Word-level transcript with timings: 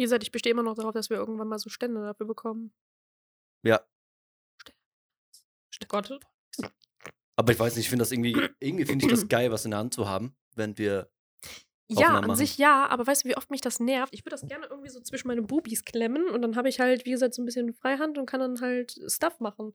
Wie 0.00 0.04
gesagt, 0.04 0.22
ich 0.22 0.32
bestehe 0.32 0.52
immer 0.52 0.62
noch 0.62 0.76
darauf, 0.76 0.94
dass 0.94 1.10
wir 1.10 1.18
irgendwann 1.18 1.48
mal 1.48 1.58
so 1.58 1.68
Stände 1.68 2.00
dafür 2.00 2.24
bekommen. 2.24 2.72
Ja. 3.62 3.82
Oh 5.82 5.86
Gott. 5.88 6.18
Aber 7.36 7.52
ich 7.52 7.58
weiß 7.58 7.76
nicht, 7.76 7.84
ich 7.84 7.90
finde 7.90 8.04
das 8.04 8.10
irgendwie, 8.10 8.34
irgendwie 8.60 8.86
finde 8.86 9.04
ich 9.04 9.10
das 9.10 9.28
geil, 9.28 9.52
was 9.52 9.66
in 9.66 9.72
der 9.72 9.80
Hand 9.80 9.92
zu 9.92 10.08
haben, 10.08 10.34
wenn 10.54 10.78
wir. 10.78 11.10
Ja, 11.88 12.16
an 12.16 12.28
machen. 12.28 12.36
sich 12.36 12.56
ja, 12.56 12.86
aber 12.86 13.06
weißt 13.06 13.24
du, 13.24 13.28
wie 13.28 13.36
oft 13.36 13.50
mich 13.50 13.60
das 13.60 13.78
nervt? 13.78 14.14
Ich 14.14 14.24
würde 14.24 14.30
das 14.30 14.48
gerne 14.48 14.68
irgendwie 14.70 14.88
so 14.88 15.00
zwischen 15.00 15.28
meine 15.28 15.42
Bubis 15.42 15.84
klemmen 15.84 16.30
und 16.30 16.40
dann 16.40 16.56
habe 16.56 16.70
ich 16.70 16.80
halt, 16.80 17.04
wie 17.04 17.10
gesagt, 17.10 17.34
so 17.34 17.42
ein 17.42 17.44
bisschen 17.44 17.74
Freihand 17.74 18.16
und 18.16 18.24
kann 18.24 18.40
dann 18.40 18.58
halt 18.62 18.98
Stuff 19.06 19.38
machen. 19.40 19.74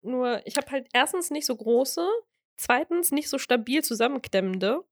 Nur, 0.00 0.40
ich 0.46 0.56
habe 0.56 0.70
halt 0.70 0.88
erstens 0.94 1.30
nicht 1.30 1.44
so 1.44 1.54
große, 1.54 2.08
zweitens 2.56 3.10
nicht 3.10 3.28
so 3.28 3.36
stabil 3.36 3.84
zusammenklemmende. 3.84 4.86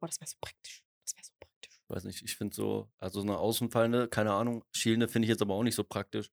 Boah, 0.00 0.08
das 0.08 0.20
wäre 0.20 0.28
so 0.28 0.36
praktisch. 0.40 0.82
Das 1.04 1.14
wäre 1.14 1.24
so 1.24 1.32
praktisch. 1.38 1.73
Ich 1.88 1.94
weiß 1.94 2.04
nicht, 2.04 2.22
ich 2.22 2.36
finde 2.36 2.54
so, 2.54 2.90
also 2.98 3.20
so 3.20 3.26
eine 3.26 3.38
außenfallende, 3.38 4.08
keine 4.08 4.32
Ahnung, 4.32 4.64
schielende 4.74 5.06
finde 5.08 5.26
ich 5.26 5.30
jetzt 5.30 5.42
aber 5.42 5.54
auch 5.54 5.62
nicht 5.62 5.74
so 5.74 5.84
praktisch. 5.84 6.30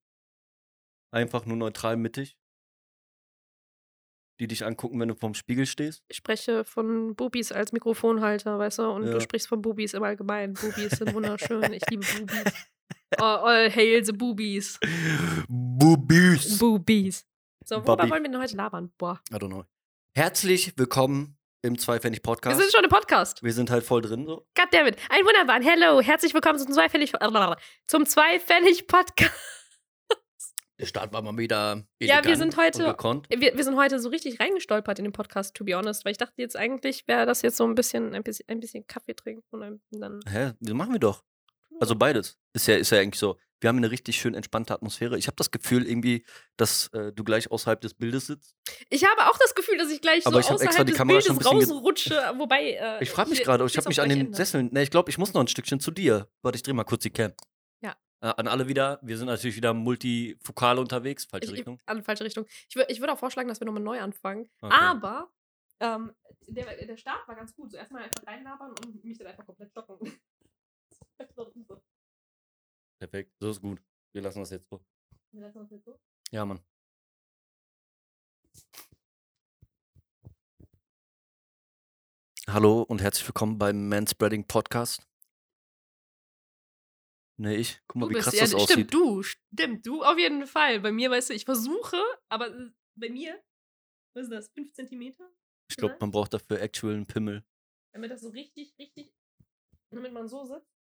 Einfach 1.14 1.46
nur 1.46 1.58
neutral 1.58 1.98
mittig. 1.98 2.38
Die 4.40 4.48
dich 4.48 4.66
angucken, 4.66 5.00
wenn 5.00 5.10
du 5.10 5.14
vorm 5.16 5.34
Spiegel 5.36 5.66
stehst. 5.66 6.04
Ich 6.08 6.18
spreche 6.18 6.64
von 6.64 7.16
Bubis 7.16 7.52
als 7.52 7.74
Mikrofonhalter, 7.74 8.58
weißt 8.58 8.80
du? 8.80 8.84
Und 8.92 9.06
Ja. 9.06 9.12
du 9.12 9.20
sprichst 9.22 9.48
von 9.48 9.62
Bubis 9.62 9.94
im 9.94 10.04
Allgemeinen. 10.04 10.54
Bubis 10.54 10.92
sind 10.94 11.14
wunderschön. 11.14 11.74
Ich 11.74 11.84
liebe 11.90 12.06
Bubis. 12.18 12.54
All, 13.18 13.38
all 13.40 13.70
hail 13.70 14.04
the 14.06 14.14
Boobies. 14.14 14.80
Bubis. 15.50 16.58
Boobies. 16.58 17.28
So, 17.66 17.76
worüber 17.76 17.98
Bobby. 17.98 18.10
wollen 18.10 18.24
wir 18.24 18.32
denn 18.32 18.42
heute 18.42 18.56
labern? 18.56 18.92
Boah. 18.98 19.22
I 19.30 19.36
don't 19.36 19.50
know. 19.50 19.66
Herzlich 20.16 20.78
willkommen 20.78 21.38
im 21.62 21.78
Zweifällig 21.78 22.18
Wir 22.20 22.24
Podcast. 22.24 22.60
sind 22.60 22.72
schon 22.72 22.84
im 22.84 22.90
Podcast. 22.90 23.44
Wir 23.44 23.54
sind 23.54 23.70
halt 23.70 23.84
voll 23.84 24.02
drin 24.02 24.26
so. 24.26 24.48
Goddammit. 24.56 24.98
Ein 25.10 25.26
wunderbaren 25.26 25.62
Hello. 25.62 26.02
Herzlich 26.02 26.34
willkommen 26.34 26.58
zum 26.58 26.72
Zweifällig, 26.72 27.14
zum 27.88 28.06
Zweifällig 28.06 28.88
Podcast. 28.88 29.32
Der 30.80 30.88
Start 30.88 31.14
war 31.14 31.22
mal 31.22 31.38
wieder. 31.38 31.84
Ja, 32.00 32.26
wir 32.26 32.36
sind 32.36 32.58
heute-. 32.58 32.96
Wir, 33.30 33.56
wir 33.56 33.64
sind 33.64 33.78
heute 33.78 34.00
so 34.00 34.10
richtig 34.10 34.40
reingestolpert 34.40 34.98
in 34.98 35.06
den 35.06 35.14
Podcast, 35.14 35.54
to 35.56 35.64
be 35.64 35.76
honest, 35.76 36.04
weil 36.04 36.14
ich 36.14 36.18
dachte 36.18 36.34
jetzt 36.38 36.58
eigentlich 36.58 37.08
wäre 37.08 37.28
das 37.28 37.44
jetzt 37.44 37.58
so 37.58 37.66
ein 37.66 37.76
bisschen, 37.76 38.16
ein 38.16 38.24
bisschen, 38.24 38.50
ein 38.50 38.60
bisschen 38.60 38.88
Kaffee 38.88 39.14
trinken 39.14 39.62
und 39.62 39.82
dann. 39.92 40.20
Hä? 40.28 40.54
Das 40.60 40.74
machen 40.74 40.94
wir 40.94 41.00
doch. 41.00 41.24
Also 41.80 41.96
beides. 41.96 42.40
Ist 42.54 42.68
ja, 42.68 42.78
ist 42.78 42.90
ja 42.90 43.00
eigentlich 43.00 43.20
so. 43.20 43.38
Wir 43.62 43.68
haben 43.70 43.78
eine 43.78 43.92
richtig 43.92 44.20
schön 44.20 44.34
entspannte 44.34 44.74
Atmosphäre. 44.74 45.18
Ich 45.18 45.28
habe 45.28 45.36
das 45.36 45.52
Gefühl 45.52 45.88
irgendwie, 45.88 46.26
dass 46.58 46.88
äh, 46.94 47.14
du 47.14 47.24
gleich 47.24 47.52
außerhalb 47.52 47.80
des 47.80 47.94
Bildes 47.94 48.26
sitzt. 48.28 48.56
Ich 48.90 49.06
habe 49.06 49.30
auch 49.30 49.38
das 49.38 49.54
Gefühl, 49.54 49.78
dass 49.78 49.92
ich 49.92 50.02
gleich 50.02 50.26
Aber 50.26 50.34
so 50.34 50.40
ich 50.40 50.50
außerhalb 50.52 50.88
des 50.88 50.98
Kamera 50.98 51.22
schon 51.22 51.38
Bildes 51.38 51.70
rausrutsche, 51.70 52.16
wobei. 52.38 52.72
Äh, 52.72 53.04
Ich 53.04 53.12
frage 53.12 53.30
mich 53.30 53.44
gerade, 53.44 53.64
ich 53.66 53.78
habe 53.78 53.88
mich 53.88 54.02
an 54.02 54.10
den 54.10 54.20
Ende. 54.22 54.36
Sesseln. 54.36 54.70
Ne, 54.74 54.82
ich 54.82 54.90
glaube, 54.90 55.12
ich 55.12 55.18
muss 55.20 55.34
noch 55.34 55.42
ein 55.42 55.48
Stückchen 55.48 55.80
zu 55.80 55.92
dir. 55.92 56.28
Warte, 56.42 56.56
ich 56.56 56.64
drehe 56.64 56.74
mal 56.74 56.84
kurz 56.84 57.04
die 57.04 57.12
Cam. 57.12 57.34
Ja. 57.82 57.96
Äh, 58.22 58.34
an 58.36 58.48
alle 58.48 58.68
wieder. 58.68 59.00
Wir 59.04 59.18
sind 59.18 59.28
natürlich 59.28 59.56
wieder 59.56 59.76
multifokal 59.76 60.80
unterwegs. 60.80 61.26
Falsche 61.26 61.46
Ich, 61.46 61.52
ich, 61.52 61.60
Richtung. 61.60 61.80
an 61.86 62.04
falsche 62.04 62.24
Richtung. 62.24 62.46
Ich, 62.68 62.76
ich 62.76 63.00
würde 63.00 63.14
auch 63.14 63.20
vorschlagen, 63.20 63.48
dass 63.48 63.60
wir 63.62 63.66
nochmal 63.66 63.84
neu 63.84 64.00
anfangen. 64.02 64.50
Okay. 64.62 64.74
Aber 64.76 65.32
ähm, 65.80 66.14
der, 66.48 66.84
der 66.86 66.98
Start 66.98 67.28
war 67.28 67.36
ganz 67.36 67.56
gut. 67.56 67.72
So 67.72 67.78
erstmal 67.78 68.04
einfach 68.04 68.26
reinlabern 68.26 68.72
und 68.72 69.04
mich 69.06 69.20
dann 69.20 69.28
einfach 69.28 69.46
komplett 69.46 69.70
stoppen. 69.70 70.00
Perfekt. 73.02 73.36
So 73.40 73.50
ist 73.50 73.62
gut. 73.62 73.82
Wir 74.14 74.22
lassen 74.22 74.42
das 74.42 74.52
jetzt 74.52 74.70
so. 74.70 74.80
Wir 75.32 75.42
lassen 75.42 75.58
das 75.58 75.72
jetzt 75.72 75.86
so. 75.86 76.00
Ja, 76.30 76.46
Mann. 76.46 76.62
Hallo 82.48 82.84
und 82.84 83.02
herzlich 83.02 83.28
willkommen 83.28 83.58
beim 83.58 83.90
Manspreading 83.90 84.46
Podcast. 84.46 85.02
Ne, 87.40 87.56
ich. 87.56 87.82
Guck 87.88 88.02
mal, 88.02 88.06
Du 88.06 88.10
wie 88.12 88.14
bist, 88.14 88.26
krass 88.26 88.36
ja, 88.36 88.42
das 88.42 88.52
stimmt, 88.52 88.70
aussieht. 88.70 88.94
du, 88.94 89.24
stimmt, 89.24 89.88
du 89.88 90.04
auf 90.04 90.20
jeden 90.20 90.46
Fall. 90.46 90.80
Bei 90.82 90.92
mir, 90.92 91.10
weißt 91.10 91.32
du, 91.32 91.34
ich 91.34 91.46
versuche, 91.46 91.98
aber 92.30 92.56
äh, 92.56 92.70
bei 93.00 93.10
mir, 93.10 93.44
was 94.16 94.26
ist 94.26 94.32
das, 94.32 94.50
5 94.50 94.74
Zentimeter? 94.74 95.28
Ich 95.72 95.76
glaube, 95.76 95.98
man 96.00 96.12
braucht 96.12 96.36
dafür 96.36 96.62
actual 96.62 96.94
einen 96.94 97.08
Pimmel. 97.08 97.44
Damit 97.96 98.12
das 98.12 98.22
so 98.22 98.30
richtig, 98.30 98.78
richtig, 98.78 99.12
damit 99.90 100.14
man 100.14 100.28
so 100.28 100.46
sitzt. 100.46 100.81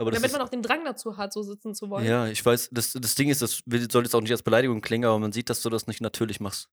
Aber 0.00 0.10
damit 0.10 0.26
ist, 0.26 0.32
man 0.32 0.40
auch 0.40 0.48
den 0.48 0.62
Drang 0.62 0.84
dazu 0.84 1.16
hat, 1.16 1.32
so 1.32 1.42
sitzen 1.42 1.74
zu 1.74 1.90
wollen. 1.90 2.04
ja, 2.06 2.26
ich 2.26 2.44
weiß, 2.44 2.70
das, 2.72 2.92
das 2.94 3.14
Ding 3.14 3.28
ist, 3.28 3.42
das 3.42 3.62
soll 3.92 4.02
jetzt 4.04 4.14
auch 4.14 4.20
nicht 4.22 4.32
als 4.32 4.42
Beleidigung 4.42 4.80
klingen, 4.80 5.04
aber 5.04 5.18
man 5.18 5.30
sieht, 5.32 5.50
dass 5.50 5.60
du 5.62 5.68
das 5.70 5.86
nicht 5.86 6.00
natürlich 6.00 6.40
machst. 6.40 6.68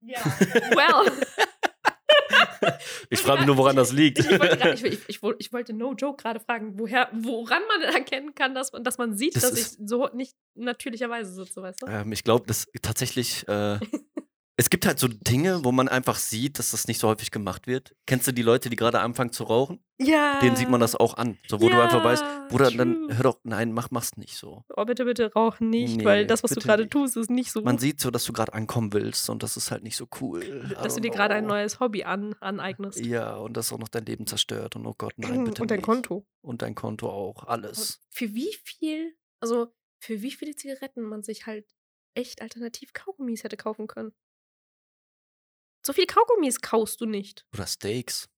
Ja. 0.00 0.18
Well. 0.76 1.12
Ich 3.10 3.20
frage 3.20 3.38
mich 3.40 3.46
nur, 3.46 3.56
woran 3.56 3.76
das 3.76 3.92
liegt. 3.92 4.18
Ich, 4.20 4.26
ich, 4.30 4.40
wollte, 4.40 4.56
grad- 4.56 4.74
ich, 4.74 4.84
ich, 4.84 5.08
ich, 5.08 5.22
woll- 5.22 5.36
ich 5.38 5.52
wollte 5.52 5.72
no 5.72 5.92
joke 5.94 6.22
gerade 6.22 6.40
fragen, 6.40 6.78
woher, 6.78 7.08
woran 7.12 7.62
man 7.68 7.82
erkennen 7.82 8.34
kann, 8.34 8.54
dass 8.54 8.72
man, 8.72 8.84
dass 8.84 8.98
man 8.98 9.16
sieht, 9.16 9.36
Das 9.36 9.42
dass 9.50 9.58
ich 9.58 9.66
so 9.86 10.08
nicht 10.14 10.34
natürlicherweise 10.54 11.32
sitze, 11.32 11.60
weißt 11.62 11.82
du? 11.82 11.86
Ähm, 11.86 12.12
ich 12.12 12.24
glaube, 12.24 12.46
dass 12.46 12.66
tatsächlich. 12.80 13.46
Äh, 13.48 13.78
es 14.56 14.68
gibt 14.68 14.84
halt 14.86 14.98
so 14.98 15.08
Dinge, 15.08 15.64
wo 15.64 15.72
man 15.72 15.88
einfach 15.88 16.16
sieht, 16.16 16.58
dass 16.58 16.72
das 16.72 16.86
nicht 16.86 16.98
so 17.00 17.08
häufig 17.08 17.30
gemacht 17.30 17.66
wird. 17.66 17.96
Kennst 18.06 18.26
du 18.28 18.32
die 18.32 18.42
Leute, 18.42 18.68
die 18.68 18.76
gerade 18.76 19.00
anfangen 19.00 19.32
zu 19.32 19.44
rauchen? 19.44 19.82
Ja. 19.98 20.40
Denen 20.40 20.56
sieht 20.56 20.68
man 20.68 20.80
das 20.80 20.94
auch 20.94 21.14
an. 21.14 21.38
So, 21.48 21.60
wo 21.60 21.68
du 21.70 21.80
einfach 21.82 22.04
weißt, 22.04 22.22
Ja, 22.22 22.46
Bruder, 22.50 22.68
true. 22.68 22.76
dann 22.76 23.16
hör 23.16 23.22
doch, 23.22 23.40
nein, 23.44 23.72
mach, 23.72 23.90
mach's 23.90 24.16
nicht 24.16 24.36
so. 24.36 24.62
Oh, 24.76 24.84
bitte, 24.84 25.04
bitte 25.06 25.32
rauch 25.32 25.58
nicht, 25.60 25.96
Nee, 25.96 26.04
weil 26.04 26.26
das, 26.26 26.42
was 26.44 26.50
du 26.50 26.60
gerade 26.60 26.88
tust, 26.88 27.16
ist 27.16 27.30
nicht 27.30 27.50
so 27.50 27.62
Man 27.62 27.78
sieht 27.78 28.00
so, 28.00 28.10
dass 28.10 28.24
du 28.24 28.32
gerade 28.32 28.52
ankommen 28.52 28.92
willst 28.92 29.30
und 29.30 29.42
das 29.42 29.56
ist 29.56 29.70
halt 29.70 29.82
nicht 29.84 29.96
so 29.96 30.06
cool. 30.20 30.74
Dass 30.82 30.94
du 30.96 31.00
dir 31.00 31.10
gerade 31.10 31.34
ein 31.34 31.46
neues 31.46 31.80
Hobby 31.80 32.04
an, 32.04 32.34
aneignest. 32.40 33.00
Ja, 33.00 33.36
und 33.36 33.56
das 33.56 33.72
auch 33.72 33.78
noch 33.78 33.88
dein 33.88 34.04
Leben 34.04 34.26
zerstört. 34.26 34.76
Und 34.76 34.86
oh 34.86 34.94
Gott, 34.96 35.14
nein, 35.16 35.44
bitte 35.44 35.62
Und 35.62 35.70
dein 35.70 35.78
nicht. 35.78 35.86
Konto. 35.86 36.26
Und 36.42 36.60
dein 36.62 36.74
Konto 36.74 37.08
auch. 37.08 37.44
Alles. 37.44 38.00
Für 38.10 38.34
wie 38.34 38.54
viel, 38.64 39.14
also 39.40 39.72
für 39.98 40.20
wie 40.20 40.30
viele 40.32 40.54
Zigaretten 40.56 41.02
man 41.02 41.22
sich 41.22 41.46
halt 41.46 41.64
echt 42.14 42.42
alternativ 42.42 42.92
Kaugummis 42.92 43.44
hätte 43.44 43.56
kaufen 43.56 43.86
können. 43.86 44.12
So 45.84 45.92
viel 45.92 46.06
Kaugummis 46.06 46.60
kaust 46.60 47.00
du 47.00 47.06
nicht. 47.06 47.44
Oder 47.54 47.66
Steaks. 47.66 48.28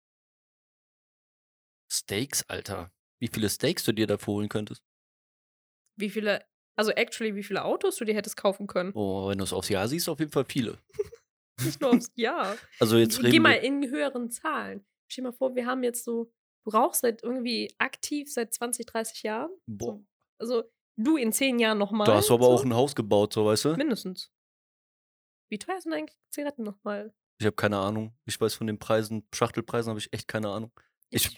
Steaks, 1.92 2.42
Alter. 2.48 2.90
Wie 3.20 3.28
viele 3.28 3.48
Steaks 3.48 3.84
du 3.84 3.92
dir 3.92 4.06
dafür 4.06 4.34
holen 4.34 4.48
könntest? 4.48 4.82
Wie 5.96 6.10
viele, 6.10 6.44
also 6.76 6.90
actually, 6.92 7.34
wie 7.36 7.42
viele 7.42 7.64
Autos 7.64 7.96
du 7.96 8.04
dir 8.04 8.14
hättest 8.14 8.36
kaufen 8.36 8.66
können. 8.66 8.92
Oh, 8.94 9.28
wenn 9.28 9.38
du 9.38 9.44
es 9.44 9.52
aufs 9.52 9.68
Jahr 9.68 9.86
siehst, 9.88 10.08
auf 10.08 10.18
jeden 10.18 10.32
Fall 10.32 10.44
viele. 10.44 10.78
Nicht 11.62 11.80
nur 11.80 11.90
aufs 11.90 12.10
Jahr. 12.16 12.56
Also 12.80 12.96
jetzt 12.96 13.20
Geh 13.20 13.26
reden 13.28 13.42
mal 13.42 13.52
wir, 13.54 13.62
in 13.62 13.88
höheren 13.90 14.30
Zahlen. 14.30 14.84
Stell 15.08 15.22
dir 15.24 15.30
mal 15.30 15.36
vor, 15.36 15.54
wir 15.54 15.66
haben 15.66 15.84
jetzt 15.84 16.04
so, 16.04 16.32
du 16.64 16.70
rauchst 16.70 17.02
seit 17.02 17.22
irgendwie 17.22 17.72
aktiv 17.78 18.32
seit 18.32 18.52
20, 18.52 18.86
30 18.86 19.22
Jahren. 19.22 19.50
boah, 19.66 20.00
So, 20.00 20.04
also 20.38 20.64
du 20.96 21.16
in 21.16 21.32
10 21.32 21.58
Jahren 21.60 21.78
nochmal. 21.78 22.06
da 22.06 22.16
hast 22.16 22.30
du 22.30 22.34
aber 22.34 22.46
so. 22.46 22.50
auch 22.52 22.64
ein 22.64 22.74
Haus 22.74 22.94
gebaut, 22.96 23.32
so 23.34 23.46
weißt 23.46 23.66
du? 23.66 23.76
Mindestens. 23.76 24.32
Wie 25.50 25.58
teuer 25.58 25.80
sind 25.80 25.92
eigentlich 25.92 26.18
Zigaretten 26.30 26.64
nochmal? 26.64 27.14
Ich 27.38 27.46
habe 27.46 27.56
keine 27.56 27.78
Ahnung. 27.78 28.14
Ich 28.26 28.40
weiß 28.40 28.54
von 28.54 28.66
den 28.66 28.78
Preisen, 28.78 29.26
Schachtelpreisen 29.34 29.90
habe 29.90 29.98
ich 30.00 30.12
echt 30.12 30.28
keine 30.28 30.48
Ahnung. 30.50 30.72
Ich, 31.10 31.36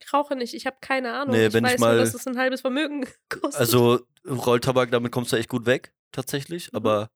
Ich 0.00 0.12
rauche 0.12 0.36
nicht, 0.36 0.54
ich 0.54 0.66
habe 0.66 0.76
keine 0.80 1.14
Ahnung. 1.14 1.34
Nee, 1.34 1.46
ich 1.46 1.52
wenn 1.52 1.64
ich 1.64 1.72
weiß 1.72 1.80
mal- 1.80 1.94
nur, 1.96 2.04
dass 2.04 2.14
es 2.14 2.26
ein 2.26 2.36
halbes 2.36 2.60
Vermögen 2.60 3.06
kostet. 3.28 3.54
also 3.60 4.00
Rolltabak, 4.26 4.90
damit 4.90 5.12
kommst 5.12 5.32
du 5.32 5.36
echt 5.36 5.48
gut 5.48 5.66
weg, 5.66 5.94
tatsächlich. 6.12 6.72
Mhm. 6.72 6.76
Aber 6.76 7.10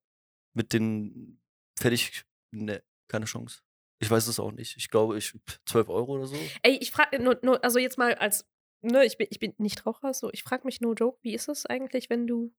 mit 0.54 0.72
den 0.72 1.40
fertig, 1.78 2.24
ne, 2.52 2.82
keine 3.08 3.26
Chance. 3.26 3.60
Ich 4.00 4.10
weiß 4.10 4.26
es 4.28 4.38
auch 4.38 4.52
nicht. 4.52 4.76
Ich 4.76 4.90
glaube, 4.90 5.18
ich 5.18 5.34
12 5.66 5.88
Euro 5.88 6.12
oder 6.14 6.26
so. 6.26 6.36
Ey, 6.62 6.76
ich 6.80 6.92
frage 6.92 7.20
nur, 7.22 7.38
nur, 7.42 7.62
also 7.64 7.78
jetzt 7.80 7.98
mal 7.98 8.14
als, 8.14 8.46
ne, 8.80 9.04
ich 9.04 9.18
bin, 9.18 9.26
ich 9.30 9.40
bin 9.40 9.54
nicht 9.58 9.84
Raucher, 9.84 10.14
so, 10.14 10.30
ich 10.32 10.44
frage 10.44 10.64
mich 10.64 10.80
no 10.80 10.94
joke, 10.94 11.18
wie 11.22 11.34
ist 11.34 11.48
es 11.48 11.66
eigentlich, 11.66 12.08
wenn 12.10 12.26
du. 12.26 12.54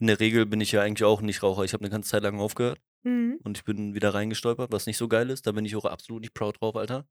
In 0.00 0.06
der 0.06 0.18
Regel 0.18 0.46
bin 0.46 0.60
ich 0.60 0.72
ja 0.72 0.82
eigentlich 0.82 1.04
auch 1.04 1.20
nicht 1.20 1.42
Raucher. 1.42 1.62
Ich 1.64 1.72
habe 1.74 1.82
eine 1.84 1.90
ganze 1.90 2.10
Zeit 2.10 2.22
lang 2.22 2.40
aufgehört 2.40 2.80
Mhm. 3.02 3.38
und 3.44 3.56
ich 3.58 3.64
bin 3.64 3.94
wieder 3.94 4.12
reingestolpert, 4.14 4.72
was 4.72 4.86
nicht 4.86 4.96
so 4.96 5.08
geil 5.08 5.30
ist. 5.30 5.46
Da 5.46 5.52
bin 5.52 5.64
ich 5.64 5.76
auch 5.76 5.84
absolut 5.84 6.22
nicht 6.22 6.34
proud 6.34 6.60
drauf, 6.60 6.76
Alter. 6.76 7.06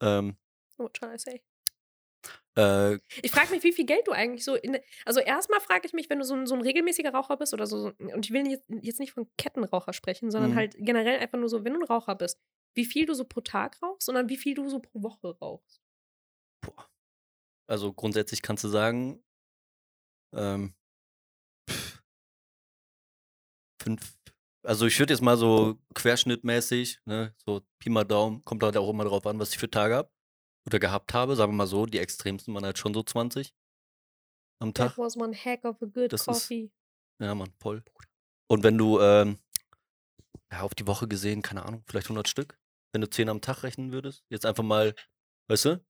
Ähm, 0.00 0.36
What 0.76 0.96
shall 0.98 1.14
I 1.14 1.18
say? 1.18 1.42
äh, 2.56 2.98
Ich 3.22 3.30
frage 3.30 3.50
mich, 3.50 3.62
wie 3.62 3.72
viel 3.72 3.86
Geld 3.86 4.06
du 4.06 4.12
eigentlich 4.12 4.44
so 4.44 4.54
in. 4.54 4.78
Also, 5.04 5.20
erstmal 5.20 5.60
frage 5.60 5.86
ich 5.86 5.92
mich, 5.92 6.08
wenn 6.10 6.18
du 6.18 6.24
so 6.24 6.34
ein, 6.34 6.46
so 6.46 6.54
ein 6.54 6.60
regelmäßiger 6.60 7.12
Raucher 7.12 7.36
bist 7.36 7.54
oder 7.54 7.66
so, 7.66 7.92
und 7.98 8.24
ich 8.24 8.32
will 8.32 8.46
jetzt, 8.48 8.66
jetzt 8.82 9.00
nicht 9.00 9.12
von 9.12 9.28
Kettenraucher 9.36 9.92
sprechen, 9.92 10.30
sondern 10.30 10.52
Mhm. 10.52 10.56
halt 10.56 10.76
generell 10.78 11.18
einfach 11.18 11.38
nur 11.38 11.48
so, 11.48 11.64
wenn 11.64 11.74
du 11.74 11.80
ein 11.80 11.86
Raucher 11.86 12.14
bist, 12.14 12.40
wie 12.74 12.84
viel 12.84 13.06
du 13.06 13.14
so 13.14 13.24
pro 13.24 13.40
Tag 13.40 13.80
rauchst 13.82 14.08
dann 14.08 14.28
wie 14.28 14.36
viel 14.36 14.54
du 14.54 14.68
so 14.68 14.80
pro 14.80 15.02
Woche 15.02 15.36
rauchst. 15.38 15.80
boah. 16.60 16.88
Also 17.68 17.92
grundsätzlich 17.92 18.42
kannst 18.42 18.62
du 18.64 18.68
sagen, 18.68 19.22
ähm, 20.34 20.74
fünf, 23.86 24.16
also 24.64 24.86
ich 24.86 24.98
würde 24.98 25.12
jetzt 25.12 25.20
mal 25.22 25.36
so 25.36 25.78
querschnittmäßig, 25.94 27.00
ne, 27.04 27.34
so 27.44 27.62
Pi 27.78 27.88
mal 27.90 28.04
Daumen, 28.04 28.44
kommt 28.44 28.62
halt 28.62 28.76
auch 28.76 28.90
immer 28.90 29.04
drauf 29.04 29.24
an, 29.26 29.38
was 29.38 29.50
ich 29.50 29.58
für 29.58 29.70
Tage 29.70 29.94
habe 29.94 30.10
oder 30.66 30.78
gehabt 30.80 31.14
habe, 31.14 31.36
sagen 31.36 31.52
wir 31.52 31.56
mal 31.56 31.66
so, 31.68 31.86
die 31.86 31.98
extremsten 31.98 32.52
waren 32.54 32.64
halt 32.64 32.78
schon 32.78 32.92
so 32.92 33.02
20 33.02 33.54
am 34.60 34.74
Tag. 34.74 34.88
That 34.90 34.98
was 34.98 35.16
one 35.16 35.32
heck 35.34 35.64
of 35.64 35.80
a 35.82 35.86
good 35.86 36.12
Das 36.12 36.22
ist- 36.22 36.26
coffee. 36.26 36.70
Ja, 37.20 37.34
Mann, 37.34 37.52
voll. 37.60 37.82
Und 38.48 38.62
wenn 38.64 38.76
du, 38.76 39.00
ähm, 39.00 39.38
ja, 40.52 40.62
auf 40.62 40.74
die 40.74 40.86
Woche 40.86 41.06
gesehen, 41.08 41.42
keine 41.42 41.64
Ahnung, 41.64 41.82
vielleicht 41.86 42.08
100 42.08 42.28
Stück, 42.28 42.58
wenn 42.92 43.00
du 43.00 43.08
10 43.08 43.28
am 43.28 43.40
Tag 43.40 43.62
rechnen 43.62 43.92
würdest, 43.92 44.24
jetzt 44.30 44.44
einfach 44.46 44.64
mal 44.64 44.94
Weißt 45.48 45.64
du? 45.66 45.84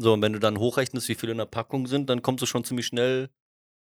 So, 0.00 0.12
und 0.12 0.22
wenn 0.22 0.32
du 0.32 0.38
dann 0.38 0.60
hochrechnest, 0.60 1.08
wie 1.08 1.16
viele 1.16 1.32
in 1.32 1.38
der 1.38 1.46
Packung 1.46 1.88
sind, 1.88 2.08
dann 2.08 2.22
kommst 2.22 2.40
du 2.40 2.46
schon 2.46 2.62
ziemlich 2.62 2.86
schnell 2.86 3.30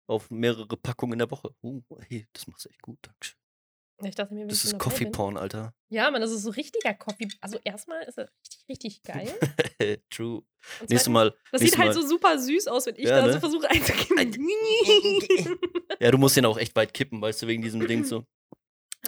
auf 0.06 0.30
mehrere 0.30 0.76
Packungen 0.76 1.14
in 1.14 1.18
der 1.20 1.30
Woche. 1.30 1.50
Uh, 1.62 1.82
hey, 2.08 2.26
das 2.32 2.46
machst 2.46 2.64
du 2.64 2.68
echt 2.68 2.82
gut, 2.82 2.98
Dankeschön. 3.02 3.36
Ich 4.04 4.14
dachte 4.14 4.34
mir, 4.34 4.46
Das 4.46 4.62
ist 4.62 4.78
Coffee 4.78 5.06
Porn, 5.06 5.38
Alter. 5.38 5.72
Ja, 5.88 6.10
man, 6.10 6.20
das 6.20 6.30
ist 6.30 6.42
so 6.42 6.50
richtiger 6.50 6.92
Coffee. 6.92 7.28
Also 7.40 7.58
erstmal 7.64 8.02
ist 8.02 8.18
er 8.18 8.28
richtig, 8.42 8.68
richtig 8.68 9.02
geil. 9.02 9.32
True. 10.10 10.42
Nächstes 10.88 11.08
Mal. 11.08 11.34
Das 11.50 11.62
sieht 11.62 11.78
halt 11.78 11.94
Mal. 11.94 12.02
so 12.02 12.06
super 12.06 12.38
süß 12.38 12.66
aus, 12.66 12.84
wenn 12.84 12.96
ich 12.96 13.04
Ja, 13.04 13.20
da 13.20 13.26
ne? 13.26 13.32
so 13.32 13.40
versuche 13.40 13.70
einzugeben. 13.70 14.34
Ja, 15.98 16.10
du 16.10 16.18
musst 16.18 16.36
den 16.36 16.44
auch 16.44 16.58
echt 16.58 16.76
weit 16.76 16.92
kippen, 16.92 17.22
weißt 17.22 17.40
du, 17.42 17.46
wegen 17.46 17.62
diesem 17.62 17.86
Ding 17.86 18.04
so. 18.04 18.26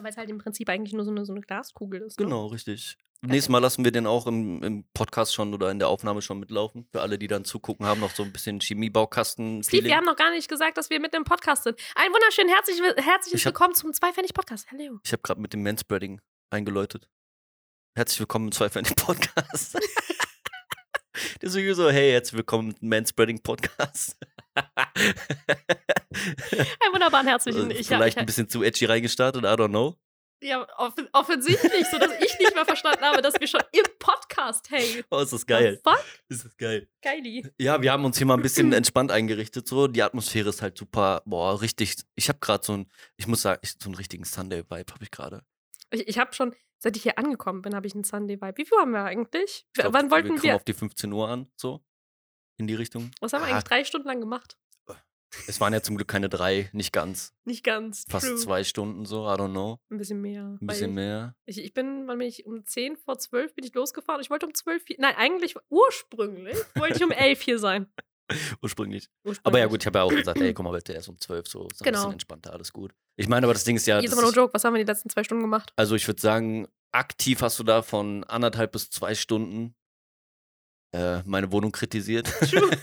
Weil 0.02 0.10
es 0.10 0.16
halt 0.16 0.30
im 0.30 0.38
Prinzip 0.38 0.68
eigentlich 0.68 0.92
nur 0.92 1.04
so 1.04 1.10
eine, 1.10 1.24
so 1.24 1.32
eine 1.32 1.40
Glaskugel 1.40 2.02
ist. 2.02 2.18
Ne? 2.18 2.24
Genau, 2.26 2.46
richtig. 2.46 2.96
Nächstes 3.20 3.48
Mal 3.48 3.58
lassen 3.58 3.84
wir 3.84 3.90
den 3.90 4.06
auch 4.06 4.28
im, 4.28 4.62
im 4.62 4.84
Podcast 4.94 5.34
schon 5.34 5.52
oder 5.52 5.72
in 5.72 5.80
der 5.80 5.88
Aufnahme 5.88 6.22
schon 6.22 6.38
mitlaufen. 6.38 6.86
Für 6.92 7.00
alle, 7.00 7.18
die 7.18 7.26
dann 7.26 7.44
zugucken, 7.44 7.84
haben 7.84 8.00
noch 8.00 8.14
so 8.14 8.22
ein 8.22 8.32
bisschen 8.32 8.60
Chemiebaukasten. 8.60 9.64
Steve, 9.64 9.86
wir 9.86 9.96
haben 9.96 10.04
noch 10.04 10.14
gar 10.14 10.30
nicht 10.30 10.48
gesagt, 10.48 10.78
dass 10.78 10.88
wir 10.88 11.00
mit 11.00 11.14
dem 11.14 11.24
Podcast 11.24 11.64
sind. 11.64 11.80
Ein 11.96 12.12
wunderschön 12.12 12.48
herzlich, 12.48 12.80
herzliches 13.04 13.40
Ich 13.40 13.46
hab- 13.46 13.54
Willkommen 13.54 13.74
zum 13.74 13.92
Zweifendig-Podcast. 13.92 14.68
Hallo. 14.70 15.00
Ich 15.04 15.10
habe 15.12 15.22
gerade 15.22 15.40
mit 15.40 15.52
dem 15.52 15.64
Manspreading 15.64 16.20
eingeläutet. 16.50 17.08
Herzlich 17.96 18.20
willkommen 18.20 18.46
im 18.46 18.52
Zweifel 18.52 18.82
Podcast. 18.94 19.76
Deswegen 21.42 21.74
so, 21.74 21.90
hey, 21.90 22.12
herzlich 22.12 22.36
willkommen 22.38 22.72
im 22.80 22.88
Manspreading 22.88 23.42
Podcast. 23.42 24.16
Einen 26.80 26.92
wunderbaren 26.92 27.26
herzlichen. 27.26 27.70
Ich, 27.70 27.86
Vielleicht 27.86 28.16
ich, 28.16 28.20
ein 28.20 28.26
bisschen 28.26 28.48
zu 28.48 28.62
edgy 28.62 28.86
reingestartet, 28.86 29.42
I 29.44 29.46
don't 29.46 29.68
know. 29.68 29.96
ja, 30.42 30.66
off 30.76 30.94
offensichtlich, 31.12 31.86
so 31.90 31.98
dass 31.98 32.12
ich 32.20 32.38
nicht 32.38 32.54
mal 32.54 32.64
verstanden 32.64 33.02
habe, 33.04 33.20
dass 33.22 33.34
wir 33.40 33.46
schon 33.46 33.62
im 33.72 33.84
Podcast 33.98 34.70
hängen. 34.70 35.04
Oh, 35.10 35.18
ist 35.18 35.32
das 35.32 35.46
geil. 35.46 35.80
The 35.84 35.90
fuck? 35.90 36.04
Ist 36.28 36.44
das 36.44 36.56
geil. 36.56 36.88
Geili. 37.02 37.46
Ja, 37.58 37.80
wir 37.82 37.92
haben 37.92 38.04
uns 38.04 38.18
hier 38.18 38.26
mal 38.26 38.34
ein 38.34 38.42
bisschen 38.42 38.72
entspannt 38.72 39.10
eingerichtet. 39.10 39.66
So, 39.66 39.86
die 39.88 40.02
Atmosphäre 40.02 40.48
ist 40.48 40.62
halt 40.62 40.78
super. 40.78 41.22
Boah, 41.24 41.60
richtig. 41.60 41.96
Ich 42.14 42.28
habe 42.28 42.38
gerade 42.40 42.64
so 42.64 42.74
ein, 42.74 42.90
ich 43.16 43.26
muss 43.26 43.42
sagen, 43.42 43.60
so 43.64 43.86
einen 43.88 43.94
richtigen 43.96 44.24
Sunday-Vibe 44.24 44.92
habe 44.92 45.04
ich 45.04 45.10
gerade. 45.10 45.42
Ich, 45.90 46.06
ich 46.06 46.18
habe 46.18 46.32
schon, 46.34 46.54
seit 46.78 46.96
ich 46.96 47.02
hier 47.02 47.18
angekommen 47.18 47.62
bin, 47.62 47.74
habe 47.74 47.86
ich 47.86 47.94
einen 47.94 48.04
Sunday-Vibe. 48.04 48.56
Wie 48.56 48.64
viel 48.64 48.78
haben 48.78 48.92
wir 48.92 49.04
eigentlich? 49.04 49.66
Ich 49.74 49.82
glaub, 49.82 49.92
Wann 49.92 50.06
wir 50.06 50.10
wollten 50.12 50.28
kommen 50.28 50.42
wir? 50.42 50.54
auf 50.56 50.64
die 50.64 50.74
15 50.74 51.12
Uhr 51.12 51.28
an, 51.28 51.50
so. 51.56 51.82
In 52.58 52.66
die 52.66 52.74
Richtung. 52.74 53.10
Was 53.20 53.32
haben 53.32 53.42
wir 53.42 53.46
Ah. 53.46 53.50
eigentlich 53.52 53.64
drei 53.64 53.84
Stunden 53.84 54.06
lang 54.08 54.20
gemacht? 54.20 54.58
Es 55.46 55.60
waren 55.60 55.72
ja 55.74 55.82
zum 55.82 55.96
Glück 55.96 56.08
keine 56.08 56.30
drei, 56.30 56.70
nicht 56.72 56.90
ganz. 56.92 57.34
Nicht 57.44 57.62
ganz. 57.62 58.04
Fast 58.08 58.26
true. 58.26 58.36
zwei 58.36 58.64
Stunden 58.64 59.04
so, 59.04 59.26
I 59.26 59.32
don't 59.36 59.50
know. 59.50 59.78
Ein 59.90 59.98
bisschen 59.98 60.20
mehr. 60.22 60.56
Ein 60.60 60.66
bisschen 60.66 60.94
mehr. 60.94 61.34
Ich, 61.44 61.58
ich 61.62 61.74
bin, 61.74 62.06
wann 62.08 62.18
bin 62.18 62.26
ich 62.26 62.46
um 62.46 62.64
10 62.64 62.96
vor 62.96 63.18
12 63.18 63.54
bin 63.54 63.64
ich 63.64 63.74
losgefahren. 63.74 64.22
Ich 64.22 64.30
wollte 64.30 64.46
um 64.46 64.54
12 64.54 64.84
hier, 64.86 64.96
nein, 64.98 65.14
eigentlich 65.16 65.54
ursprünglich 65.68 66.56
wollte 66.76 66.96
ich 66.96 67.04
um 67.04 67.10
11 67.12 67.42
hier 67.42 67.58
sein. 67.58 67.86
Ursprünglich. 68.62 69.08
Ursprünglich. 69.24 69.40
Aber 69.44 69.58
ja, 69.58 69.66
gut, 69.66 69.82
ich 69.82 69.86
habe 69.86 69.98
ja 69.98 70.02
auch 70.04 70.10
gesagt, 70.10 70.40
ey, 70.40 70.52
komm 70.54 70.64
mal 70.64 70.72
bitte 70.72 70.94
erst 70.94 71.08
um 71.10 71.18
12 71.18 71.46
so. 71.46 71.68
Ist 71.68 71.82
ein 71.82 71.84
Genau. 71.84 71.98
bisschen 71.98 72.12
entspannter, 72.12 72.52
alles 72.54 72.72
gut. 72.72 72.92
Ich 73.16 73.28
meine, 73.28 73.46
aber 73.46 73.52
das 73.52 73.64
Ding 73.64 73.76
ist 73.76 73.86
ja. 73.86 74.00
Jetzt 74.00 74.12
aber 74.12 74.22
no 74.22 74.30
joke, 74.30 74.54
was 74.54 74.64
haben 74.64 74.74
wir 74.74 74.82
die 74.84 74.90
letzten 74.90 75.10
zwei 75.10 75.24
Stunden 75.24 75.42
gemacht? 75.42 75.72
Also 75.76 75.94
ich 75.94 76.06
würde 76.06 76.20
sagen, 76.20 76.68
aktiv 76.92 77.42
hast 77.42 77.58
du 77.58 77.64
da 77.64 77.82
von 77.82 78.24
anderthalb 78.24 78.72
bis 78.72 78.90
zwei 78.90 79.14
Stunden 79.14 79.74
äh, 80.92 81.22
meine 81.24 81.50
Wohnung 81.52 81.72
kritisiert. 81.72 82.26
True. 82.50 82.70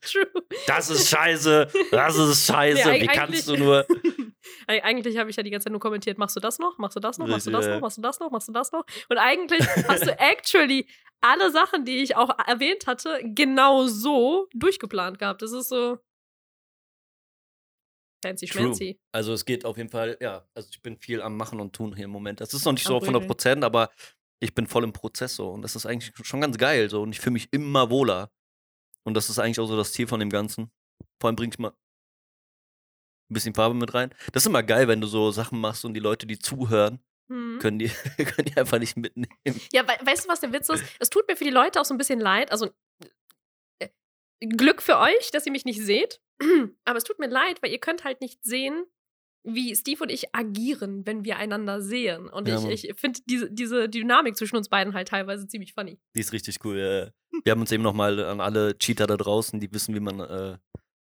True. 0.00 0.26
das 0.66 0.90
ist 0.90 1.08
scheiße, 1.08 1.68
das 1.90 2.16
ist 2.16 2.46
scheiße, 2.46 2.88
Nee, 2.90 3.02
wie 3.02 3.06
kannst 3.06 3.48
du 3.48 3.56
nur. 3.56 3.86
Eig- 4.68 4.82
Eigentlich 4.82 5.16
habe 5.18 5.30
ich 5.30 5.36
ja 5.36 5.42
die 5.42 5.50
ganze 5.50 5.64
Zeit 5.64 5.72
nur 5.72 5.80
kommentiert, 5.80 6.18
machst 6.18 6.34
du 6.36 6.40
das 6.40 6.58
noch, 6.58 6.78
machst 6.78 6.96
du 6.96 7.00
das 7.00 7.18
noch, 7.18 7.26
machst 7.26 7.46
du 7.46 7.50
das 7.50 7.66
noch, 7.66 7.80
machst 7.80 7.98
du 7.98 8.02
das 8.02 8.18
noch, 8.20 8.30
machst 8.30 8.48
du 8.48 8.52
das 8.52 8.72
noch. 8.72 8.84
Und 9.08 9.18
eigentlich 9.18 9.60
hast 9.88 10.06
du 10.06 10.18
actually 10.18 10.88
alle 11.20 11.50
Sachen, 11.50 11.84
die 11.84 11.98
ich 12.02 12.16
auch 12.16 12.30
erwähnt 12.46 12.86
hatte, 12.86 13.20
genau 13.24 13.86
so 13.86 14.48
durchgeplant 14.54 15.18
gehabt. 15.18 15.42
Das 15.42 15.52
ist 15.52 15.68
so 15.68 15.98
fancy 18.24 18.46
schmancy. 18.48 19.00
Also 19.12 19.32
es 19.32 19.44
geht 19.44 19.64
auf 19.64 19.76
jeden 19.76 19.88
Fall, 19.90 20.16
ja, 20.20 20.46
also 20.54 20.68
ich 20.70 20.82
bin 20.82 20.96
viel 20.98 21.22
am 21.22 21.36
Machen 21.36 21.60
und 21.60 21.74
Tun 21.74 21.94
hier 21.94 22.04
im 22.06 22.10
Moment. 22.10 22.40
Das 22.40 22.52
ist 22.54 22.64
noch 22.64 22.72
nicht 22.72 22.84
so 22.86 22.96
auf 22.96 23.02
100 23.02 23.20
Grübeln. 23.22 23.28
Prozent, 23.28 23.64
aber 23.64 23.90
ich 24.40 24.54
bin 24.54 24.66
voll 24.66 24.84
im 24.84 24.92
Prozess 24.92 25.36
so 25.36 25.50
und 25.50 25.62
das 25.62 25.76
ist 25.76 25.86
eigentlich 25.86 26.12
schon 26.22 26.40
ganz 26.40 26.58
geil 26.58 26.90
so 26.90 27.02
und 27.02 27.12
ich 27.12 27.20
fühle 27.20 27.34
mich 27.34 27.52
immer 27.52 27.90
wohler. 27.90 28.30
Und 29.04 29.14
das 29.14 29.30
ist 29.30 29.38
eigentlich 29.38 29.60
auch 29.60 29.66
so 29.66 29.76
das 29.76 29.92
Ziel 29.92 30.08
von 30.08 30.18
dem 30.18 30.30
Ganzen. 30.30 30.70
Vor 31.20 31.28
allem 31.28 31.36
bringe 31.36 31.52
ich 31.52 31.58
mal 31.58 31.70
ein 31.70 33.34
bisschen 33.34 33.54
Farbe 33.54 33.74
mit 33.74 33.94
rein. 33.94 34.12
Das 34.32 34.42
ist 34.42 34.48
immer 34.48 34.62
geil, 34.62 34.88
wenn 34.88 35.00
du 35.00 35.06
so 35.06 35.30
Sachen 35.30 35.60
machst 35.60 35.84
und 35.84 35.94
die 35.94 36.00
Leute, 36.00 36.26
die 36.26 36.38
zuhören, 36.38 37.00
Hm. 37.28 37.58
können 37.60 37.78
die, 37.78 37.88
können 38.16 38.46
die 38.46 38.56
einfach 38.56 38.78
nicht 38.78 38.96
mitnehmen. 38.96 39.30
Ja, 39.72 39.86
we 39.86 40.06
weißt 40.06 40.24
du, 40.24 40.28
was 40.28 40.40
der 40.40 40.52
Witz 40.52 40.68
ist? 40.68 40.84
Es 41.00 41.10
tut 41.10 41.26
mir 41.28 41.36
für 41.36 41.44
die 41.44 41.50
Leute 41.50 41.80
auch 41.80 41.84
so 41.84 41.92
ein 41.94 41.98
bisschen 41.98 42.20
leid. 42.20 42.52
Also, 42.52 42.70
äh, 43.80 43.88
Glück 44.40 44.80
für 44.80 44.98
euch, 44.98 45.30
dass 45.32 45.46
ihr 45.46 45.52
mich 45.52 45.64
nicht 45.64 45.82
seht. 45.82 46.20
Aber 46.84 46.98
es 46.98 47.04
tut 47.04 47.18
mir 47.18 47.28
leid, 47.28 47.62
weil 47.62 47.72
ihr 47.72 47.80
könnt 47.80 48.04
halt 48.04 48.20
nicht 48.20 48.44
sehen, 48.44 48.86
wie 49.46 49.74
Steve 49.76 50.02
und 50.02 50.10
ich 50.10 50.34
agieren, 50.34 51.06
wenn 51.06 51.24
wir 51.24 51.36
einander 51.36 51.80
sehen. 51.80 52.28
Und 52.28 52.48
Ja, 52.48 52.62
ich, 52.68 52.88
ich 52.88 52.98
finde 52.98 53.20
diese, 53.26 53.50
diese 53.50 53.88
Dynamik 53.88 54.36
zwischen 54.36 54.56
uns 54.56 54.68
beiden 54.68 54.92
halt 54.94 55.08
teilweise 55.08 55.46
ziemlich 55.46 55.72
funny. 55.72 55.98
Die 56.14 56.20
ist 56.20 56.32
richtig 56.32 56.58
cool. 56.64 57.12
Wir 57.44 57.50
haben 57.52 57.60
uns 57.60 57.70
eben 57.72 57.82
nochmal 57.82 58.18
an 58.24 58.40
alle 58.40 58.76
Cheater 58.78 59.06
da 59.06 59.16
draußen, 59.16 59.60
die 59.60 59.72
wissen, 59.72 59.94
wie 59.94 60.00
man 60.00 60.20
äh, 60.20 60.58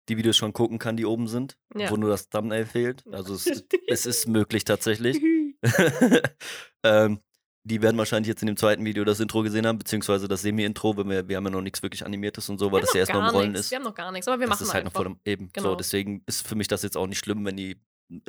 die 0.09 0.17
Videos 0.17 0.37
schon 0.37 0.53
gucken 0.53 0.77
kann, 0.79 0.95
die 0.97 1.05
oben 1.05 1.27
sind, 1.27 1.57
Ja. 1.75 1.89
wo 1.91 1.97
nur 1.97 2.09
das 2.09 2.29
Thumbnail 2.29 2.65
fehlt. 2.65 3.03
Also 3.11 3.33
es, 3.33 3.45
es 3.87 4.05
ist 4.05 4.27
möglich 4.27 4.63
tatsächlich. 4.63 5.19
ähm, 6.83 7.19
die 7.63 7.81
werden 7.81 7.97
wahrscheinlich 7.97 8.29
jetzt 8.29 8.41
in 8.41 8.47
dem 8.47 8.55
zweiten 8.55 8.85
Video 8.85 9.03
das 9.03 9.19
Intro 9.19 9.41
gesehen 9.43 9.67
haben, 9.67 9.77
beziehungsweise 9.77 10.29
das 10.29 10.41
Semi-Intro, 10.41 10.95
weil 10.95 11.09
wir, 11.09 11.27
wir 11.27 11.35
haben 11.35 11.43
ja 11.45 11.49
noch 11.49 11.61
nichts 11.61 11.83
wirklich 11.83 12.05
Animiertes 12.05 12.47
und 12.47 12.59
so, 12.59 12.71
weil 12.71 12.79
das 12.81 12.93
ja 12.93 13.01
erst 13.01 13.11
noch 13.13 13.27
im 13.27 13.35
Rollen 13.35 13.51
nichts. 13.51 13.65
ist. 13.67 13.71
Wir 13.71 13.77
haben 13.79 13.83
noch 13.83 13.93
gar 13.95 14.11
nichts, 14.13 14.27
aber 14.27 14.39
wir 14.39 14.47
das 14.47 14.59
machen 14.61 14.67
ist 14.67 14.73
halt 14.73 14.85
noch 14.85 14.91
einfach. 14.91 15.03
vor 15.03 15.11
dem 15.11 15.19
eben. 15.25 15.49
Genau. 15.51 15.71
So, 15.71 15.75
deswegen 15.75 16.23
ist 16.27 16.47
für 16.47 16.55
mich 16.55 16.69
das 16.69 16.83
jetzt 16.83 16.95
auch 16.95 17.07
nicht 17.07 17.19
schlimm, 17.19 17.43
wenn 17.43 17.57
die 17.57 17.75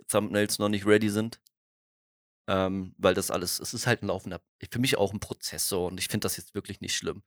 Thumbnails 0.08 0.58
noch 0.58 0.68
nicht 0.68 0.86
ready 0.86 1.10
sind. 1.10 1.40
Ähm, 2.48 2.94
weil 2.96 3.14
das 3.14 3.30
alles, 3.30 3.60
es 3.60 3.74
ist 3.74 3.86
halt 3.86 4.02
ein 4.02 4.06
laufender, 4.06 4.40
für 4.70 4.78
mich 4.78 4.96
auch 4.96 5.12
ein 5.12 5.20
Prozess 5.20 5.68
so 5.68 5.86
und 5.86 5.98
ich 6.00 6.08
finde 6.08 6.24
das 6.24 6.38
jetzt 6.38 6.54
wirklich 6.54 6.80
nicht 6.80 6.96
schlimm. 6.96 7.22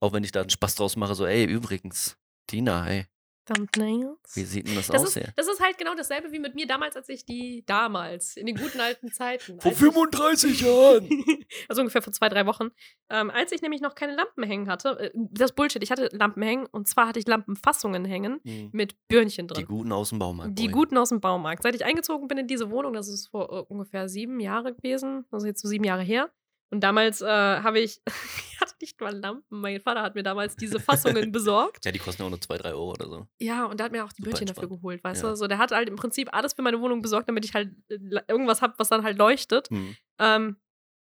Auch 0.00 0.12
wenn 0.12 0.24
ich 0.24 0.32
da 0.32 0.40
einen 0.40 0.50
Spaß 0.50 0.74
draus 0.74 0.96
mache, 0.96 1.14
so, 1.14 1.26
ey, 1.26 1.44
übrigens, 1.44 2.18
Tina, 2.48 2.88
ey, 2.88 3.06
Thumbnails. 3.44 4.18
wie 4.34 4.44
sieht 4.44 4.66
denn 4.68 4.74
das, 4.74 4.86
Das 4.88 5.02
aus 5.02 5.08
ist, 5.08 5.14
hier? 5.14 5.32
das 5.36 5.48
ist 5.48 5.60
halt 5.60 5.78
genau 5.78 5.94
dasselbe 5.94 6.32
wie 6.32 6.38
mit 6.38 6.54
mir 6.54 6.66
damals, 6.66 6.96
als 6.96 7.08
ich 7.08 7.24
die 7.24 7.64
damals, 7.66 8.36
in 8.36 8.46
den 8.46 8.56
guten 8.56 8.80
alten 8.80 9.12
Zeiten. 9.12 9.60
Vor 9.60 9.70
als 9.72 9.80
ich- 9.80 9.86
35 9.86 10.60
Jahren! 10.60 11.08
also 11.68 11.80
ungefähr 11.82 12.02
vor 12.02 12.12
zwei, 12.12 12.28
drei 12.28 12.46
Wochen. 12.46 12.70
Ähm, 13.10 13.30
als 13.30 13.52
ich 13.52 13.62
nämlich 13.62 13.80
noch 13.80 13.94
keine 13.94 14.14
Lampen 14.14 14.42
hängen 14.44 14.68
hatte, 14.68 14.98
äh, 14.98 15.10
das 15.14 15.52
Bullshit, 15.52 15.82
ich 15.82 15.90
hatte 15.90 16.08
Lampen 16.12 16.42
hängen 16.42 16.66
und 16.66 16.88
zwar 16.88 17.06
hatte 17.08 17.18
ich 17.18 17.26
Lampenfassungen 17.26 18.04
hängen 18.04 18.40
Hm. 18.44 18.70
mit 18.72 18.96
Birnchen 19.08 19.46
Die 19.48 19.54
drin. 19.54 19.66
guten 19.66 19.92
aus 19.92 20.10
dem 20.10 20.18
Baumarkt. 20.18 20.58
Die 20.58 20.68
guten 20.68 20.96
aus 20.98 21.10
dem 21.10 21.20
Baumarkt. 21.20 21.62
Seit 21.62 21.74
ich 21.74 21.84
eingezogen 21.84 22.28
bin 22.28 22.38
in 22.38 22.46
diese 22.46 22.70
Wohnung, 22.70 22.92
das 22.94 23.08
ist 23.08 23.28
vor 23.28 23.50
äh, 23.52 23.62
ungefähr 23.72 24.08
sieben 24.08 24.40
Jahre 24.40 24.74
gewesen, 24.74 25.24
also 25.30 25.46
jetzt 25.46 25.60
so 25.62 25.68
sieben 25.68 25.84
Jahre 25.84 26.02
her. 26.02 26.30
Und 26.70 26.80
damals 26.80 27.20
äh, 27.20 27.26
habe 27.26 27.78
ich, 27.78 28.00
nicht 28.80 29.00
mal 29.00 29.14
Lampen. 29.16 29.60
Mein 29.60 29.80
Vater 29.80 30.02
hat 30.02 30.14
mir 30.14 30.22
damals 30.22 30.56
diese 30.56 30.80
Fassungen 30.80 31.32
besorgt. 31.32 31.84
Ja, 31.84 31.92
die 31.92 31.98
kosten 31.98 32.22
ja 32.22 32.26
auch 32.26 32.30
nur 32.30 32.40
2, 32.40 32.58
3 32.58 32.72
Euro 32.72 32.90
oder 32.92 33.08
so. 33.08 33.26
Ja, 33.38 33.64
und 33.66 33.78
der 33.78 33.84
hat 33.86 33.92
mir 33.92 34.04
auch 34.04 34.12
die 34.12 34.22
Super 34.22 34.32
dafür 34.32 34.48
entspannt. 34.48 34.70
geholt, 34.70 35.04
weißt 35.04 35.22
Ja. 35.22 35.30
du? 35.30 35.36
So, 35.36 35.46
der 35.46 35.58
hat 35.58 35.70
halt 35.72 35.88
im 35.88 35.96
Prinzip 35.96 36.28
alles 36.34 36.54
für 36.54 36.62
meine 36.62 36.80
Wohnung 36.80 37.02
besorgt, 37.02 37.28
damit 37.28 37.44
ich 37.44 37.54
halt 37.54 37.70
äh, 37.88 37.98
irgendwas 38.28 38.62
habe, 38.62 38.74
was 38.78 38.88
dann 38.88 39.02
halt 39.02 39.18
leuchtet. 39.18 39.68
Hm. 39.70 39.96
Ähm, 40.18 40.56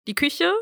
die 0.07 0.15
Küche 0.15 0.53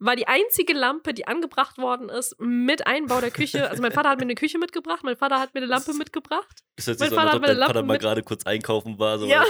war 0.00 0.16
die 0.16 0.26
einzige 0.26 0.72
Lampe, 0.72 1.14
die 1.14 1.26
angebracht 1.28 1.78
worden 1.78 2.08
ist 2.08 2.34
mit 2.40 2.86
Einbau 2.86 3.20
der 3.20 3.30
Küche. 3.30 3.60
Also 3.70 3.82
mein 3.82 3.92
Vater 3.92 4.08
hat 4.08 4.18
mir 4.18 4.24
eine 4.24 4.34
Küche 4.34 4.58
mitgebracht, 4.58 5.04
mein 5.04 5.16
Vater 5.16 5.38
hat 5.38 5.54
mir 5.54 5.60
eine 5.60 5.66
Lampe 5.68 5.92
mitgebracht. 5.92 6.64
Das 6.76 6.86
hört 6.86 6.98
Mein 7.00 7.10
so 7.10 7.16
an, 7.16 7.22
Vater 7.28 7.34
als 7.34 7.42
hat 7.42 7.58
dein 7.58 7.66
Vater 7.66 7.82
mal 7.84 7.98
gerade 7.98 8.22
kurz 8.22 8.44
einkaufen 8.46 8.98
war. 8.98 9.18
So, 9.18 9.26
Ja. 9.26 9.44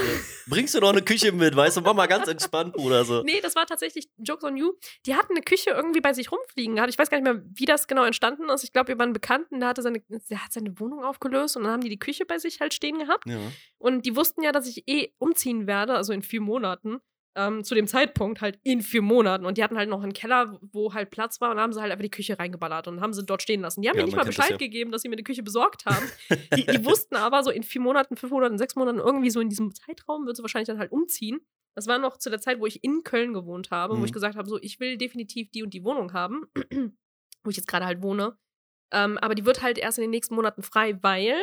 Bringst 0.47 0.75
du 0.75 0.79
noch 0.79 0.89
eine 0.89 1.01
Küche 1.01 1.31
mit, 1.31 1.55
weißt 1.55 1.77
du? 1.77 1.81
Mach 1.81 1.93
mal 1.93 2.07
ganz 2.07 2.27
entspannt, 2.27 2.73
Bruder. 2.73 3.05
So. 3.05 3.23
Nee, 3.23 3.39
das 3.41 3.55
war 3.55 3.65
tatsächlich 3.65 4.09
Jokes 4.17 4.43
on 4.43 4.57
You. 4.57 4.73
Die 5.05 5.15
hatten 5.15 5.31
eine 5.33 5.41
Küche 5.41 5.71
irgendwie 5.71 6.01
bei 6.01 6.13
sich 6.13 6.31
rumfliegen 6.31 6.75
gehabt. 6.75 6.91
Ich 6.91 6.99
weiß 6.99 7.09
gar 7.09 7.17
nicht 7.19 7.23
mehr, 7.23 7.41
wie 7.53 7.65
das 7.65 7.87
genau 7.87 8.03
entstanden 8.03 8.49
ist. 8.49 8.63
Ich 8.63 8.73
glaube, 8.73 8.91
über 8.91 9.03
einen 9.03 9.13
Bekannten, 9.13 9.59
der, 9.59 9.69
hatte 9.69 9.81
seine, 9.81 10.01
der 10.09 10.43
hat 10.43 10.51
seine 10.51 10.77
Wohnung 10.79 11.03
aufgelöst 11.03 11.55
und 11.57 11.63
dann 11.63 11.71
haben 11.71 11.81
die 11.81 11.89
die 11.89 11.99
Küche 11.99 12.25
bei 12.25 12.37
sich 12.37 12.59
halt 12.59 12.73
stehen 12.73 12.99
gehabt. 12.99 13.25
Ja. 13.27 13.39
Und 13.77 14.05
die 14.05 14.15
wussten 14.15 14.43
ja, 14.43 14.51
dass 14.51 14.67
ich 14.67 14.87
eh 14.87 15.13
umziehen 15.17 15.67
werde, 15.67 15.95
also 15.95 16.13
in 16.13 16.21
vier 16.21 16.41
Monaten. 16.41 16.99
Ähm, 17.35 17.63
zu 17.63 17.75
dem 17.75 17.87
Zeitpunkt 17.87 18.41
halt 18.41 18.59
in 18.63 18.81
vier 18.81 19.01
Monaten. 19.01 19.45
Und 19.45 19.57
die 19.57 19.63
hatten 19.63 19.77
halt 19.77 19.89
noch 19.89 20.03
einen 20.03 20.11
Keller, 20.11 20.59
wo 20.73 20.93
halt 20.93 21.11
Platz 21.11 21.39
war. 21.39 21.51
Und 21.51 21.59
haben 21.59 21.71
sie 21.71 21.79
halt 21.81 21.91
einfach 21.91 22.03
die 22.03 22.11
Küche 22.11 22.37
reingeballert 22.37 22.87
und 22.89 22.99
haben 22.99 23.13
sie 23.13 23.23
dort 23.25 23.41
stehen 23.41 23.61
lassen. 23.61 23.81
Die 23.81 23.87
haben 23.89 23.95
Ja, 23.95 24.01
mir 24.01 24.05
nicht 24.07 24.15
mal 24.17 24.23
kennt 24.23 24.29
das 24.29 24.35
Bescheid 24.35 24.51
ja. 24.51 24.57
gegeben, 24.57 24.91
dass 24.91 25.01
sie 25.03 25.07
mir 25.09 25.15
eine 25.15 25.23
Küche 25.23 25.41
besorgt 25.41 25.85
haben. 25.85 26.05
die, 26.57 26.65
die 26.65 26.83
wussten 26.85 27.15
aber 27.15 27.43
so 27.43 27.49
in 27.51 27.63
vier 27.63 27.79
Monaten, 27.81 28.17
fünf 28.17 28.31
Monaten, 28.33 28.57
sechs 28.57 28.75
Monaten, 28.75 28.99
irgendwie 28.99 29.29
so 29.29 29.39
in 29.39 29.47
diesem 29.49 29.73
Zeitraum 29.73 30.25
wird 30.25 30.35
sie 30.35 30.43
wahrscheinlich 30.43 30.67
dann 30.67 30.79
halt 30.79 30.91
umziehen. 30.91 31.39
Das 31.73 31.87
war 31.87 31.99
noch 31.99 32.17
zu 32.17 32.29
der 32.29 32.41
Zeit, 32.41 32.59
wo 32.59 32.65
ich 32.65 32.83
in 32.83 33.03
Köln 33.03 33.33
gewohnt 33.33 33.71
habe, 33.71 33.93
wo 33.93 33.99
Mhm. 33.99 34.05
ich 34.05 34.11
gesagt 34.11 34.35
habe, 34.35 34.49
so, 34.49 34.59
ich 34.61 34.81
will 34.81 34.97
definitiv 34.97 35.51
die 35.51 35.63
und 35.63 35.73
die 35.73 35.85
Wohnung 35.85 36.11
haben, 36.11 36.47
wo 37.43 37.49
ich 37.49 37.55
jetzt 37.55 37.67
gerade 37.67 37.85
halt 37.85 38.01
wohne. 38.01 38.37
Ähm, 38.91 39.17
aber 39.19 39.35
die 39.35 39.45
wird 39.45 39.61
halt 39.61 39.77
erst 39.77 39.97
in 39.97 40.01
den 40.01 40.11
nächsten 40.11 40.35
Monaten 40.35 40.63
frei, 40.63 40.99
weil 41.01 41.33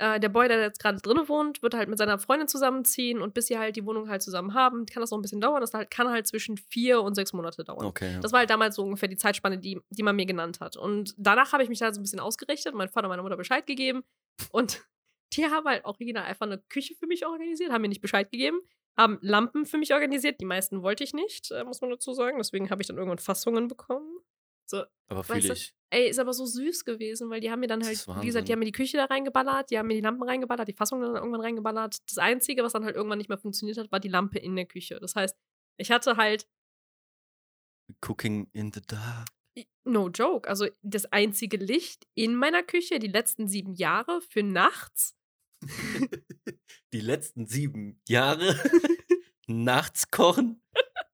äh, 0.00 0.18
der 0.18 0.30
Boy, 0.30 0.48
der 0.48 0.60
jetzt 0.60 0.80
gerade 0.80 0.98
drinnen 0.98 1.28
wohnt, 1.28 1.62
wird 1.62 1.74
halt 1.74 1.88
mit 1.88 1.98
seiner 1.98 2.18
Freundin 2.18 2.48
zusammenziehen 2.48 3.20
und 3.20 3.34
bis 3.34 3.48
sie 3.48 3.58
halt 3.58 3.76
die 3.76 3.84
Wohnung 3.84 4.08
halt 4.08 4.22
zusammen 4.22 4.54
haben, 4.54 4.86
kann 4.86 5.02
das 5.02 5.10
noch 5.10 5.18
ein 5.18 5.22
bisschen 5.22 5.42
dauern. 5.42 5.60
Das 5.60 5.74
halt, 5.74 5.90
kann 5.90 6.08
halt 6.08 6.26
zwischen 6.26 6.56
vier 6.56 7.02
und 7.02 7.14
sechs 7.14 7.34
Monate 7.34 7.64
dauern. 7.64 7.84
Okay. 7.84 8.14
Ja. 8.14 8.20
Das 8.20 8.32
war 8.32 8.40
halt 8.40 8.48
damals 8.48 8.76
so 8.76 8.82
ungefähr 8.82 9.10
die 9.10 9.18
Zeitspanne, 9.18 9.58
die, 9.58 9.78
die 9.90 10.02
man 10.02 10.16
mir 10.16 10.24
genannt 10.24 10.60
hat. 10.60 10.78
Und 10.78 11.14
danach 11.18 11.52
habe 11.52 11.62
ich 11.62 11.68
mich 11.68 11.78
da 11.78 11.92
so 11.92 12.00
ein 12.00 12.02
bisschen 12.02 12.18
ausgerichtet, 12.18 12.74
mein 12.74 12.88
Vater 12.88 13.06
und 13.06 13.10
meine 13.10 13.22
Mutter 13.22 13.36
Bescheid 13.36 13.66
gegeben. 13.66 14.02
Und 14.50 14.82
die 15.34 15.44
haben 15.44 15.66
halt 15.66 15.84
original 15.84 16.24
einfach 16.24 16.46
eine 16.46 16.58
Küche 16.70 16.94
für 16.94 17.06
mich 17.06 17.26
organisiert, 17.26 17.70
haben 17.70 17.82
mir 17.82 17.88
nicht 17.88 18.00
Bescheid 18.00 18.30
gegeben, 18.30 18.58
haben 18.96 19.18
Lampen 19.20 19.66
für 19.66 19.76
mich 19.76 19.92
organisiert. 19.92 20.40
Die 20.40 20.46
meisten 20.46 20.82
wollte 20.82 21.04
ich 21.04 21.12
nicht, 21.12 21.50
äh, 21.50 21.62
muss 21.64 21.82
man 21.82 21.90
dazu 21.90 22.14
sagen. 22.14 22.38
Deswegen 22.38 22.70
habe 22.70 22.80
ich 22.80 22.88
dann 22.88 22.96
irgendwann 22.96 23.18
Fassungen 23.18 23.68
bekommen. 23.68 24.08
So, 24.70 24.84
aber 25.08 25.24
fühle 25.24 25.40
du, 25.40 25.52
ich. 25.52 25.74
Ey, 25.90 26.08
ist 26.08 26.20
aber 26.20 26.32
so 26.32 26.46
süß 26.46 26.84
gewesen, 26.84 27.28
weil 27.30 27.40
die 27.40 27.50
haben 27.50 27.58
mir 27.58 27.66
dann 27.66 27.84
halt, 27.84 28.06
wie 28.06 28.26
gesagt, 28.26 28.46
die 28.46 28.52
haben 28.52 28.60
mir 28.60 28.66
die 28.66 28.72
Küche 28.72 28.96
da 28.96 29.06
reingeballert, 29.06 29.70
die 29.70 29.78
haben 29.78 29.88
mir 29.88 29.94
die 29.94 30.00
Lampen 30.00 30.22
reingeballert, 30.22 30.68
die 30.68 30.72
Fassung 30.72 31.00
dann 31.00 31.16
irgendwann 31.16 31.40
reingeballert. 31.40 31.98
Das 32.08 32.18
Einzige, 32.18 32.62
was 32.62 32.72
dann 32.72 32.84
halt 32.84 32.94
irgendwann 32.94 33.18
nicht 33.18 33.28
mehr 33.28 33.38
funktioniert 33.38 33.76
hat, 33.76 33.90
war 33.90 33.98
die 33.98 34.08
Lampe 34.08 34.38
in 34.38 34.54
der 34.54 34.66
Küche. 34.66 35.00
Das 35.00 35.16
heißt, 35.16 35.36
ich 35.78 35.90
hatte 35.90 36.16
halt, 36.16 36.46
Cooking 38.06 38.48
in 38.52 38.72
the 38.72 38.80
dark. 38.86 39.26
no 39.82 40.08
joke, 40.08 40.48
also 40.48 40.68
das 40.82 41.06
einzige 41.06 41.56
Licht 41.56 42.06
in 42.14 42.36
meiner 42.36 42.62
Küche 42.62 43.00
die 43.00 43.08
letzten 43.08 43.48
sieben 43.48 43.74
Jahre 43.74 44.20
für 44.20 44.44
nachts. 44.44 45.16
Die 46.92 47.00
letzten 47.00 47.46
sieben 47.46 48.00
Jahre 48.08 48.54
nachts 49.46 50.10
kochen. 50.10 50.62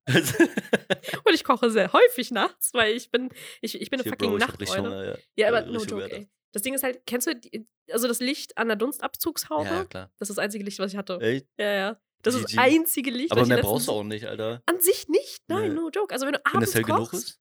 Und 1.24 1.34
ich 1.34 1.44
koche 1.44 1.70
sehr 1.70 1.92
häufig 1.92 2.30
nachts, 2.30 2.72
weil 2.74 2.94
ich 2.94 3.10
bin, 3.10 3.30
ich, 3.60 3.80
ich 3.80 3.90
bin 3.90 4.00
eine 4.00 4.08
fucking 4.08 4.34
ich 4.34 4.38
Nachteule. 4.40 5.18
Ja. 5.36 5.44
Ja, 5.44 5.48
aber 5.48 5.66
Äh, 5.66 5.70
no 5.70 5.78
richtig 5.80 5.90
joke, 5.90 6.12
ey. 6.12 6.28
Das 6.52 6.62
Ding 6.62 6.74
ist 6.74 6.82
halt, 6.82 7.04
kennst 7.06 7.26
du, 7.26 7.34
die, 7.34 7.66
also 7.90 8.08
das 8.08 8.20
Licht 8.20 8.56
an 8.56 8.68
der 8.68 8.76
Dunstabzugshaube? 8.76 9.64
Ja, 9.66 9.84
klar. 9.84 10.10
Das 10.18 10.30
ist 10.30 10.36
das 10.36 10.42
einzige 10.42 10.64
Licht, 10.64 10.78
was 10.78 10.92
ich 10.92 10.96
hatte. 10.96 11.18
Echt? 11.20 11.46
Ja, 11.58 11.70
ja. 11.72 12.00
Das 12.22 12.34
ist 12.34 12.44
das 12.44 12.58
einzige 12.58 13.10
Licht, 13.10 13.30
Aber 13.32 13.42
was 13.42 13.48
ich 13.48 13.54
mehr 13.54 13.62
brauchst 13.62 13.88
du 13.88 13.92
auch 13.92 14.02
nicht, 14.04 14.26
Alter. 14.26 14.62
An 14.66 14.80
sich 14.80 15.06
nicht, 15.08 15.42
nein, 15.48 15.68
Nee. 15.68 15.74
no 15.80 15.90
joke. 15.90 16.12
Also 16.12 16.26
wenn 16.26 16.32
du 16.32 16.38
Wenn 16.44 16.54
abends 16.54 16.70
das 16.70 16.74
hell 16.76 16.82
genug 16.84 17.10
kochst, 17.10 17.14
ist. 17.28 17.40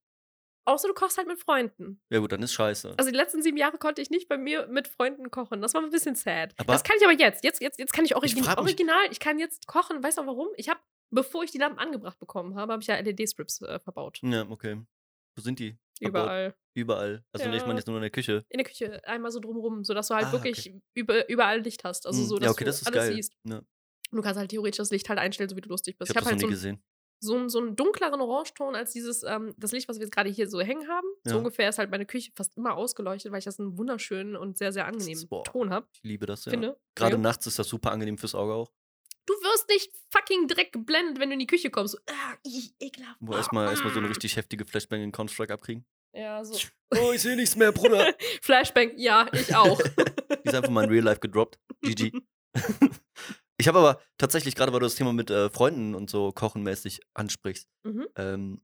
außer 0.65 0.87
du 0.89 0.93
kochst 0.93 1.17
halt 1.17 1.27
mit 1.27 1.39
Freunden. 1.39 2.01
Ja 2.09 2.19
gut, 2.19 2.31
dann 2.33 2.43
ist 2.43 2.53
scheiße. 2.53 2.93
Also 2.97 3.09
die 3.09 3.15
letzten 3.15 3.41
sieben 3.41 3.57
Jahre 3.57 3.77
konnte 3.77 4.01
ich 4.01 4.09
nicht 4.09 4.27
bei 4.27 4.37
mir 4.37 4.67
mit 4.67 4.87
Freunden 4.89 5.31
kochen. 5.31 5.61
Das 5.61 5.73
war 5.73 5.81
ein 5.81 5.89
bisschen 5.91 6.15
sad. 6.15 6.53
Aber- 6.57 6.73
das 6.73 6.83
kann 6.83 6.97
ich 6.99 7.03
aber 7.07 7.17
jetzt. 7.17 7.43
Jetzt, 7.43 7.61
jetzt, 7.61 7.79
jetzt 7.79 7.93
kann 7.93 8.05
ich, 8.05 8.15
origi 8.15 8.41
frag 8.43 8.57
mich- 8.57 8.65
original, 8.73 9.05
ich 9.11 9.19
kann 9.19 9.39
jetzt 9.39 9.65
kochen. 9.65 10.03
Weißt 10.03 10.17
du 10.17 10.25
warum? 10.27 10.49
Ich 10.57 10.67
habe, 10.69 10.79
bevor 11.11 11.43
ich 11.43 11.51
die 11.51 11.57
Lampen 11.57 11.79
angebracht 11.79 12.19
bekommen 12.19 12.55
habe, 12.55 12.73
habe 12.73 12.81
ich 12.81 12.87
ja 12.87 12.95
LED-Strips 12.99 13.61
äh, 13.61 13.79
verbaut. 13.79 14.19
Ja, 14.23 14.47
okay. 14.49 14.81
Wo 15.35 15.41
sind 15.41 15.59
die? 15.59 15.77
Verbaut? 15.99 16.23
Überall. 16.23 16.55
Überall. 16.73 17.25
Also 17.31 17.45
Ja. 17.49 17.65
meine 17.65 17.79
jetzt 17.79 17.87
nur 17.87 17.95
in 17.97 18.01
der 18.01 18.09
Küche. 18.09 18.45
In 18.49 18.57
der 18.57 18.65
Küche 18.65 19.01
einmal 19.07 19.31
so 19.31 19.39
drumrum, 19.39 19.83
sodass 19.83 20.07
du 20.09 20.15
halt 20.15 20.25
Ah, 20.27 20.31
wirklich 20.33 20.73
über, 20.93 21.27
überall 21.29 21.61
Licht 21.61 21.83
hast. 21.83 22.05
Also 22.05 22.19
Hm, 22.21 22.27
so, 22.27 22.37
dass 22.37 22.45
ja, 22.45 22.51
okay, 22.51 22.63
du 22.63 22.69
das 22.69 22.81
ist 22.81 22.87
alles 22.87 22.99
geil. 23.07 23.13
siehst. 23.15 23.33
Ja. 23.47 23.57
Und 23.59 23.65
du 24.17 24.21
kannst 24.21 24.37
halt 24.39 24.49
theoretisch 24.51 24.77
das 24.77 24.91
Licht 24.91 25.07
halt 25.09 25.19
einstellen, 25.19 25.49
so 25.49 25.55
wie 25.55 25.61
du 25.61 25.69
lustig 25.69 25.97
bist. 25.97 26.09
Ich 26.11 26.15
Ich 26.15 26.17
habe 26.17 26.25
das 26.25 26.31
halt 26.31 26.41
noch 26.41 26.41
so 26.41 26.47
nie 26.47 26.51
ein 26.51 26.55
gesehen. 26.77 26.83
so, 27.21 27.35
einen- 27.35 27.49
so 27.49 27.59
einen 27.59 27.75
dunkleren 27.75 28.19
Orangeton 28.21 28.75
als 28.75 28.91
dieses, 28.91 29.23
ähm, 29.23 29.53
das 29.57 29.71
Licht, 29.71 29.87
was 29.89 29.97
wir 29.97 30.05
jetzt 30.05 30.13
gerade 30.13 30.29
hier 30.29 30.47
so 30.49 30.59
hängen 30.61 30.87
haben. 30.89 31.07
So 31.23 31.31
Ja. 31.31 31.37
ungefähr 31.37 31.69
ist 31.69 31.79
halt 31.79 31.89
meine 31.91 32.05
Küche 32.05 32.31
fast 32.35 32.55
immer 32.57 32.75
ausgeleuchtet, 32.75 33.31
weil 33.31 33.39
ich 33.39 33.45
das 33.45 33.59
einen 33.59 33.77
wunderschönen 33.77 34.35
und 34.35 34.57
sehr, 34.57 34.71
sehr 34.73 34.85
angenehmen 34.85 35.23
ist- 35.23 35.29
Ton 35.45 35.69
habe. 35.69 35.87
Ich 35.93 36.03
liebe 36.03 36.25
das, 36.25 36.45
ja. 36.45 36.51
Finde. 36.51 36.77
Gerade 36.95 37.13
Ja. 37.15 37.21
nachts 37.21 37.47
ist 37.47 37.57
das 37.57 37.67
super 37.67 37.91
angenehm 37.91 38.17
fürs 38.17 38.35
Auge 38.35 38.53
auch. 38.53 38.71
Du 39.25 39.33
wirst 39.33 39.67
nicht 39.69 39.91
fucking 40.11 40.47
direkt 40.47 40.73
geblendet, 40.73 41.19
wenn 41.19 41.29
du 41.29 41.33
in 41.33 41.39
die 41.39 41.47
Küche 41.47 41.69
kommst. 41.69 41.93
So, 41.93 41.99
ah, 42.09 42.35
ih, 42.45 42.71
ekelhaft. 42.79 43.17
Wo 43.19 43.33
erstmal 43.33 43.69
erstmal 43.69 43.91
so 43.91 43.99
eine 43.99 44.07
Ah. 44.07 44.09
richtig 44.09 44.35
heftige 44.35 44.65
Flashbang 44.65 45.01
in 45.01 45.11
Counter-Strike 45.11 45.53
abkriegen. 45.53 45.85
Ja, 46.13 46.43
so. 46.43 46.57
Oh, 46.97 47.11
ich 47.11 47.21
sehe 47.21 47.35
nichts 47.35 47.55
mehr, 47.55 47.71
Bruder. 47.71 48.13
Flashbang, 48.41 48.91
ja, 48.95 49.27
ich 49.33 49.53
auch. 49.55 49.81
Die 50.43 50.47
ist 50.47 50.55
einfach 50.55 50.69
mal 50.69 50.83
in 50.83 50.89
Real 50.91 51.03
Life 51.03 51.19
gedroppt. 51.19 51.59
GG. 51.81 52.11
ich 53.57 53.67
habe 53.67 53.79
aber 53.79 54.01
tatsächlich, 54.17 54.55
gerade 54.55 54.71
weil 54.71 54.79
du 54.79 54.85
das 54.85 54.95
Thema 54.95 55.11
mit 55.11 55.29
äh, 55.29 55.49
Freunden 55.49 55.95
und 55.95 56.09
so 56.09 56.31
kochenmäßig 56.31 57.01
ansprichst, 57.15 57.67
mhm. 57.83 58.07
ähm, 58.15 58.61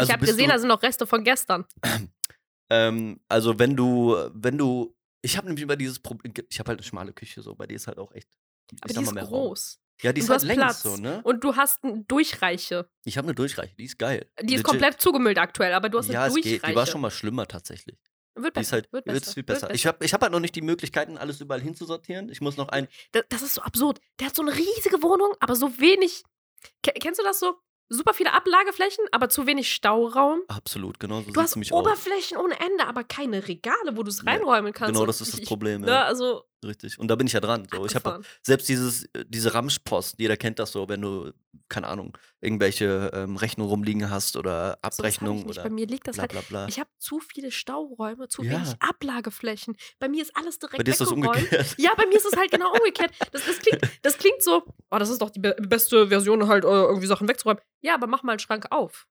ich 0.00 0.02
also 0.02 0.12
habe 0.12 0.20
bist 0.20 0.32
gesehen, 0.32 0.46
du, 0.48 0.52
da 0.52 0.58
sind 0.58 0.68
noch 0.68 0.82
Reste 0.82 1.06
von 1.06 1.24
gestern. 1.24 1.66
ähm, 2.70 3.20
also 3.28 3.58
wenn 3.58 3.76
du, 3.76 4.16
wenn 4.32 4.56
du, 4.56 4.96
ich 5.22 5.36
habe 5.36 5.46
nämlich 5.46 5.62
über 5.62 5.76
dieses 5.76 5.98
Problem, 5.98 6.32
ich 6.48 6.58
habe 6.58 6.68
halt 6.68 6.78
eine 6.78 6.86
schmale 6.86 7.12
Küche 7.12 7.42
so, 7.42 7.54
bei 7.54 7.66
dir 7.66 7.74
ist 7.74 7.86
halt 7.86 7.98
auch 7.98 8.12
echt, 8.12 8.28
ich 8.32 8.39
Aber 8.80 8.92
die 8.94 9.02
ist 9.02 9.12
mehr 9.12 9.22
Raum. 9.24 9.32
groß. 9.48 9.80
Ja, 10.02 10.12
die 10.14 10.20
ist 10.22 10.30
halt 10.30 10.42
Platz. 10.48 10.82
so, 10.82 10.96
ne? 10.96 11.20
Und 11.24 11.44
du 11.44 11.56
hast 11.56 11.84
eine 11.84 12.02
Durchreiche. 12.04 12.88
Ich 13.04 13.18
habe 13.18 13.26
eine 13.26 13.34
Durchreiche, 13.34 13.74
die 13.76 13.84
ist 13.84 13.98
geil. 13.98 14.30
Die 14.40 14.44
ist 14.46 14.50
Legit. 14.52 14.64
komplett 14.64 15.00
zugemüllt 15.00 15.36
aktuell, 15.38 15.74
aber 15.74 15.90
du 15.90 15.98
hast 15.98 16.08
Ja, 16.08 16.20
eine 16.20 16.28
es 16.28 16.34
Durchreiche. 16.34 16.58
geht. 16.60 16.70
Die 16.70 16.74
war 16.74 16.86
schon 16.86 17.00
mal 17.02 17.10
schlimmer 17.10 17.46
tatsächlich. 17.46 17.98
Wird 18.34 18.56
Die 18.56 18.60
besser. 18.60 18.60
ist 18.60 18.72
halt, 18.72 18.92
wird 18.92 19.06
wird 19.06 19.20
besser. 19.20 19.32
viel 19.34 19.36
wird 19.36 19.46
besser. 19.60 19.74
Ich 19.74 19.86
habe 19.86 20.02
ich 20.04 20.14
hab 20.14 20.22
halt 20.22 20.32
noch 20.32 20.40
nicht 20.40 20.54
die 20.54 20.62
Möglichkeiten, 20.62 21.18
alles 21.18 21.40
überall 21.42 21.60
hinzusortieren. 21.60 22.30
Ich 22.30 22.40
muss 22.40 22.56
noch 22.56 22.68
ein, 22.68 22.88
das, 23.12 23.24
das 23.28 23.42
ist 23.42 23.54
so 23.54 23.60
absurd. 23.62 24.00
Der 24.20 24.28
hat 24.28 24.36
so 24.36 24.40
eine 24.42 24.54
riesige 24.56 25.02
Wohnung, 25.02 25.34
aber 25.40 25.54
so 25.54 25.78
wenig. 25.78 26.22
Ke- 26.82 26.92
Kennst 26.98 27.20
du 27.20 27.24
das 27.24 27.38
so? 27.40 27.56
Super 27.92 28.14
viele 28.14 28.32
Ablageflächen, 28.32 29.04
aber 29.10 29.28
zu 29.28 29.46
wenig 29.48 29.70
Stauraum. 29.72 30.42
absolut, 30.46 31.00
genau 31.00 31.22
so 31.22 31.32
Du 31.32 31.40
hast 31.40 31.50
es 31.50 31.56
mich 31.56 31.72
aus. 31.72 31.80
Oberflächen 31.80 32.36
ohne 32.38 32.54
Ende, 32.60 32.86
aber 32.86 33.02
keine 33.02 33.48
Regale, 33.48 33.96
wo 33.96 34.04
du 34.04 34.10
es 34.10 34.24
reinräumen 34.24 34.72
kannst. 34.72 34.94
Genau, 34.94 35.06
das 35.06 35.20
ist 35.20 35.28
ich- 35.28 35.32
das 35.34 35.40
ich- 35.42 35.48
Problem. 35.48 35.80
Ne, 35.80 35.88
Ja, 35.88 36.04
also, 36.04 36.44
richtig. 36.64 36.98
Und 36.98 37.08
da 37.08 37.16
bin 37.16 37.26
ich 37.26 37.32
ja 37.32 37.40
dran. 37.40 37.66
So. 37.70 37.86
Ich 37.86 37.94
habe 37.94 38.20
selbst 38.42 38.68
dieses, 38.68 39.04
äh, 39.14 39.24
diese 39.28 39.54
Ramschpost, 39.54 40.16
jeder 40.18 40.36
kennt 40.36 40.58
das 40.58 40.72
so, 40.72 40.88
wenn 40.88 41.00
du, 41.00 41.32
keine 41.68 41.86
Ahnung, 41.88 42.16
irgendwelche 42.40 43.10
ähm, 43.14 43.36
Rechnungen 43.36 43.70
rumliegen 43.70 44.10
hast 44.10 44.36
oder 44.36 44.78
Abrechnungen 44.82 45.44
oder 45.46 45.62
Bei 45.64 45.70
mir 45.70 45.86
liegt 45.86 46.06
das 46.08 46.16
bla 46.16 46.22
halt. 46.22 46.30
bla 46.32 46.40
bla. 46.42 46.68
Ich 46.68 46.78
habe 46.78 46.90
zu 46.98 47.20
viele 47.20 47.50
Stauräume, 47.50 48.28
zu 48.28 48.42
Ja. 48.42 48.52
wenig 48.52 48.74
Ablageflächen. 48.80 49.76
Bei 49.98 50.08
mir 50.08 50.22
ist 50.22 50.36
alles 50.36 50.58
direkt 50.58 50.78
Bei 50.78 50.82
dir 50.84 50.90
ist 50.92 51.00
das 51.00 51.12
umgekehrt. 51.12 51.74
Ja, 51.78 51.92
bei 51.96 52.06
mir 52.06 52.16
ist 52.16 52.26
es 52.26 52.36
halt 52.38 52.50
genau 52.50 52.72
umgekehrt. 52.72 53.12
Das, 53.32 53.44
das, 53.46 53.58
klingt, 53.58 53.80
das 54.02 54.18
klingt 54.18 54.42
so, 54.42 54.62
oh, 54.90 54.98
das 54.98 55.10
ist 55.10 55.20
doch 55.22 55.30
die 55.30 55.40
be 55.40 55.56
beste 55.60 56.08
Version, 56.08 56.46
halt 56.48 56.64
äh, 56.64 56.68
irgendwie 56.68 57.06
Sachen 57.06 57.28
wegzuräumen. 57.28 57.62
Ja, 57.80 57.94
aber 57.94 58.06
mach 58.06 58.22
mal 58.22 58.32
einen 58.32 58.38
Schrank 58.40 58.66
auf. 58.70 59.06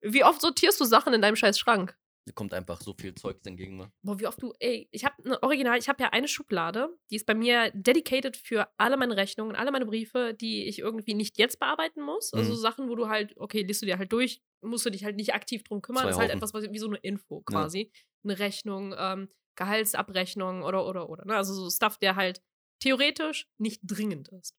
Wie 0.00 0.24
oft 0.24 0.40
sortierst 0.40 0.80
du 0.80 0.84
Sachen 0.84 1.14
in 1.14 1.22
deinem 1.22 1.36
scheiß 1.36 1.58
Schrank? 1.58 1.96
Mir 2.24 2.32
kommt 2.34 2.54
einfach 2.54 2.80
so 2.80 2.94
viel 2.94 3.14
Zeug 3.16 3.38
entgegen. 3.44 3.76
Ne? 3.76 3.90
Boah, 4.02 4.18
wie 4.20 4.28
oft 4.28 4.40
du, 4.40 4.52
ey, 4.60 4.88
ich 4.92 5.04
habe 5.04 5.24
eine 5.24 5.42
Original, 5.42 5.76
ich 5.78 5.88
habe 5.88 6.02
ja 6.02 6.10
eine 6.10 6.28
Schublade, 6.28 6.96
die 7.10 7.16
ist 7.16 7.26
bei 7.26 7.34
mir 7.34 7.72
dedicated 7.74 8.36
für 8.36 8.68
alle 8.76 8.96
meine 8.96 9.16
Rechnungen, 9.16 9.56
alle 9.56 9.72
meine 9.72 9.86
Briefe, 9.86 10.32
die 10.32 10.66
ich 10.66 10.78
irgendwie 10.78 11.14
nicht 11.14 11.38
jetzt 11.38 11.58
bearbeiten 11.58 12.00
muss. 12.00 12.32
Also 12.32 12.52
Mhm. 12.52 12.56
Sachen, 12.56 12.88
wo 12.88 12.94
du 12.94 13.08
halt, 13.08 13.36
okay, 13.38 13.62
liest 13.62 13.82
du 13.82 13.86
dir 13.86 13.98
halt 13.98 14.12
durch, 14.12 14.40
musst 14.60 14.86
du 14.86 14.90
dich 14.90 15.04
halt 15.04 15.16
nicht 15.16 15.34
aktiv 15.34 15.64
drum 15.64 15.82
kümmern. 15.82 16.02
Zwei 16.02 16.08
das 16.10 16.16
ist 16.16 16.20
halt 16.20 16.30
etwas 16.30 16.54
was, 16.54 16.70
wie 16.70 16.78
so 16.78 16.86
eine 16.86 16.98
Info 16.98 17.40
quasi. 17.40 17.90
Eine 18.22 18.38
Rechnung, 18.38 18.94
ähm, 18.96 19.28
Gehaltsabrechnung 19.56 20.62
oder, 20.62 20.86
oder, 20.86 21.08
oder. 21.08 21.24
Ne? 21.24 21.34
Also 21.36 21.54
so 21.54 21.68
Stuff, 21.70 21.98
der 21.98 22.14
halt 22.14 22.40
theoretisch 22.78 23.48
nicht 23.58 23.80
dringend 23.82 24.28
ist. 24.28 24.56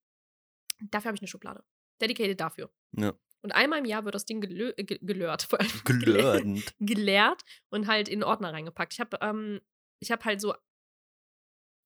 Dafür 0.92 1.10
habe 1.10 1.16
ich 1.16 1.22
eine 1.22 1.28
Schublade. 1.30 1.64
Dedicated 2.02 2.40
dafür. 2.40 2.70
Ja. 2.92 3.14
Und 3.44 3.52
einmal 3.52 3.80
im 3.80 3.86
Jahr 3.86 4.06
wird 4.06 4.16
das 4.16 4.26
Ding 4.26 4.42
gelö 4.42 4.74
äh, 4.78 4.84
ge 4.84 5.00
gelört. 5.02 5.44
Vor 5.44 5.60
allem 5.60 5.70
Gelörend. 5.86 6.74
geleert 6.80 7.42
und 7.70 7.88
halt 7.88 8.08
in 8.08 8.24
Ordner 8.24 8.54
reingepackt. 8.54 8.94
Ich 8.94 9.00
habe 9.00 9.18
ähm, 9.22 9.60
ich 10.02 10.12
habe 10.12 10.24
halt 10.24 10.42
so 10.42 10.54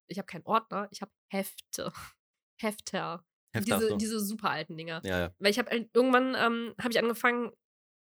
ich 0.09 0.17
habe 0.17 0.27
keinen 0.27 0.45
Ordner, 0.45 0.87
ich 0.91 1.01
habe 1.01 1.11
Hefte. 1.31 1.91
Hefter. 2.61 3.25
Hefter, 3.53 3.77
diese, 3.77 3.89
so. 3.89 3.97
diese 3.97 4.19
super 4.19 4.49
alten 4.51 4.77
Dinger. 4.77 5.01
Ja, 5.03 5.19
ja. 5.19 5.35
Weil 5.39 5.51
ich 5.51 5.59
habe 5.59 5.89
irgendwann 5.93 6.35
ähm, 6.35 6.75
habe 6.79 6.91
ich 6.91 6.99
angefangen 6.99 7.51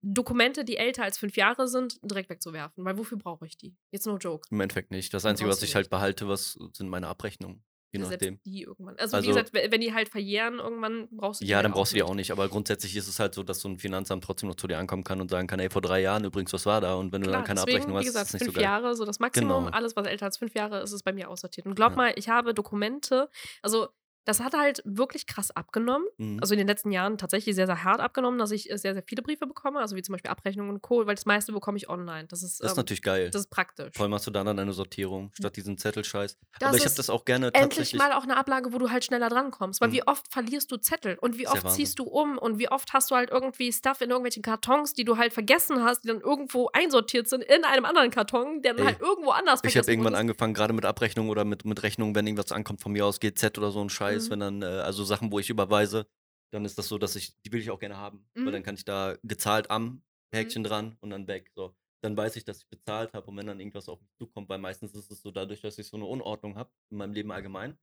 Dokumente, 0.01 0.63
die 0.63 0.77
älter 0.77 1.03
als 1.03 1.17
fünf 1.17 1.35
Jahre 1.35 1.67
sind, 1.67 1.99
direkt 2.01 2.29
wegzuwerfen. 2.29 2.85
Weil 2.85 2.97
wofür 2.97 3.17
brauche 3.17 3.45
ich 3.45 3.57
die? 3.57 3.75
Jetzt 3.91 4.05
no 4.05 4.17
joke. 4.17 4.47
Im 4.49 4.61
Endeffekt 4.61 4.91
nicht. 4.91 5.13
Das 5.13 5.25
Einzige, 5.25 5.49
was 5.49 5.61
ich 5.61 5.75
halt 5.75 5.89
behalte, 5.89 6.27
was 6.27 6.57
sind 6.73 6.87
meine 6.89 7.07
Abrechnungen. 7.07 7.63
Je 7.91 7.99
Selbst 7.99 8.11
nachdem. 8.11 8.39
die 8.45 8.61
irgendwann. 8.63 8.95
Also, 8.97 9.17
Also- 9.17 9.25
wie 9.27 9.33
gesagt, 9.33 9.51
we- 9.53 9.67
wenn 9.71 9.81
die 9.81 9.93
halt 9.93 10.09
verjähren, 10.09 10.59
irgendwann 10.59 11.07
brauchst 11.11 11.41
du 11.41 11.45
die 11.45 11.49
Ja, 11.49 11.57
halt 11.57 11.65
dann 11.65 11.71
brauchst 11.71 11.91
du 11.91 11.95
die 11.95 12.03
auch 12.03 12.13
nicht. 12.13 12.31
Aber 12.31 12.47
grundsätzlich 12.47 12.95
ist 12.95 13.07
es 13.07 13.19
halt 13.19 13.33
so, 13.33 13.41
dass 13.41 13.59
so 13.61 13.67
ein 13.69 13.77
Finanzamt 13.79 14.23
trotzdem 14.23 14.47
noch 14.49 14.55
zu 14.55 14.67
dir 14.67 14.77
ankommen 14.77 15.03
kann 15.03 15.19
und 15.21 15.31
sagen 15.31 15.47
kann, 15.47 15.59
ey, 15.59 15.69
vor 15.71 15.81
drei 15.81 15.99
Jahren 16.01 16.23
übrigens, 16.23 16.53
was 16.53 16.65
war 16.67 16.81
da? 16.81 16.93
Und 16.95 17.11
wenn 17.11 17.21
du 17.21 17.27
Klar, 17.29 17.39
dann 17.39 17.47
keine 17.47 17.59
deswegen, 17.61 17.77
Abrechnung 17.77 17.95
wie 17.95 17.99
hast, 18.01 18.05
gesagt, 18.05 18.27
ist 18.27 18.33
nicht 18.33 18.43
fünf 18.43 18.53
so 18.53 18.59
geil. 18.61 18.63
Jahre, 18.63 18.95
so 18.95 19.05
das 19.05 19.19
Maximum. 19.19 19.65
Genau. 19.65 19.75
Alles, 19.75 19.95
was 19.95 20.05
älter 20.05 20.25
als 20.27 20.37
fünf 20.37 20.53
Jahre 20.53 20.81
ist, 20.81 20.91
ist 20.91 21.03
bei 21.03 21.13
mir 21.13 21.29
aussortiert. 21.29 21.65
Und 21.65 21.73
glaub 21.75 21.91
Ja. 21.91 21.97
mal, 21.97 22.13
ich 22.15 22.29
habe 22.29 22.53
Dokumente, 22.53 23.27
also 23.63 23.87
das 24.25 24.41
hat 24.41 24.53
halt 24.53 24.81
wirklich 24.85 25.25
krass 25.27 25.51
abgenommen. 25.51 26.07
Mhm. 26.17 26.39
Also 26.41 26.53
in 26.53 26.59
den 26.59 26.67
letzten 26.67 26.91
Jahren 26.91 27.17
tatsächlich 27.17 27.55
sehr, 27.55 27.65
sehr 27.65 27.83
hart 27.83 27.99
abgenommen, 27.99 28.37
dass 28.39 28.51
ich 28.51 28.69
äh, 28.69 28.77
sehr, 28.77 28.93
sehr 28.93 29.03
viele 29.03 29.21
Briefe 29.21 29.47
bekomme, 29.47 29.79
also 29.79 29.95
wie 29.95 30.01
zum 30.01 30.13
Beispiel 30.13 30.31
Abrechnungen 30.31 30.71
und 30.71 30.81
Co., 30.81 31.05
weil 31.07 31.15
das 31.15 31.25
meiste 31.25 31.51
bekomme 31.51 31.77
ich 31.77 31.89
online. 31.89 32.27
Das 32.27 32.43
ist, 32.43 32.59
das 32.59 32.71
ist 32.71 32.77
ähm, 32.77 32.81
natürlich 32.81 33.01
geil. 33.01 33.29
das 33.31 33.41
ist 33.41 33.49
praktisch. 33.49 33.99
Allem 33.99 34.13
hast 34.13 34.27
du 34.27 34.31
dann 34.31 34.45
dann 34.45 34.59
eine 34.59 34.73
Sortierung, 34.73 35.31
statt 35.33 35.55
diesen 35.55 35.77
Zettelscheiß. 35.77 36.37
Das 36.59 36.67
Aber 36.67 36.77
ich 36.77 36.85
habe 36.85 36.95
das 36.95 37.09
auch 37.09 37.25
gerne 37.25 37.47
Endlich 37.47 37.69
tatsächlich. 37.69 37.99
mal 37.99 38.13
auch 38.13 38.23
eine 38.23 38.37
Ablage, 38.37 38.73
wo 38.73 38.77
du 38.77 38.89
halt 38.91 39.05
schneller 39.05 39.29
drankommst. 39.29 39.81
Weil 39.81 39.89
Mhm. 39.89 39.93
wie 39.93 40.07
oft 40.07 40.31
verlierst 40.31 40.71
du 40.71 40.77
Zettel 40.77 41.17
und 41.19 41.37
wie 41.37 41.47
oft 41.47 41.69
ziehst 41.71 41.99
du 41.99 42.03
um 42.03 42.37
und 42.37 42.59
wie 42.59 42.69
oft 42.69 42.93
hast 42.93 43.11
du 43.11 43.15
halt 43.15 43.29
irgendwie 43.29 43.71
Stuff 43.71 44.01
in 44.01 44.09
irgendwelchen 44.09 44.43
Kartons, 44.43 44.93
die 44.93 45.05
du 45.05 45.17
halt 45.17 45.33
vergessen 45.33 45.83
hast, 45.83 46.03
die 46.03 46.07
dann 46.07 46.21
irgendwo 46.21 46.69
einsortiert 46.73 47.27
sind 47.27 47.43
in 47.43 47.63
einem 47.63 47.85
anderen 47.85 48.11
Karton, 48.11 48.61
der 48.61 48.73
dann 48.73 48.85
Ey, 48.85 48.93
halt 48.93 49.01
irgendwo 49.01 49.31
anders 49.31 49.61
Ich 49.63 49.77
habe 49.77 49.89
irgendwann 49.89 50.15
angefangen, 50.15 50.53
gerade 50.53 50.73
mit 50.73 50.85
Abrechnungen 50.85 51.29
oder 51.29 51.45
mit, 51.45 51.65
mit 51.65 51.81
Rechnungen, 51.83 52.15
wenn 52.15 52.27
irgendwas 52.27 52.51
ankommt 52.51 52.81
von 52.81 52.91
mir 52.91 53.05
aus, 53.05 53.19
GZ 53.19 53.57
oder 53.57 53.71
so 53.71 53.81
ein 53.81 53.89
Scheiß, 53.89 54.08
Mhm. 54.17 54.29
wenn 54.29 54.39
dann, 54.39 54.61
äh, 54.61 54.65
also 54.65 55.03
Sachen, 55.03 55.31
wo 55.31 55.39
ich 55.39 55.49
überweise, 55.49 56.07
dann 56.51 56.65
ist 56.65 56.77
das 56.77 56.87
so, 56.87 56.97
dass 56.97 57.15
ich, 57.15 57.39
die 57.41 57.51
will 57.51 57.61
ich 57.61 57.69
auch 57.69 57.79
gerne 57.79 57.97
haben. 57.97 58.27
Mhm. 58.35 58.45
Weil 58.45 58.51
dann 58.53 58.63
kann 58.63 58.75
ich 58.75 58.85
da 58.85 59.17
gezahlt 59.23 59.69
am 59.69 60.03
Häkchen 60.33 60.63
dran 60.63 60.97
und 61.01 61.09
dann 61.11 61.27
weg. 61.27 61.51
So. 61.55 61.75
dann 62.01 62.15
weiß 62.15 62.35
ich, 62.37 62.45
dass 62.45 62.59
ich 62.59 62.67
bezahlt 62.69 63.13
habe 63.13 63.27
und 63.27 63.35
wenn 63.37 63.45
dann 63.47 63.59
irgendwas 63.59 63.89
auf 63.89 63.99
mich 64.01 64.09
zukommt, 64.17 64.47
weil 64.49 64.57
meistens 64.59 64.93
ist 64.93 65.11
es 65.11 65.21
so 65.21 65.31
dadurch, 65.31 65.61
dass 65.61 65.77
ich 65.77 65.87
so 65.87 65.97
eine 65.97 66.05
Unordnung 66.05 66.55
habe 66.55 66.71
in 66.91 66.97
meinem 66.97 67.13
Leben 67.13 67.31
allgemein 67.31 67.77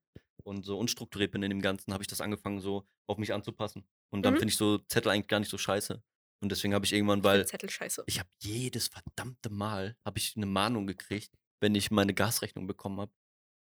und 0.44 0.64
so 0.64 0.78
unstrukturiert 0.78 1.32
bin 1.32 1.42
in 1.42 1.50
dem 1.50 1.60
Ganzen, 1.60 1.92
habe 1.92 2.02
ich 2.02 2.08
das 2.08 2.20
angefangen 2.22 2.60
so 2.60 2.86
auf 3.08 3.18
mich 3.18 3.32
anzupassen. 3.34 3.86
Und 4.10 4.22
dann 4.22 4.34
Mhm. 4.34 4.38
finde 4.38 4.52
ich 4.52 4.56
so 4.56 4.78
Zettel 4.78 5.10
eigentlich 5.12 5.28
gar 5.28 5.40
nicht 5.40 5.50
so 5.50 5.58
scheiße. 5.58 6.02
Und 6.42 6.50
deswegen 6.52 6.72
habe 6.74 6.84
ich 6.86 6.92
irgendwann, 6.92 7.18
Ich 7.18 7.24
weil 7.24 7.46
Zettel 7.46 7.68
scheiße. 7.70 8.04
ich 8.06 8.18
habe 8.18 8.28
jedes 8.42 8.88
verdammte 8.88 9.50
Mal 9.50 9.96
habe 10.04 10.18
ich 10.18 10.34
eine 10.36 10.46
Mahnung 10.46 10.86
gekriegt, 10.86 11.32
wenn 11.60 11.74
ich 11.74 11.90
meine 11.90 12.14
Gasrechnung 12.14 12.66
bekommen 12.66 13.00
habe. 13.00 13.12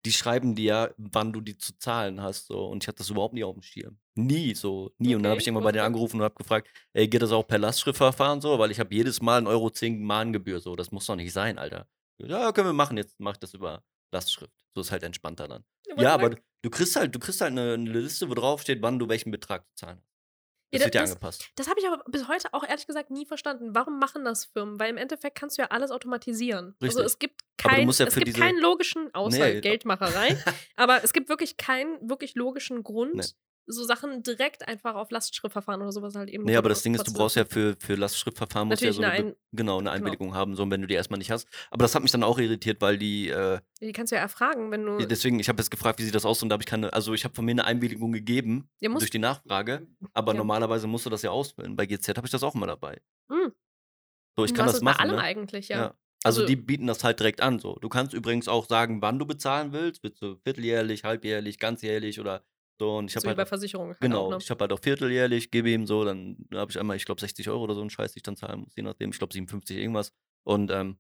Die 0.05 0.11
schreiben 0.11 0.55
dir 0.55 0.65
ja, 0.65 0.89
wann 0.97 1.31
du 1.31 1.41
die 1.41 1.57
zu 1.57 1.77
zahlen 1.77 2.21
hast. 2.21 2.47
So. 2.47 2.65
Und 2.65 2.83
ich 2.83 2.87
hatte 2.87 2.97
das 2.99 3.09
überhaupt 3.09 3.33
nie 3.33 3.43
auf 3.43 3.53
dem 3.53 3.61
Schirm. 3.63 3.97
Nie 4.15 4.53
so. 4.53 4.91
Nie. 4.97 5.15
Und 5.15 5.23
dann 5.23 5.31
habe 5.31 5.39
ich 5.39 5.43
Okay, 5.43 5.49
irgendwann 5.49 5.63
bei 5.63 5.71
denen 5.71 5.81
okay. 5.81 5.87
angerufen 5.87 6.17
und 6.17 6.23
habe 6.23 6.35
gefragt, 6.35 6.67
ey, 6.93 7.07
geht 7.07 7.21
das 7.21 7.31
auch 7.31 7.47
per 7.47 7.57
Lastschriftverfahren 7.57 8.41
so? 8.41 8.59
Weil 8.59 8.71
ich 8.71 8.79
habe 8.79 8.93
jedes 8.93 9.21
Mal 9.21 9.41
1,10 9.41 9.47
Euro 9.49 9.69
10 9.69 10.03
Mahngebühr. 10.03 10.59
So, 10.59 10.75
das 10.75 10.91
muss 10.91 11.05
doch 11.05 11.15
nicht 11.15 11.31
sein, 11.33 11.57
Alter. 11.57 11.87
Ja, 12.19 12.51
können 12.51 12.67
wir 12.67 12.73
machen. 12.73 12.97
Jetzt 12.97 13.19
mach 13.19 13.33
ich 13.33 13.39
das 13.39 13.53
über 13.53 13.83
Lastschrift. 14.11 14.53
So 14.75 14.81
ist 14.81 14.91
halt 14.91 15.03
entspannter 15.03 15.47
dann. 15.47 15.63
Ja, 15.97 16.13
aber 16.13 16.31
du, 16.31 16.37
du 16.63 16.69
kriegst 16.69 16.95
halt, 16.95 17.13
du 17.13 17.19
kriegst 17.19 17.41
halt 17.41 17.51
eine, 17.51 17.73
eine 17.73 17.89
Liste, 17.89 18.29
wo 18.29 18.33
drauf 18.33 18.61
steht, 18.61 18.81
wann 18.81 18.99
du 18.99 19.07
welchen 19.09 19.31
Betrag 19.31 19.67
zu 19.69 19.75
zahlen 19.75 19.99
hast. 19.99 20.12
Ja, 20.73 20.79
Das 20.79 20.81
da- 20.81 20.85
wird 20.87 20.95
ja 20.95 21.01
das- 21.01 21.09
angepasst. 21.11 21.49
Das 21.55 21.69
habe 21.69 21.79
ich 21.79 21.87
aber 21.87 22.03
bis 22.09 22.27
heute 22.27 22.47
auch 22.53 22.67
ehrlich 22.67 22.87
gesagt 22.87 23.11
nie 23.11 23.25
verstanden. 23.25 23.75
Warum 23.75 23.99
machen 23.99 24.25
das 24.25 24.45
Firmen? 24.45 24.79
Weil 24.79 24.89
im 24.89 24.97
Endeffekt 24.97 25.37
kannst 25.37 25.57
du 25.57 25.61
ja 25.61 25.67
alles 25.69 25.91
automatisieren. 25.91 26.75
Also 26.81 26.99
Richtig. 26.99 27.05
es 27.05 27.19
gibt 27.19 27.41
kein, 27.57 27.89
ja 27.89 28.05
es 28.07 28.15
gibt 28.15 28.35
keinen 28.35 28.59
logischen, 28.59 29.13
außer 29.13 29.37
Nee. 29.37 29.61
Geldmacherei, 29.61 30.37
aber 30.75 31.03
es 31.03 31.13
gibt 31.13 31.29
wirklich 31.29 31.57
keinen 31.57 32.09
wirklich 32.09 32.35
logischen 32.35 32.83
Grund, 32.83 33.15
Nee. 33.15 33.23
So 33.65 33.83
Sachen 33.85 34.23
direkt 34.23 34.67
einfach 34.67 34.95
auf 34.95 35.09
Lastschriftverfahren 35.11 35.81
oder 35.81 35.91
sowas 35.91 36.15
halt 36.15 36.29
eben. 36.29 36.43
Nee, 36.43 36.55
aber 36.57 36.69
das 36.69 36.81
Ding 36.83 36.93
ist, 36.95 37.07
du 37.07 37.13
brauchst 37.13 37.35
ja 37.37 37.45
für, 37.45 37.75
für 37.79 37.95
Lastschriftverfahren 37.95 38.67
musst 38.67 38.81
du 38.81 38.85
ja 38.85 38.91
Natürlich 38.91 39.05
so 39.05 39.11
eine 39.11 39.27
eine, 39.29 39.35
genau, 39.53 39.77
eine 39.77 39.83
genau. 39.89 39.91
Einwilligung 39.91 40.33
haben, 40.35 40.55
so 40.55 40.69
wenn 40.69 40.81
du 40.81 40.87
die 40.87 40.95
erstmal 40.95 41.17
nicht 41.17 41.31
hast. 41.31 41.47
Aber 41.71 41.83
das 41.83 41.95
hat 41.95 42.01
mich 42.01 42.11
dann 42.11 42.23
auch 42.23 42.37
irritiert, 42.39 42.81
weil 42.81 42.97
die, 42.97 43.29
äh, 43.29 43.59
Die 43.81 43.93
kannst 43.93 44.11
du 44.11 44.15
ja 44.17 44.21
erfragen, 44.21 44.69
wenn 44.71 44.85
du. 44.85 44.97
deswegen, 45.05 45.39
ich 45.39 45.47
habe 45.49 45.59
jetzt 45.61 45.69
gefragt, 45.71 45.99
wie 45.99 46.03
sieht 46.03 46.15
das 46.15 46.25
aus 46.25 46.43
und 46.43 46.49
da 46.49 46.53
habe 46.53 46.63
ich 46.63 46.67
keine, 46.67 46.91
also 46.91 47.13
ich 47.13 47.23
habe 47.23 47.33
von 47.33 47.45
mir 47.45 47.51
eine 47.51 47.65
Einwilligung 47.65 48.11
gegeben 48.11 48.69
Ja, 48.81 48.89
durch 48.89 49.09
die 49.09 49.19
Nachfrage, 49.19 49.87
aber 50.13 50.33
Ja. 50.33 50.37
normalerweise 50.37 50.87
musst 50.87 51.05
du 51.05 51.09
das 51.09 51.21
ja 51.21 51.31
ausfüllen. 51.31 51.75
Bei 51.75 51.85
GZ 51.85 52.17
habe 52.17 52.27
ich 52.27 52.31
das 52.31 52.43
auch 52.43 52.55
immer 52.55 52.67
dabei. 52.67 53.01
Hm. 53.31 53.53
So, 54.35 54.45
ich 54.45 54.51
Du 54.51 54.57
kann 54.57 54.65
das 54.67 54.81
machen. 54.81 54.97
Bei 54.97 55.03
allem 55.03 55.15
ne? 55.15 55.21
eigentlich, 55.21 55.67
ja. 55.69 55.77
Ja. 55.77 55.83
Also, 56.25 56.41
Also- 56.41 56.45
die 56.47 56.55
bieten 56.55 56.87
das 56.87 57.03
halt 57.03 57.19
direkt 57.19 57.41
an. 57.41 57.59
So. 57.59 57.75
Du 57.81 57.89
kannst 57.89 58.13
übrigens 58.13 58.47
auch 58.47 58.67
sagen, 58.67 59.01
wann 59.01 59.19
du 59.19 59.25
bezahlen 59.25 59.73
willst. 59.73 60.03
Willst 60.03 60.21
du 60.21 60.37
vierteljährlich, 60.43 61.03
halbjährlich, 61.03 61.59
ganzjährlich 61.59 62.19
oder 62.19 62.43
so. 62.79 62.97
Und 62.97 63.05
ich 63.07 63.13
so 63.13 63.17
habe 63.17 63.23
wie 63.25 63.27
halt 63.29 63.37
bei 63.37 63.43
auch- 63.43 63.47
Versicherungen. 63.47 63.95
Genau, 63.99 64.25
Auch, 64.27 64.29
ne? 64.31 64.37
ich 64.39 64.49
habe 64.49 64.61
halt 64.61 64.73
auch 64.73 64.79
vierteljährlich, 64.79 65.51
gebe 65.51 65.69
ihm 65.69 65.85
so, 65.87 66.03
dann 66.05 66.37
habe 66.53 66.71
ich 66.71 66.79
einmal, 66.79 66.97
ich 66.97 67.05
glaube, 67.05 67.21
60 67.21 67.49
Euro 67.49 67.63
oder 67.63 67.75
so 67.75 67.81
einen 67.81 67.89
Scheiß, 67.89 68.13
den 68.13 68.19
ich 68.19 68.23
dann 68.23 68.35
zahlen 68.35 68.61
muss, 68.61 68.75
je 68.75 68.83
nachdem, 68.83 69.11
ich 69.11 69.17
glaube 69.17 69.33
57 69.33 69.77
irgendwas. 69.77 70.11
Und 70.43 70.71
ähm, 70.71 70.97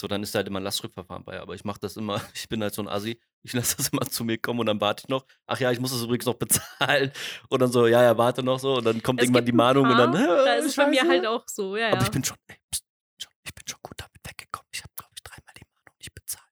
so, 0.00 0.08
dann 0.08 0.22
ist 0.24 0.34
halt 0.34 0.48
immer 0.48 0.58
ein 0.60 0.64
Lastschriftverfahren 0.64 1.24
bei. 1.24 1.40
Aber 1.40 1.54
ich 1.54 1.64
mache 1.64 1.78
das 1.80 1.96
immer, 1.96 2.20
ich 2.34 2.48
bin 2.48 2.62
halt 2.62 2.74
so 2.74 2.82
ein 2.82 2.88
Assi, 2.88 3.20
ich 3.42 3.52
lasse 3.52 3.76
das 3.76 3.88
immer 3.88 4.02
zu 4.06 4.24
mir 4.24 4.38
kommen 4.38 4.60
und 4.60 4.66
dann 4.66 4.80
warte 4.80 5.02
ich 5.04 5.08
noch. 5.08 5.24
Ach 5.46 5.58
ja, 5.60 5.70
ich 5.70 5.78
muss 5.80 5.92
das 5.92 6.02
übrigens 6.02 6.26
noch 6.26 6.34
bezahlen. 6.34 7.12
Und 7.50 7.60
dann 7.62 7.70
so, 7.70 7.86
ja, 7.86 8.02
ja, 8.02 8.16
warte 8.18 8.42
noch 8.42 8.58
so. 8.58 8.76
Und 8.78 8.84
dann 8.84 9.02
kommt 9.02 9.20
Es 9.20 9.26
irgendwann 9.26 9.44
die 9.44 9.52
Mahnung 9.52 9.84
und 9.84 9.96
dann, 9.98 10.12
paar, 10.12 10.26
Da 10.44 10.54
äh, 10.56 10.58
ist 10.60 10.64
es 10.66 10.76
bei 10.76 10.86
mir 10.88 11.06
halt 11.06 11.26
auch 11.26 11.44
so, 11.46 11.76
ja, 11.76 11.88
ja. 11.88 11.92
Aber 11.92 12.02
ich 12.02 12.10
bin 12.10 12.24
schon, 12.24 12.36
ey, 12.48 12.56
pst, 12.72 12.84
schon, 13.22 13.32
ich 13.44 13.54
bin 13.54 13.64
schon 13.68 13.78
gut 13.82 13.94
damit 13.98 14.16
weggekommen. 14.26 14.68
Ich 14.72 14.82
habe, 14.82 14.92
glaube 14.96 15.12
ich, 15.14 15.22
dreimal 15.22 15.54
die 15.56 15.64
Mahnung 15.70 15.94
nicht 15.98 16.14
bezahlt. 16.14 16.44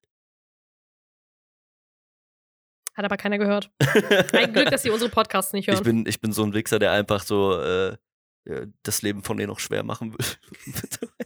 Hat 2.95 3.05
aber 3.05 3.17
keiner 3.17 3.39
gehört. 3.39 3.71
Ein 4.33 4.53
Glück, 4.53 4.71
dass 4.71 4.83
sie 4.83 4.91
unsere 4.91 5.11
Podcasts 5.11 5.53
nicht 5.53 5.69
Ich 5.69 5.75
hören. 5.75 5.85
bin, 5.85 6.07
ich 6.07 6.21
bin 6.21 6.33
so 6.33 6.43
ein 6.45 6.53
Wichser, 6.53 6.79
der 6.79 6.93
einfach 6.93 7.23
so 7.23 7.59
äh, 7.61 7.97
äh, 8.45 8.67
das 8.83 9.03
Leben 9.03 9.23
von 9.23 9.37
denen 9.37 9.49
noch 9.49 9.61
schwer 9.61 9.83
machen 9.83 10.13
will. 10.13 10.27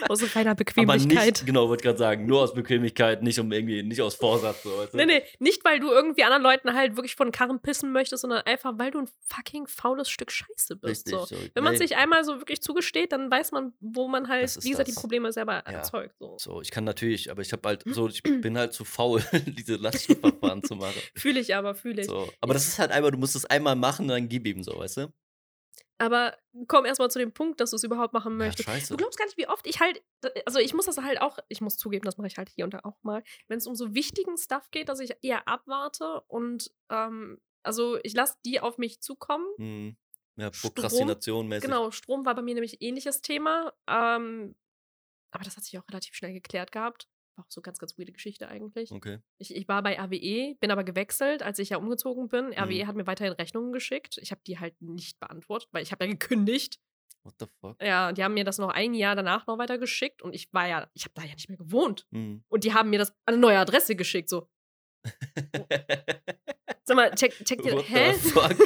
Aus 0.08 0.36
reiner 0.36 0.50
Aber 0.50 0.56
Bequemlichkeit. 0.56 1.26
nicht, 1.26 1.46
genau, 1.46 1.68
wollte 1.68 1.84
gerade 1.84 1.98
sagen, 1.98 2.26
nur 2.26 2.42
aus 2.42 2.54
Bequemlichkeit, 2.54 3.22
nicht 3.22 3.38
um 3.38 3.50
irgendwie, 3.52 3.82
nicht 3.82 4.00
aus 4.02 4.14
Vorsatz. 4.14 4.62
So, 4.62 4.76
weißt 4.76 4.94
du? 4.94 4.96
Nee, 4.98 5.06
nee, 5.06 5.22
nicht 5.38 5.64
weil 5.64 5.80
du 5.80 5.90
irgendwie 5.90 6.24
anderen 6.24 6.42
Leuten 6.42 6.74
halt 6.74 6.96
wirklich 6.96 7.14
von 7.16 7.28
den 7.28 7.32
Karren 7.32 7.60
pissen 7.60 7.92
möchtest, 7.92 8.22
sondern 8.22 8.40
einfach, 8.42 8.74
weil 8.78 8.90
du 8.90 9.00
ein 9.00 9.08
fucking 9.28 9.66
faules 9.66 10.08
Stück 10.10 10.30
Scheiße 10.30 10.76
bist. 10.76 11.06
Richtig. 11.06 11.12
So. 11.12 11.24
So. 11.26 11.36
Wenn 11.54 11.64
man 11.64 11.72
Nee, 11.72 11.78
sich 11.78 11.96
einmal 11.96 12.24
so 12.24 12.38
wirklich 12.38 12.60
zugesteht, 12.62 13.12
dann 13.12 13.30
weiß 13.30 13.52
man, 13.52 13.72
wo 13.80 14.08
man 14.08 14.28
halt, 14.28 14.56
wie 14.64 14.70
gesagt, 14.70 14.88
die. 14.88 14.92
Probleme 14.92 15.32
selber 15.32 15.54
Ja. 15.66 15.72
erzeugt. 15.78 16.14
So. 16.18 16.36
so, 16.38 16.60
ich 16.60 16.70
kann 16.70 16.84
natürlich, 16.84 17.30
aber 17.30 17.42
ich 17.42 17.52
habe 17.52 17.66
halt 17.68 17.82
so, 17.86 18.08
ich 18.08 18.22
bin 18.42 18.56
halt 18.58 18.72
zu 18.72 18.84
faul, 18.84 19.22
diese 19.46 19.76
Lastschriftverfahren 19.76 20.62
zu 20.62 20.76
machen. 20.76 21.00
Fühle 21.16 21.40
ich 21.40 21.54
aber, 21.54 21.74
fühle 21.74 22.02
ich. 22.02 22.06
So. 22.08 22.30
Aber 22.40 22.54
das 22.54 22.66
ist 22.68 22.78
halt 22.78 22.90
einfach, 22.90 23.10
du 23.10 23.18
musst 23.18 23.36
es 23.36 23.44
einmal 23.46 23.76
machen 23.76 24.08
dann 24.08 24.28
gib 24.28 24.46
ihm 24.46 24.62
so, 24.62 24.76
weißt 24.78 24.98
du? 24.98 25.08
Aber 25.98 26.36
komm 26.68 26.84
erstmal 26.84 27.10
zu 27.10 27.18
dem 27.18 27.32
Punkt, 27.32 27.60
dass 27.60 27.70
du 27.70 27.76
es 27.76 27.84
überhaupt 27.84 28.12
machen 28.12 28.32
Ja, 28.32 28.38
möchtest. 28.46 28.68
scheiße. 28.68 28.92
Du 28.92 28.96
glaubst 28.98 29.18
gar 29.18 29.24
nicht, 29.24 29.38
wie 29.38 29.48
oft 29.48 29.66
ich 29.66 29.80
halt, 29.80 30.02
also 30.44 30.58
ich 30.58 30.74
muss 30.74 30.86
das 30.86 30.98
halt 30.98 31.20
auch, 31.20 31.38
ich 31.48 31.60
muss 31.60 31.76
zugeben, 31.78 32.04
das 32.04 32.18
mache 32.18 32.26
ich 32.26 32.36
halt 32.36 32.50
hier 32.50 32.64
und 32.64 32.74
da 32.74 32.80
auch 32.84 33.02
mal, 33.02 33.22
wenn 33.48 33.58
es 33.58 33.66
um 33.66 33.74
so 33.74 33.94
wichtigen 33.94 34.36
Stuff 34.36 34.70
geht, 34.70 34.88
dass 34.88 35.00
ich 35.00 35.16
eher 35.22 35.48
abwarte 35.48 36.20
und 36.28 36.70
ähm, 36.90 37.40
also 37.62 37.98
ich 38.02 38.12
lasse 38.14 38.36
die 38.44 38.60
auf 38.60 38.78
mich 38.78 39.00
zukommen. 39.00 39.46
Hm. 39.56 39.96
Ja, 40.36 40.50
Prokrastination 40.50 41.48
mäßig. 41.48 41.64
Genau, 41.64 41.90
Strom 41.90 42.26
war 42.26 42.34
bei 42.34 42.42
mir 42.42 42.54
nämlich 42.54 42.82
ähnliches 42.82 43.22
Thema. 43.22 43.72
Ähm, 43.88 44.54
aber 45.30 45.44
das 45.44 45.56
hat 45.56 45.64
sich 45.64 45.78
auch 45.78 45.88
relativ 45.88 46.14
schnell 46.14 46.34
geklärt 46.34 46.72
gehabt. 46.72 47.08
War 47.36 47.44
auch 47.44 47.50
so 47.50 47.60
ganz, 47.60 47.78
ganz 47.78 47.98
weirde 47.98 48.12
Geschichte 48.12 48.48
eigentlich. 48.48 48.90
Okay. 48.92 49.18
Ich, 49.38 49.54
ich 49.54 49.68
war 49.68 49.82
bei 49.82 49.98
RWE, 50.00 50.54
bin 50.58 50.70
aber 50.70 50.84
gewechselt, 50.84 51.42
als 51.42 51.58
ich 51.58 51.68
ja 51.70 51.76
umgezogen 51.76 52.28
bin. 52.28 52.46
RWE 52.52 52.84
Mhm. 52.84 52.86
hat 52.86 52.96
mir 52.96 53.06
weiterhin 53.06 53.34
Rechnungen 53.34 53.72
geschickt. 53.72 54.18
Ich 54.22 54.30
habe 54.30 54.40
die 54.46 54.58
halt 54.58 54.74
nicht 54.80 55.20
beantwortet, 55.20 55.68
weil 55.72 55.82
ich 55.82 55.92
habe 55.92 56.04
ja 56.06 56.10
gekündigt. 56.10 56.78
What 57.24 57.34
the 57.40 57.46
fuck? 57.60 57.82
Ja, 57.82 58.12
die 58.12 58.22
haben 58.24 58.34
mir 58.34 58.44
das 58.44 58.56
noch 58.58 58.68
ein 58.70 58.94
Jahr 58.94 59.16
danach 59.16 59.46
noch 59.46 59.58
weiter 59.58 59.78
geschickt 59.78 60.22
und 60.22 60.32
ich 60.34 60.48
war 60.52 60.66
ja, 60.68 60.88
ich 60.94 61.04
habe 61.04 61.12
da 61.14 61.22
ja 61.24 61.34
nicht 61.34 61.48
mehr 61.48 61.58
gewohnt. 61.58 62.06
Hm. 62.12 62.44
Und 62.48 62.64
die 62.64 62.72
haben 62.72 62.88
mir 62.88 62.98
das 63.00 63.10
an 63.26 63.34
eine 63.34 63.38
neue 63.38 63.58
Adresse 63.58 63.96
geschickt. 63.96 64.28
So, 64.30 64.48
sag 66.84 66.96
mal, 66.96 67.10
check, 67.14 67.32
check 67.44 67.62
dir, 67.62 67.78
hä? 67.80 68.12
fuck? 68.14 68.56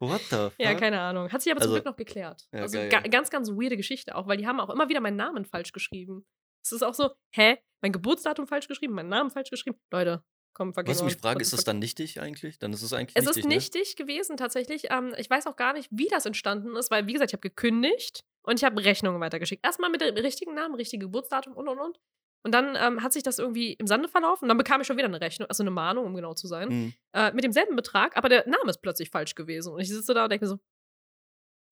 What 0.00 0.20
the 0.22 0.36
fuck? 0.50 0.54
Ja, 0.58 0.74
keine 0.74 1.00
Ahnung. 1.00 1.30
Hat 1.32 1.42
sich 1.42 1.52
aber 1.52 1.60
zum 1.60 1.70
Also- 1.70 1.74
Glück 1.82 1.84
noch 1.86 1.96
geklärt. 1.96 2.46
Ja, 2.52 2.60
also 2.60 2.78
geil. 2.78 2.88
ga, 2.88 3.00
ganz, 3.00 3.30
ganz 3.30 3.48
weirde 3.50 3.76
Geschichte 3.76 4.14
auch, 4.16 4.26
weil 4.26 4.36
die 4.36 4.46
haben 4.46 4.60
auch 4.60 4.70
immer 4.70 4.88
wieder 4.88 5.00
meinen 5.00 5.16
Namen 5.16 5.44
falsch 5.44 5.72
geschrieben. 5.72 6.26
Es 6.64 6.72
ist 6.72 6.82
auch 6.82 6.94
so, 6.94 7.10
hä? 7.34 7.58
Mein 7.82 7.92
Geburtsdatum 7.92 8.46
falsch 8.46 8.68
geschrieben, 8.68 8.94
meinen 8.94 9.10
Namen 9.10 9.30
falsch 9.30 9.50
geschrieben. 9.50 9.78
Leute, 9.92 10.24
komm, 10.54 10.72
vergiss 10.72 10.92
Was 10.96 11.00
ich 11.00 11.04
mich 11.14 11.16
frage, 11.20 11.42
ist 11.42 11.52
das 11.52 11.64
dann 11.64 11.78
nichtig 11.78 12.20
eigentlich? 12.20 12.58
Dann 12.58 12.72
ist 12.72 12.82
es 12.82 12.92
eigentlich 12.94 13.14
Es 13.16 13.24
nichtig, 13.24 13.38
ist 13.42 13.48
ne? 13.48 13.54
nichtig 13.54 13.96
gewesen, 13.96 14.36
tatsächlich. 14.38 14.84
Ähm, 14.90 15.14
ich 15.18 15.28
weiß 15.28 15.46
auch 15.46 15.56
gar 15.56 15.74
nicht, 15.74 15.88
wie 15.92 16.08
das 16.08 16.24
entstanden 16.24 16.74
ist, 16.76 16.90
weil, 16.90 17.06
wie 17.06 17.12
gesagt, 17.12 17.30
ich 17.30 17.34
habe 17.34 17.42
gekündigt 17.48 18.24
und 18.42 18.58
ich 18.58 18.64
habe 18.64 18.82
Rechnungen 18.82 19.20
weitergeschickt. 19.20 19.64
Erstmal 19.64 19.90
mit 19.90 20.00
dem 20.00 20.14
richtigen 20.16 20.54
Namen, 20.54 20.74
richtige 20.74 21.04
Geburtsdatum 21.06 21.52
und 21.54 21.68
und 21.68 21.78
und. 21.78 22.00
Und 22.46 22.52
dann 22.52 22.76
ähm, 22.76 23.02
hat 23.02 23.12
sich 23.14 23.22
das 23.22 23.38
irgendwie 23.38 23.72
im 23.74 23.86
Sande 23.86 24.06
verlaufen 24.08 24.44
und 24.44 24.48
dann 24.48 24.58
bekam 24.58 24.80
ich 24.80 24.86
schon 24.86 24.96
wieder 24.98 25.08
eine 25.08 25.20
Rechnung, 25.20 25.48
also 25.48 25.62
eine 25.62 25.70
Mahnung, 25.70 26.04
um 26.06 26.14
genau 26.14 26.34
zu 26.34 26.46
sein, 26.46 26.68
Hm. 26.70 26.94
äh, 27.14 27.32
mit 27.32 27.42
demselben 27.42 27.74
Betrag, 27.74 28.16
aber 28.18 28.28
der 28.28 28.46
Name 28.46 28.68
ist 28.70 28.82
plötzlich 28.82 29.08
falsch 29.10 29.34
gewesen. 29.34 29.72
Und 29.72 29.80
ich 29.80 29.88
sitze 29.88 30.12
da 30.14 30.24
und 30.24 30.30
denke 30.30 30.44
mir 30.44 30.50
so, 30.50 30.58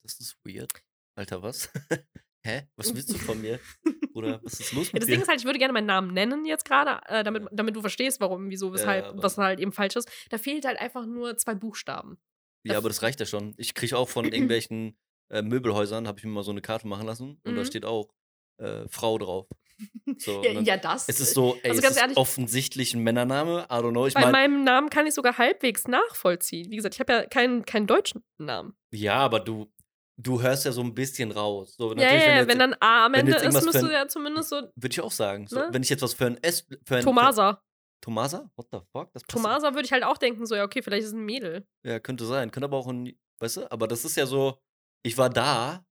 Das 0.03 0.19
ist 0.21 0.37
weird. 0.45 0.71
Alter, 1.15 1.43
was? 1.43 1.71
Hä? 2.45 2.67
Was 2.77 2.95
willst 2.95 3.11
du 3.13 3.19
von 3.19 3.41
mir? 3.41 3.61
Oder 4.15 4.41
was 4.45 4.59
ist 4.61 4.73
los 4.73 4.89
Ja, 4.89 4.95
mit 4.95 5.03
das 5.03 5.07
dir? 5.07 5.13
Ding 5.13 5.23
ist 5.23 5.29
halt, 5.29 5.39
ich 5.41 5.45
würde 5.47 5.59
gerne 5.59 5.73
meinen 5.73 5.87
Namen 5.87 6.13
nennen 6.13 6.45
jetzt 6.45 6.65
gerade, 6.65 7.01
äh, 7.09 7.23
damit, 7.23 7.45
damit 7.53 7.77
du 7.77 7.81
verstehst, 7.81 8.21
warum, 8.21 8.51
wieso, 8.51 8.73
weshalb, 8.73 9.05
aber- 9.07 9.23
was 9.23 9.39
halt 9.39 9.61
eben 9.61 9.73
falsch 9.73 9.97
ist. 9.97 10.11
Da 10.31 10.39
fehlt 10.39 10.65
halt 10.65 10.79
einfach 10.79 11.07
nur 11.07 11.37
zwei 11.37 11.55
Buchstaben. 11.55 12.19
ja, 12.65 12.77
aber 12.79 12.89
das 12.89 13.03
reicht 13.03 13.21
ja 13.21 13.27
schon. 13.27 13.55
Ich 13.59 13.75
kriege 13.75 13.97
auch 13.97 14.09
von 14.09 14.25
irgendwelchen 14.33 14.97
äh, 15.31 15.43
Möbelhäusern, 15.43 16.07
habe 16.09 16.19
ich 16.19 16.25
mir 16.25 16.31
mal 16.33 16.43
so 16.43 16.51
eine 16.51 16.61
Karte 16.63 16.87
machen 16.89 17.07
lassen 17.07 17.41
und 17.45 17.55
da 17.55 17.63
Mhm. 17.63 17.67
steht 17.67 17.85
auch 17.85 18.09
äh, 18.59 18.87
Frau 18.89 19.19
drauf. 19.19 19.47
So, 20.19 20.43
Ja, 20.45 20.61
ja, 20.61 20.77
das. 20.77 21.09
Es 21.09 21.21
ist 21.21 21.35
so, 21.35 21.55
ey, 21.63 21.71
Also 21.71 21.79
es 21.79 21.83
ganz 21.83 21.97
ist 21.97 22.03
ehrlich- 22.03 22.17
offensichtlich 22.17 22.93
ein 22.95 23.03
Männername. 23.03 23.67
I 23.71 23.75
don't 23.75 23.91
know. 23.93 24.07
Ich 24.07 24.15
Bei 24.15 24.21
meine, 24.23 24.33
meinem 24.33 24.65
Namen 24.65 24.91
kann 24.91 25.07
ich 25.07 25.15
sogar 25.15 25.39
halbwegs 25.39 25.89
nachvollziehen. 25.89 26.71
Wie 26.71 26.77
gesagt, 26.77 26.95
ich 26.95 27.01
habe 27.01 27.13
ja 27.13 27.25
keinen, 27.27 27.65
keinen 27.65 27.87
deutschen 27.87 28.23
Namen. 28.39 28.77
ja, 28.93 29.15
aber 29.15 29.41
du, 29.41 29.73
du 30.17 30.41
hörst 30.43 30.65
ja 30.65 30.73
so 30.73 30.83
ein 30.83 30.95
bisschen 30.95 31.31
raus. 31.33 31.75
So, 31.77 31.93
Ja, 31.95 32.03
ja, 32.03 32.13
ja, 32.15 32.37
jetzt- 32.39 32.49
wenn 32.49 32.59
dann 32.59 32.75
A 32.81 33.07
am 33.07 33.13
wenn 33.13 33.21
Ende 33.21 33.33
ist, 33.37 33.43
irgendwas 33.43 33.65
müsste 33.65 33.81
für 33.81 33.87
ein- 33.87 33.93
ja 33.93 34.09
zumindest 34.09 34.49
so 34.51 34.57
Würde 34.57 34.89
ich 34.93 35.01
auch 35.01 35.11
sagen. 35.13 35.47
So, 35.47 35.57
Ne? 35.57 35.69
Wenn 35.73 35.83
ich 35.83 35.89
jetzt 35.89 36.03
was 36.03 36.15
für 36.15 36.27
ein 36.27 36.43
S. 36.43 36.67
Für 36.87 36.97
ein, 36.97 37.03
Tomasa. 37.05 37.63
Tomasa? 38.03 38.51
What 38.57 38.67
the 38.73 38.79
fuck? 38.93 39.13
Das 39.13 39.23
Tomasa 39.23 39.75
würde 39.75 39.85
ich 39.85 39.93
halt 39.93 40.05
auch 40.05 40.19
denken, 40.19 40.45
so, 40.47 40.55
ja, 40.57 40.65
okay, 40.65 40.83
vielleicht 40.83 41.03
ist 41.03 41.09
es 41.11 41.15
ein 41.15 41.25
Mädel. 41.25 41.67
Ja, 41.87 42.01
könnte 42.01 42.25
sein. 42.27 42.51
Könnte 42.51 42.65
aber 42.67 42.77
auch 42.79 42.89
ein, 42.89 43.17
weißt 43.41 43.59
du, 43.59 43.71
aber 43.73 43.87
das 43.89 44.05
ist 44.05 44.17
ja 44.17 44.27
so, 44.27 44.59
ich 45.05 45.17
war 45.19 45.31
da 45.31 45.85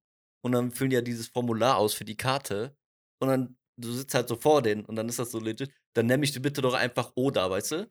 und 0.44 0.52
dann 0.52 0.72
füllen 0.72 0.90
die 0.90 0.96
ja 0.96 1.02
dieses 1.02 1.28
Formular 1.28 1.78
aus 1.78 1.94
für 1.94 2.04
die 2.06 2.18
Karte 2.18 2.76
und 3.22 3.30
dann, 3.30 3.58
du 3.78 3.92
sitzt 3.92 4.14
halt 4.14 4.28
so 4.28 4.36
vor 4.36 4.62
denen 4.62 4.84
und 4.86 4.96
dann 4.98 5.08
ist 5.08 5.20
das 5.20 5.32
so 5.32 5.40
legit, 5.40 5.72
dann 5.94 6.06
nenn 6.06 6.20
mich 6.20 6.40
bitte 6.42 6.62
doch 6.62 6.74
einfach 6.74 7.12
Oda, 7.16 7.50
weißt 7.50 7.72
du? 7.72 7.90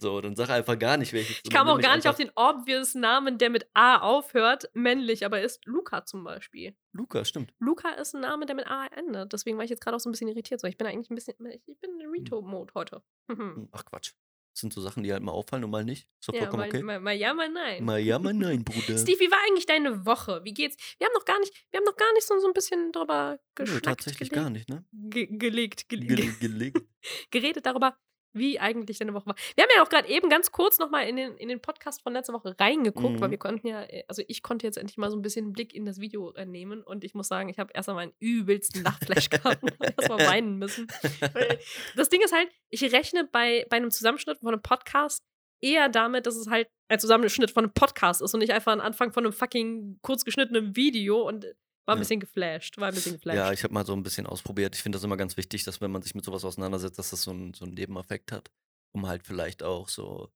So, 0.00 0.20
dann 0.20 0.36
sag 0.36 0.50
einfach 0.50 0.78
gar 0.78 0.96
nicht, 0.96 1.12
welches. 1.12 1.40
Ich 1.42 1.50
kam 1.50 1.68
auch 1.68 1.80
gar 1.80 1.96
nicht 1.96 2.08
auf 2.08 2.16
den 2.16 2.30
obvious 2.34 2.94
Namen, 2.94 3.38
der 3.38 3.50
mit 3.50 3.66
A 3.74 3.98
aufhört, 3.98 4.70
männlich, 4.74 5.24
aber 5.24 5.40
ist 5.40 5.64
Luca 5.66 6.04
zum 6.04 6.24
Beispiel. 6.24 6.76
Luca, 6.92 7.24
stimmt. 7.24 7.52
Luca 7.58 7.90
ist 7.90 8.14
ein 8.14 8.20
Name, 8.20 8.46
der 8.46 8.54
mit 8.54 8.66
A 8.66 8.86
endet. 8.86 9.32
Deswegen 9.32 9.56
war 9.56 9.64
ich 9.64 9.70
jetzt 9.70 9.82
gerade 9.82 9.96
auch 9.96 10.00
so 10.00 10.08
ein 10.08 10.12
bisschen 10.12 10.28
irritiert. 10.28 10.60
So, 10.60 10.66
ich 10.66 10.76
bin 10.76 10.86
eigentlich 10.86 11.10
ein 11.10 11.14
bisschen, 11.14 11.34
ich 11.66 11.78
bin 11.80 12.00
in 12.00 12.10
Reto-Mode 12.10 12.74
heute. 12.74 13.02
Hm, 13.30 13.68
Ach 13.72 13.84
Quatsch. 13.86 14.12
Das 14.54 14.60
sind 14.60 14.72
so 14.72 14.80
Sachen, 14.80 15.02
die 15.02 15.12
halt 15.12 15.20
mal 15.24 15.32
auffallen 15.32 15.64
und 15.64 15.70
mal 15.72 15.84
nicht. 15.84 16.06
Ist 16.20 16.28
doch 16.28 16.32
Ja, 16.34 16.42
vollkommen 16.42 16.60
mal, 16.60 16.68
okay. 16.68 16.82
mal, 16.84 17.00
mal 17.00 17.12
ja, 17.12 17.34
mal 17.34 17.48
nein. 17.48 17.84
Mal 17.84 17.98
ja, 17.98 18.20
mal 18.20 18.32
nein, 18.32 18.62
Bruder. 18.62 18.96
Steve, 18.96 19.18
wie 19.18 19.28
war 19.28 19.38
eigentlich 19.48 19.66
deine 19.66 20.06
Woche? 20.06 20.42
Wie 20.44 20.54
geht's? 20.54 20.76
Wir 20.98 21.08
haben 21.08 21.14
noch 21.14 21.24
gar 21.24 21.40
nicht, 21.40 21.52
wir 21.72 21.78
haben 21.78 21.84
noch 21.84 21.96
gar 21.96 22.12
nicht 22.12 22.24
so, 22.24 22.38
so 22.38 22.46
ein 22.46 22.52
bisschen 22.52 22.92
drüber 22.92 23.32
Nö, 23.32 23.38
geschnackt, 23.56 23.84
tatsächlich 23.84 24.30
gelegt, 24.30 24.44
gar 24.44 24.50
nicht, 24.50 24.68
ne? 24.68 24.84
ge 24.92 25.26
gelegt, 25.26 25.88
gele 25.88 26.06
Gele 26.06 26.32
gelegt. 26.34 26.80
geredet 27.32 27.66
darüber, 27.66 27.98
wie 28.34 28.58
eigentlich 28.60 28.98
deine 28.98 29.14
Woche 29.14 29.26
war. 29.26 29.34
Wir 29.54 29.64
haben 29.64 29.70
ja 29.76 29.82
auch 29.82 29.88
gerade 29.88 30.08
eben 30.08 30.28
ganz 30.28 30.52
kurz 30.52 30.78
nochmal 30.78 31.08
in 31.08 31.16
den, 31.16 31.36
in 31.36 31.48
den 31.48 31.60
Podcast 31.60 32.02
von 32.02 32.12
letzter 32.12 32.32
Woche 32.32 32.54
reingeguckt, 32.58 33.20
weil 33.20 33.28
Mhm. 33.28 33.32
wir 33.32 33.38
konnten 33.38 33.66
ja, 33.66 33.82
äh, 33.84 34.04
also 34.08 34.22
ich 34.28 34.42
konnte 34.42 34.66
jetzt 34.66 34.76
endlich 34.76 34.96
mal 34.98 35.10
so 35.10 35.16
ein 35.16 35.22
bisschen 35.22 35.44
einen 35.46 35.52
Blick 35.52 35.74
in 35.74 35.86
das 35.86 36.00
Video 36.00 36.32
äh, 36.32 36.44
nehmen 36.44 36.82
und 36.82 37.04
ich 37.04 37.14
muss 37.14 37.28
sagen, 37.28 37.48
ich 37.48 37.58
habe 37.58 37.72
erst 37.74 37.88
einmal 37.88 38.04
einen 38.04 38.12
übelsten 38.18 38.82
Lachflash 38.82 39.30
gehabt 39.30 39.62
und 39.62 39.72
hab 39.80 39.98
erst 39.98 40.08
mal 40.08 40.18
weinen 40.26 40.58
müssen. 40.58 40.86
Weil 41.32 41.58
das 41.96 42.08
Ding 42.08 42.20
ist 42.22 42.34
halt, 42.34 42.48
ich 42.70 42.82
rechne 42.92 43.24
bei, 43.24 43.66
bei 43.70 43.76
einem 43.76 43.90
Zusammenschnitt 43.90 44.38
von 44.38 44.48
einem 44.48 44.62
Podcast 44.62 45.22
eher 45.60 45.88
damit, 45.88 46.26
dass 46.26 46.36
es 46.36 46.48
halt 46.48 46.68
ein 46.88 46.98
Zusammenschnitt 46.98 47.50
von 47.50 47.64
einem 47.64 47.72
Podcast 47.72 48.20
ist 48.20 48.34
und 48.34 48.40
nicht 48.40 48.52
einfach 48.52 48.72
ein 48.72 48.80
Anfang 48.80 49.12
von 49.12 49.24
einem 49.24 49.32
fucking 49.32 49.98
kurz 50.02 50.24
geschnittenen 50.24 50.76
Video 50.76 51.26
und 51.26 51.46
war 51.86 51.94
ein 51.94 51.98
Ja. 51.98 52.00
bisschen 52.00 52.20
geflasht, 52.20 52.78
war 52.78 52.88
ein 52.88 52.94
bisschen 52.94 53.14
geflasht. 53.14 53.36
Ja, 53.36 53.52
ich 53.52 53.62
habe 53.64 53.74
mal 53.74 53.84
so 53.86 53.92
ein 53.94 54.02
bisschen 54.02 54.26
ausprobiert. 54.26 54.74
Ich 54.74 54.82
finde 54.82 54.96
das 54.96 55.04
immer 55.04 55.16
ganz 55.16 55.36
wichtig, 55.36 55.64
dass 55.64 55.80
wenn 55.80 55.90
man 55.90 56.02
sich 56.02 56.14
mit 56.14 56.24
sowas 56.24 56.44
auseinandersetzt, 56.44 56.98
dass 56.98 57.10
das 57.10 57.22
so, 57.22 57.32
ein, 57.32 57.54
so 57.54 57.64
einen 57.64 57.74
Nebeneffekt 57.74 58.32
hat. 58.32 58.50
Um 58.92 59.06
halt 59.06 59.24
vielleicht 59.26 59.62
auch 59.62 59.88
so. 59.88 60.30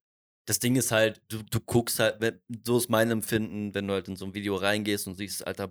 Das 0.46 0.58
Ding 0.60 0.76
ist 0.76 0.92
halt, 0.92 1.20
du, 1.28 1.42
du 1.42 1.60
guckst 1.60 1.98
halt, 2.00 2.40
so 2.64 2.78
ist 2.78 2.88
mein 2.88 3.10
Empfinden, 3.10 3.74
wenn 3.74 3.86
du 3.86 3.92
halt 3.94 4.08
in 4.08 4.16
so 4.16 4.24
ein 4.24 4.32
Video 4.34 4.56
reingehst 4.56 5.06
und 5.06 5.14
siehst, 5.14 5.46
Alter, 5.46 5.70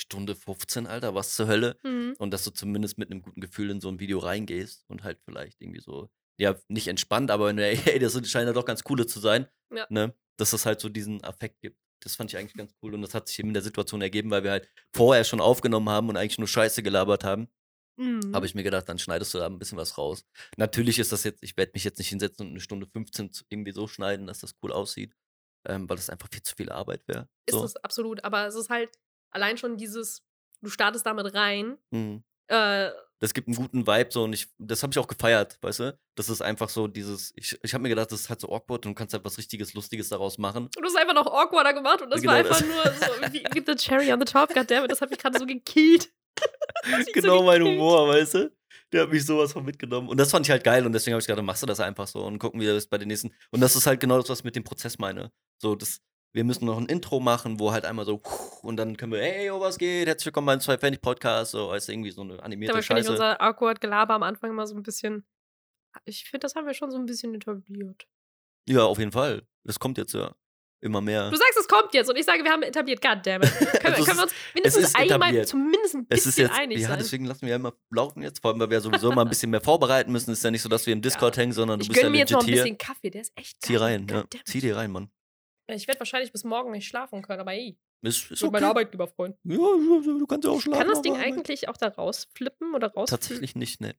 Stunde 0.00 0.34
15, 0.34 0.86
Alter, 0.86 1.14
was 1.14 1.34
zur 1.36 1.46
Hölle? 1.46 1.78
Mhm. 1.84 2.14
Und 2.18 2.30
dass 2.32 2.42
du 2.44 2.50
zumindest 2.50 2.96
mit 2.96 3.10
einem 3.10 3.20
guten 3.22 3.40
Gefühl 3.42 3.70
in 3.70 3.80
so 3.82 3.88
ein 3.88 4.00
Video 4.00 4.18
reingehst 4.18 4.84
und 4.88 5.04
halt 5.04 5.20
vielleicht 5.24 5.60
irgendwie 5.60 5.80
so, 5.82 6.08
ja, 6.40 6.56
nicht 6.68 6.88
entspannt, 6.88 7.30
aber 7.30 7.46
wenn 7.48 7.58
du, 7.58 7.62
ey, 7.96 7.98
das 7.98 8.14
scheint 8.28 8.46
ja 8.46 8.52
doch 8.54 8.64
ganz 8.64 8.82
coole 8.82 9.06
zu 9.06 9.20
sein, 9.20 9.46
Ja. 9.70 9.86
ne? 9.90 10.14
Dass 10.38 10.52
es 10.54 10.64
halt 10.66 10.80
so 10.80 10.88
diesen 10.88 11.22
Affekt 11.22 11.60
gibt. 11.60 11.78
Das 12.00 12.16
fand 12.16 12.32
ich 12.32 12.38
eigentlich 12.38 12.54
ganz 12.54 12.74
cool 12.82 12.94
und 12.94 13.02
das 13.02 13.14
hat 13.14 13.28
sich 13.28 13.38
eben 13.38 13.48
in 13.48 13.54
der 13.54 13.62
Situation 13.62 14.02
ergeben, 14.02 14.30
weil 14.30 14.42
wir 14.44 14.50
halt 14.50 14.68
vorher 14.94 15.24
schon 15.24 15.40
aufgenommen 15.40 15.88
haben 15.88 16.08
und 16.08 16.16
eigentlich 16.16 16.38
nur 16.38 16.48
Scheiße 16.48 16.82
gelabert 16.82 17.24
haben. 17.24 17.48
Mhm. 17.96 18.34
Habe 18.34 18.44
ich 18.46 18.54
mir 18.54 18.62
gedacht, 18.64 18.88
dann 18.88 18.98
schneidest 18.98 19.32
du 19.34 19.38
da 19.38 19.46
ein 19.46 19.58
bisschen 19.58 19.78
was 19.78 19.96
raus. 19.96 20.24
Natürlich 20.56 20.98
ist 20.98 21.12
das 21.12 21.24
jetzt, 21.24 21.42
ich 21.42 21.56
werde 21.56 21.72
mich 21.74 21.84
jetzt 21.84 21.98
nicht 21.98 22.08
hinsetzen 22.08 22.46
und 22.46 22.52
eine 22.52 22.60
Stunde 22.60 22.86
15 22.86 23.32
zu- 23.32 23.44
irgendwie 23.48 23.72
so 23.72 23.86
schneiden, 23.86 24.26
dass 24.26 24.40
das 24.40 24.54
cool 24.62 24.72
aussieht, 24.72 25.14
ähm, 25.66 25.88
weil 25.88 25.96
das 25.96 26.10
einfach 26.10 26.28
viel 26.30 26.42
zu 26.42 26.54
viel 26.56 26.70
Arbeit 26.70 27.02
wäre. 27.06 27.28
Ist 27.46 27.54
So. 27.54 27.64
es 27.64 27.76
absolut, 27.76 28.24
aber 28.24 28.46
es 28.46 28.54
ist 28.56 28.68
halt 28.68 28.90
allein 29.30 29.56
schon 29.56 29.76
dieses, 29.76 30.22
du 30.60 30.68
startest 30.70 31.06
damit 31.06 31.32
rein. 31.34 31.78
Mhm. 31.90 32.24
Äh, 32.48 32.90
Das 33.20 33.32
gibt 33.32 33.48
einen 33.48 33.56
guten 33.56 33.86
Vibe 33.86 34.10
so 34.10 34.24
und 34.24 34.32
ich, 34.34 34.48
das 34.58 34.82
habe 34.82 34.92
ich 34.92 34.98
auch 34.98 35.06
gefeiert, 35.08 35.58
weißt 35.62 35.80
du? 35.80 35.98
Das 36.14 36.28
ist 36.28 36.42
einfach 36.42 36.68
so 36.68 36.88
dieses, 36.88 37.32
ich, 37.36 37.58
ich 37.62 37.72
habe 37.74 37.82
mir 37.82 37.88
gedacht, 37.88 38.12
das 38.12 38.20
ist 38.20 38.28
halt 38.28 38.40
so 38.40 38.48
awkward 38.52 38.84
und 38.86 38.92
du 38.92 38.94
kannst 38.94 39.14
halt 39.14 39.24
was 39.24 39.38
richtiges, 39.38 39.72
Lustiges 39.74 40.08
daraus 40.10 40.36
machen. 40.38 40.64
und 40.64 40.76
du 40.76 40.84
hast 40.84 40.96
einfach 40.96 41.14
noch 41.14 41.26
awkwarder 41.26 41.72
gemacht 41.72 42.02
und 42.02 42.10
das 42.10 42.20
Genau 42.20 42.32
war 42.32 42.38
einfach 42.40 42.58
das. 42.60 42.66
nur 42.66 42.82
so 42.84 43.32
wie, 43.32 43.44
wie 43.52 43.62
the 43.66 43.74
cherry 43.76 44.12
on 44.12 44.20
the 44.20 44.26
top, 44.30 44.52
goddammit, 44.52 44.90
das 44.90 45.00
hat 45.00 45.10
mich 45.10 45.18
gerade 45.18 45.38
so 45.38 45.46
gekillt. 45.46 46.10
Mich 46.96 47.06
so 47.06 47.12
genau 47.12 47.42
mein. 47.44 47.62
Humor, 47.62 48.08
weißt 48.08 48.34
du? 48.34 48.52
Der 48.92 49.02
hat 49.02 49.10
mich 49.10 49.24
sowas 49.24 49.52
von 49.52 49.64
mitgenommen. 49.64 50.08
Und 50.08 50.18
das 50.18 50.30
fand 50.32 50.44
ich 50.46 50.50
halt 50.50 50.64
geil 50.64 50.84
und 50.84 50.92
deswegen 50.92 51.14
habe 51.14 51.20
ich 51.20 51.26
gedacht, 51.28 51.44
machst 51.44 51.62
du 51.62 51.66
das 51.66 51.78
einfach 51.80 52.06
so 52.08 52.24
und 52.26 52.38
gucken, 52.40 52.60
wie 52.60 52.66
das 52.66 52.86
bei 52.88 52.98
den 52.98 53.08
nächsten. 53.08 53.32
Und 53.50 53.60
das 53.60 53.74
ist 53.76 53.86
halt 53.86 54.00
genau 54.00 54.18
das, 54.18 54.28
was 54.28 54.38
ich 54.40 54.44
mit 54.44 54.56
dem 54.56 54.64
Prozess 54.64 54.98
meine. 54.98 55.30
So, 55.62 55.74
das, 55.76 56.00
wir 56.34 56.42
müssen 56.42 56.64
noch 56.64 56.76
ein 56.78 56.86
Intro 56.86 57.20
machen, 57.20 57.60
wo 57.60 57.70
halt 57.70 57.84
einmal 57.84 58.04
so 58.04 58.20
und 58.62 58.76
dann 58.76 58.96
können 58.96 59.12
wir, 59.12 59.20
hey, 59.20 59.50
oh, 59.50 59.60
was 59.60 59.78
geht? 59.78 60.08
Herzlich 60.08 60.26
willkommen 60.26 60.46
beim 60.48 60.60
zwei 60.60 60.76
Pfennig 60.76 61.00
Podcast, 61.00 61.52
so 61.52 61.70
als 61.70 61.88
irgendwie 61.88 62.10
so 62.10 62.22
eine 62.22 62.42
animierte 62.42 62.72
Dabei 62.72 62.82
finde 62.82 63.00
ich 63.02 63.06
Scheiße. 63.06 63.12
unser 63.12 63.40
awkward 63.40 63.80
Gelaber 63.80 64.14
am 64.14 64.24
Anfang 64.24 64.50
immer 64.50 64.66
so 64.66 64.74
ein 64.74 64.82
bisschen. 64.82 65.24
Ich 66.06 66.24
finde, 66.24 66.40
das 66.40 66.56
haben 66.56 66.66
wir 66.66 66.74
schon 66.74 66.90
so 66.90 66.98
ein 66.98 67.06
bisschen 67.06 67.32
etabliert. 67.36 68.08
Ja, 68.68 68.82
auf 68.82 68.98
jeden 68.98 69.12
Fall. 69.12 69.46
Das 69.62 69.78
kommt 69.78 69.96
jetzt 69.96 70.12
ja 70.12 70.34
immer 70.80 71.00
mehr. 71.00 71.30
Du 71.30 71.36
sagst, 71.36 71.56
es 71.56 71.68
kommt 71.68 71.94
jetzt 71.94 72.10
und 72.10 72.16
ich 72.16 72.24
sage, 72.26 72.42
wir 72.42 72.50
haben 72.50 72.64
etabliert. 72.64 73.00
Goddammit. 73.00 73.48
Können, 73.80 73.94
wir- 73.94 73.98
es 74.00 74.04
können 74.04 74.18
wir 74.18 74.22
uns 74.24 74.32
mindestens 74.54 74.94
einmal 74.96 75.14
etabliert. 75.28 75.48
zumindest 75.48 75.94
ein 75.94 76.06
Es 76.08 76.24
bisschen 76.24 76.30
ist 76.30 76.38
jetzt, 76.38 76.58
einig 76.58 76.80
ja, 76.80 76.88
sein? 76.88 76.98
deswegen 76.98 77.24
lassen 77.26 77.42
wir 77.42 77.50
ja 77.50 77.56
immer 77.56 77.74
laufen 77.90 78.22
jetzt, 78.22 78.40
vor 78.42 78.50
allem, 78.50 78.58
weil 78.58 78.70
wir 78.70 78.80
sowieso 78.80 79.12
mal 79.12 79.22
ein 79.22 79.28
bisschen 79.28 79.50
mehr 79.52 79.60
vorbereiten 79.60 80.10
müssen. 80.10 80.32
Es 80.32 80.38
ist 80.38 80.44
ja 80.44 80.50
nicht 80.50 80.62
so, 80.62 80.68
dass 80.68 80.84
wir 80.84 80.94
im 80.94 81.00
Discord 81.02 81.36
hängen, 81.36 81.52
sondern 81.52 81.78
du 81.78 81.84
ich 81.84 81.88
bist 81.90 81.98
ja 81.98 82.02
gönne 82.08 82.10
mir 82.12 82.18
jetzt 82.18 82.32
noch 82.32 82.40
ein 82.40 82.46
legit 82.46 82.64
hier. 82.64 82.74
bisschen 82.74 82.78
Kaffee, 82.78 83.10
der 83.10 83.20
ist 83.20 83.32
echt 83.36 83.60
geil. 83.60 83.68
Zieh 83.68 83.76
rein, 83.76 84.06
ja. 84.10 84.24
Zieh 84.44 84.60
dir 84.60 84.76
rein, 84.76 84.90
Mann. 84.90 85.08
Ich 85.68 85.86
werde 85.88 86.00
wahrscheinlich 86.00 86.32
bis 86.32 86.44
morgen 86.44 86.72
nicht 86.72 86.86
schlafen 86.86 87.22
können, 87.22 87.40
aber 87.40 87.52
ey, 87.52 87.78
Ist, 88.02 88.30
ist 88.30 88.40
ich 88.40 88.42
okay. 88.44 88.52
mein. 88.52 88.64
Arbeitgeber 88.64 89.08
freuen. 89.08 89.34
Ja, 89.44 89.56
du 89.56 90.26
kannst 90.26 90.44
ja 90.44 90.50
auch 90.50 90.60
schlafen. 90.60 90.78
Kann 90.80 90.88
das 90.88 91.02
Ding 91.02 91.14
aber- 91.14 91.22
eigentlich 91.22 91.68
auch 91.68 91.76
da 91.76 91.88
rausflippen 91.88 92.74
oder 92.74 92.92
raus? 92.92 93.08
Tatsächlich 93.10 93.54
nicht, 93.56 93.80
ne. 93.80 93.94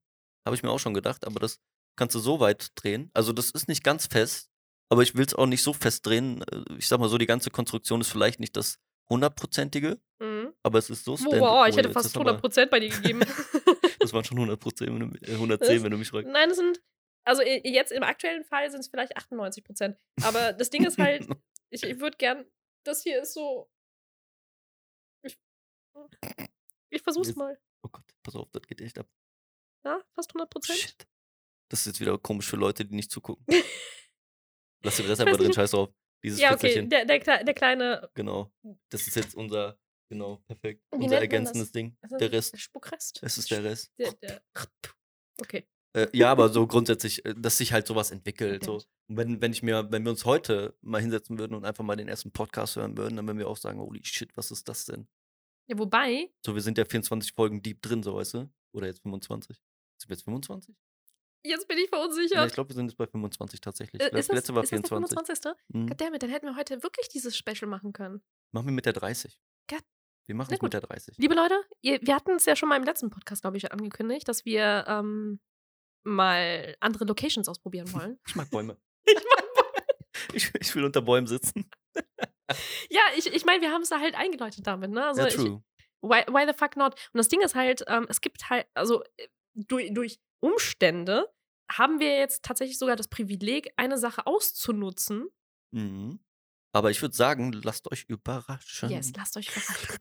Habe 0.46 0.56
ich 0.56 0.62
mir 0.64 0.70
auch 0.70 0.80
schon 0.80 0.94
gedacht, 0.94 1.26
aber 1.26 1.40
das 1.40 1.60
kannst 1.98 2.14
du 2.16 2.20
so 2.20 2.40
weit 2.40 2.70
drehen. 2.76 3.10
Also 3.14 3.34
das 3.34 3.50
ist 3.52 3.68
nicht 3.68 3.84
ganz 3.84 4.06
fest, 4.06 4.50
aber 4.90 5.02
ich 5.02 5.16
will 5.16 5.26
es 5.26 5.34
auch 5.34 5.48
nicht 5.48 5.64
so 5.64 5.74
fest 5.74 6.06
drehen. 6.06 6.44
Äh, 6.52 6.76
Ich 6.78 6.88
sag 6.88 7.00
mal 7.00 7.10
so, 7.10 7.18
die 7.18 7.26
ganze 7.26 7.50
Konstruktion 7.50 8.02
ist 8.02 8.10
vielleicht 8.12 8.40
nicht 8.40 8.56
das 8.56 8.78
hundertprozentige, 9.10 10.00
Mhm. 10.20 10.54
aber 10.64 10.80
es 10.80 10.90
ist 10.90 11.04
so 11.06 11.18
stand 11.18 11.40
Wow, 11.40 11.68
ich 11.68 11.76
hätte 11.78 11.92
fast 11.92 12.08
ist 12.08 12.18
aber- 12.18 12.32
100% 12.42 12.70
bei 12.70 12.80
dir 12.80 12.90
gegeben. 12.90 13.22
Das 14.00 14.14
waren 14.14 14.24
schon 14.24 14.38
100 14.38 14.60
Prozent, 14.60 14.92
wenn 14.92 15.10
du, 15.10 15.18
äh, 15.26 15.34
110, 15.36 15.82
wenn 15.84 15.90
du 15.90 15.98
mich 15.98 16.10
fragst. 16.10 16.30
Nein, 16.30 16.52
es 16.52 16.58
sind, 16.58 16.80
also 17.24 17.42
jetzt 17.42 17.92
im 17.92 18.04
aktuellen 18.04 18.44
Fall 18.44 18.70
sind 18.70 18.82
es 18.82 18.88
vielleicht 18.88 19.18
98%. 19.18 19.96
Aber 20.22 20.54
das 20.54 20.70
Ding 20.70 20.86
ist 20.86 21.00
halt, 21.00 21.28
ich, 21.76 21.84
ich 21.84 22.00
würde 22.00 22.18
gern, 22.18 22.46
das 22.84 23.04
hier 23.04 23.22
ist 23.22 23.34
so. 23.34 23.70
Ich, 25.24 25.38
ich 26.90 27.02
versuch's 27.02 27.36
mal. 27.36 27.60
Oh 27.84 27.90
Gott, 27.92 28.06
pass 28.24 28.36
auf, 28.36 28.50
das 28.52 28.64
geht 28.64 28.82
echt 28.82 28.98
ab. 28.98 29.08
Ja, 29.84 30.04
fast 30.14 30.32
100%. 30.34 30.74
Shit. 30.74 31.08
Das 31.70 31.82
ist 31.82 31.86
jetzt 31.88 32.00
wieder 32.00 32.18
komisch 32.18 32.48
für 32.48 32.58
Leute, 32.58 32.86
die 32.86 32.96
nicht 32.96 33.12
zugucken. 33.12 33.46
Lass 34.84 34.98
den 34.98 35.06
Rest 35.08 35.22
einfach 35.22 35.38
drin, 35.38 35.54
scheiß 35.54 35.72
drauf. 35.72 35.94
Dieses 36.24 36.40
Ja, 36.40 36.54
okay, 36.54 36.88
der, 36.88 37.06
der, 37.06 37.44
der 37.44 37.54
kleine. 37.54 38.10
Genau. 38.14 38.52
Das 38.90 39.08
ist 39.08 39.16
jetzt 39.16 39.36
unser, 39.36 39.80
genau, 40.10 40.38
perfekt. 40.48 40.84
Wie 40.92 41.04
unser 41.04 41.20
ergänzendes 41.20 41.68
das? 41.68 41.72
Ding. 41.72 41.98
also 42.02 42.18
Der 42.18 42.32
Rest. 42.32 42.58
Spuckrest. 42.58 43.20
Es 43.22 43.38
ist 43.38 43.52
der 43.52 43.64
Rest. 43.64 43.92
Der, 43.98 44.14
der, 44.14 44.44
okay. 45.40 45.68
Äh, 45.96 46.08
ja, 46.14 46.30
aber 46.32 46.50
so 46.50 46.68
grundsätzlich, 46.68 47.24
äh, 47.26 47.34
dass 47.38 47.58
sich 47.58 47.72
halt 47.74 47.88
sowas 47.88 48.12
entwickelt. 48.12 48.64
So. 48.66 48.74
Natürlich. 48.74 48.90
Und 49.08 49.18
wenn, 49.18 49.42
wenn 49.42 49.52
ich 49.54 49.64
mir, 49.64 49.92
wenn 49.92 50.04
wir 50.04 50.12
uns 50.12 50.26
heute 50.26 50.76
mal 50.82 51.00
hinsetzen 51.02 51.40
würden 51.40 51.56
und 51.56 51.64
einfach 51.66 51.84
mal 51.84 51.96
den 51.96 52.08
ersten 52.08 52.32
Podcast 52.32 52.76
hören 52.76 52.98
würden, 52.98 53.16
dann 53.16 53.26
würden 53.28 53.38
wir 53.40 53.48
auch 53.48 53.58
sagen, 53.58 53.80
holy 53.80 54.04
shit, 54.04 54.36
was 54.36 54.52
ist 54.52 54.68
das 54.68 54.86
denn? 54.86 55.08
Ja, 55.68 55.78
wobei, 55.80 56.30
So, 56.46 56.54
wir 56.54 56.62
sind 56.62 56.78
ja 56.78 56.86
24 56.86 57.34
Folgen 57.34 57.62
deep 57.62 57.82
drin, 57.82 58.04
so 58.04 58.16
weißt 58.16 58.34
du? 58.36 58.50
Oder 58.74 58.88
jetzt 58.88 59.02
25? 59.04 59.58
Sind 59.98 60.10
wir 60.10 60.16
jetzt 60.16 60.24
25? 60.26 60.76
jetzt 61.48 61.68
bin 61.68 61.78
ich 61.78 61.84
Ja, 61.92 61.98
verunsichert. 62.00 62.48
ich 62.48 62.54
glaube, 62.54 62.70
wir 62.70 62.76
sind 62.76 62.88
jetzt 62.88 62.98
bei 62.98 63.06
25 63.06 63.62
tatsächlich. 63.62 64.02
Äh, 64.02 64.10
Das 64.10 64.22
ist 64.22 64.30
das, 64.30 64.36
letzte 64.36 64.56
war 64.56 64.64
ist 64.64 64.72
das 64.72 64.82
der 64.82 64.90
24. 64.90 65.16
25. 65.44 65.66
Mhm. 65.70 65.88
Goddammit, 65.88 66.24
dann 66.24 66.30
hätten 66.32 66.48
wir 66.48 66.56
heute 66.56 66.82
wirklich 66.84 67.08
dieses 67.10 67.38
Special 67.38 67.68
machen 67.70 67.94
können. 67.94 68.22
Machen 68.52 68.66
wir 68.66 68.74
mit 68.74 68.86
der 68.86 68.94
30. 68.94 69.40
God. 69.70 69.80
Wir 70.28 70.36
machen 70.36 70.54
es 70.56 70.62
mit 70.62 70.74
der 70.74 70.82
30. 70.82 71.18
Liebe 71.20 71.36
Leute, 71.36 71.56
ihr, 71.82 72.00
wir 72.02 72.16
hatten 72.16 72.32
es 72.32 72.46
ja 72.46 72.56
schon 72.56 72.68
mal 72.68 72.78
im 72.78 72.84
letzten 72.84 73.12
Podcast, 73.12 73.44
glaube 73.44 73.58
ich, 73.58 73.72
angekündigt, 73.72 74.28
dass 74.28 74.44
wir 74.44 74.86
ähm, 74.88 75.40
mal 76.06 76.76
andere 76.80 77.06
Locations 77.06 77.48
ausprobieren 77.50 77.92
wollen. 77.94 78.20
Ich 78.28 78.36
mag 78.36 78.50
Bäume. 78.50 78.78
ich 79.06 79.14
mein, 79.16 79.46
Ich, 80.34 80.54
ich 80.60 80.76
will 80.76 80.86
unter 80.86 81.02
Bäumen 81.02 81.28
sitzen. 81.28 81.70
ja, 82.90 83.02
ich, 83.18 83.28
ich 83.28 83.46
meine, 83.46 83.62
wir 83.62 83.72
haben 83.72 83.82
es 83.82 83.90
da 83.90 84.00
halt 84.00 84.16
eingeläutet 84.16 84.66
damit, 84.66 84.92
ne? 84.92 85.06
Also 85.06 85.22
ja, 85.22 85.28
ich, 85.28 85.36
true. 85.36 85.64
why, 86.02 86.24
why 86.28 86.46
the 86.48 86.58
fuck 86.58 86.76
not? 86.78 86.94
Und 87.14 87.18
das 87.18 87.28
Ding 87.28 87.42
ist 87.42 87.56
halt, 87.56 87.84
ähm, 87.88 88.06
es 88.10 88.22
gibt 88.22 88.50
halt, 88.50 88.68
also 88.74 89.04
äh, 89.18 89.28
durch, 89.56 89.94
durch 89.94 90.20
Umstände 90.42 91.30
haben 91.72 92.00
wir 92.00 92.18
jetzt 92.18 92.44
tatsächlich 92.44 92.78
sogar 92.78 92.96
das 92.96 93.08
Privileg, 93.08 93.72
eine 93.78 93.98
Sache 93.98 94.28
auszunutzen. 94.28 95.30
Mhm. 95.72 96.20
Aber 96.74 96.92
ich 96.92 97.02
würde 97.02 97.16
sagen, 97.16 97.54
lasst 97.64 97.90
euch 97.92 98.04
überraschen. 98.10 98.90
Yes, 98.90 99.14
lasst 99.16 99.38
euch 99.38 99.48
überraschen. 99.50 99.98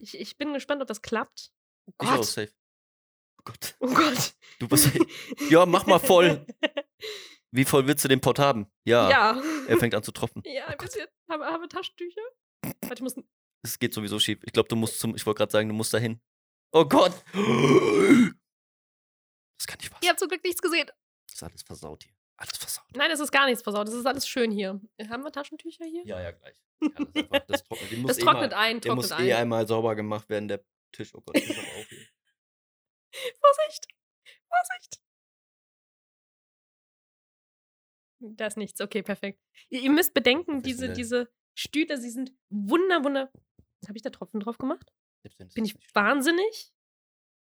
Ich, 0.00 0.18
ich 0.18 0.36
bin 0.38 0.52
gespannt, 0.54 0.80
ob 0.82 0.88
das 0.88 1.02
klappt. 1.02 1.52
Oh 1.86 1.92
Ich 2.02 2.08
auch 2.08 2.16
Gott. 2.16 2.24
safe. 2.26 2.52
Oh 3.46 3.52
Gott. 3.52 3.76
Oh 3.80 3.94
Gott. 3.94 4.34
Du 4.58 4.68
bist. 4.68 4.90
ja, 5.50 5.66
mach 5.66 5.86
mal 5.86 5.98
voll. 6.00 6.44
Wie 7.52 7.64
voll 7.64 7.86
willst 7.86 8.04
du 8.04 8.08
den 8.08 8.20
Pott 8.20 8.38
haben? 8.38 8.66
Ja. 8.84 9.08
Ja. 9.08 9.42
Er 9.68 9.78
fängt 9.78 9.94
an 9.94 10.02
zu 10.02 10.10
tropfen. 10.12 10.42
Ja, 10.44 10.66
ein 10.66 10.76
bisschen. 10.78 11.06
Haben, 11.30 11.42
haben 11.44 11.62
wir 11.62 11.68
Taschentücher? 11.68 12.20
Warte, 12.82 12.94
ich 12.96 13.00
muss. 13.02 13.14
Es 13.62 13.78
geht 13.78 13.94
sowieso 13.94 14.18
schief. 14.18 14.40
Ich 14.44 14.52
glaube, 14.52 14.68
du 14.68 14.76
musst 14.76 14.98
zum. 14.98 15.14
Ich 15.14 15.24
wollte 15.26 15.38
gerade 15.38 15.52
sagen, 15.52 15.68
du 15.68 15.74
musst 15.74 15.94
dahin. 15.94 16.20
Oh 16.72 16.84
Gott. 16.84 17.12
Das 19.58 19.66
kann 19.66 19.78
nicht 19.78 19.90
wahr 19.90 19.98
Ihr 20.02 20.06
sein. 20.06 20.10
habt 20.10 20.18
zum 20.18 20.28
Glück 20.28 20.44
nichts 20.44 20.60
gesehen. 20.60 20.86
Das 21.26 21.34
ist 21.34 21.42
alles 21.42 21.62
versaut 21.62 22.02
hier. 22.04 22.12
Alles 22.36 22.56
versaut. 22.58 22.84
Nein, 22.94 23.10
es 23.10 23.20
ist 23.20 23.32
gar 23.32 23.46
nichts 23.46 23.62
versaut. 23.62 23.88
Es 23.88 23.94
ist 23.94 24.06
alles 24.06 24.28
schön 24.28 24.50
hier. 24.50 24.80
Haben 25.08 25.22
wir 25.24 25.32
Taschentücher 25.32 25.84
hier? 25.86 26.04
Ja, 26.04 26.20
ja, 26.20 26.32
gleich. 26.32 26.54
Das, 26.80 26.92
einfach, 27.14 27.46
das 27.46 27.64
trocknet, 27.64 28.08
Das 28.08 28.18
eh 28.18 28.22
trocknet 28.22 28.50
mal, 28.50 28.58
ein, 28.58 28.80
Der 28.80 28.94
muss 28.94 29.10
eh 29.10 29.14
ein. 29.14 29.32
einmal 29.32 29.66
sauber 29.66 29.94
gemacht 29.96 30.28
werden, 30.28 30.48
der 30.48 30.62
Tisch. 30.92 31.14
Oh 31.14 31.20
Gott, 31.22 31.36
aber 31.36 31.60
auch 31.60 31.86
hier. 31.88 32.06
Vorsicht! 33.40 33.88
Vorsicht! 34.48 35.00
Da 38.20 38.46
ist 38.46 38.56
nichts. 38.56 38.80
Okay, 38.80 39.02
perfekt. 39.02 39.40
Ihr, 39.68 39.82
ihr 39.82 39.90
müsst 39.90 40.14
bedenken, 40.14 40.62
diese, 40.62 40.92
diese 40.92 41.28
Stühle, 41.54 41.98
sie 41.98 42.10
sind 42.10 42.32
wunder, 42.48 43.04
wunder. 43.04 43.30
Habe 43.86 43.96
ich 43.96 44.02
da 44.02 44.10
Tropfen 44.10 44.40
drauf 44.40 44.58
gemacht? 44.58 44.92
Bin 45.54 45.64
ich 45.64 45.76
wahnsinnig? 45.94 46.72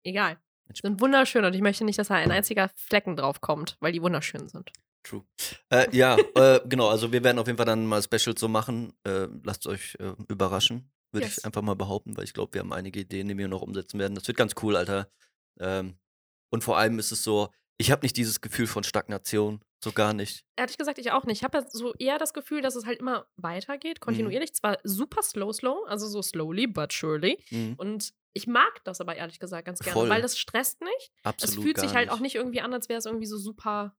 Egal. 0.04 0.40
Sind 0.74 1.00
wunderschön 1.02 1.46
und 1.46 1.54
ich 1.54 1.62
möchte 1.62 1.84
nicht, 1.84 2.00
dass 2.00 2.08
da 2.08 2.16
ein 2.16 2.32
einziger 2.32 2.70
Flecken 2.76 3.16
drauf 3.16 3.42
kommt, 3.42 3.78
weil 3.80 3.92
die 3.92 4.02
wunderschön 4.02 4.48
sind. 4.48 4.72
True. 5.04 5.26
Äh, 5.70 5.96
ja, 5.96 6.18
äh, 6.36 6.62
genau, 6.66 6.88
also 6.88 7.12
wir 7.12 7.24
werden 7.24 7.38
auf 7.38 7.48
jeden 7.48 7.58
Fall 7.58 7.66
dann 7.66 7.86
mal 7.86 8.02
Specials 8.02 8.40
so 8.40 8.48
machen. 8.48 8.94
Äh, 9.04 9.28
lasst 9.44 9.68
euch 9.68 9.96
äh, 10.00 10.14
überraschen, 10.30 10.90
würde 11.12 11.28
Yes. 11.28 11.40
ich 11.40 11.46
einfach 11.46 11.62
mal 11.62 11.76
behaupten, 11.76 12.16
weil 12.16 12.24
ich 12.24 12.34
glaube, 12.34 12.54
wir 12.54 12.62
haben 12.62 12.72
einige 12.74 13.02
Ideen, 13.02 13.28
die 13.28 13.38
wir 13.38 13.50
noch 13.50 13.62
umsetzen 13.62 14.00
werden. 14.00 14.16
Das 14.16 14.28
wird 14.28 14.38
ganz 14.38 14.54
cool, 14.64 14.78
Alter. 14.78 15.12
Ähm, 15.60 15.98
und 16.50 16.63
vor 16.63 16.78
allem 16.78 17.00
ist 17.00 17.12
es 17.12 17.24
so, 17.24 17.50
ich 17.78 17.92
habe 17.92 18.04
nicht 18.04 18.16
dieses 18.18 18.42
Gefühl 18.42 18.68
von 18.68 18.84
Stagnation, 18.84 19.63
so 19.84 19.92
gar 19.92 20.13
nicht. 20.13 20.46
Ehrlich 20.56 20.78
gesagt, 20.78 20.98
ich 20.98 21.12
auch 21.12 21.26
nicht. 21.26 21.39
Ich 21.39 21.44
habe 21.44 21.58
ja 21.58 21.66
so 21.70 21.94
eher 21.96 22.18
das 22.18 22.34
Gefühl, 22.34 22.62
dass 22.62 22.76
es 22.76 22.86
halt 22.86 23.00
immer 23.00 23.28
weitergeht, 23.36 24.00
kontinuierlich. 24.00 24.54
Zwar 24.54 24.78
super 24.84 25.22
slow, 25.22 25.52
slow, 25.52 25.86
also 25.88 26.08
so 26.08 26.22
slowly, 26.22 26.68
but 26.68 26.94
surely. 26.94 27.44
Mhm. 27.50 27.74
Und 27.78 28.13
ich 28.34 28.48
mag 28.48 28.84
das 28.86 29.02
aber 29.02 29.16
ehrlich 29.16 29.39
gesagt 29.39 29.66
ganz 29.66 29.80
gerne, 29.80 29.94
Voll. 29.94 30.10
weil 30.10 30.22
das 30.22 30.38
stresst 30.38 30.82
nicht. 30.82 31.12
Absolut. 31.24 31.58
es 31.58 31.63
fühlt 31.63 31.80
sich 31.80 31.94
halt 31.94 32.08
nicht. 32.08 32.16
auch 32.16 32.22
nicht 32.22 32.36
irgendwie 32.36 32.62
an, 32.62 32.74
als 32.74 32.88
wäre 32.88 33.00
es 33.00 33.06
irgendwie 33.06 33.26
so 33.26 33.38
super 33.38 33.96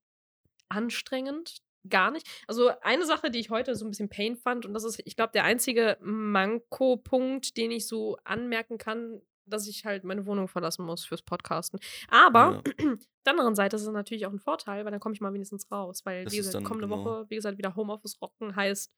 anstrengend. 0.69 1.59
Gar 1.87 2.13
nicht. 2.13 2.27
Also 2.47 2.71
eine 2.81 3.05
Sache, 3.05 3.31
die 3.31 3.39
ich 3.39 3.51
heute 3.51 3.75
so 3.75 3.85
ein 3.85 3.91
bisschen 3.91 4.09
pain 4.09 4.37
fand, 4.37 4.65
und 4.65 4.73
das 4.73 4.85
ist, 4.85 5.03
ich 5.05 5.17
glaube, 5.17 5.33
der 5.33 5.45
einzige 5.45 5.99
Manko-Punkt, 6.01 7.59
den 7.59 7.71
ich 7.71 7.87
so 7.87 8.17
anmerken 8.25 8.79
kann, 8.79 9.21
dass 9.47 9.67
ich 9.67 9.85
halt 9.85 10.05
meine 10.05 10.27
Wohnung 10.27 10.49
verlassen 10.49 10.85
muss 10.85 11.05
fürs 11.05 11.23
Podcasten. 11.23 11.79
Aber 12.09 12.59
auf 12.67 12.99
der 13.27 13.33
anderen 13.33 13.55
Seite 13.55 13.77
ist 13.77 13.83
es 13.83 13.89
natürlich 13.89 14.27
auch 14.27 14.33
ein 14.33 14.39
Vorteil, 14.39 14.85
weil 14.85 14.91
dann 14.93 15.01
komme 15.01 15.15
ich 15.15 15.21
mal 15.21 15.33
wenigstens 15.33 15.71
raus. 15.71 16.05
Weil, 16.05 16.25
Das 16.25 16.33
wie 16.33 16.39
gesagt, 16.39 16.65
kommende 16.65 16.89
genau- 16.89 17.05
Woche, 17.05 17.27
wie 17.29 17.37
gesagt, 17.37 17.59
wieder 17.59 17.75
Homeoffice 17.77 18.21
rocken 18.21 18.55
heißt 18.57 18.91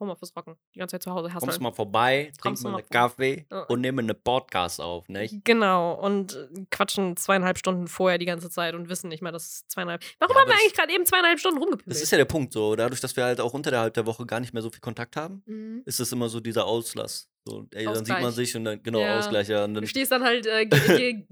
Homeoffice 0.00 0.34
rocken. 0.36 0.56
Die 0.74 0.78
ganze 0.80 0.94
Zeit 0.94 1.02
zu 1.04 1.10
Hause 1.12 1.28
Kommst 1.30 1.46
hasseln. 1.46 1.62
mal 1.62 1.72
vorbei, 1.72 2.24
Kommst 2.24 2.40
trinkst 2.42 2.64
du 2.64 2.68
mal 2.68 2.78
einen 2.78 2.88
Kaffee 2.88 3.46
Ja. 3.50 3.62
und 3.64 3.80
nehmen 3.80 4.00
einen 4.10 4.20
Podcast 4.22 4.80
auf, 4.80 5.08
nicht? 5.08 5.44
Genau, 5.44 5.94
und 5.94 6.34
äh, 6.34 6.64
quatschen 6.70 7.16
zweieinhalb 7.16 7.58
Stunden 7.58 7.86
vorher 7.88 8.18
die 8.18 8.26
ganze 8.26 8.50
Zeit 8.50 8.74
und 8.74 8.88
wissen 8.88 9.08
nicht 9.08 9.22
mal, 9.22 9.32
dass 9.32 9.44
es 9.44 9.68
zweieinhalb. 9.68 10.02
Warum 10.18 10.34
Ja, 10.34 10.40
haben 10.42 10.48
wir 10.48 10.54
eigentlich 10.56 10.74
gerade 10.74 10.92
eben 10.92 11.06
zweieinhalb 11.06 11.38
Stunden 11.38 11.58
rumgepümmelt? 11.58 11.94
Das 11.96 12.02
ist 12.02 12.10
ja 12.10 12.18
der 12.18 12.24
Punkt 12.24 12.52
so. 12.52 12.74
Dadurch, 12.76 13.00
dass 13.00 13.14
wir 13.16 13.24
halt 13.24 13.40
auch 13.40 13.54
unterhalb 13.54 13.94
der 13.94 14.06
Woche 14.06 14.26
gar 14.26 14.40
nicht 14.40 14.52
mehr 14.52 14.62
so 14.62 14.70
viel 14.70 14.80
Kontakt 14.80 15.16
haben, 15.16 15.42
Mhm. 15.46 15.82
ist 15.84 16.00
es 16.00 16.10
immer 16.12 16.28
so 16.28 16.40
dieser 16.40 16.64
Auslass. 16.66 17.28
So, 17.46 17.66
ey, 17.72 17.84
dann 17.84 18.04
sieht 18.04 18.20
man 18.20 18.32
sich 18.32 18.56
und 18.56 18.64
dann, 18.64 18.82
genau, 18.82 19.00
Ja. 19.00 19.18
Ausgleich, 19.18 19.48
ja. 19.48 19.64
Und 19.64 19.74
Du 19.74 19.80
dann, 19.80 19.88
stehst 19.88 20.10
dann 20.10 20.24
halt, 20.24 20.46
äh, 20.46 20.66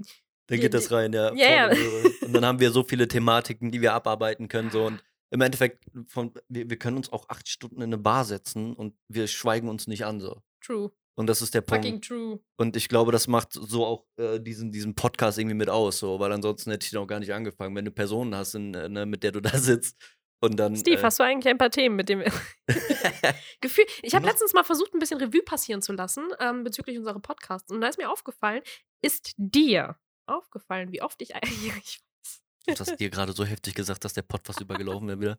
dann 0.49 0.61
geht 0.61 0.75
das 0.75 0.91
rein, 0.91 1.13
ja. 1.13 1.29
Röhre. 1.29 2.11
Und 2.27 2.33
dann 2.35 2.45
haben 2.45 2.61
wir 2.61 2.71
so 2.71 2.83
viele 2.85 3.09
Thematiken, 3.09 3.71
die 3.71 3.81
wir 3.81 3.95
abarbeiten 3.95 4.49
können. 4.49 4.71
So. 4.71 4.85
Und 4.87 5.03
im 5.33 5.41
Endeffekt, 5.41 5.85
von, 6.07 6.33
wir, 6.49 6.69
wir 6.69 6.79
können 6.79 6.99
uns 6.99 7.11
auch 7.11 7.29
acht 7.29 7.49
Stunden 7.49 7.77
in 7.77 7.85
eine 7.85 7.99
Bar 7.99 8.25
setzen 8.25 8.75
und 8.75 8.95
wir 9.09 9.27
schweigen 9.27 9.69
uns 9.69 9.87
nicht 9.87 10.05
an. 10.05 10.21
So. 10.21 10.43
true. 10.61 10.93
Und 11.15 11.27
das 11.27 11.43
ist 11.43 11.55
der 11.55 11.61
Punkt. 11.63 11.85
Fucking 11.85 12.01
true. 12.01 12.41
Und 12.57 12.77
ich 12.77 12.89
glaube, 12.89 13.13
das 13.13 13.29
macht 13.29 13.53
so 13.53 13.85
auch 13.85 14.07
äh, 14.17 14.39
diesen, 14.41 14.73
diesen 14.73 14.95
Podcast 14.95 15.39
irgendwie 15.39 15.57
mit 15.57 15.69
aus, 15.69 15.99
so, 15.99 16.21
weil 16.21 16.33
ansonsten 16.33 16.71
hätte 16.71 16.85
ich 16.85 16.91
den 16.91 17.01
auch 17.01 17.07
gar 17.07 17.19
nicht 17.19 17.33
angefangen. 17.33 17.75
Wenn 17.75 17.85
du 17.85 17.91
Personen 17.91 18.35
hast, 18.35 18.55
in, 18.55 18.75
äh, 18.75 18.89
ne, 18.89 19.07
mit 19.07 19.23
der 19.23 19.33
du 19.33 19.41
da 19.41 19.51
sitzt 19.59 19.97
und 20.41 20.57
dann. 20.57 20.77
Steve, 20.77 21.01
äh, 21.01 21.03
hast 21.03 21.19
du 21.19 21.25
eigentlich 21.25 21.49
ein 21.49 21.59
paar 21.59 21.71
Themen, 21.71 21.97
mit 21.97 22.09
wir. 22.09 22.25
Gefühl. 23.61 23.85
Ich 24.03 24.15
habe 24.15 24.25
Noch? 24.25 24.33
letztens 24.33 24.53
mal 24.53 24.65
versucht, 24.65 24.95
ein 24.95 24.99
bisschen 24.99 25.19
Revue 25.19 25.43
passieren 25.43 25.81
zu 25.81 25.93
lassen 25.93 26.29
ähm, 26.41 26.65
bezüglich 26.65 26.99
unserer 26.99 27.21
Podcasts. 27.21 27.71
Und 27.71 27.81
da 27.81 27.89
ist 27.89 27.99
mir 27.99 28.11
aufgefallen, 28.11 28.63
ist 29.03 29.33
dir 29.37 29.97
aufgefallen, 30.27 30.93
wie 30.93 31.03
oft 31.03 31.21
ich 31.23 31.35
eigentlich. 31.35 32.01
Du 32.67 32.75
hast 32.79 32.97
dir 33.01 33.11
gerade 33.11 33.33
so 33.33 33.45
heftig 33.45 33.75
gesagt, 33.75 34.05
dass 34.05 34.13
der 34.15 34.23
Pod 34.23 34.43
fast 34.45 34.61
übergelaufen 34.61 35.09
wäre 35.09 35.21
wieder. 35.21 35.39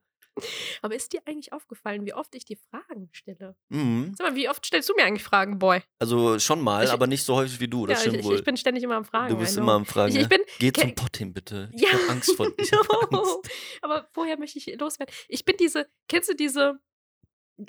Aber 0.81 0.95
ist 0.95 1.13
dir 1.13 1.21
eigentlich 1.25 1.53
aufgefallen, 1.53 2.05
wie 2.05 2.13
oft 2.13 2.33
ich 2.33 2.43
dir 2.43 2.57
Fragen 2.57 3.07
stelle? 3.11 3.55
Mhm. 3.69 4.13
Sag 4.17 4.29
mal, 4.31 4.35
wie 4.35 4.49
oft 4.49 4.65
stellst 4.65 4.89
du 4.89 4.95
mir 4.95 5.03
eigentlich 5.05 5.23
Fragen, 5.23 5.59
Boy? 5.59 5.81
Also 5.99 6.39
schon 6.39 6.59
mal, 6.61 6.83
Ich- 6.85 6.89
aber 6.91 7.05
nicht 7.07 7.23
so 7.23 7.35
häufig 7.35 7.59
wie 7.59 7.67
du. 7.67 7.85
Das 7.85 7.99
ja, 7.99 8.09
stimmt 8.09 8.17
ich, 8.21 8.25
wohl. 8.25 8.35
ich 8.35 8.43
bin 8.43 8.57
ständig 8.57 8.83
immer 8.83 8.95
am 8.95 9.05
Fragen. 9.05 9.29
du 9.33 9.37
bist 9.39 9.55
immer 9.57 9.73
am 9.73 9.85
Fragen. 9.85 10.15
Ich, 10.15 10.23
ich 10.23 10.29
bin. 10.29 10.41
Geh 10.59 10.73
zum 10.73 10.95
Pott 10.95 11.15
hin, 11.17 11.33
bitte. 11.33 11.69
Ich 11.73 11.81
Ja. 11.83 11.89
hab 11.93 12.09
Angst 12.09 12.35
vor 12.35 12.47
hab 12.57 13.13
Angst. 13.13 13.49
Aber 13.83 14.09
vorher 14.11 14.37
möchte 14.39 14.57
ich 14.57 14.75
loswerden. 14.79 15.13
Ich 15.27 15.45
bin 15.45 15.55
diese, 15.59 15.87
kennst 16.09 16.29
du 16.29 16.33
diese, 16.35 16.79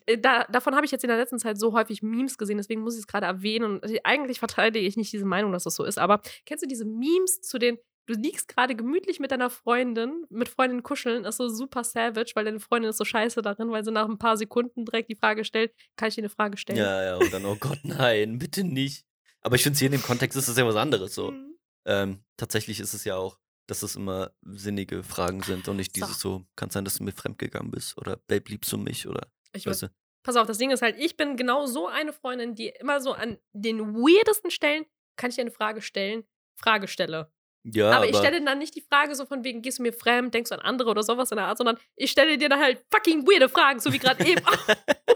äh, 0.06 0.16
da, 0.16 0.44
davon 0.44 0.74
habe 0.74 0.86
ich 0.86 0.90
jetzt 0.92 1.04
in 1.04 1.08
der 1.08 1.18
letzten 1.18 1.38
Zeit 1.38 1.58
so 1.58 1.74
häufig 1.74 2.02
Memes 2.02 2.38
gesehen, 2.38 2.56
deswegen 2.56 2.80
muss 2.80 2.94
ich 2.94 3.00
es 3.00 3.06
gerade 3.06 3.26
erwähnen. 3.26 3.78
Und 3.80 3.84
eigentlich 4.04 4.38
verteidige 4.38 4.86
ich 4.86 4.96
nicht 4.96 5.12
diese 5.12 5.26
Meinung, 5.26 5.52
dass 5.52 5.64
das 5.64 5.74
so 5.76 5.84
ist, 5.84 5.98
aber 5.98 6.22
kennst 6.46 6.64
du 6.64 6.66
diese 6.66 6.86
Memes 6.86 7.42
zu 7.42 7.58
den, 7.58 7.76
du 8.06 8.14
liegst 8.14 8.48
gerade 8.48 8.74
gemütlich 8.74 9.20
mit 9.20 9.30
deiner 9.30 9.50
Freundin, 9.50 10.26
mit 10.30 10.48
Freundin 10.48 10.82
kuscheln, 10.82 11.24
ist 11.24 11.36
so 11.36 11.48
super 11.48 11.84
savage, 11.84 12.32
weil 12.34 12.44
deine 12.44 12.60
Freundin 12.60 12.90
ist 12.90 12.98
so 12.98 13.04
scheiße 13.04 13.42
darin, 13.42 13.70
weil 13.70 13.84
sie 13.84 13.92
nach 13.92 14.08
ein 14.08 14.18
paar 14.18 14.36
Sekunden 14.36 14.84
direkt 14.84 15.10
die 15.10 15.16
Frage 15.16 15.44
stellt, 15.44 15.72
kann 15.96 16.08
ich 16.08 16.14
dir 16.14 16.22
eine 16.22 16.28
Frage 16.28 16.56
stellen? 16.56 16.78
Ja, 16.78 17.02
ja, 17.02 17.16
und 17.16 17.32
dann, 17.32 17.44
oh 17.44 17.56
Gott, 17.56 17.78
nein, 17.82 18.38
bitte 18.38 18.64
nicht. 18.64 19.04
Aber 19.40 19.56
ich 19.56 19.62
finde, 19.62 19.78
hier 19.78 19.86
in 19.86 19.92
dem 19.92 20.02
Kontext 20.02 20.36
ist 20.38 20.48
es 20.48 20.56
ja 20.56 20.66
was 20.66 20.76
anderes 20.76 21.14
so. 21.14 21.30
Mhm. 21.30 21.58
Ähm, 21.86 22.24
tatsächlich 22.36 22.80
ist 22.80 22.94
es 22.94 23.04
ja 23.04 23.16
auch, 23.16 23.38
dass 23.66 23.82
es 23.82 23.96
immer 23.96 24.32
sinnige 24.42 25.02
Fragen 25.02 25.42
sind 25.42 25.68
und 25.68 25.76
nicht 25.76 25.94
So. 25.94 26.00
dieses 26.00 26.20
so, 26.20 26.44
kann 26.56 26.70
sein, 26.70 26.84
dass 26.84 26.96
du 26.96 27.04
mir 27.04 27.12
fremdgegangen 27.12 27.70
bist 27.70 27.96
oder 27.98 28.16
Babe, 28.26 28.50
liebst 28.50 28.72
du 28.72 28.78
mich 28.78 29.06
oder 29.06 29.28
Ich 29.54 29.66
weißt 29.66 29.82
du? 29.82 29.88
Pass 30.22 30.36
auf, 30.36 30.46
das 30.46 30.56
Ding 30.56 30.70
ist 30.70 30.80
halt, 30.80 30.96
ich 30.98 31.16
bin 31.18 31.36
genau 31.36 31.66
so 31.66 31.86
eine 31.86 32.14
Freundin, 32.14 32.54
die 32.54 32.68
immer 32.80 33.00
so 33.00 33.12
an 33.12 33.36
den 33.52 33.94
weirdesten 33.94 34.50
Stellen, 34.50 34.86
kann 35.16 35.28
ich 35.28 35.36
dir 35.36 35.42
eine 35.42 35.50
Frage 35.50 35.82
stellen, 35.82 36.24
Frage 36.56 36.88
stelle. 36.88 37.30
Ja, 37.66 37.87
aber, 37.87 37.96
aber, 37.96 38.09
ich 38.11 38.16
stelle 38.16 38.44
dann 38.44 38.59
nicht 38.59 38.74
die 38.74 38.83
Frage 38.83 39.14
so 39.14 39.24
von 39.24 39.42
wegen, 39.42 39.62
gehst 39.62 39.79
du 39.79 39.83
mir 39.83 39.92
fremd, 39.94 40.35
denkst 40.35 40.50
du 40.50 40.55
an 40.55 40.61
andere 40.61 40.90
oder 40.90 41.03
sowas 41.03 41.31
in 41.31 41.37
der 41.37 41.46
Art, 41.46 41.57
sondern 41.59 41.79
ich 41.96 42.11
stelle 42.11 42.37
dir 42.37 42.48
dann 42.50 42.61
halt 42.61 42.85
fucking 42.92 43.27
weirde 43.27 43.48
Fragen, 43.48 43.81
so 43.81 43.90
wie 43.92 43.98
gerade 43.98 44.22
eben. 44.27 44.42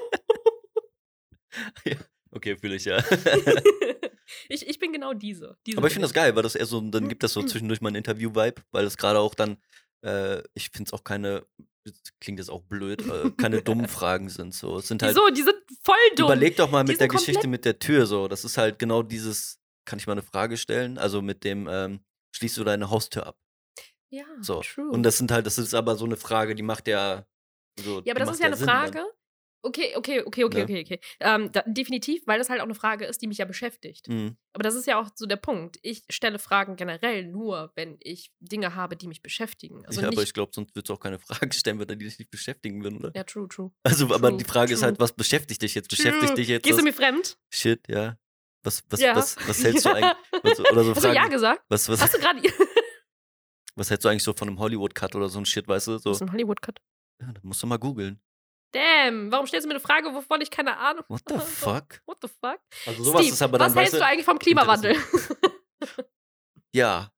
okay, 2.30 2.56
fühle 2.56 2.76
ich 2.76 2.84
ja. 2.84 2.98
ich, 4.48 4.66
ich 4.66 4.78
bin 4.78 4.92
genau 4.92 5.12
diese. 5.12 5.56
diese 5.66 5.78
aber 5.78 5.86
ich 5.88 5.92
finde 5.92 6.06
das 6.06 6.14
geil, 6.14 6.34
weil 6.36 6.42
das 6.42 6.54
eher 6.54 6.66
so, 6.66 6.80
dann 6.80 7.04
Mhm. 7.04 7.08
gibt 7.08 7.22
das 7.22 7.32
so 7.32 7.42
zwischendurch 7.42 7.80
mal 7.80 7.90
ein 7.90 7.94
Interview-Vibe, 7.96 8.62
weil 8.70 8.84
es 8.86 8.96
gerade 8.96 9.18
auch 9.18 9.34
dann, 9.34 9.58
äh, 10.02 10.42
ich 10.54 10.70
finde 10.70 10.88
es 10.88 10.92
auch 10.92 11.04
keine, 11.04 11.46
das 11.84 11.94
klingt 12.20 12.38
jetzt 12.38 12.50
auch 12.50 12.62
blöd, 12.62 13.02
äh, 13.06 13.30
keine 13.36 13.62
dummen 13.62 13.88
Fragen 13.88 14.28
sind 14.28 14.54
so. 14.54 14.78
Es 14.78 14.88
sind 14.88 15.02
halt, 15.02 15.14
Wieso? 15.14 15.28
Die 15.30 15.42
sind 15.42 15.56
voll 15.82 15.96
dumm. 16.16 16.26
überleg 16.26 16.56
doch 16.56 16.70
mal 16.70 16.84
Die 16.84 16.92
mit 16.92 17.00
der 17.00 17.08
Geschichte 17.08 17.46
mit 17.46 17.64
der 17.64 17.78
Tür 17.78 18.06
so. 18.06 18.28
Das 18.28 18.44
ist 18.44 18.58
halt 18.58 18.78
genau 18.78 19.02
dieses, 19.02 19.58
kann 19.84 19.98
ich 19.98 20.06
mal 20.06 20.12
eine 20.12 20.22
Frage 20.22 20.56
stellen? 20.56 20.98
Also 20.98 21.22
mit 21.22 21.44
dem, 21.44 21.66
ähm, 21.70 22.00
schließt 22.38 22.56
du 22.56 22.64
deine 22.64 22.88
Haustür 22.90 23.26
ab? 23.26 23.36
ja, 24.10 24.24
So. 24.40 24.60
true. 24.62 24.88
Und 24.90 25.02
das 25.02 25.18
sind 25.18 25.30
halt, 25.30 25.44
das 25.46 25.58
ist 25.58 25.74
aber 25.74 25.96
so 25.96 26.04
eine 26.06 26.16
Frage, 26.16 26.54
die 26.54 26.62
macht 26.62 26.88
ja. 26.88 27.26
So, 27.78 28.00
ja, 28.04 28.12
aber 28.14 28.20
das 28.20 28.30
ist 28.30 28.40
ja 28.40 28.46
eine 28.46 28.56
Sinn 28.56 28.66
dann. 28.66 28.92
Frage. 28.92 29.04
Okay, 29.60 29.94
okay, 29.96 30.22
okay, 30.24 30.44
okay, 30.44 30.58
Ne? 30.58 30.62
okay, 30.64 30.80
okay. 30.84 31.00
Ähm, 31.18 31.50
da, 31.50 31.62
definitiv, 31.66 32.22
weil 32.26 32.38
das 32.38 32.48
halt 32.48 32.60
auch 32.60 32.64
eine 32.64 32.76
Frage 32.76 33.04
ist, 33.06 33.20
die 33.20 33.26
mich 33.26 33.38
ja 33.38 33.44
beschäftigt. 33.44 34.08
Mhm. 34.08 34.36
Aber 34.52 34.62
das 34.62 34.76
ist 34.76 34.86
ja 34.86 35.00
auch 35.00 35.08
so 35.16 35.26
der 35.26 35.36
Punkt. 35.36 35.78
Ich 35.82 36.04
stelle 36.10 36.38
Fragen 36.38 36.76
generell 36.76 37.24
nur, 37.26 37.72
wenn 37.74 37.96
ich 38.00 38.30
Dinge 38.38 38.76
habe, 38.76 38.96
die 38.96 39.08
mich 39.08 39.20
beschäftigen. 39.20 39.84
Also 39.84 40.00
ja, 40.00 40.08
aber 40.08 40.22
ich 40.22 40.32
glaube, 40.32 40.52
sonst 40.54 40.74
würdest 40.76 40.88
du 40.90 40.94
auch 40.94 41.00
keine 41.00 41.18
Fragen 41.18 41.50
stellen, 41.52 41.80
wenn 41.80 41.88
die 41.98 42.04
dich 42.04 42.18
nicht 42.20 42.30
beschäftigen 42.30 42.82
würden, 42.84 42.98
oder? 42.98 43.12
Ja, 43.16 43.24
true, 43.24 43.48
true. 43.48 43.72
Also, 43.82 44.06
aber 44.14 44.28
true, 44.30 44.38
die 44.38 44.44
Frage 44.44 44.72
ist 44.72 44.80
true. 44.80 44.86
halt, 44.90 45.00
was 45.00 45.12
beschäftigt 45.12 45.60
dich 45.60 45.74
jetzt? 45.74 45.90
Beschäftigt 45.90 46.28
True. 46.28 46.36
dich 46.36 46.48
jetzt 46.48 46.62
Gehst 46.64 46.78
du 46.78 46.84
mir 46.84 46.92
fremd? 46.92 47.36
Shit, 47.52 47.86
ja? 47.88 48.16
Was, 48.68 48.84
was, 48.90 49.00
ja. 49.00 49.16
was, 49.16 49.36
was 49.48 49.64
hältst 49.64 49.86
du 49.86 49.88
eigentlich? 49.94 50.14
Was, 50.42 50.60
oder 50.60 50.84
so 50.84 50.94
Hast 50.94 51.04
du 51.04 51.08
ja 51.08 51.14
Fragen, 51.14 51.30
gesagt? 51.30 51.62
was, 51.70 51.88
was, 51.88 52.02
Hast 52.02 52.12
du 52.14 52.18
gerade. 52.18 52.42
was 53.76 53.88
hältst 53.88 54.04
du 54.04 54.10
eigentlich 54.10 54.22
so 54.22 54.34
von 54.34 54.46
einem 54.48 54.58
Hollywood-Cut 54.58 55.14
oder 55.14 55.30
so 55.30 55.38
ein 55.38 55.46
Shit, 55.46 55.66
weißt 55.66 55.86
du? 55.86 55.96
So, 55.96 56.10
Das 56.10 56.18
ist 56.18 56.22
ein 56.22 56.32
Hollywood-Cut. 56.32 56.78
ja, 57.22 57.32
das 57.32 57.42
musst 57.42 57.62
du 57.62 57.66
mal 57.66 57.78
googeln. 57.78 58.20
Damn, 58.72 59.32
warum 59.32 59.46
stellst 59.46 59.64
du 59.64 59.68
mir 59.68 59.76
eine 59.76 59.80
Frage, 59.80 60.12
wovon 60.14 60.42
ich 60.42 60.50
keine 60.50 60.76
Ahnung 60.76 61.02
What 61.08 61.22
the 61.26 61.38
fuck? 61.38 62.02
What 62.04 62.18
the 62.20 62.28
fuck? 62.28 62.60
Also 62.84 63.02
sowas 63.04 63.22
Steve, 63.22 63.32
ist 63.32 63.40
aber 63.40 63.56
dann, 63.56 63.68
was 63.70 63.76
weißt 63.76 63.92
hältst 63.94 64.00
du 64.02 64.06
eigentlich 64.06 64.26
vom 64.26 64.38
Klimawandel? 64.38 64.94
Ja. 66.74 67.10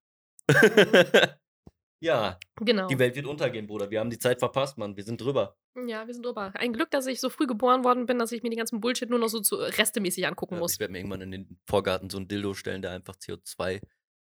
Ja, 2.01 2.37
genau. 2.57 2.87
die 2.87 2.99
Welt 2.99 3.15
wird 3.15 3.25
untergehen, 3.27 3.67
Bruder. 3.67 3.89
Wir 3.89 3.99
haben 3.99 4.09
die 4.09 4.19
Zeit 4.19 4.39
verpasst, 4.39 4.77
Mann. 4.77 4.97
Wir 4.97 5.03
sind 5.03 5.21
drüber. 5.21 5.55
Ja, 5.87 6.05
wir 6.05 6.13
sind 6.13 6.25
drüber. 6.25 6.51
Ein 6.55 6.73
Glück, 6.73 6.91
dass 6.91 7.07
ich 7.07 7.19
so 7.21 7.29
früh 7.29 7.47
geboren 7.47 7.83
worden 7.83 8.05
bin, 8.05 8.19
dass 8.19 8.31
ich 8.31 8.43
mir 8.43 8.49
die 8.49 8.57
ganzen 8.57 8.81
Bullshit 8.81 9.09
nur 9.09 9.19
noch 9.19 9.29
so 9.29 9.39
zu 9.39 9.55
restemäßig 9.55 10.27
angucken 10.27 10.55
Ja, 10.55 10.59
muss. 10.59 10.73
ich 10.73 10.79
werde 10.79 10.91
mir 10.91 10.99
irgendwann 10.99 11.21
in 11.21 11.31
den 11.31 11.59
Vorgarten 11.69 12.09
so 12.09 12.17
ein 12.17 12.27
Dildo 12.27 12.53
stellen, 12.53 12.81
der 12.81 12.91
einfach 12.91 13.15
CO2 13.15 13.81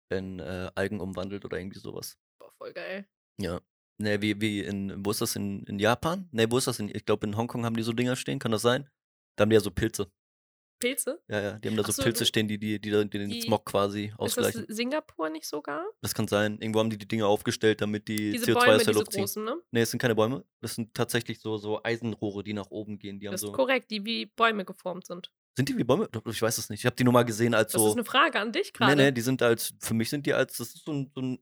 in 0.09 0.39
äh, 0.39 0.69
Algen 0.75 0.99
umwandelt 0.99 1.45
oder 1.45 1.57
irgendwie 1.57 1.79
sowas. 1.79 2.17
Boah, 2.39 2.51
voll 2.57 2.73
geil. 2.73 3.07
Ja. 3.39 3.61
Ne, 4.01 4.21
wie, 4.21 4.39
wie 4.39 4.61
in, 4.61 5.05
wo 5.05 5.11
ist 5.11 5.21
das 5.21 5.35
in, 5.35 5.63
in 5.63 5.79
Japan? 5.79 6.29
Ne, 6.31 6.49
wo 6.51 6.57
ist 6.57 6.67
das 6.67 6.79
in, 6.79 6.89
ich 6.93 7.05
glaube 7.05 7.27
in 7.27 7.35
Hongkong 7.35 7.65
haben 7.65 7.75
die 7.75 7.83
so 7.83 7.93
Dinger 7.93 8.15
stehen, 8.15 8.39
kann 8.39 8.51
das 8.51 8.61
sein? 8.61 8.87
Da 9.35 9.43
haben 9.43 9.49
die 9.49 9.55
ja 9.55 9.59
so 9.59 9.71
Pilze. 9.71 10.11
Pilze? 10.79 11.21
Ja, 11.27 11.41
ja, 11.41 11.59
die 11.59 11.67
haben 11.67 11.75
da 11.77 11.83
so 11.83 11.91
so, 11.91 12.03
Pilze 12.03 12.25
stehen, 12.25 12.47
die, 12.47 12.57
die, 12.57 12.79
die, 12.79 12.89
die 12.91 13.07
den 13.09 13.29
Die- 13.29 13.41
Smog 13.41 13.65
quasi 13.65 14.05
Ist 14.05 14.11
das 14.13 14.19
ausgleichen. 14.19 14.65
Das, 14.67 14.75
Singapur 14.77 15.29
nicht 15.29 15.45
sogar? 15.45 15.85
kann 16.13 16.27
sein. 16.27 16.57
Irgendwo 16.59 16.79
haben 16.79 16.89
die 16.89 16.97
die 16.97 17.07
Dinger 17.07 17.27
aufgestellt, 17.27 17.81
damit 17.81 18.07
die 18.07 18.31
Diese 18.31 18.45
CO2 18.45 18.53
Bäume, 18.53 18.59
aus 18.59 18.65
der 18.65 18.77
diese 18.79 18.91
Luft 18.99 19.11
ziehen. 19.11 19.19
großen, 19.21 19.43
ne? 19.43 19.61
Ne, 19.71 19.81
es 19.81 19.91
sind 19.91 19.99
keine 19.99 20.15
Bäume. 20.15 20.43
Das 20.61 20.75
sind 20.75 20.93
tatsächlich 20.93 21.39
so, 21.39 21.57
so 21.57 21.83
Eisenrohre, 21.83 22.43
die 22.43 22.53
nach 22.53 22.69
oben 22.71 22.97
gehen. 22.97 23.19
Die 23.19 23.27
haben 23.27 23.33
Das 23.33 23.41
ist 23.43 23.47
so. 23.47 23.53
korrekt, 23.53 23.91
die 23.91 24.03
wie 24.05 24.25
Bäume 24.25 24.65
geformt 24.65 25.05
sind. 25.05 25.31
Sind 25.57 25.67
die 25.69 25.77
wie 25.77 25.83
Bäume? 25.83 26.09
Ich 26.25 26.41
weiß 26.41 26.57
es 26.57 26.69
nicht. 26.69 26.79
Ich 26.79 26.85
habe 26.85 26.95
die 26.95 27.03
nur 27.03 27.13
mal 27.13 27.23
gesehen 27.23 27.53
als 27.53 27.73
Das 27.73 27.81
so. 27.81 27.87
ist 27.89 27.93
eine 27.95 28.05
Frage 28.05 28.39
an 28.39 28.51
dich 28.51 28.67
Nee, 28.73 28.77
gerade. 28.77 28.95
nee, 28.95 29.11
die 29.11 29.21
sind 29.21 29.41
als, 29.41 29.73
für 29.79 29.93
mich 29.93 30.09
sind 30.09 30.25
die 30.25 30.33
als, 30.33 30.57
das 30.57 30.69
ist 30.73 30.85
so 30.85 30.93
ein, 30.93 31.11
so 31.13 31.21
ein, 31.21 31.39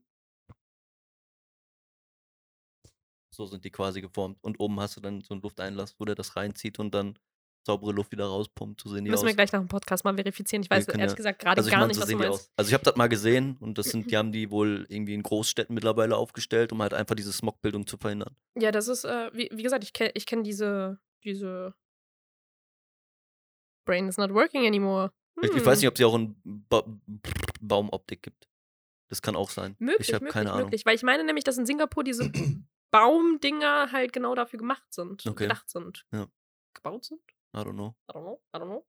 so 3.30 3.46
sind 3.46 3.64
die 3.64 3.70
quasi 3.70 4.00
geformt. 4.00 4.38
Und 4.42 4.58
oben 4.58 4.80
hast 4.80 4.96
du 4.96 5.00
dann 5.00 5.20
so 5.20 5.34
einen 5.34 5.42
Lufteinlass, 5.42 5.94
wo 5.98 6.04
der 6.04 6.14
das 6.16 6.34
reinzieht 6.36 6.78
und 6.78 6.92
dann 6.94 7.18
saubere 7.68 7.92
Luft 7.92 8.10
wieder 8.12 8.26
rauspumpt. 8.26 8.80
So 8.80 8.90
sehen 8.90 9.04
die 9.04 9.10
Müssen 9.10 9.22
aus. 9.24 9.28
wir 9.28 9.34
gleich 9.34 9.52
nach 9.52 9.60
dem 9.60 9.68
Podcast 9.68 10.04
mal 10.04 10.14
verifizieren. 10.14 10.62
Ich 10.62 10.70
weiß 10.70 10.88
ehrlich 10.88 11.06
ja- 11.10 11.14
gesagt 11.14 11.38
gerade 11.38 11.58
also 11.58 11.68
ich 11.68 11.72
gar 11.72 11.80
meine, 11.80 11.88
nicht, 11.88 11.96
so 11.96 12.02
was 12.02 12.08
du 12.08 12.16
meinst. 12.16 12.50
Also 12.56 12.68
ich 12.68 12.74
habe 12.74 12.84
das 12.84 12.96
mal 12.96 13.08
gesehen 13.08 13.56
und 13.60 13.78
das 13.78 13.86
sind, 13.90 14.10
die 14.10 14.16
haben 14.16 14.32
die 14.32 14.50
wohl 14.50 14.86
irgendwie 14.88 15.14
in 15.14 15.22
Großstädten 15.22 15.74
mittlerweile 15.74 16.16
aufgestellt, 16.16 16.72
um 16.72 16.82
halt 16.82 16.94
einfach 16.94 17.14
diese 17.14 17.32
Smogbildung 17.32 17.86
zu 17.86 17.96
verhindern. 17.96 18.34
Ja, 18.58 18.72
das 18.72 18.88
ist, 18.88 19.04
äh, 19.04 19.30
wie, 19.32 19.48
wie 19.52 19.62
gesagt, 19.62 19.84
ich 19.84 19.92
kenne 19.92 20.10
ich 20.14 20.26
kenn 20.26 20.42
diese, 20.42 20.98
diese 21.24 21.74
Brain 23.84 24.08
is 24.08 24.16
not 24.18 24.32
working 24.34 24.66
anymore. 24.66 25.12
Ich, 25.40 25.50
ich 25.50 25.64
weiß 25.64 25.78
Hm. 25.78 25.80
nicht, 25.80 25.88
ob 25.88 25.94
es 25.94 25.98
hier 25.98 26.08
auch 26.08 26.14
in 26.16 26.34
ba 26.68 26.82
Baumoptik 27.60 28.22
gibt. 28.22 28.48
Das 29.08 29.22
kann 29.22 29.36
auch 29.36 29.50
sein. 29.50 29.74
Möglich, 29.78 30.08
ich 30.08 30.14
habe 30.14 30.26
keine 30.26 30.52
Ahnung. 30.52 30.64
möglich. 30.66 30.84
Weil 30.84 30.94
ich 30.96 31.02
meine 31.02 31.24
nämlich, 31.24 31.44
dass 31.44 31.56
in 31.56 31.64
Singapur 31.64 32.04
diese 32.04 32.30
Baumdinger 32.90 33.90
halt 33.92 34.12
genau 34.12 34.34
dafür 34.34 34.58
gemacht 34.58 34.86
sind, 34.92 35.24
Okay. 35.26 35.44
gedacht 35.44 35.68
sind. 35.70 36.04
Ja. 36.12 36.26
Gebaut 36.74 37.04
sind? 37.06 37.20
I 37.54 37.60
don't 37.60 37.74
know. 37.74 37.94
I 38.08 38.12
don't 38.12 38.22
know, 38.22 38.40
I 38.54 38.58
don't 38.58 38.66
know. 38.66 38.84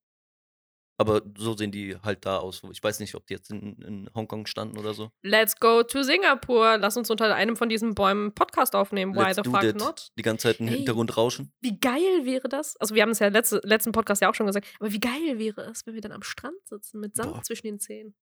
Aber 1.00 1.22
so 1.38 1.56
sehen 1.56 1.72
die 1.72 1.96
halt 2.04 2.26
da 2.26 2.40
aus. 2.40 2.62
Ich 2.74 2.84
weiß 2.84 3.00
nicht, 3.00 3.16
ob 3.16 3.26
die 3.26 3.34
jetzt 3.34 3.50
in, 3.52 3.82
in 3.82 4.10
Hongkong 4.14 4.46
standen 4.48 4.78
oder 4.78 4.94
so. 4.94 5.12
Let's 5.22 5.56
go 5.56 5.82
to 5.82 6.04
Singapur. 6.04 6.78
Lass 6.78 6.98
uns 6.98 7.10
unter 7.10 7.34
einem 7.34 7.56
von 7.56 7.70
diesen 7.70 7.96
Bäumen 7.96 8.34
Podcast 8.34 8.76
aufnehmen. 8.76 9.16
Why 9.16 9.28
Let's 9.28 9.38
the 9.38 9.50
fuck 9.50 9.62
that. 9.62 9.78
not? 9.78 10.12
Die 10.18 10.24
ganze 10.24 10.50
Zeit 10.50 10.60
im. 10.60 10.68
Hintergrund 10.68 11.16
rauschen. 11.16 11.54
Wie 11.62 11.80
geil 11.80 12.26
wäre 12.26 12.50
das? 12.50 12.76
Also, 12.78 12.96
wir 12.96 13.02
haben 13.02 13.12
es 13.12 13.20
ja 13.20 13.30
letzte, 13.30 13.62
letzten 13.64 13.94
Podcast 13.94 14.22
ja 14.22 14.30
auch 14.30 14.36
schon 14.36 14.46
gesagt, 14.46 14.68
aber 14.82 14.92
wie 14.92 15.00
geil 15.00 15.40
wäre 15.40 15.62
es, 15.72 15.88
wenn 15.88 15.94
wir 15.94 16.02
dann 16.02 16.12
am 16.12 16.22
Strand 16.22 16.68
sitzen 16.68 17.00
mit 17.00 17.16
Sand 17.16 17.32
Boah. 17.32 17.44
zwischen 17.44 17.68
den 17.68 17.80
Zähnen? 17.80 18.14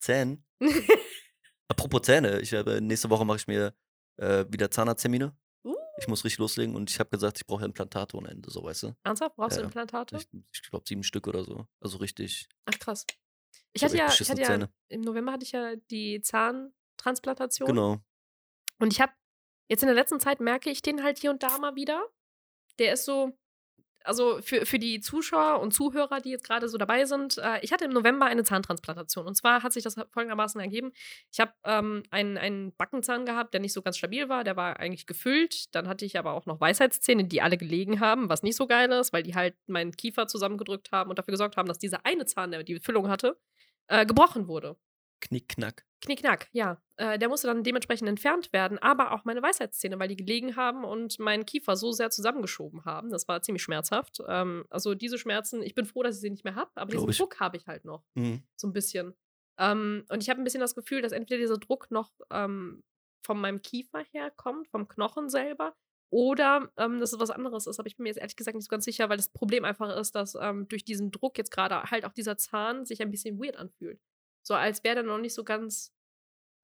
Zähnen. 0.00 0.44
Apropos 1.68 2.02
Zähne, 2.02 2.40
ich 2.40 2.52
habe, 2.54 2.80
nächste 2.80 3.08
Woche 3.08 3.24
mache 3.24 3.36
ich 3.38 3.46
mir 3.46 3.72
äh, 4.16 4.44
wieder 4.48 4.68
Zahnarzttermine. 4.68 5.36
Ich 5.98 6.08
muss 6.08 6.24
richtig 6.24 6.38
loslegen 6.38 6.74
und 6.76 6.90
ich 6.90 7.00
habe 7.00 7.10
gesagt, 7.10 7.38
ich 7.38 7.46
brauche 7.46 7.64
Implantate 7.64 8.16
ohne 8.16 8.28
Ende, 8.28 8.50
so 8.50 8.62
weißt 8.62 8.84
du. 8.84 8.96
Ernsthaft? 9.02 9.36
Brauchst 9.36 9.56
du 9.56 9.60
Ja. 9.62 9.66
Implantate? 9.66 10.16
Ich, 10.16 10.28
ich 10.52 10.62
glaube 10.70 10.84
sieben 10.86 11.02
Stück 11.02 11.26
oder 11.26 11.44
so. 11.44 11.66
Also 11.80 11.98
richtig. 11.98 12.48
Ach, 12.66 12.78
krass. 12.78 13.04
Ich 13.72 13.82
Ich 13.82 13.84
hatte 13.84 13.96
ja, 13.96 14.06
ich 14.08 14.30
hatte 14.30 14.40
ja 14.40 14.68
im 14.88 15.00
November 15.00 15.32
hatte 15.32 15.44
ich 15.44 15.52
ja 15.52 15.74
die 15.90 16.20
Zahntransplantation. 16.20 17.66
Genau. 17.66 17.98
Und 18.78 18.92
ich 18.92 19.00
habe 19.00 19.12
jetzt 19.68 19.82
in 19.82 19.88
der 19.88 19.94
letzten 19.94 20.20
Zeit 20.20 20.40
merke 20.40 20.70
ich 20.70 20.82
den 20.82 21.02
halt 21.02 21.18
hier 21.18 21.30
und 21.30 21.42
da 21.42 21.58
mal 21.58 21.74
wieder. 21.74 22.06
Der 22.78 22.92
ist 22.92 23.04
so, 23.04 23.36
also 24.08 24.40
für, 24.40 24.64
für 24.64 24.78
die 24.78 25.00
Zuschauer 25.00 25.60
und 25.60 25.72
Zuhörer, 25.72 26.20
die 26.20 26.30
jetzt 26.30 26.44
gerade 26.44 26.68
so 26.68 26.78
dabei 26.78 27.04
sind, 27.04 27.36
äh, 27.38 27.60
ich 27.60 27.72
hatte 27.72 27.84
im 27.84 27.92
November 27.92 28.24
eine 28.24 28.42
Zahntransplantation. 28.42 29.26
Und 29.26 29.36
zwar 29.36 29.62
hat 29.62 29.72
sich 29.74 29.84
das 29.84 29.96
folgendermaßen 30.10 30.60
ergeben. 30.60 30.92
Ich 31.30 31.40
habe 31.40 31.52
ähm, 31.64 32.02
einen, 32.10 32.38
einen 32.38 32.74
Backenzahn 32.74 33.26
gehabt, 33.26 33.52
der 33.52 33.60
nicht 33.60 33.74
so 33.74 33.82
ganz 33.82 33.98
stabil 33.98 34.28
war. 34.28 34.44
Der 34.44 34.56
war 34.56 34.80
eigentlich 34.80 35.06
gefüllt. 35.06 35.74
Dann 35.74 35.88
hatte 35.88 36.06
ich 36.06 36.18
aber 36.18 36.32
auch 36.32 36.46
noch 36.46 36.60
Weisheitszähne, 36.60 37.24
die 37.24 37.42
alle 37.42 37.58
gelegen 37.58 38.00
haben, 38.00 38.30
was 38.30 38.42
nicht 38.42 38.56
so 38.56 38.66
geil 38.66 38.90
ist, 38.92 39.12
weil 39.12 39.22
die 39.22 39.34
halt 39.34 39.54
meinen 39.66 39.92
Kiefer 39.92 40.26
zusammengedrückt 40.26 40.90
haben 40.90 41.10
und 41.10 41.18
dafür 41.18 41.32
gesorgt 41.32 41.58
haben, 41.58 41.68
dass 41.68 41.78
dieser 41.78 42.06
eine 42.06 42.24
Zahn, 42.24 42.50
der 42.50 42.62
die 42.62 42.80
Füllung 42.80 43.08
hatte, 43.08 43.38
äh, 43.88 44.06
gebrochen 44.06 44.48
wurde. 44.48 44.76
Knickknack. 45.20 45.87
Knickknack, 46.00 46.48
ja. 46.52 46.80
Äh, 46.96 47.18
der 47.18 47.28
musste 47.28 47.46
dann 47.48 47.64
dementsprechend 47.64 48.08
entfernt 48.08 48.52
werden, 48.52 48.78
aber 48.78 49.12
auch 49.12 49.24
meine 49.24 49.42
Weisheitszähne, 49.42 49.98
weil 49.98 50.08
die 50.08 50.16
gelegen 50.16 50.56
haben 50.56 50.84
und 50.84 51.18
meinen 51.18 51.44
Kiefer 51.44 51.76
so 51.76 51.92
sehr 51.92 52.10
zusammengeschoben 52.10 52.84
haben. 52.84 53.10
Das 53.10 53.26
war 53.28 53.42
ziemlich 53.42 53.62
schmerzhaft. 53.62 54.18
Ähm, 54.28 54.64
also 54.70 54.94
diese 54.94 55.18
Schmerzen, 55.18 55.62
ich 55.62 55.74
bin 55.74 55.84
froh, 55.86 56.02
dass 56.02 56.16
ich 56.16 56.20
sie 56.20 56.30
nicht 56.30 56.44
mehr 56.44 56.54
habe, 56.54 56.70
aber 56.76 56.90
Glaub 56.90 57.00
diesen 57.06 57.10
ich. 57.10 57.18
Druck 57.18 57.40
habe 57.40 57.56
ich 57.56 57.66
halt 57.66 57.84
noch, 57.84 58.04
Mhm. 58.14 58.42
so 58.56 58.68
ein 58.68 58.72
bisschen. 58.72 59.14
Ähm, 59.58 60.04
und 60.08 60.22
ich 60.22 60.30
habe 60.30 60.40
ein 60.40 60.44
bisschen 60.44 60.60
das 60.60 60.74
Gefühl, 60.76 61.02
dass 61.02 61.12
entweder 61.12 61.38
dieser 61.40 61.58
Druck 61.58 61.90
noch 61.90 62.10
ähm, 62.30 62.82
von 63.24 63.40
meinem 63.40 63.60
Kiefer 63.62 64.04
herkommt, 64.12 64.68
vom 64.68 64.86
Knochen 64.88 65.28
selber, 65.28 65.74
oder 66.10 66.70
ähm, 66.78 67.00
dass 67.00 67.12
es 67.12 67.20
was 67.20 67.30
anderes 67.30 67.66
ist. 67.66 67.78
Aber 67.78 67.86
ich 67.86 67.96
bin 67.96 68.04
mir 68.04 68.08
jetzt 68.10 68.18
ehrlich 68.18 68.36
gesagt 68.36 68.54
nicht 68.54 68.64
so 68.64 68.70
ganz 68.70 68.84
sicher, 68.86 69.08
weil 69.10 69.18
das 69.18 69.28
Problem 69.28 69.64
einfach 69.64 69.94
ist, 69.98 70.14
dass 70.14 70.34
ähm, 70.40 70.66
durch 70.68 70.84
diesen 70.84 71.10
Druck 71.10 71.36
jetzt 71.36 71.50
gerade 71.50 71.82
halt 71.90 72.04
auch 72.06 72.12
dieser 72.12 72.36
Zahn 72.38 72.86
sich 72.86 73.02
ein 73.02 73.10
bisschen 73.10 73.38
weird 73.38 73.56
anfühlt. 73.56 74.00
So 74.48 74.54
als 74.54 74.82
wäre 74.82 74.96
der 74.96 75.04
noch 75.04 75.18
nicht 75.18 75.34
so 75.34 75.44
ganz 75.44 75.92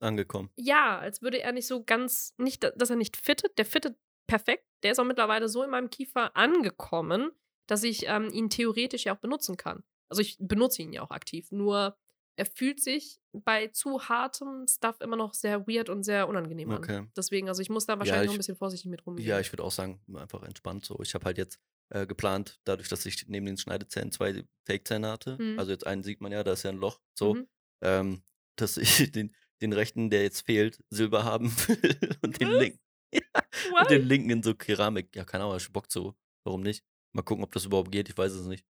Angekommen. 0.01 0.51
ja, 0.57 0.99
als 0.99 1.23
würde 1.23 1.41
er 1.41 1.53
nicht 1.53 1.67
so 1.67 1.83
ganz, 1.85 2.35
nicht, 2.37 2.63
da- 2.65 2.71
dass 2.73 2.91
er 2.91 2.97
nicht 2.97 3.17
fittet. 3.17 3.57
Der 3.59 3.65
fittet 3.65 3.97
perfekt. 4.27 4.65
Der 4.83 4.93
ist 4.93 4.99
auch 4.99 5.05
mittlerweile 5.05 5.49
so 5.49 5.63
in 5.63 5.71
meinem 5.71 5.89
Kiefer 5.91 6.37
angekommen, 6.37 7.31
dass 7.69 7.83
ich 7.85 8.07
ähm, 8.07 8.31
ihn 8.33 8.51
theoretisch 8.51 9.05
ja 9.05 9.15
auch 9.15 9.21
benutzen 9.21 9.57
kann. 9.57 9.83
Also 10.11 10.21
ich 10.21 10.37
benutze 10.41 10.83
ihn 10.83 10.93
ja 10.93 11.03
auch 11.03 11.11
aktiv. 11.11 11.51
Nur 11.53 11.97
er 12.37 12.47
fühlt 12.47 12.81
sich 12.83 13.21
bei 13.33 13.69
zu 13.69 14.09
hartem 14.09 14.67
Stuff 14.69 15.01
immer 15.01 15.17
noch 15.17 15.33
sehr 15.35 15.67
weird 15.69 15.89
und 15.89 16.03
sehr 16.03 16.29
unangenehm 16.29 16.71
an. 16.73 16.79
Okay. 16.79 17.07
Deswegen, 17.17 17.49
also 17.49 17.63
ich 17.63 17.71
muss 17.71 17.87
da 17.87 17.99
wahrscheinlich 17.99 18.27
noch 18.27 18.33
ich- 18.33 18.37
ein 18.37 18.39
bisschen 18.39 18.57
vorsichtig 18.57 18.91
mit 18.91 19.07
rumgehen. 19.07 19.27
Ja, 19.29 19.41
ich 19.41 19.53
würde 19.53 19.63
auch 19.63 19.71
sagen, 19.71 20.01
einfach 20.15 20.43
entspannt 20.43 20.85
so. 20.85 20.99
Ich 21.03 21.15
habe 21.15 21.25
halt 21.27 21.39
jetzt 21.39 21.59
äh, 21.91 22.07
geplant, 22.07 22.61
dadurch, 22.65 22.89
dass 22.89 23.07
ich 23.07 23.27
neben 23.29 23.47
den 23.47 23.57
Schneidezähnen 23.59 24.11
zwei 24.11 24.45
Fake-Zähne 24.67 25.11
hatte. 25.13 25.37
Mhm. 25.41 25.59
Also 25.59 25.71
jetzt 25.71 25.87
einen 25.87 26.03
sieht 26.03 26.21
man 26.21 26.33
ja, 26.33 26.43
da 26.43 26.53
ist 26.55 26.63
ja 26.65 26.71
ein 26.71 26.79
Loch. 26.79 26.99
So. 27.15 27.35
Mhm. 27.35 27.47
Ähm, 27.83 28.23
dass 28.57 28.77
ich 28.77 29.11
den, 29.13 29.35
den 29.61 29.73
rechten, 29.73 30.11
der 30.11 30.23
jetzt 30.23 30.47
fehlt, 30.47 30.83
Silber 30.91 31.25
haben 31.25 31.51
will 31.69 32.17
und 32.23 32.41
den 32.41 32.49
linken. 32.49 32.81
Ja, 33.15 33.81
und 33.81 33.91
den 33.91 34.09
linken 34.09 34.31
in 34.31 34.43
so 34.43 34.57
Keramik. 34.57 35.15
Ja, 35.15 35.25
keine 35.25 35.45
Ahnung, 35.45 35.57
ich 35.57 35.73
Bock 35.73 35.87
so. 35.89 36.17
Warum 36.43 36.63
nicht? 36.63 36.85
Mal 37.13 37.23
gucken, 37.23 37.45
ob 37.45 37.53
das 37.53 37.65
überhaupt 37.65 37.93
geht. 37.93 38.09
Ich 38.09 38.19
weiß 38.19 38.33
es 38.33 38.47
nicht. 38.47 38.67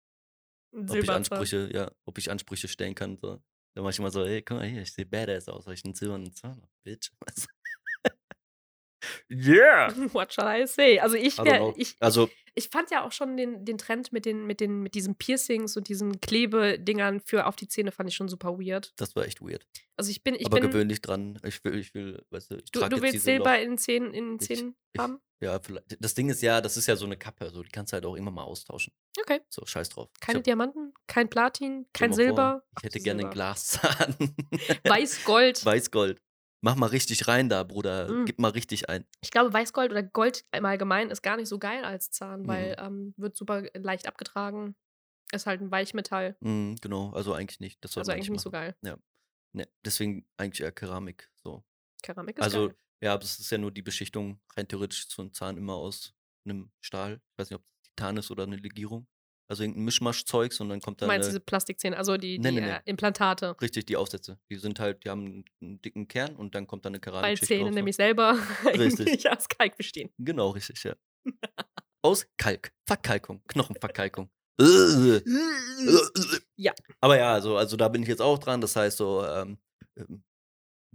Ob 0.72 0.94
ich. 0.94 1.08
Ansprüche, 1.08 1.70
ja, 1.72 1.90
ob 2.04 2.18
ich 2.18 2.30
Ansprüche 2.30 2.68
stellen 2.68 2.94
kann. 2.94 3.16
So. 3.16 3.40
Dann 3.74 3.84
mach 3.84 3.90
ich 3.90 3.98
immer 3.98 4.10
so, 4.10 4.22
ey, 4.22 4.42
guck 4.42 4.58
mal 4.58 4.66
hier, 4.66 4.82
ich 4.82 4.92
sehe 4.92 5.06
badass 5.06 5.48
aus, 5.48 5.66
weil 5.66 5.74
ich 5.74 5.84
einen 5.84 5.94
silbernen 5.94 6.32
Zahn 6.32 6.60
hab, 6.62 6.70
bitch. 6.84 7.10
Weißt 7.20 7.46
du? 8.04 8.10
yeah! 9.30 9.92
What 10.12 10.32
shall 10.32 10.46
I 10.46 10.66
say? 10.66 10.98
Also 10.98 11.16
ich, 11.16 11.38
wär, 11.38 11.72
ich, 11.76 11.96
Also, 12.00 12.28
ich 12.56 12.68
fand 12.68 12.90
ja 12.90 13.04
auch 13.04 13.12
schon 13.12 13.36
den, 13.36 13.64
den 13.64 13.78
Trend 13.78 14.12
mit, 14.12 14.24
den, 14.26 14.46
mit, 14.46 14.60
den, 14.60 14.80
mit 14.80 14.94
diesen 14.94 15.16
Piercings 15.16 15.76
und 15.76 15.88
diesen 15.88 16.20
Klebedingern 16.20 17.20
für 17.20 17.46
auf 17.46 17.56
die 17.56 17.66
Zähne 17.68 17.90
fand 17.92 18.08
ich 18.08 18.14
schon 18.16 18.28
super 18.28 18.58
weird. 18.58 18.92
das 18.96 19.16
war 19.16 19.24
echt 19.26 19.40
weird. 19.40 19.66
Also 19.96 20.10
ich 20.10 20.22
bin, 20.22 20.34
ich 20.34 20.46
Aber 20.46 20.60
bin, 20.60 20.70
gewöhn 20.70 20.88
dich 20.88 21.00
dran. 21.02 21.38
Ich 21.44 21.62
will, 21.64 21.76
ich 21.78 21.94
will, 21.94 22.24
weißt 22.30 22.50
du, 22.52 22.56
ich 22.56 22.70
du, 22.72 22.88
du 22.88 23.02
willst 23.02 23.24
Silber 23.24 23.58
in 23.60 23.70
den 23.72 23.78
Zähnen, 23.78 24.14
in 24.14 24.36
Ich- 24.40 24.46
Zähnen 24.46 24.74
ich- 24.92 25.00
haben? 25.00 25.20
Ja, 25.40 25.58
vielleicht. 25.60 25.96
Das 26.02 26.14
Ding 26.14 26.30
ist 26.30 26.40
ja, 26.40 26.60
das 26.62 26.76
ist 26.78 26.86
ja 26.86 26.96
so 26.96 27.04
eine 27.04 27.18
Kappe, 27.18 27.50
so 27.50 27.62
die 27.62 27.68
kannst 27.68 27.92
du 27.92 27.94
halt 27.96 28.06
auch 28.06 28.14
immer 28.14 28.30
mal 28.30 28.44
austauschen. 28.44 28.94
Okay. 29.20 29.40
So, 29.50 29.66
scheiß 29.66 29.90
drauf. 29.90 30.08
Ich 30.14 30.20
Keine 30.20 30.38
hab- 30.38 30.44
Diamanten, 30.44 30.94
kein 31.06 31.28
Platin, 31.28 31.86
kein 31.92 32.12
Silber. 32.14 32.62
Vor, 32.62 32.78
ich 32.78 32.84
hätte 32.84 32.98
Ach, 33.00 33.04
gerne 33.04 33.20
einen 33.22 33.32
Silber. 33.32 33.34
Glaszahn. 33.34 34.16
Weiß-Gold. 34.84 35.64
Weißgold. 35.66 36.20
Mach 36.64 36.76
mal 36.76 36.86
richtig 36.86 37.28
rein 37.28 37.50
da, 37.50 37.62
Bruder. 37.62 38.10
Mm. 38.10 38.24
Gib 38.24 38.38
mal 38.38 38.48
richtig 38.48 38.88
ein. 38.88 39.04
Ich 39.20 39.30
glaube, 39.30 39.52
Weißgold 39.52 39.90
oder 39.90 40.02
Gold 40.02 40.46
im 40.50 40.64
Allgemeinen 40.64 41.10
ist 41.10 41.20
gar 41.22 41.36
nicht 41.36 41.48
so 41.48 41.58
geil 41.58 41.84
als 41.84 42.10
Zahn, 42.10 42.40
Mhm. 42.42 42.46
weil 42.48 42.76
ähm, 42.78 43.14
wird 43.18 43.36
super 43.36 43.64
leicht 43.74 44.08
abgetragen. 44.08 44.74
Ist 45.30 45.44
halt 45.46 45.60
ein 45.60 45.70
Weichmetall. 45.70 46.36
Mm, 46.40 46.76
genau, 46.80 47.10
also 47.12 47.34
eigentlich 47.34 47.60
nicht. 47.60 47.84
Das 47.84 47.98
Also 47.98 48.12
eigentlich 48.12 48.30
nicht 48.30 48.40
so 48.40 48.50
geil. 48.50 48.74
Ne, 48.80 49.68
deswegen 49.84 50.26
eigentlich 50.38 50.62
eher 50.62 50.72
Keramik. 50.72 51.30
So. 51.42 51.62
Keramik 52.02 52.38
ist 52.38 52.44
Also, 52.44 52.68
geil. 52.68 52.76
ja, 53.02 53.12
aber 53.14 53.24
es 53.24 53.38
ist 53.38 53.50
ja 53.50 53.58
nur 53.58 53.70
die 53.70 53.82
Beschichtung, 53.82 54.40
rein 54.56 54.66
theoretisch 54.66 55.06
so 55.08 55.20
ein 55.22 55.32
Zahn 55.34 55.58
immer 55.58 55.74
aus 55.74 56.14
einem 56.46 56.70
Stahl. 56.80 57.20
Ich 57.32 57.38
weiß 57.38 57.50
nicht, 57.50 57.58
ob 57.60 57.64
es 57.82 57.90
Titan 57.90 58.16
ist 58.16 58.30
oder 58.30 58.44
eine 58.44 58.56
Legierung. 58.56 59.06
Also 59.54 59.62
irgendein 59.62 59.84
Mischmaschzeugs 59.84 60.58
und 60.60 60.68
dann 60.68 60.80
kommt 60.80 61.00
Du 61.00 61.04
da 61.04 61.06
meinst 61.06 61.26
eine, 61.26 61.32
diese 61.34 61.40
Plastikzähne, 61.40 61.96
also 61.96 62.16
die, 62.16 62.38
Nee, 62.40 62.48
die 62.50 62.54
nee, 62.56 62.60
nee. 62.62 62.70
Äh, 62.72 62.80
Implantate. 62.86 63.54
richtig 63.62 63.86
die 63.86 63.96
Aufsätze. 63.96 64.36
Die 64.50 64.56
sind 64.56 64.80
halt, 64.80 65.04
die 65.04 65.10
haben 65.10 65.44
einen, 65.62 65.80
dicken 65.80 66.08
Kern 66.08 66.34
und 66.34 66.56
dann 66.56 66.66
kommt 66.66 66.84
da 66.84 66.88
eine 66.88 66.96
Weil 66.96 67.00
Keramikschicht 67.02 67.46
Zähne 67.48 67.60
drauf. 67.64 67.70
so. 67.70 67.74
nämlich 67.76 67.94
selber 67.96 68.36
Richtig. 68.64 69.30
aus 69.30 69.48
Kalk 69.48 69.76
bestehen. 69.76 70.10
Genau, 70.18 70.50
richtig, 70.50 70.82
ja. 70.82 70.94
Aus 72.02 72.26
Kalk. 72.36 72.72
Verkalkung. 72.86 73.42
Knochenverkalkung. 73.48 74.28
Ja. 76.56 76.72
Aber 77.00 77.16
ja, 77.18 77.32
also, 77.32 77.56
also 77.56 77.76
da 77.76 77.88
bin 77.88 78.02
ich 78.02 78.08
jetzt 78.08 78.20
auch 78.22 78.38
dran. 78.38 78.60
Das 78.60 78.76
heißt 78.76 78.98
so, 78.98 79.24
ähm, 79.24 79.58
ähm, 79.96 80.22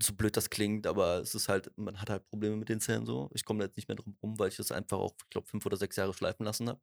so 0.02 0.14
blöd 0.14 0.38
das 0.38 0.50
klingt, 0.50 0.88
aber 0.88 1.18
es 1.20 1.36
ist 1.36 1.50
halt, 1.50 1.72
man 1.78 2.00
hat 2.00 2.10
halt 2.10 2.26
Probleme 2.30 2.56
mit 2.56 2.70
den 2.70 2.80
Zähnen 2.80 3.06
so. 3.06 3.30
Ich 3.34 3.44
komme 3.46 3.60
da 3.60 3.66
jetzt 3.66 3.76
nicht 3.76 3.88
mehr 3.88 3.96
drum 3.96 4.16
rum, 4.24 4.38
weil 4.40 4.50
ich 4.50 4.56
das 4.58 4.72
einfach 4.72 4.98
auch, 4.98 5.14
ich 5.24 5.30
glaube, 5.30 5.48
fünf 5.48 5.66
oder 5.66 5.78
sechs 5.78 5.96
Jahre 5.96 6.14
schleifen 6.14 6.46
lassen 6.46 6.70
habe. 6.70 6.80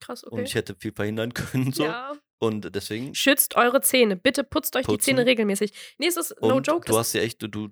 Krass, 0.00 0.24
Und 0.24 0.32
okay. 0.34 0.42
ich 0.44 0.54
hätte 0.54 0.74
viel 0.74 0.92
verhindern 0.92 1.34
können 1.34 1.72
so. 1.72 1.84
Ja. 1.84 2.12
Und 2.40 2.74
deswegen. 2.74 3.14
Schützt 3.14 3.56
eure 3.56 3.80
Zähne. 3.80 4.16
Bitte 4.16 4.44
putzt 4.44 4.76
euch 4.76 4.82
die 4.86 4.92
Putzen. 4.92 5.04
Zähne 5.04 5.26
regelmäßig. 5.26 5.72
Nächstes, 5.98 6.34
no 6.40 6.56
Und 6.56 6.66
joke, 6.66 6.86
du 6.86 6.92
ist, 6.92 6.98
hast 6.98 7.12
ja 7.14 7.22
echt, 7.22 7.42
du, 7.42 7.48
du, 7.48 7.68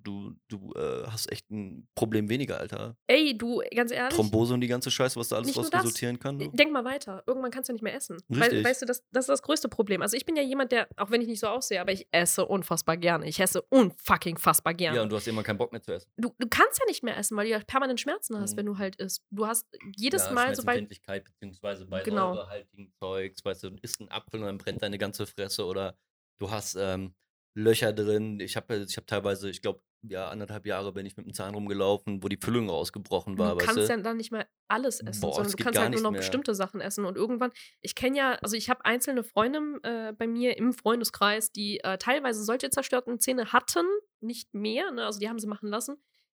du, 0.48 0.72
äh, 0.74 1.04
hast 1.06 1.30
echt 1.30 1.48
ein 1.50 1.86
Problem 1.94 2.28
weniger, 2.28 2.58
Alter. 2.58 2.96
ey, 3.06 3.36
du, 3.38 3.62
ganz 3.74 3.92
ehrlich, 3.92 4.14
Thrombose 4.14 4.54
und 4.54 4.60
die 4.60 4.66
ganze 4.66 4.90
Scheiße, 4.90 5.18
was 5.20 5.28
da 5.28 5.36
alles 5.36 5.46
Nicht 5.46 5.56
nur 5.56 5.64
raus 5.66 5.70
das. 5.70 5.82
resultieren 5.82 6.18
kann. 6.18 6.38
Du. 6.38 6.48
denk 6.48 6.72
mal 6.72 6.84
weiter. 6.84 7.22
Irgendwann 7.26 7.50
kannst 7.52 7.68
du 7.68 7.72
nicht 7.74 7.82
mehr 7.82 7.94
essen. 7.94 8.16
Richtig. 8.30 8.64
weißt 8.64 8.82
du, 8.82 8.86
das, 8.86 9.04
das 9.12 9.24
ist 9.24 9.28
das 9.28 9.42
größte 9.42 9.68
Problem. 9.68 10.02
Also 10.02 10.16
ich 10.16 10.24
bin 10.26 10.34
ja 10.36 10.42
jemand, 10.42 10.72
der, 10.72 10.88
auch 10.96 11.10
wenn 11.10 11.20
ich 11.20 11.28
nicht 11.28 11.40
so 11.40 11.46
aussehe, 11.46 11.80
aber 11.80 11.92
ich 11.92 12.08
esse 12.10 12.44
unfassbar 12.44 12.96
gerne. 12.96 13.28
Ich 13.28 13.38
esse 13.38 13.62
unfucking 13.62 14.36
fassbar 14.38 14.74
gerne. 14.74 14.96
Ja, 14.96 15.02
und 15.02 15.10
du 15.10 15.16
hast 15.16 15.28
immer 15.28 15.42
keinen 15.44 15.58
Bock 15.58 15.70
mehr 15.72 15.82
zu 15.82 15.92
essen. 15.92 16.10
du, 16.16 16.34
du 16.38 16.48
kannst 16.48 16.80
ja 16.80 16.86
nicht 16.86 17.02
mehr 17.04 17.16
essen, 17.16 17.36
weil 17.36 17.44
du 17.46 17.52
ja 17.52 17.60
permanent 17.60 18.00
Schmerzen 18.00 18.38
hast, 18.40 18.54
Mhm. 18.54 18.56
wenn 18.58 18.66
du 18.66 18.78
halt 18.78 18.96
isst. 18.96 19.22
Du 19.30 19.46
hast 19.46 19.66
jedes 19.96 20.26
ja, 20.26 20.32
Mal, 20.32 20.54
sobald. 20.56 20.88
Beziehungsweise 20.88 21.86
bei 21.86 22.02
Genau. 22.02 22.34
säurehaltigen 22.34 22.92
Zeugs, 22.98 23.44
weißt 23.44 23.62
du 23.64 23.76
isst 23.82 24.00
einen 24.00 24.10
Apfel 24.10 24.40
und 24.40 24.46
dann 24.46 24.55
brennt 24.58 24.82
deine 24.82 24.98
ganze 24.98 25.26
Fresse 25.26 25.64
oder 25.66 25.96
du 26.38 26.50
hast 26.50 26.76
ähm, 26.76 27.14
Löcher 27.54 27.92
drin. 27.92 28.38
Ich 28.40 28.56
habe 28.56 28.84
ich 28.86 28.96
hab 28.96 29.06
teilweise, 29.06 29.48
ich 29.48 29.62
glaube, 29.62 29.80
ja, 30.02 30.28
anderthalb 30.28 30.66
Jahre 30.66 30.92
bin 30.92 31.06
ich 31.06 31.16
mit 31.16 31.26
dem 31.26 31.32
Zahn 31.32 31.54
rumgelaufen, 31.54 32.22
wo 32.22 32.28
die 32.28 32.38
Füllung 32.40 32.68
rausgebrochen 32.68 33.38
war, 33.38 33.52
Du 33.52 33.56
weißt 33.56 33.66
kannst 33.66 33.88
du? 33.88 33.92
ja 33.92 34.00
dann 34.00 34.18
nicht 34.18 34.30
mehr 34.30 34.46
alles 34.68 35.00
essen, 35.00 35.20
Boah, 35.22 35.34
sondern 35.34 35.52
du 35.56 35.64
kannst 35.64 35.78
halt 35.80 35.92
nur 35.94 36.02
noch 36.02 36.10
mehr. 36.12 36.20
bestimmte 36.20 36.54
Sachen 36.54 36.80
essen. 36.80 37.04
Und 37.06 37.16
irgendwann, 37.16 37.50
ich 37.80 37.94
kenne 37.94 38.16
ja, 38.16 38.32
also 38.42 38.56
ich 38.56 38.68
habe 38.70 38.84
einzelne 38.84 39.24
Freunde 39.24 39.60
äh, 39.82 40.12
bei 40.12 40.26
mir 40.26 40.58
im 40.58 40.72
Freundeskreis, 40.74 41.50
die 41.50 41.80
äh, 41.80 41.98
teilweise 41.98 42.44
solche 42.44 42.70
zerstörten 42.70 43.18
Zähne 43.18 43.52
hatten, 43.52 43.86
nicht 44.20 44.54
mehr, 44.54 44.92
ne? 44.92 45.04
also 45.06 45.18
die 45.18 45.28
haben 45.28 45.38
sie 45.38 45.48
machen 45.48 45.68
lassen, 45.70 45.96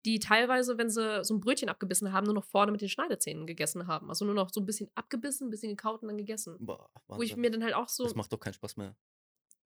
die 0.08 0.20
teilweise, 0.20 0.78
wenn 0.78 0.90
sie 0.90 1.24
so 1.26 1.36
ein 1.36 1.42
Brötchen 1.42 1.68
abgebissen 1.68 2.14
haben, 2.14 2.26
nur 2.26 2.34
noch 2.34 2.46
vorne 2.46 2.72
mit 2.72 2.80
den 2.80 2.88
Schneidezähnen 2.88 3.46
gegessen 3.46 3.88
haben. 3.88 4.08
Also 4.10 4.24
nur 4.24 4.34
noch 4.34 4.50
so 4.54 4.62
ein 4.62 4.66
bisschen 4.66 4.90
abgebissen, 4.96 5.48
ein 5.48 5.52
bisschen 5.52 5.72
gekaut 5.72 6.02
und 6.02 6.08
dann 6.08 6.18
gegessen. 6.18 6.56
Boah, 6.60 6.90
Wo 7.08 7.22
ich 7.22 7.36
mir 7.36 7.52
dann 7.52 7.62
halt 7.64 7.74
auch 7.76 7.90
so, 7.90 8.06
Das 8.06 8.16
macht 8.16 8.32
doch 8.32 8.40
keinen 8.40 8.54
Spaß 8.54 8.78
mehr. 8.78 8.96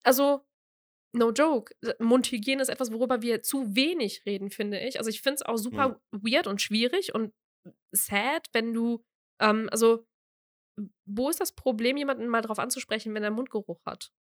also, 0.03 0.45
no 1.11 1.31
joke. 1.31 1.73
Mundhygiene 1.99 2.61
ist 2.61 2.69
etwas, 2.69 2.91
worüber 2.91 3.23
wir 3.23 3.41
zu 3.41 3.75
wenig 3.75 4.25
reden, 4.27 4.51
finde 4.51 4.79
ich. 4.79 4.99
Also, 4.99 5.09
ich 5.09 5.21
finde 5.23 5.35
es 5.35 5.41
auch 5.41 5.57
super 5.57 5.99
weird 6.11 6.45
und 6.45 6.61
schwierig 6.61 7.15
und 7.15 7.33
sad, 7.91 8.47
wenn 8.53 8.73
du, 8.73 9.03
ähm, 9.41 9.67
also, 9.71 10.05
wo 11.05 11.29
ist 11.31 11.39
das 11.41 11.53
Problem, 11.53 11.97
jemanden 11.97 12.27
mal 12.27 12.41
drauf 12.41 12.59
anzusprechen, 12.59 13.15
wenn 13.15 13.23
er 13.23 13.31
Mundgeruch 13.31 13.83
hat? 13.85 14.13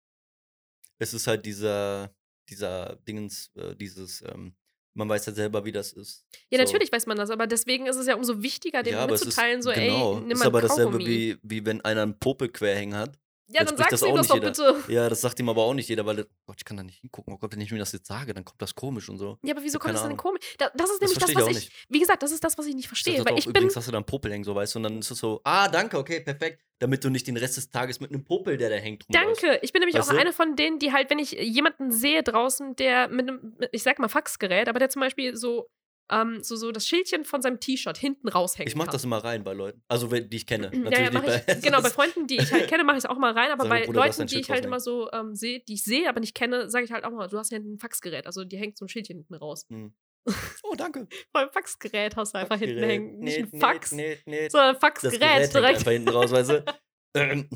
Es 1.00 1.12
ist 1.12 1.26
halt 1.26 1.44
dieser, 1.44 2.14
dieser 2.48 2.96
Dingens, 3.08 3.50
äh, 3.56 3.74
dieses, 3.74 4.22
ähm, 4.22 4.54
man 4.94 5.08
weiß 5.08 5.26
ja 5.26 5.32
selber, 5.32 5.64
wie 5.64 5.72
das 5.72 5.92
ist. 5.92 6.24
Ja, 6.50 6.58
So. 6.58 6.64
natürlich 6.64 6.92
weiß 6.92 7.06
man 7.06 7.16
das, 7.16 7.30
aber 7.30 7.46
deswegen 7.46 7.86
ist 7.86 7.96
es 7.96 8.06
ja 8.06 8.14
umso 8.14 8.42
wichtiger, 8.42 8.82
dem 8.82 8.94
Ja, 8.94 9.00
aber 9.00 9.14
es 9.14 9.20
ist, 9.20 9.26
mitzuteilen, 9.26 9.62
so, 9.62 9.70
genau, 9.70 10.14
ey, 10.14 10.20
nimm 10.20 10.30
ist 10.32 10.38
mal 10.38 10.46
aber 10.46 10.58
ein 10.58 10.68
dasselbe 10.68 10.98
wie, 11.00 11.36
wie 11.42 11.66
wenn 11.66 11.80
einer 11.82 12.02
einen 12.02 12.18
Popel 12.18 12.48
quer 12.48 12.76
hängen 12.76 12.94
hat. 12.94 13.18
Ja, 13.46 13.58
Dann 13.58 13.66
dann 13.68 13.76
sagst 13.76 13.92
das 13.92 14.00
du 14.00 14.06
ihm 14.06 14.12
auch 14.12 14.16
das 14.16 14.28
doch 14.28 14.34
nicht 14.36 14.44
bitte. 14.44 14.92
Ja, 14.92 15.08
das 15.08 15.20
sagt 15.20 15.38
ihm 15.38 15.48
aber 15.50 15.62
auch 15.64 15.74
nicht 15.74 15.88
jeder, 15.88 16.06
weil, 16.06 16.26
Gott, 16.46 16.56
ich 16.58 16.64
kann 16.64 16.76
da 16.78 16.82
nicht 16.82 17.00
hingucken. 17.00 17.34
Oh 17.34 17.36
Gott, 17.38 17.52
wenn 17.52 17.60
ich 17.60 17.70
mir 17.70 17.78
das 17.78 17.92
jetzt 17.92 18.06
sage, 18.06 18.32
dann 18.32 18.44
kommt 18.44 18.60
das 18.62 18.74
komisch 18.74 19.08
und 19.10 19.18
so. 19.18 19.38
Ja, 19.42 19.54
aber 19.54 19.62
wieso 19.62 19.78
kommt 19.78 19.94
das 19.94 20.02
denn 20.02 20.16
komisch? 20.16 20.40
Da, 20.58 20.70
das 20.74 20.90
ist 20.90 21.02
Das 21.02 21.10
nämlich 21.10 21.18
das, 21.18 21.28
ich 21.30 21.36
was 21.36 21.42
auch 21.44 21.48
ich, 21.50 21.54
nicht. 21.56 21.72
wie 21.90 22.00
gesagt, 22.00 22.22
das 22.22 22.32
ist 22.32 22.42
das, 22.42 22.56
was 22.56 22.66
ich 22.66 22.74
nicht 22.74 22.84
Ich 22.84 22.88
verstehe, 22.88 23.16
dachte 23.16 23.26
weil 23.26 23.34
auch, 23.34 23.38
ich 23.38 23.44
bin, 23.44 23.50
übrigens 23.56 23.76
hast 23.76 23.86
du 23.88 23.92
da 23.92 23.98
einen 23.98 24.06
Popel 24.06 24.32
hängen, 24.32 24.44
so 24.44 24.54
weißt 24.54 24.74
du, 24.74 24.78
und 24.78 24.82
dann 24.84 24.98
ist 24.98 25.10
es 25.10 25.18
so, 25.18 25.40
ah, 25.44 25.68
danke, 25.68 25.98
okay, 25.98 26.20
perfekt, 26.20 26.62
damit 26.78 27.04
du 27.04 27.10
nicht 27.10 27.26
den 27.26 27.36
Rest 27.36 27.58
des 27.58 27.70
Tages 27.70 28.00
mit 28.00 28.10
einem 28.10 28.24
Popel, 28.24 28.56
der 28.56 28.70
da 28.70 28.76
hängt, 28.76 29.04
rumläufst. 29.08 29.42
Danke. 29.42 29.58
Ich 29.62 29.72
bin 29.72 29.80
nämlich 29.80 29.96
Weißt 29.96 30.08
auch 30.08 30.14
du? 30.14 30.20
eine 30.20 30.32
von 30.32 30.56
denen, 30.56 30.78
die 30.78 30.92
halt, 30.92 31.10
wenn 31.10 31.18
ich 31.18 31.32
jemanden 31.32 31.92
sehe 31.92 32.22
draußen, 32.22 32.76
der 32.76 33.08
mit 33.08 33.28
einem, 33.28 33.56
ich 33.72 33.82
sag 33.82 33.98
mal 33.98 34.08
Faxgerät, 34.08 34.68
aber 34.68 34.78
der 34.78 34.88
zum 34.88 35.00
Beispiel 35.00 35.36
so, 35.36 35.68
ähm, 36.10 36.42
so, 36.42 36.56
so 36.56 36.70
das 36.72 36.86
Schildchen 36.86 37.24
von 37.24 37.40
seinem 37.42 37.60
T-Shirt 37.60 37.96
hinten 37.96 38.28
raushängen 38.28 38.68
Ich 38.68 38.76
mach 38.76 38.84
kann. 38.86 38.92
das 38.92 39.04
immer 39.04 39.18
rein 39.24 39.42
bei 39.44 39.52
Leuten. 39.54 39.82
Also, 39.88 40.10
wenn- 40.10 40.28
die 40.28 40.36
ich 40.36 40.46
kenne. 40.46 40.70
Ja, 40.72 40.78
ja, 40.78 40.80
Natürlich 40.80 41.12
mach 41.12 41.22
nicht 41.22 41.36
ich, 41.36 41.46
bei. 41.46 41.54
genau, 41.62 41.82
bei 41.82 41.90
Freunden, 41.90 42.26
die 42.26 42.36
ich 42.36 42.52
halt 42.52 42.68
kenne, 42.68 42.84
mache 42.84 42.96
ich 42.98 43.04
es 43.04 43.10
auch 43.10 43.18
mal 43.18 43.32
rein, 43.32 43.50
aber 43.50 43.62
Sag 43.64 43.70
bei 43.70 43.86
Bruder, 43.86 44.04
Leuten, 44.06 44.26
die 44.26 44.40
ich 44.40 44.50
halt 44.50 44.64
immer 44.64 44.80
so 44.80 45.10
ähm, 45.12 45.34
sehe, 45.34 45.60
die 45.60 45.74
ich 45.74 45.84
sehe, 45.84 46.08
aber 46.08 46.20
nicht 46.20 46.34
kenne, 46.34 46.68
sage 46.70 46.84
ich 46.84 46.92
halt 46.92 47.04
auch 47.04 47.10
mal, 47.10 47.28
du 47.28 47.38
hast 47.38 47.50
ja 47.52 47.58
ein 47.58 47.78
Faxgerät, 47.78 48.26
also 48.26 48.44
die 48.44 48.56
hängt 48.58 48.76
so 48.78 48.84
ein 48.84 48.88
Schildchen 48.88 49.16
hinten 49.18 49.34
raus. 49.34 49.66
Hm. 49.70 49.94
Oh, 50.62 50.74
danke. 50.74 51.06
Beim 51.32 51.50
Faxgerät 51.50 52.16
hast 52.16 52.34
du 52.34 52.38
einfach 52.38 52.56
hinten 52.58 52.80
Faxgerät. 52.80 52.90
hängen. 52.90 53.18
Nicht 53.18 53.38
Nee, 53.38 53.48
ein 53.52 53.60
Fax, 53.60 53.92
Nee, 53.92 54.18
nee. 54.26 54.48
sondern 54.48 54.68
ein 54.70 54.74
Das 54.74 54.80
Faxgerät 54.80 55.20
Gerät 55.20 55.40
hängt 55.42 55.54
direkt. 55.54 55.78
einfach 55.78 55.90
hinten 55.92 56.08
raus, 56.08 56.30
weißt 56.30 56.50
du? 56.50 56.64
Ähm, 57.16 57.48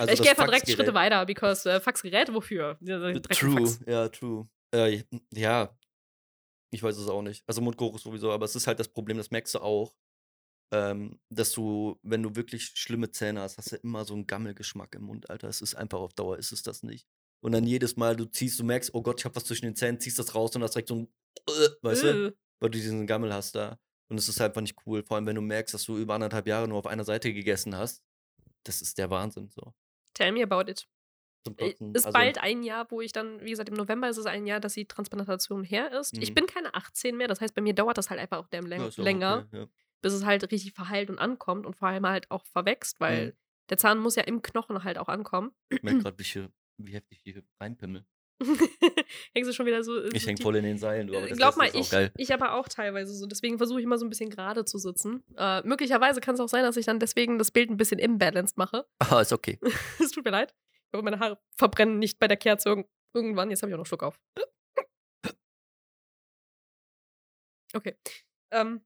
also 0.00 0.12
ich 0.12 0.18
das 0.18 0.20
gehe 0.22 0.30
einfach 0.30 0.46
direkt. 0.46 0.68
Schritte 0.68 0.92
weiter, 0.92 1.24
because 1.24 1.70
äh, 1.70 1.78
Faxgerät, 1.80 2.34
wofür? 2.34 2.76
Ja, 2.80 2.98
direkt 2.98 3.30
True, 3.38 3.58
Fax. 3.60 3.80
ja, 3.86 4.08
true. 4.08 4.48
Äh, 4.74 5.04
ja, 5.32 5.72
ich 6.74 6.82
weiß 6.82 6.96
es 6.96 7.08
auch 7.08 7.22
nicht. 7.22 7.44
Also 7.46 7.60
Mundgeruch 7.60 7.98
sowieso, 7.98 8.32
aber 8.32 8.44
es 8.44 8.56
ist 8.56 8.66
halt 8.66 8.78
das 8.80 8.88
Problem, 8.88 9.16
das 9.16 9.30
merkst 9.30 9.54
du 9.54 9.60
auch, 9.60 9.94
ähm, 10.72 11.20
dass 11.30 11.52
du, 11.52 11.98
wenn 12.02 12.22
du 12.22 12.34
wirklich 12.34 12.72
schlimme 12.74 13.10
Zähne 13.10 13.40
hast, 13.40 13.58
hast 13.58 13.72
du 13.72 13.76
immer 13.76 14.04
so 14.04 14.14
einen 14.14 14.26
Gammelgeschmack 14.26 14.94
im 14.94 15.04
Mund, 15.04 15.30
Alter. 15.30 15.48
Es 15.48 15.60
ist 15.60 15.74
einfach 15.74 16.00
auf 16.00 16.14
Dauer, 16.14 16.38
ist 16.38 16.52
es 16.52 16.62
das 16.62 16.82
nicht. 16.82 17.06
Und 17.40 17.52
dann 17.52 17.64
jedes 17.66 17.96
Mal, 17.96 18.16
du 18.16 18.24
ziehst, 18.24 18.58
du 18.58 18.64
merkst, 18.64 18.94
oh 18.94 19.02
Gott, 19.02 19.20
ich 19.20 19.24
hab 19.24 19.36
was 19.36 19.44
zwischen 19.44 19.66
den 19.66 19.76
Zähnen, 19.76 20.00
ziehst 20.00 20.18
das 20.18 20.34
raus 20.34 20.56
und 20.56 20.62
hast 20.62 20.74
direkt 20.74 20.88
so 20.88 20.96
ein, 20.96 21.08
äh, 21.46 21.68
weißt 21.82 22.02
du, 22.02 22.36
weil 22.60 22.70
du 22.70 22.78
diesen 22.78 23.06
Gammel 23.06 23.32
hast 23.32 23.54
da. 23.54 23.78
Und 24.08 24.18
es 24.18 24.28
ist 24.28 24.40
einfach 24.40 24.60
nicht 24.60 24.76
cool, 24.86 25.02
vor 25.04 25.16
allem 25.16 25.26
wenn 25.26 25.36
du 25.36 25.42
merkst, 25.42 25.74
dass 25.74 25.84
du 25.84 25.98
über 25.98 26.14
anderthalb 26.14 26.46
Jahre 26.46 26.68
nur 26.68 26.78
auf 26.78 26.86
einer 26.86 27.04
Seite 27.04 27.32
gegessen 27.32 27.76
hast. 27.76 28.02
Das 28.64 28.80
ist 28.80 28.98
der 28.98 29.10
Wahnsinn, 29.10 29.50
so. 29.50 29.74
Tell 30.14 30.32
me 30.32 30.42
about 30.42 30.70
it. 30.70 30.86
Zum 31.44 31.54
Äh, 31.58 31.68
Kotzen. 31.70 31.94
Ist 31.94 32.06
Also, 32.06 32.14
bald 32.18 32.38
ein 32.38 32.62
Jahr, 32.62 32.90
wo 32.90 33.00
ich 33.00 33.12
dann, 33.12 33.40
wie 33.42 33.50
gesagt, 33.50 33.68
im 33.68 33.74
November 33.76 34.08
ist 34.08 34.16
es 34.16 34.26
ein 34.26 34.46
Jahr, 34.46 34.60
dass 34.60 34.74
die 34.74 34.86
Transplantation 34.86 35.62
her 35.62 35.92
ist. 35.92 36.16
Ich 36.18 36.30
Mhm. 36.30 36.34
bin 36.34 36.46
keine 36.46 36.74
18 36.74 37.16
mehr, 37.16 37.28
das 37.28 37.40
heißt, 37.40 37.54
bei 37.54 37.60
mir 37.62 37.74
dauert 37.74 37.98
das 37.98 38.10
halt 38.10 38.18
einfach 38.20 38.38
auch 38.38 38.48
läng 38.50 38.80
ja 38.80 38.90
länger, 38.96 39.44
okay, 39.48 39.58
ja. 39.60 39.66
bis 40.02 40.12
es 40.14 40.24
halt 40.24 40.50
richtig 40.50 40.72
verheilt 40.72 41.10
und 41.10 41.18
ankommt 41.18 41.66
und 41.66 41.76
vor 41.76 41.88
allem 41.88 42.06
halt 42.06 42.30
auch 42.30 42.44
verwächst, 42.46 42.98
weil 43.00 43.26
Mhm. 43.26 43.32
der 43.70 43.76
Zahn 43.78 43.98
muss 43.98 44.16
ja 44.16 44.22
im 44.24 44.42
Knochen 44.42 44.82
halt 44.84 44.98
auch 44.98 45.08
ankommen. 45.08 45.52
Ich 45.70 45.82
merke 45.82 45.98
gerade, 46.02 46.18
wie, 46.18 46.22
ich 46.22 46.38
wie 46.78 46.92
heftig 46.94 47.20
ich 47.24 47.32
hier 47.34 47.42
reinpimmel. 47.60 48.04
Hängst 49.32 49.48
du 49.48 49.54
schon 49.54 49.64
wieder 49.66 49.84
so. 49.84 50.02
Ich 50.06 50.22
so 50.22 50.28
häng 50.28 50.36
voll 50.38 50.56
in 50.56 50.64
den 50.64 50.76
Seilen, 50.76 51.06
du, 51.06 51.16
aber 51.16 51.26
Äh, 51.26 51.28
das 51.30 51.38
Glaub 51.38 51.56
mal, 51.56 51.66
ist 51.66 51.76
auch 51.76 51.80
ich, 51.80 51.90
geil. 51.90 52.12
ich 52.16 52.34
aber 52.34 52.54
auch 52.54 52.68
teilweise 52.68 53.14
so. 53.14 53.26
Deswegen 53.26 53.58
versuche 53.58 53.78
ich 53.78 53.84
immer 53.84 53.96
so 53.96 54.04
ein 54.04 54.10
bisschen 54.10 54.28
gerade 54.28 54.64
zu 54.64 54.76
sitzen. 54.78 55.22
Äh, 55.36 55.62
möglicherweise 55.62 56.20
kann 56.20 56.34
es 56.34 56.40
auch 56.40 56.48
sein, 56.48 56.62
dass 56.64 56.76
ich 56.76 56.84
dann 56.86 56.98
deswegen 56.98 57.38
das 57.38 57.50
Bild 57.52 57.70
ein 57.70 57.76
bisschen 57.76 57.98
imbalanced 58.00 58.56
mache. 58.56 58.86
Ah, 58.98 59.20
ist 59.20 59.32
okay. 59.32 59.58
Es 60.00 60.10
tut 60.10 60.24
mir 60.24 60.30
leid. 60.32 60.52
Aber 60.94 61.02
meine 61.02 61.18
Haare 61.18 61.38
verbrennen 61.56 61.98
nicht 61.98 62.18
bei 62.18 62.28
der 62.28 62.36
Kerze 62.36 62.70
irg 62.70 62.88
irgendwann. 63.14 63.50
Jetzt 63.50 63.62
habe 63.62 63.70
ich 63.70 63.74
auch 63.74 63.78
noch 63.78 63.86
Schluck 63.86 64.02
auf. 64.02 64.20
Okay. 67.74 67.96
Ähm, 68.52 68.84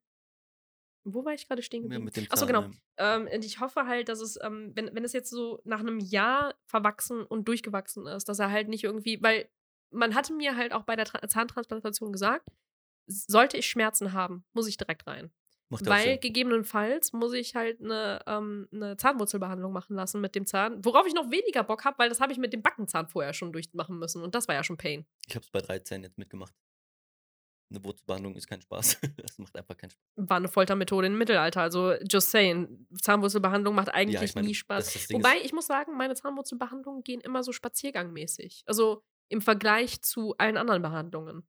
wo 1.04 1.24
war 1.24 1.34
ich 1.34 1.46
gerade 1.46 1.62
stehen 1.62 1.82
Ja, 1.82 1.88
geblieben? 1.88 2.04
mit 2.06 2.16
dem 2.16 2.26
Achso, 2.30 2.46
genau. 2.46 2.62
ja. 2.62 3.16
Ähm, 3.16 3.28
und 3.32 3.44
ich 3.44 3.60
hoffe 3.60 3.86
halt, 3.86 4.08
dass 4.08 4.20
es, 4.20 4.38
ähm, 4.42 4.72
wenn, 4.74 4.94
wenn 4.94 5.04
es 5.04 5.12
jetzt 5.12 5.30
so 5.30 5.60
nach 5.64 5.80
einem 5.80 5.98
Jahr 5.98 6.54
verwachsen 6.66 7.22
und 7.22 7.46
durchgewachsen 7.48 8.06
ist, 8.06 8.28
dass 8.28 8.38
er 8.38 8.50
halt 8.50 8.68
nicht 8.68 8.84
irgendwie, 8.84 9.22
weil 9.22 9.50
man 9.90 10.14
hatte 10.14 10.32
mir 10.34 10.56
halt 10.56 10.72
auch 10.72 10.84
bei 10.84 10.96
der 10.96 11.04
Tra 11.04 11.26
Zahntransplantation 11.26 12.12
gesagt, 12.12 12.48
sollte 13.06 13.56
ich 13.56 13.66
Schmerzen 13.66 14.12
haben, 14.12 14.44
muss 14.52 14.68
ich 14.68 14.76
direkt 14.76 15.06
rein. 15.06 15.30
Ja 15.70 15.86
Weil 15.86 16.04
Sinn. 16.12 16.20
gegebenenfalls 16.20 17.12
muss 17.12 17.32
ich 17.34 17.54
halt 17.54 17.80
eine, 17.82 18.20
ähm, 18.26 18.68
eine 18.72 18.96
Zahnwurzelbehandlung 18.96 19.72
machen 19.72 19.96
lassen 19.96 20.20
mit 20.20 20.34
dem 20.34 20.46
Zahn, 20.46 20.82
worauf 20.84 21.06
ich 21.06 21.12
noch 21.14 21.30
weniger 21.30 21.62
Bock 21.62 21.84
habe, 21.84 21.98
weil 21.98 22.08
das 22.08 22.20
habe 22.20 22.32
ich 22.32 22.38
mit 22.38 22.52
dem 22.54 22.62
Backenzahn 22.62 23.06
vorher 23.08 23.34
schon 23.34 23.52
durchmachen 23.52 23.98
müssen 23.98 24.22
und 24.22 24.34
das 24.34 24.48
war 24.48 24.54
ja 24.54 24.64
schon 24.64 24.78
Pain. 24.78 25.06
Ich 25.28 25.36
hab's 25.36 25.50
bei 25.50 25.60
drei 25.60 25.78
Zähnen 25.80 26.04
jetzt 26.04 26.16
mitgemacht. 26.18 26.54
Eine 27.70 27.84
Wurzelbehandlung 27.84 28.34
ist 28.34 28.46
kein 28.46 28.62
Spaß. 28.62 28.98
Das 29.18 29.36
macht 29.38 29.54
einfach 29.56 29.76
keinen 29.76 29.90
Spaß. 29.90 30.02
War 30.16 30.36
eine 30.38 30.48
Foltermethode 30.48 31.06
im 31.08 31.18
Mittelalter, 31.18 31.60
also 31.60 31.92
just 32.10 32.30
saying, 32.30 32.86
Zahnwurzelbehandlung 33.02 33.74
macht 33.74 33.90
eigentlich 33.92 34.22
ich 34.22 34.34
meine, 34.34 34.48
nie 34.48 34.54
Spaß. 34.54 34.84
das- 34.92 34.94
das 35.06 35.10
Wobei, 35.12 35.36
ich 35.42 35.52
muss 35.52 35.66
sagen, 35.66 35.96
meine 35.98 36.14
Zahnwurzelbehandlungen 36.14 37.04
gehen 37.04 37.20
immer 37.20 37.42
so 37.42 37.52
spaziergangmäßig. 37.52 38.62
Also 38.66 39.02
im 39.28 39.42
Vergleich 39.42 40.00
zu 40.00 40.34
allen 40.38 40.56
anderen 40.56 40.80
Behandlungen. 40.80 41.46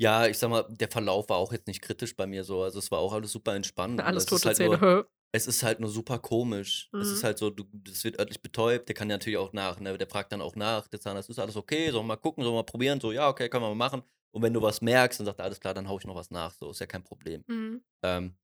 Ja, 0.00 0.26
ich 0.26 0.38
sag 0.38 0.48
mal, 0.48 0.64
der 0.70 0.88
Verlauf 0.88 1.28
war 1.28 1.36
auch 1.36 1.52
jetzt 1.52 1.66
nicht 1.66 1.82
kritisch 1.82 2.16
bei 2.16 2.26
mir 2.26 2.42
so. 2.42 2.62
Also 2.62 2.78
es 2.78 2.90
war 2.90 3.00
auch 3.00 3.12
alles 3.12 3.32
super 3.32 3.54
entspannend. 3.54 4.00
Alles 4.00 4.24
es 4.24 4.32
ist 4.32 4.42
tote 4.42 4.48
halt 4.48 4.56
Zähne. 4.56 4.78
Nur, 4.78 5.10
es 5.32 5.46
ist 5.46 5.62
halt 5.62 5.78
nur 5.78 5.90
super 5.90 6.18
komisch. 6.18 6.88
Es 6.92 7.08
Mhm. 7.08 7.14
ist 7.14 7.24
halt 7.24 7.38
so, 7.38 7.50
du, 7.50 7.64
das 7.72 8.02
wird 8.02 8.18
örtlich 8.18 8.40
betäubt, 8.40 8.88
der 8.88 8.94
kann 8.94 9.10
ja 9.10 9.16
natürlich 9.16 9.36
auch 9.38 9.52
nach, 9.52 9.78
ne? 9.78 9.98
Der 9.98 10.08
fragt 10.08 10.32
dann 10.32 10.40
auch 10.40 10.56
nach, 10.56 10.88
der 10.88 11.00
Zahnarzt, 11.00 11.28
ist 11.28 11.38
alles 11.38 11.54
okay, 11.56 11.90
sollen 11.90 12.04
wir 12.04 12.14
mal 12.14 12.16
gucken, 12.16 12.42
sollen 12.42 12.54
wir 12.54 12.60
mal 12.60 12.64
probieren? 12.64 12.98
So, 12.98 13.12
ja, 13.12 13.28
okay, 13.28 13.48
können 13.50 13.62
wir 13.62 13.68
mal 13.68 13.74
machen. 13.74 14.02
Und 14.32 14.42
wenn 14.42 14.54
du 14.54 14.62
was 14.62 14.80
merkst, 14.80 15.20
dann 15.20 15.26
sagt 15.26 15.38
er, 15.40 15.44
alles 15.44 15.60
klar, 15.60 15.74
dann 15.74 15.86
hau 15.86 15.98
ich 15.98 16.06
noch 16.06 16.14
was 16.16 16.30
nach. 16.30 16.54
So, 16.54 16.70
ist 16.70 16.80
ja 16.80 16.86
kein 16.86 17.04
Problem. 17.04 17.44
Mhm. 17.46 17.82
Ähm, 18.02 18.36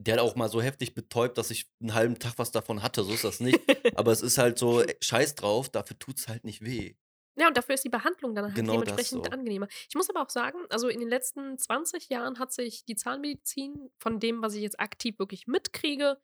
der 0.00 0.14
hat 0.14 0.20
auch 0.20 0.36
mal 0.36 0.48
so 0.48 0.62
heftig 0.62 0.94
betäubt, 0.94 1.36
dass 1.38 1.50
ich 1.50 1.68
einen 1.80 1.94
halben 1.94 2.18
Tag 2.18 2.34
was 2.38 2.52
davon 2.52 2.82
hatte. 2.82 3.02
So 3.02 3.12
ist 3.12 3.24
das 3.24 3.40
nicht. 3.40 3.58
Aber 3.96 4.12
es 4.12 4.22
ist 4.22 4.38
halt 4.38 4.58
so, 4.58 4.82
scheiß 5.00 5.34
drauf, 5.34 5.68
dafür 5.68 5.98
tut's 5.98 6.28
halt 6.28 6.44
nicht 6.44 6.64
weh. 6.64 6.94
Ja, 7.38 7.48
und 7.48 7.56
dafür 7.56 7.74
ist 7.74 7.84
die 7.84 7.88
Behandlung 7.88 8.34
dann 8.34 8.46
halt 8.46 8.54
Genau 8.56 8.72
dementsprechend 8.72 9.24
so. 9.26 9.30
angenehmer. 9.30 9.68
Ich 9.88 9.94
muss 9.94 10.10
aber 10.10 10.22
auch 10.22 10.30
sagen, 10.30 10.58
also 10.70 10.88
in 10.88 11.00
den 11.00 11.08
letzten 11.08 11.56
20 11.58 12.08
Jahren 12.08 12.38
hat 12.38 12.52
sich 12.52 12.84
die 12.84 12.96
Zahnmedizin 12.96 13.90
von 13.98 14.18
dem, 14.18 14.42
was 14.42 14.54
ich 14.54 14.62
jetzt 14.62 14.80
aktiv 14.80 15.18
wirklich 15.18 15.46
mitkriege, 15.46 16.18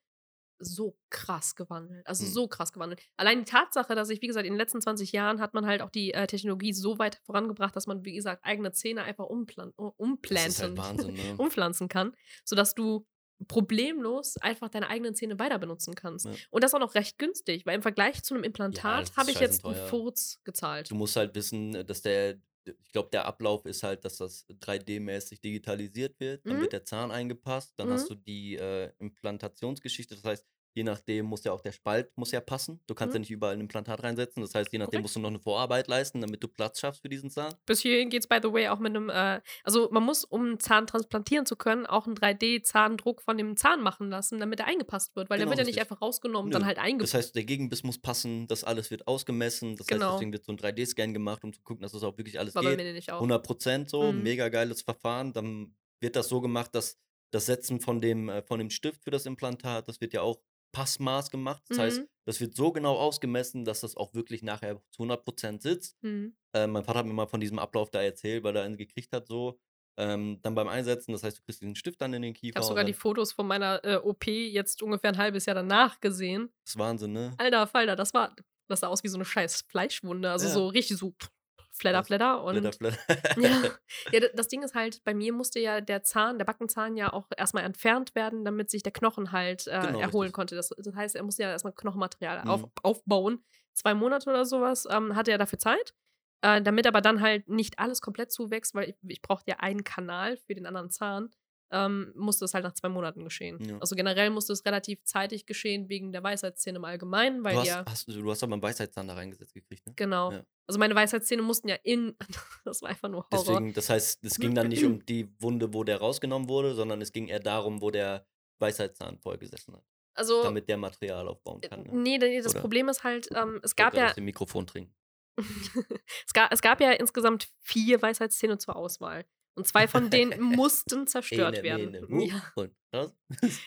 so 0.59 0.97
krass 1.11 1.57
gewandelt. 1.57 2.07
Also 2.07 2.25
Hm. 2.25 2.33
so 2.33 2.49
krass 2.49 2.73
gewandelt. 2.73 3.03
Allein 3.17 3.41
die 3.41 3.45
Tatsache, 3.45 3.95
dass 3.95 4.09
ich, 4.11 4.23
wie 4.23 4.29
gesagt, 4.29 4.47
in 4.47 4.53
den 4.55 4.59
letzten 4.59 4.81
20 4.81 5.12
Jahren 5.12 5.41
hat 5.41 5.53
man 5.55 5.67
halt 5.67 5.83
auch 5.83 5.91
die 5.91 6.15
äh, 6.15 6.27
Technologie 6.27 6.73
so 6.73 6.99
weit 6.99 7.21
vorangebracht, 7.25 7.75
dass 7.77 7.87
man, 7.87 8.05
wie 8.05 8.15
gesagt, 8.15 8.45
eigene 8.45 8.73
Zähne 8.73 9.03
einfach 9.03 9.27
umplan 9.27 9.73
halt 9.77 9.95
umplanten, 9.97 10.77
Wahnsinn, 10.77 11.15
ne? 11.15 11.35
umpflanzen 11.39 11.89
kann, 11.89 12.15
sodass 12.45 12.75
du 12.75 13.07
problemlos 13.49 14.37
einfach 14.39 14.68
deine 14.68 14.89
eigenen 14.89 15.14
Zähne 15.14 15.39
weiter 15.39 15.59
benutzen 15.59 15.95
kannst. 15.95 16.26
Ja. 16.26 16.32
Und 16.51 16.64
das 16.64 16.74
auch 16.74 16.78
noch 16.80 16.95
recht 16.95 17.18
günstig, 17.18 17.66
weil 17.66 17.74
im 17.76 17.82
Vergleich 17.82 18.22
zu 18.22 18.35
einem 18.35 18.45
Implantat 18.45 19.05
ist 19.05 19.16
habe 19.16 19.30
ich 19.30 19.41
jetzt 19.41 19.64
einen 19.64 19.74
scheißenteuer. 19.74 19.89
Furz 19.89 20.41
gezahlt. 20.45 20.91
Du 20.91 20.95
musst 20.95 21.16
halt 21.16 21.35
wissen, 21.35 21.87
dass 21.87 22.03
der, 22.03 22.39
ich 22.64 22.93
glaube, 22.93 23.11
der 23.12 23.26
Ablauf 23.26 23.66
ist 23.66 23.82
halt, 23.82 24.05
dass 24.05 24.16
das 24.18 24.47
3D-mäßig 24.49 25.41
digitalisiert 25.41 26.18
wird. 26.20 26.47
Dann 26.47 26.57
Mhm. 26.57 26.61
wird 26.62 26.72
der 26.72 26.85
Zahn 26.85 27.11
eingepasst. 27.11 27.74
Dann 27.76 27.89
Mhm. 27.89 27.93
hast 27.93 28.09
du 28.11 28.14
die 28.14 28.57
äh, 28.57 28.91
Implantationsgeschichte. 28.99 30.14
Das 30.14 30.24
heißt, 30.24 30.47
je 30.75 30.83
nachdem 30.85 31.27
muss 31.27 31.45
ja 31.45 31.53
auch 31.53 31.61
der 31.61 31.72
Spalt 31.72 32.11
muss 32.16 32.31
ja 32.33 32.41
passen. 32.41 32.81
Du 32.87 32.95
kannst 32.95 33.12
Mhm. 33.12 33.16
ja 33.16 33.18
nicht 33.20 33.31
überall 33.31 33.55
ein 33.55 33.61
Implantat 33.61 34.03
reinsetzen. 34.03 34.43
Das 34.43 34.55
heißt, 34.55 34.72
je 34.72 34.79
nachdem 34.79 34.91
Korrekt. 34.91 35.03
musst 35.05 35.16
du 35.16 35.20
noch 35.20 35.29
eine 35.29 35.39
Vorarbeit 35.39 35.87
leisten, 35.89 36.20
damit 36.20 36.43
du 36.43 36.49
Platz 36.49 36.81
schaffst 36.81 37.03
für 37.03 37.09
diesen 37.09 37.31
Zahn. 37.31 37.55
Bis 37.66 37.81
hierhin 37.81 38.11
geht 38.11 38.20
es, 38.22 38.27
by 38.27 38.39
the 38.43 38.53
way, 38.53 38.68
auch 38.68 38.79
mit 38.81 38.95
einem, 38.95 39.09
äh, 39.09 39.41
also 39.62 39.89
man 39.93 40.03
muss, 40.03 40.25
um 40.25 40.43
einen 40.45 40.61
Zahn 40.61 40.87
transplantieren 40.87 41.47
zu 41.47 41.57
können, 41.57 41.87
auch 41.87 42.07
einen 42.07 42.16
3D-Zahndruck 42.16 43.22
von 43.22 43.39
dem 43.39 43.57
Zahn 43.57 43.81
machen 43.83 44.11
lassen, 44.11 44.39
damit 44.41 44.61
er 44.61 44.66
eingepasst 44.66 45.14
wird. 45.16 45.31
Weil 45.31 45.39
der 45.39 45.47
Genau, 45.47 45.57
wird 45.57 45.66
ja 45.66 45.70
nicht 45.70 45.81
einfach 45.81 46.03
rausgenommen, 46.03 46.51
Nö. 46.51 46.55
dann 46.55 46.66
halt 46.66 46.79
Das 46.79 46.85
eingepasst. 46.85 47.14
heißt, 47.14 47.35
der 47.37 47.45
Gegenbiss 47.45 47.83
muss 47.85 47.99
passen, 47.99 48.47
das 48.47 48.64
alles 48.64 48.91
wird 48.91 49.07
ausgemessen. 49.07 49.77
Das 49.77 49.87
heißt, 49.87 49.91
Genau. 50.01 50.12
deswegen 50.14 50.33
wird 50.33 50.45
so 50.45 50.53
ein 50.53 50.59
3D-Scan 50.59 51.12
gemacht, 51.12 51.45
um 51.45 51.53
zu 51.53 51.62
gucken, 51.62 51.83
dass 51.83 51.93
das 51.93 52.03
auch 52.03 52.16
wirklich 52.18 52.39
alles 52.39 52.55
War 52.55 52.62
bei 52.62 52.70
geht. 52.77 52.79
mir 52.85 52.93
nicht 52.93 53.12
auch. 53.12 53.20
100 53.20 53.45
Prozent 53.45 53.91
so, 53.91 54.12
Mhm. 54.12 54.22
mega 54.22 54.49
geiles 54.49 54.83
Verfahren. 54.83 55.33
Dann 55.33 55.75
wird 56.01 56.16
das 56.16 56.29
so 56.29 56.41
gemacht, 56.41 56.75
dass 56.75 56.99
das 57.31 57.47
Setzen 57.47 57.81
von 57.81 58.01
dem, 58.01 58.29
äh, 58.29 58.43
von 58.43 58.59
dem 58.59 58.70
Stift 58.70 59.03
für 59.03 59.11
das 59.11 59.27
Implantat, 59.27 59.89
das 59.89 60.01
wird 60.01 60.12
ja 60.12 60.22
auch 60.22 60.39
Passmaß 60.75 61.31
gemacht. 61.31 61.62
Das 61.68 61.79
heißt, 61.79 62.01
Mhm. 62.03 62.09
das 62.27 62.41
wird 62.41 62.55
so 62.55 62.72
genau 62.72 62.97
ausgemessen, 62.97 63.64
dass 63.64 63.81
das 63.81 63.97
auch 63.97 64.12
wirklich 64.14 64.43
nachher 64.43 64.83
zu 64.91 64.99
100 65.01 65.25
Prozent 65.25 65.62
sitzt. 65.62 65.97
Mhm. 66.03 66.37
Äh, 66.55 66.66
mein 66.66 66.85
Vater 66.85 66.99
hat 67.01 67.07
mir 67.07 67.12
mal 67.14 67.27
von 67.27 67.41
diesem 67.41 67.59
Ablauf 67.59 67.91
da 67.91 68.03
erzählt, 68.03 68.45
weil 68.45 68.55
er 68.57 68.64
einen 68.64 68.77
gekriegt 68.77 69.12
hat 69.12 69.27
so. 69.29 69.59
Ähm, 69.97 70.41
dann 70.43 70.55
beim 70.57 70.66
Einsetzen, 70.68 71.12
das 71.12 71.22
heißt, 71.22 71.39
du 71.39 71.43
kriegst 71.43 71.61
diesen 71.62 71.77
Stift 71.77 72.01
dann 72.01 72.12
in 72.14 72.22
den 72.22 72.35
Ich 72.35 72.41
Kiefer. 72.41 72.57
habe 72.59 72.64
und 72.66 72.68
sogar 72.68 72.85
die 72.85 72.93
Fotos 72.95 73.33
von 73.33 73.47
meiner 73.47 73.85
äh, 73.85 73.97
OP 73.97 74.27
jetzt 74.27 74.83
ungefähr 74.83 75.11
ein 75.12 75.18
halbes 75.18 75.47
Jahr 75.47 75.55
danach 75.55 76.01
gesehen. 76.01 76.51
das 76.64 76.72
ist 76.75 76.79
Wahnsinn, 76.79 77.12
ne? 77.12 77.33
Alter 77.39 77.66
Falter, 77.68 77.95
das 77.95 78.12
war, 78.12 78.35
das 78.68 78.81
sah 78.81 78.89
aus 78.89 79.05
wie 79.05 79.09
so 79.09 79.16
eine 79.18 79.25
scheiß 79.25 79.62
Fleischwunde. 79.68 80.31
Also 80.33 80.47
Ja. 80.49 80.53
so 80.53 80.66
richtig 80.66 80.97
so 80.99 81.11
pff, 81.12 81.29
flatter, 81.77 82.05
flatter. 82.05 82.43
Und 82.45 82.55
Flitter, 82.57 82.72
flitter. 82.72 82.99
ja. 83.41 83.70
ja, 84.12 84.29
das 84.35 84.49
Ding 84.49 84.62
ist 84.62 84.75
halt, 84.75 85.03
bei 85.05 85.12
mir 85.14 85.33
musste 85.33 85.61
ja 85.61 85.81
der 85.81 86.03
Zahn, 86.03 86.39
der 86.39 86.45
Backenzahn 86.45 86.97
ja 86.97 87.12
auch 87.12 87.27
erstmal 87.37 87.64
entfernt 87.64 88.14
werden, 88.14 88.45
damit 88.45 88.70
sich 88.70 88.83
der 88.83 88.93
Knochen 88.93 89.33
halt 89.33 89.66
äh, 89.66 89.81
Genau, 89.81 90.01
erholen 90.01 90.22
richtig. 90.29 90.33
konnte. 90.33 90.57
Das, 90.57 90.68
das 90.70 90.95
heißt, 90.95 91.16
er 91.16 91.22
musste 91.25 91.43
ja 91.43 91.51
erstmal 91.51 91.72
Knochenmaterial 91.75 92.43
Mhm. 92.45 92.51
auf, 92.51 92.64
aufbauen. 92.83 93.45
Zwei 93.72 93.95
Monate 93.95 94.31
oder 94.31 94.45
sowas 94.45 94.87
ähm, 94.91 95.16
hatte 95.16 95.33
er 95.33 95.39
dafür 95.39 95.59
Zeit. 95.59 95.95
Äh, 96.43 96.61
damit 96.62 96.87
aber 96.87 97.01
dann 97.01 97.20
halt 97.22 97.49
nicht 97.49 97.79
alles 97.79 98.01
komplett 98.03 98.31
zuwächst, 98.31 98.75
weil 98.75 98.91
ich, 98.91 98.97
ich 99.09 99.22
brauchte 99.22 99.51
ja 99.51 99.57
einen 99.61 99.83
Kanal 99.83 100.37
für 100.37 100.55
den 100.55 100.66
anderen 100.66 100.91
Zahn, 100.91 101.31
ähm, 101.75 102.12
musste 102.14 102.45
es 102.45 102.55
halt 102.55 102.64
nach 102.64 102.72
zwei 102.72 102.89
Monaten 102.89 103.25
geschehen. 103.25 103.59
Ja. 103.62 103.79
Also 103.79 103.97
generell 103.97 104.31
musste 104.31 104.53
es 104.53 104.64
relativ 104.64 105.03
zeitig 105.03 105.45
geschehen, 105.45 105.89
wegen 105.89 106.12
der 106.12 106.22
Weisheitszähne 106.22 106.79
im 106.79 106.85
Allgemeinen, 106.85 107.43
weil 107.43 107.55
Du 107.55 107.61
hast, 107.61 107.66
ja. 107.66 107.85
hast, 107.87 108.09
du 108.09 108.31
hast 108.31 108.43
aber 108.43 108.53
einen 108.53 108.62
Weisheitszahn 108.62 109.09
da 109.09 109.14
reingesetzt 109.14 109.53
gekriegt, 109.53 109.87
ne? 109.87 109.93
Genau. 109.97 110.31
Ja. 110.33 110.45
Also 110.66 110.79
meine 110.79 110.95
Weisheitszähne 110.95 111.43
mussten 111.43 111.68
ja 111.68 111.77
in. 111.83 112.16
Das 112.64 112.81
war 112.81 112.89
einfach 112.89 113.11
nur 113.11 113.27
Horror. 113.31 113.45
Deswegen, 113.45 113.75
das 113.75 113.91
heißt, 113.91 114.25
es 114.25 114.39
ging 114.39 114.55
dann 114.55 114.68
nicht 114.68 114.85
um 114.85 115.05
die 115.05 115.29
Wunde, 115.39 115.75
wo 115.75 115.85
der 115.85 115.99
rausgenommen 115.99 116.49
wurde, 116.49 116.75
sondern 116.75 117.03
es 117.03 117.12
ging 117.12 117.29
eher 117.29 117.41
darum, 117.41 117.83
wo 117.83 117.91
der 117.91 118.27
Weisheitszahn 118.59 119.18
vollgesessen 119.18 119.77
hat. 119.77 119.85
also. 120.14 120.43
Damit 120.43 120.68
der 120.68 120.79
Material 120.79 121.29
aufbauen 121.29 121.61
kann. 121.61 121.83
Ne? 121.83 121.91
Nee, 121.93 122.18
nee, 122.18 122.41
das 122.41 122.53
Oder? 122.53 122.62
Problem 122.62 122.89
ist 122.89 123.05
halt, 123.05 123.29
ähm, 123.35 123.61
es 123.62 123.77
gab 123.77 123.95
ja. 123.95 124.09
aus 124.09 124.14
dem 124.14 124.25
Mikrofon 124.25 124.66
trinken. 124.66 124.95
es, 126.27 126.33
gab, 126.33 126.53
es 126.53 126.62
gab 126.62 126.81
ja 126.81 126.93
insgesamt 126.93 127.49
vier 127.61 128.01
Weisheitszähne 128.01 128.57
zur 128.57 128.77
Auswahl. 128.77 129.27
Und 129.57 129.67
zwei 129.67 129.87
von 129.87 130.11
denen 130.11 130.41
mussten 130.59 131.07
zerstört 131.07 131.63
werden. 131.63 131.97
Ja. 132.95 133.11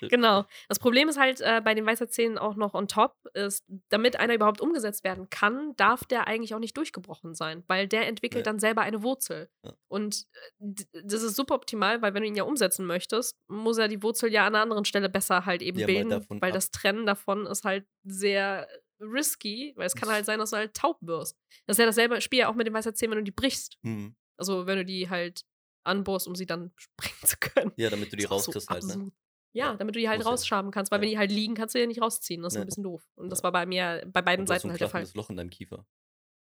Genau. 0.08 0.46
Das 0.70 0.80
Problem 0.80 1.10
ist 1.10 1.20
halt 1.20 1.42
äh, 1.42 1.60
bei 1.62 1.74
den 1.74 1.86
Weisheitszähnen 1.86 2.38
auch 2.38 2.56
noch 2.56 2.74
on 2.74 2.88
top, 2.88 3.14
ist, 3.34 3.66
damit 3.90 4.18
einer 4.18 4.34
überhaupt 4.34 4.62
umgesetzt 4.62 5.04
werden 5.04 5.30
kann, 5.30 5.76
darf 5.76 6.06
der 6.06 6.28
eigentlich 6.28 6.56
auch 6.56 6.60
nicht 6.60 6.78
durchgebrochen 6.78 7.36
sein, 7.36 7.62
weil 7.68 7.90
der 7.90 8.08
entwickelt 8.08 8.46
Ja. 8.46 8.52
dann 8.54 8.60
selber 8.60 8.84
eine 8.84 9.04
Wurzel. 9.04 9.50
Ja. 9.66 9.74
Und 9.90 10.28
das 10.60 11.24
ist 11.24 11.36
super 11.36 11.56
optimal, 11.56 12.02
weil 12.02 12.14
wenn 12.14 12.22
du 12.24 12.28
ihn 12.30 12.36
ja 12.38 12.44
umsetzen 12.44 12.86
möchtest, 12.86 13.38
muss 13.50 13.78
er 13.78 13.90
die 13.90 14.02
Wurzel 14.02 14.32
ja 14.32 14.48
an 14.48 14.56
einer 14.56 14.64
anderen 14.64 14.86
Stelle 14.86 15.10
besser 15.10 15.46
halt 15.46 15.62
eben 15.62 15.86
bilden, 15.86 16.26
weil 16.30 16.52
ab- 16.52 16.54
das 16.56 16.72
Trennen 16.72 17.06
davon 17.06 17.46
ist 17.48 17.66
halt 17.66 17.86
sehr 18.06 18.66
risky, 19.02 19.74
weil 19.76 19.88
es 19.88 19.96
kann 19.96 20.08
halt 20.08 20.26
sein, 20.26 20.40
dass 20.40 20.52
du 20.52 20.56
halt 20.56 20.74
taub 20.74 20.98
wirst. 21.02 21.38
Das 21.66 21.76
ist 21.76 21.80
ja 21.80 21.86
dasselbe 21.86 22.22
Spiel 22.22 22.40
ja 22.40 22.48
auch 22.50 22.56
mit 22.56 22.66
den 22.66 22.74
Weisheitszähnen, 22.74 23.12
wenn 23.12 23.26
du 23.26 23.30
die 23.32 23.36
brichst. 23.36 23.78
Hm. 23.84 24.16
Also 24.38 24.68
wenn 24.68 24.78
du 24.78 24.86
die 24.86 25.10
halt 25.10 25.42
anbohrst, 25.88 26.28
um 26.28 26.36
sie 26.36 26.46
dann 26.46 26.72
sprengen 26.78 27.18
zu 27.24 27.38
können. 27.40 27.72
Ja, 27.78 27.90
damit 27.90 28.12
du 28.12 28.18
die 28.18 28.28
auch 28.28 28.40
so 28.40 28.52
rauskriegst 28.52 28.70
halt, 28.70 28.84
ne? 28.86 29.12
Ja, 29.54 29.72
Ja, 29.72 29.76
damit 29.76 29.96
du 29.96 30.00
die 30.00 30.08
halt 30.10 30.20
muss 30.20 30.26
ja. 30.26 30.32
rausschaben 30.32 30.72
kannst, 30.72 30.92
weil 30.92 31.00
Ja. 31.00 31.02
wenn 31.04 31.10
die 31.10 31.18
halt 31.18 31.32
liegen, 31.32 31.56
kannst 31.56 31.74
du 31.74 31.80
die 31.80 31.82
ja 31.84 31.88
nicht 31.88 32.02
rausziehen. 32.02 32.42
Das 32.44 32.54
ist 32.54 32.58
Nee. 32.58 32.62
ein 32.62 32.68
bisschen 32.68 32.84
doof. 32.84 33.04
Und 33.16 33.30
das 33.30 33.40
Ja. 33.40 33.44
war 33.44 33.52
bei 33.52 33.66
mir 33.66 34.04
bei 34.12 34.22
beiden 34.22 34.46
Seiten 34.46 34.70
halt 34.70 34.80
der 34.82 34.90
Fall. 34.90 35.02
klaffendes 35.02 35.16
Loch 35.16 35.30
in 35.30 35.38
deinem 35.38 35.50
Kiefer. 35.50 35.86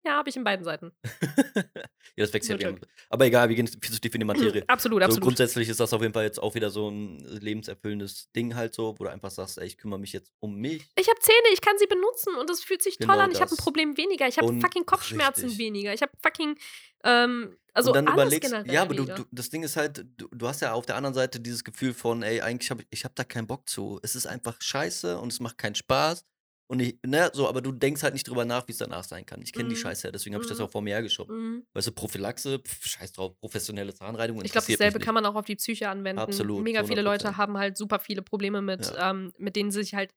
Ja, 0.05 0.17
habe 0.17 0.29
ich 0.29 0.37
in 0.37 0.45
beiden 0.45 0.65
Seiten. 0.65 0.93
ja, 1.55 1.83
das 2.17 2.33
wächst 2.33 2.51
ja 2.51 2.59
wieder. 2.59 2.75
Aber 3.09 3.25
egal, 3.25 3.49
wir 3.49 3.57
gehen 3.57 3.67
viel 3.67 3.91
zu 3.91 4.01
tief 4.01 4.15
in 4.15 4.21
die 4.21 4.27
Materie. 4.27 4.63
Absolut, 4.67 5.01
So 5.01 5.05
absolut. 5.05 5.25
grundsätzlich 5.25 5.69
ist 5.69 5.81
das 5.81 5.93
auf 5.95 6.03
jeden 6.03 6.13
Fall 6.13 6.25
jetzt 6.25 6.43
auch 6.43 6.55
wieder 6.55 6.71
so 6.71 6.91
ein 6.91 7.19
lebenserfüllendes 7.21 8.31
Ding 8.33 8.55
halt 8.55 8.75
so, 8.75 8.95
wo 8.99 9.05
du 9.05 9.11
einfach 9.11 9.31
sagst, 9.31 9.59
ey, 9.59 9.67
ich 9.67 9.79
kümmere 9.79 9.99
mich 9.99 10.13
jetzt 10.13 10.33
um 10.41 10.57
mich. 10.57 10.87
ich 10.99 11.09
habe 11.09 11.19
Zähne, 11.21 11.49
ich 11.55 11.61
kann 11.63 11.79
sie 11.79 11.87
benutzen 11.87 12.35
und 12.37 12.51
es 12.51 12.63
fühlt 12.63 12.83
sich 12.83 12.99
toll 12.99 13.09
Genau 13.09 13.19
an. 13.25 13.31
Ich 13.31 13.41
habe 13.41 13.51
ein. 13.51 13.57
Problem 13.57 13.97
weniger. 13.97 14.29
Ich 14.29 14.37
habe 14.37 14.61
fucking 14.61 14.85
Kopfschmerzen 14.85 15.45
richtig. 15.45 15.59
weniger. 15.59 15.95
Ich 15.95 16.03
habe 16.03 16.13
fucking, 16.23 16.59
ähm, 17.05 17.57
also 17.73 17.91
und 17.91 17.97
dann 17.97 18.09
alles 18.09 18.25
überlegst, 18.25 18.51
generell 18.53 18.75
ja, 18.75 18.83
aber 18.83 18.95
du, 18.95 19.05
du, 19.05 19.25
das 19.31 19.49
Ding 19.49 19.63
ist 19.63 19.77
halt, 19.77 20.05
du, 20.17 20.29
du 20.31 20.47
hast 20.47 20.61
ja 20.61 20.73
auf 20.75 20.87
der 20.87 20.97
anderen 20.97 21.15
Seite 21.15 21.41
dieses 21.41 21.65
Gefühl 21.65 21.95
von, 21.95 22.23
ey, 22.23 22.41
eigentlich 22.43 22.71
habe 22.71 22.83
ich, 22.83 22.89
ich 22.91 23.05
habe 23.05 23.15
da 23.17 23.25
keinen 23.25 23.47
Bock 23.47 23.69
zu. 23.69 23.99
Es 24.03 24.15
ist 24.15 24.27
einfach 24.27 24.61
scheiße 24.61 25.19
und 25.19 25.33
es 25.33 25.41
macht 25.41 25.59
keinen 25.59 25.75
Spaß. 25.75 26.25
Und 26.67 26.81
ich, 26.81 26.99
ne, 27.05 27.31
so, 27.35 27.47
aber 27.49 27.61
du 27.61 27.73
denkst 27.73 28.03
halt 28.03 28.15
nicht 28.15 28.27
drüber 28.27 28.45
nach, 28.47 28.67
wie 28.69 28.73
es 28.73 28.79
danach 28.79 29.05
sein 29.05 29.27
kann. 29.27 29.43
Ich 29.43 29.53
kenne 29.53 29.69
die 29.69 29.75
Mhm. 29.75 29.81
Scheiße 29.81 30.07
ja, 30.09 30.11
deswegen 30.13 30.35
habe 30.35 30.45
ich 30.45 30.49
das 30.49 30.59
Mhm. 30.59 30.65
auch 30.65 30.71
vor 30.71 30.81
mir 30.83 30.95
hergeschoben. 30.95 31.37
Mhm. 31.37 31.67
Weißt 31.75 31.89
du, 31.89 31.93
Prophylaxe, 31.93 32.59
pf, 32.59 32.87
scheiß 32.87 33.13
drauf, 33.13 33.39
professionelle 33.39 33.93
Zahnreinigung. 33.95 34.43
Ich 34.45 34.53
glaube, 34.53 34.67
dasselbe 34.67 34.99
kann 34.99 35.15
man 35.15 35.27
auch 35.27 35.35
auf 35.35 35.45
die 35.45 35.57
Psyche 35.57 35.89
anwenden. 35.91 36.21
Absolut, 36.21 36.63
Mega 36.65 36.81
zu 36.83 36.89
viele 36.89 37.03
100%. 37.03 37.05
Leute 37.05 37.37
haben 37.37 37.59
halt 37.59 37.77
super 37.77 37.99
viele 37.99 38.23
Probleme 38.23 38.63
mit, 38.63 38.93
ähm, 38.99 39.33
mit 39.39 39.57
denen 39.57 39.71
sie 39.71 39.83
sich 39.83 39.95
halt. 39.95 40.11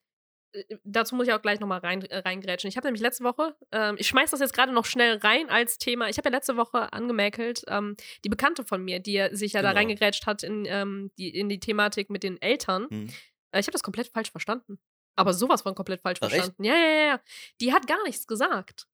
äh, 0.53 0.63
Dazu 0.85 1.15
muss 1.15 1.27
ich 1.27 1.33
auch 1.33 1.41
gleich 1.41 1.59
nochmal 1.59 1.79
rein, 1.79 2.01
äh, 2.05 2.19
reingrätschen. 2.19 2.69
Ich 2.69 2.77
habe 2.77 2.87
nämlich 2.87 3.01
letzte 3.01 3.25
Woche, 3.25 3.53
ähm, 3.73 3.95
ich 3.99 4.07
schmeiß 4.07 4.31
das 4.31 4.39
jetzt 4.39 4.53
gerade 4.53 4.71
noch 4.71 4.85
schnell 4.85 5.17
rein 5.17 5.49
als 5.49 5.77
Thema. 5.77 6.07
Ich 6.07 6.17
habe 6.17 6.29
ja 6.29 6.35
letzte 6.37 6.55
Woche 6.55 6.93
angemäkelt, 6.93 7.63
ähm, 7.67 7.97
die 8.23 8.29
Bekannte 8.29 8.63
von 8.63 8.81
mir, 8.81 8.99
die 9.01 9.11
ja 9.13 9.35
sich 9.35 9.51
ja 9.51 9.61
da 9.61 9.69
Genau. 9.71 9.79
reingegrätscht 9.79 10.25
hat 10.25 10.43
in, 10.43 10.63
ähm, 10.65 11.11
die, 11.17 11.27
in 11.37 11.49
die 11.49 11.59
Thematik 11.59 12.09
mit 12.09 12.23
den 12.23 12.41
Eltern. 12.41 12.87
Mhm. 12.89 13.09
Äh, 13.51 13.59
ich 13.59 13.67
habe 13.67 13.73
das 13.73 13.83
komplett 13.83 14.07
falsch 14.07 14.31
verstanden. 14.31 14.79
Aber 15.17 15.33
sowas 15.33 15.63
von 15.63 15.75
komplett 15.75 16.01
falsch 16.01 16.19
Ach, 16.21 16.27
echt? 16.27 16.35
verstanden. 16.35 16.63
Ja, 16.63 16.75
ja, 16.75 16.89
ja, 16.89 17.07
ja. 17.07 17.21
Die 17.59 17.73
hat 17.73 17.87
gar 17.87 18.01
nichts 18.03 18.27
gesagt. 18.27 18.87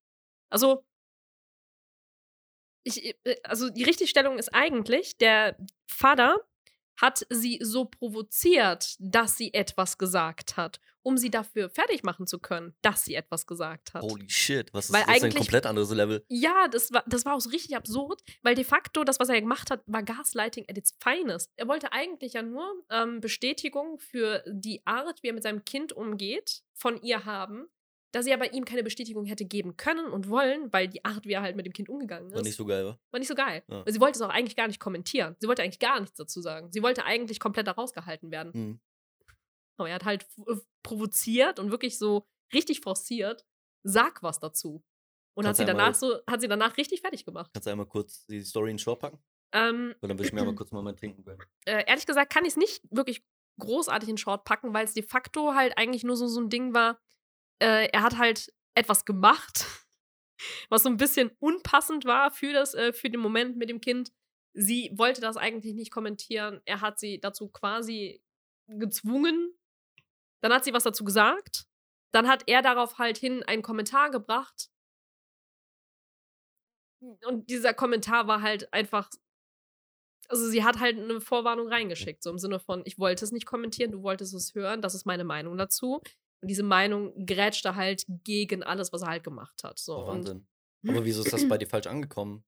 Also, 0.50 0.86
ich, 2.84 3.16
äh, 3.26 3.36
also 3.44 3.70
die 3.70 3.84
Richtigstellung 3.84 4.40
ist 4.40 4.54
eigentlich, 4.54 5.18
der 5.18 5.58
Vater 5.86 6.38
hat 6.96 7.26
sie 7.30 7.60
so 7.62 7.86
provoziert, 7.86 8.96
dass 9.00 9.38
sie 9.38 9.54
etwas 9.54 9.98
gesagt 9.98 10.58
hat, 10.58 10.80
um 11.04 11.18
sie 11.18 11.30
dafür 11.30 11.70
fertig 11.70 12.04
machen 12.04 12.26
zu 12.26 12.40
können, 12.40 12.74
dass 12.82 13.06
sie 13.06 13.16
etwas 13.16 13.46
gesagt 13.46 13.94
hat. 13.94 14.02
Holy 14.02 14.30
shit, 14.30 14.74
was 14.74 14.86
ist 14.86 14.94
Weil 14.94 15.04
das 15.06 15.18
ist 15.18 15.24
ein 15.26 15.34
komplett 15.34 15.66
anderes 15.66 15.92
Level? 15.92 16.26
Ja, 16.30 16.68
das 16.70 16.92
war, 16.92 17.04
das 17.08 17.26
war 17.26 17.36
auch 17.36 17.42
so 17.42 17.50
richtig 17.50 17.76
absurd, 17.76 18.22
weil 18.42 18.56
de 18.56 18.64
facto 18.64 19.04
das, 19.04 19.20
was 19.20 19.30
er 19.30 19.40
gemacht 19.40 19.70
hat, 19.70 19.84
war 19.86 20.02
Gaslighting 20.04 20.66
at 20.70 20.78
its 20.78 20.98
finest. 21.02 21.52
Er 21.58 21.68
wollte 21.68 21.92
eigentlich 21.92 22.34
ja 22.34 22.42
nur 22.42 22.66
ähm, 22.90 23.20
Bestätigung 23.20 24.00
für 24.00 24.44
die 24.48 24.82
Art, 24.86 25.22
wie 25.22 25.28
er 25.28 25.34
mit 25.34 25.44
seinem 25.44 25.66
Kind 25.66 25.94
umgeht, 25.94 26.64
von 26.74 27.02
ihr 27.02 27.26
haben, 27.26 27.68
da 28.14 28.22
sie 28.22 28.34
aber 28.34 28.54
ihm 28.54 28.64
keine 28.64 28.84
Bestätigung 28.84 29.26
hätte 29.26 29.44
geben 29.44 29.76
können 29.76 30.06
und 30.06 30.30
wollen, 30.30 30.72
weil 30.72 30.88
die 30.88 31.04
Art, 31.04 31.26
wie 31.26 31.34
er 31.34 31.42
halt 31.42 31.56
mit 31.56 31.66
dem 31.66 31.74
Kind 31.74 31.90
umgegangen 31.90 32.30
ist, 32.30 32.36
War 32.36 32.44
nicht 32.44 32.56
so 32.56 32.66
geil, 32.66 32.86
wa? 32.86 33.00
war 33.12 33.20
nicht 33.20 33.28
so 33.28 33.36
geil. 33.36 33.64
Ja. 33.68 33.84
Sie 33.88 34.00
wollte 34.00 34.18
es 34.18 34.22
auch 34.22 34.30
eigentlich 34.30 34.56
gar 34.56 34.68
nicht 34.68 34.80
kommentieren. 34.80 35.36
Sie 35.40 35.48
wollte 35.48 35.64
eigentlich 35.64 35.80
gar 35.80 36.00
nichts 36.00 36.16
dazu 36.16 36.40
sagen. 36.40 36.72
Sie 36.72 36.84
wollte 36.84 37.06
eigentlich 37.06 37.40
komplett 37.40 37.68
da 37.68 37.72
rausgehalten 37.72 38.32
werden. 38.32 38.52
Mhm. 38.54 38.80
Aber 39.78 39.90
er 39.90 39.96
hat 39.96 40.06
halt 40.06 40.26
äh, 40.48 40.56
provoziert 40.84 41.60
und 41.60 41.72
wirklich 41.72 41.98
so 41.98 42.28
richtig 42.54 42.82
forciert, 42.82 43.46
sag 43.84 44.22
was 44.24 44.40
dazu. 44.40 44.84
Und 45.36 45.48
hat 45.48 45.56
sie 45.56 45.66
danach 45.66 45.96
so, 45.96 46.20
hat 46.28 46.42
sie 46.42 46.48
danach 46.48 46.78
richtig 46.78 47.02
fertig 47.02 47.26
gemacht. 47.26 47.50
Kannst 47.54 47.66
du 47.66 47.72
einmal 47.72 47.88
kurz 47.88 48.26
die 48.28 48.42
Story 48.42 48.70
in 48.70 48.76
den 48.76 48.80
Short 48.80 49.00
packen? 49.00 49.18
Ähm, 49.52 49.96
Weil 50.00 50.10
dann 50.10 50.20
will 50.20 50.26
ich 50.26 50.34
mir 50.34 50.42
einmal 50.42 50.56
kurz 50.56 50.72
mal 50.72 50.84
mein 50.84 50.96
Trinken 50.96 51.24
gönnen. 51.24 51.42
äh, 51.66 51.84
ehrlich 51.88 52.06
gesagt 52.06 52.32
kann 52.32 52.44
ich 52.44 52.52
es 52.52 52.58
nicht 52.58 52.84
wirklich 52.92 53.24
großartig 53.60 54.10
in 54.10 54.18
Short 54.18 54.46
packen, 54.46 54.74
weil 54.74 54.86
es 54.86 54.94
de 54.94 55.04
facto 55.04 55.54
halt 55.54 55.78
eigentlich 55.78 56.04
nur 56.04 56.18
so, 56.18 56.28
so 56.28 56.40
ein 56.42 56.50
Ding 56.50 56.74
war. 56.74 57.00
Äh, 57.60 57.88
er 57.92 58.04
hat 58.04 58.18
halt 58.18 58.54
etwas 58.76 59.06
gemacht, 59.06 59.66
was 60.70 60.84
so 60.84 60.90
ein 60.90 60.98
bisschen 60.98 61.32
unpassend 61.40 62.06
war 62.06 62.32
für, 62.32 62.54
das, 62.54 62.74
äh, 62.74 62.94
für 62.94 63.10
den 63.10 63.22
Moment 63.22 63.58
mit 63.58 63.70
dem 63.70 63.82
Kind. 63.82 64.12
Sie 64.56 64.92
wollte 64.96 65.22
das 65.22 65.38
eigentlich 65.38 65.74
nicht 65.74 65.92
kommentieren. 65.92 66.62
Er 66.66 66.82
hat 66.82 67.00
sie 67.00 67.20
dazu 67.20 67.50
quasi 67.50 68.22
gezwungen. 68.68 69.52
Dann 70.44 70.54
hat 70.54 70.64
sie 70.66 70.74
was 70.74 70.84
dazu 70.84 71.04
gesagt. 71.04 71.66
Dann 72.12 72.28
hat 72.28 72.44
er 72.48 72.62
darauf 72.62 73.00
halt 73.00 73.18
hin 73.18 73.44
einen 73.44 73.62
Kommentar 73.62 74.12
gebracht. 74.12 74.70
Und 77.26 77.50
dieser 77.50 77.74
Kommentar 77.74 78.28
war 78.28 78.42
halt 78.42 78.72
einfach 78.72 79.10
also 80.30 80.48
sie 80.48 80.64
hat 80.64 80.80
halt 80.80 80.98
eine 80.98 81.22
Vorwarnung 81.22 81.68
reingeschickt, 81.68 82.24
so 82.24 82.30
im 82.30 82.40
Sinne 82.40 82.60
von, 82.60 82.82
ich 82.86 82.98
wollte 82.98 83.26
es 83.26 83.32
nicht 83.32 83.46
kommentieren, 83.46 83.92
du 83.92 84.04
wolltest 84.04 84.34
es 84.34 84.56
hören, 84.56 84.82
das 84.82 84.96
ist 84.96 85.06
meine 85.06 85.24
Meinung 85.26 85.58
dazu. 85.58 86.02
Und 86.42 86.48
diese 86.48 86.64
Meinung 86.64 87.26
grätschte 87.26 87.76
halt 87.76 88.04
gegen 88.24 88.64
alles, 88.64 88.92
was 88.92 89.02
er 89.02 89.10
halt 89.10 89.24
gemacht 89.24 89.64
hat. 89.64 89.80
So. 89.80 89.96
Oh, 89.96 90.02
und 90.02 90.08
Wahnsinn. 90.08 90.48
Aber 90.88 91.06
wieso 91.06 91.24
ist 91.24 91.32
das 91.32 91.48
bei 91.48 91.58
dir 91.58 91.68
falsch 91.68 91.88
angekommen? 91.88 92.44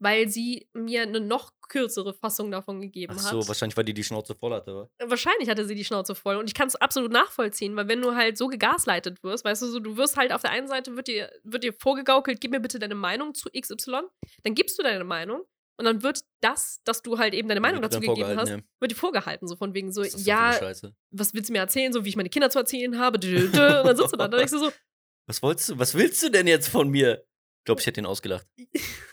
Weil 0.00 0.28
sie 0.28 0.68
mir 0.72 1.02
eine 1.02 1.20
noch 1.20 1.52
kürzere 1.68 2.14
Fassung 2.14 2.50
davon 2.50 2.80
gegeben 2.80 3.14
Ach 3.16 3.22
hat. 3.22 3.30
so, 3.30 3.46
wahrscheinlich, 3.46 3.76
weil 3.76 3.84
die 3.84 3.94
die 3.94 4.02
Schnauze 4.02 4.34
voll 4.34 4.52
hatte, 4.52 4.72
oder? 4.72 4.90
Wahrscheinlich 5.10 5.48
hatte 5.48 5.64
sie 5.64 5.74
die 5.74 5.84
Schnauze 5.84 6.14
voll 6.14 6.36
und 6.36 6.48
ich 6.48 6.54
kann 6.54 6.66
es 6.66 6.74
absolut 6.74 7.12
nachvollziehen, 7.12 7.76
weil 7.76 7.86
wenn 7.86 8.02
du 8.02 8.14
halt 8.14 8.36
so 8.36 8.48
gegasleitet 8.48 9.22
wirst, 9.22 9.44
weißt 9.44 9.62
du, 9.62 9.66
so 9.66 9.78
du 9.78 9.96
wirst 9.96 10.16
halt 10.16 10.32
auf 10.32 10.40
der 10.42 10.50
einen 10.50 10.66
Seite 10.66 10.96
wird 10.96 11.06
dir, 11.06 11.30
wird 11.44 11.62
dir 11.62 11.72
vorgegaukelt, 11.72 12.40
gib 12.40 12.50
mir 12.50 12.60
bitte 12.60 12.78
deine 12.78 12.96
Meinung 12.96 13.34
zu 13.34 13.50
XY, 13.50 14.00
dann 14.42 14.54
gibst 14.54 14.78
du 14.78 14.82
deine 14.82 15.04
Meinung 15.04 15.42
und 15.76 15.84
dann 15.84 16.02
wird 16.02 16.20
das, 16.40 16.80
dass 16.84 17.02
du 17.02 17.18
halt 17.18 17.34
eben 17.34 17.48
deine 17.48 17.60
Meinung 17.60 17.82
dazu 17.82 18.00
gegeben 18.00 18.24
hast, 18.24 18.48
vorgehalten, 18.48 18.68
wird 18.80 18.90
dir 18.90 18.96
vorgehalten, 18.96 19.46
so 19.46 19.56
von 19.56 19.74
wegen 19.74 19.92
so, 19.92 20.02
ja. 20.02 20.50
Was 20.50 21.28
ja, 21.28 21.34
willst 21.34 21.48
du 21.48 21.52
mir 21.52 21.60
erzählen, 21.60 21.92
so 21.92 22.04
wie 22.04 22.08
ich 22.08 22.16
meine 22.16 22.30
Kinder 22.30 22.50
zu 22.50 22.58
erzählen 22.58 22.98
habe, 22.98 23.16
und 23.16 23.54
dann 23.54 23.96
sitzt 23.96 24.12
du 24.12 24.16
da, 24.16 24.28
dann 24.28 24.38
denkst 24.38 24.52
du 24.52 24.58
so, 24.58 24.72
Was 25.30 25.42
wolltest 25.42 25.68
du, 25.68 25.78
was 25.78 25.94
willst 25.94 26.20
du 26.24 26.28
denn 26.28 26.48
jetzt 26.48 26.68
von 26.68 26.88
mir? 26.88 27.24
Ich 27.60 27.64
glaube, 27.64 27.80
ich 27.80 27.86
hätte 27.86 28.00
ihn 28.00 28.06
ausgelacht. 28.06 28.46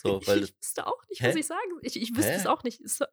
So, 0.01 0.21
weil 0.27 0.43
ich 0.45 0.55
wüsste 0.61 0.87
auch 0.87 1.01
nicht, 1.09 1.21
Hä? 1.21 1.29
was 1.29 1.35
ich 1.35 1.47
sagen 1.47 1.61
Ich, 1.81 2.01
ich 2.01 2.15
wüsste 2.15 2.31
Hä? 2.31 2.37
es 2.37 2.47
auch 2.47 2.63
nicht. 2.63 2.81
So- 2.87 3.05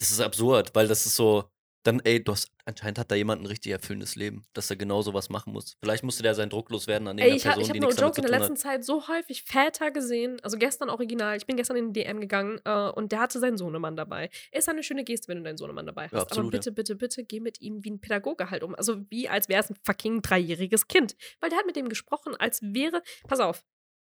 das 0.00 0.10
ist 0.10 0.20
absurd, 0.20 0.74
weil 0.74 0.88
das 0.88 1.04
ist 1.06 1.14
so, 1.14 1.44
dann, 1.82 2.00
ey, 2.00 2.22
du 2.24 2.32
hast, 2.32 2.50
anscheinend 2.64 2.98
hat 2.98 3.10
da 3.10 3.14
jemand 3.14 3.42
ein 3.42 3.46
richtig 3.46 3.72
erfüllendes 3.72 4.16
Leben, 4.16 4.44
dass 4.54 4.68
er 4.70 4.76
genau 4.76 5.00
sowas 5.02 5.28
machen 5.28 5.52
muss. 5.52 5.76
Vielleicht 5.80 6.02
musste 6.04 6.22
der 6.22 6.34
sein 6.34 6.50
Druck 6.50 6.70
loswerden 6.70 7.06
an 7.06 7.18
Ey, 7.18 7.28
irgendeiner 7.28 7.36
ich 7.36 7.44
habe 7.46 7.54
Person, 7.60 7.62
ich 7.62 7.68
hab 7.68 7.74
die 7.74 7.80
nichts 7.80 7.96
damit 7.96 8.08
joke 8.08 8.14
zu 8.14 8.20
in 8.26 8.30
der 8.30 8.38
letzten 8.38 8.54
hat. 8.54 8.60
Zeit 8.60 8.84
so 8.84 9.08
häufig 9.08 9.42
Väter 9.44 9.90
gesehen, 9.90 10.38
also 10.42 10.56
gestern 10.58 10.90
original. 10.90 11.36
Ich 11.36 11.46
bin 11.46 11.56
gestern 11.56 11.76
in 11.76 11.92
den 11.92 11.92
DM 11.92 12.20
gegangen 12.20 12.60
äh, 12.64 12.88
und 12.90 13.12
der 13.12 13.20
hatte 13.20 13.38
seinen 13.40 13.56
Sohnemann 13.58 13.94
dabei. 13.96 14.28
Ist 14.52 14.68
eine 14.68 14.82
schöne 14.82 15.04
Geste, 15.04 15.28
wenn 15.28 15.38
du 15.38 15.44
deinen 15.44 15.56
Sohnemann 15.58 15.86
dabei 15.86 16.04
hast. 16.06 16.12
Ja, 16.12 16.20
absolut, 16.22 16.46
aber 16.48 16.58
bitte, 16.58 16.72
bitte, 16.72 16.96
bitte 16.96 17.24
geh 17.24 17.40
mit 17.40 17.60
ihm 17.60 17.84
wie 17.84 17.90
ein 17.92 18.00
Pädagoge 18.00 18.50
halt 18.50 18.62
um. 18.62 18.74
Also 18.74 19.02
wie 19.10 19.28
als 19.28 19.48
wäre 19.48 19.62
es 19.62 19.70
ein 19.70 19.76
fucking 19.84 20.22
dreijähriges 20.22 20.86
Kind. 20.88 21.14
Weil 21.40 21.50
der 21.50 21.58
hat 21.58 21.66
mit 21.66 21.76
dem 21.76 21.88
gesprochen, 21.88 22.34
als 22.36 22.60
wäre. 22.62 23.02
Pass 23.26 23.40
auf, 23.40 23.64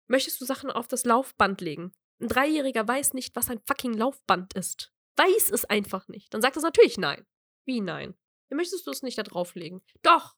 möchtest 0.09 0.41
du 0.41 0.45
Sachen 0.45 0.71
auf 0.71 0.89
das 0.89 1.05
Laufband 1.05 1.61
legen? 1.61 1.93
Ein 2.21 2.29
Dreijähriger 2.29 2.87
weiß 2.87 3.15
nicht, 3.15 3.37
was 3.37 3.51
ein 3.51 3.61
fucking 3.67 3.95
Laufband 3.95 4.55
ist. 4.55 4.93
Weiß 5.17 5.51
es 5.51 5.65
einfach 5.65 6.09
nicht. 6.09 6.33
Dann 6.33 6.43
sagt 6.43 6.57
es 6.57 6.63
natürlich 6.63 6.99
nein. 6.99 7.27
Wie 7.67 7.81
nein? 7.81 8.15
Wie 8.49 8.55
möchtest 8.55 8.87
du 8.87 8.91
es 8.91 9.03
nicht 9.03 9.19
da 9.19 9.23
drauflegen? 9.23 9.83
Doch, 10.03 10.35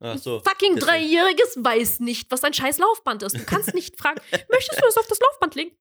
Ach 0.00 0.12
ein 0.12 0.18
so. 0.18 0.40
fucking 0.40 0.76
deswegen. 0.76 0.80
Dreijähriges 0.80 1.56
weiß 1.58 2.00
nicht, 2.00 2.30
was 2.30 2.44
ein 2.44 2.52
scheiß 2.54 2.78
Laufband 2.78 3.22
ist. 3.22 3.36
Du 3.36 3.44
kannst 3.44 3.74
nicht 3.74 3.98
fragen, 3.98 4.20
möchtest 4.50 4.80
du 4.80 4.86
es 4.86 4.96
auf 4.96 5.06
das 5.06 5.18
Laufband 5.20 5.54
legen? 5.54 5.76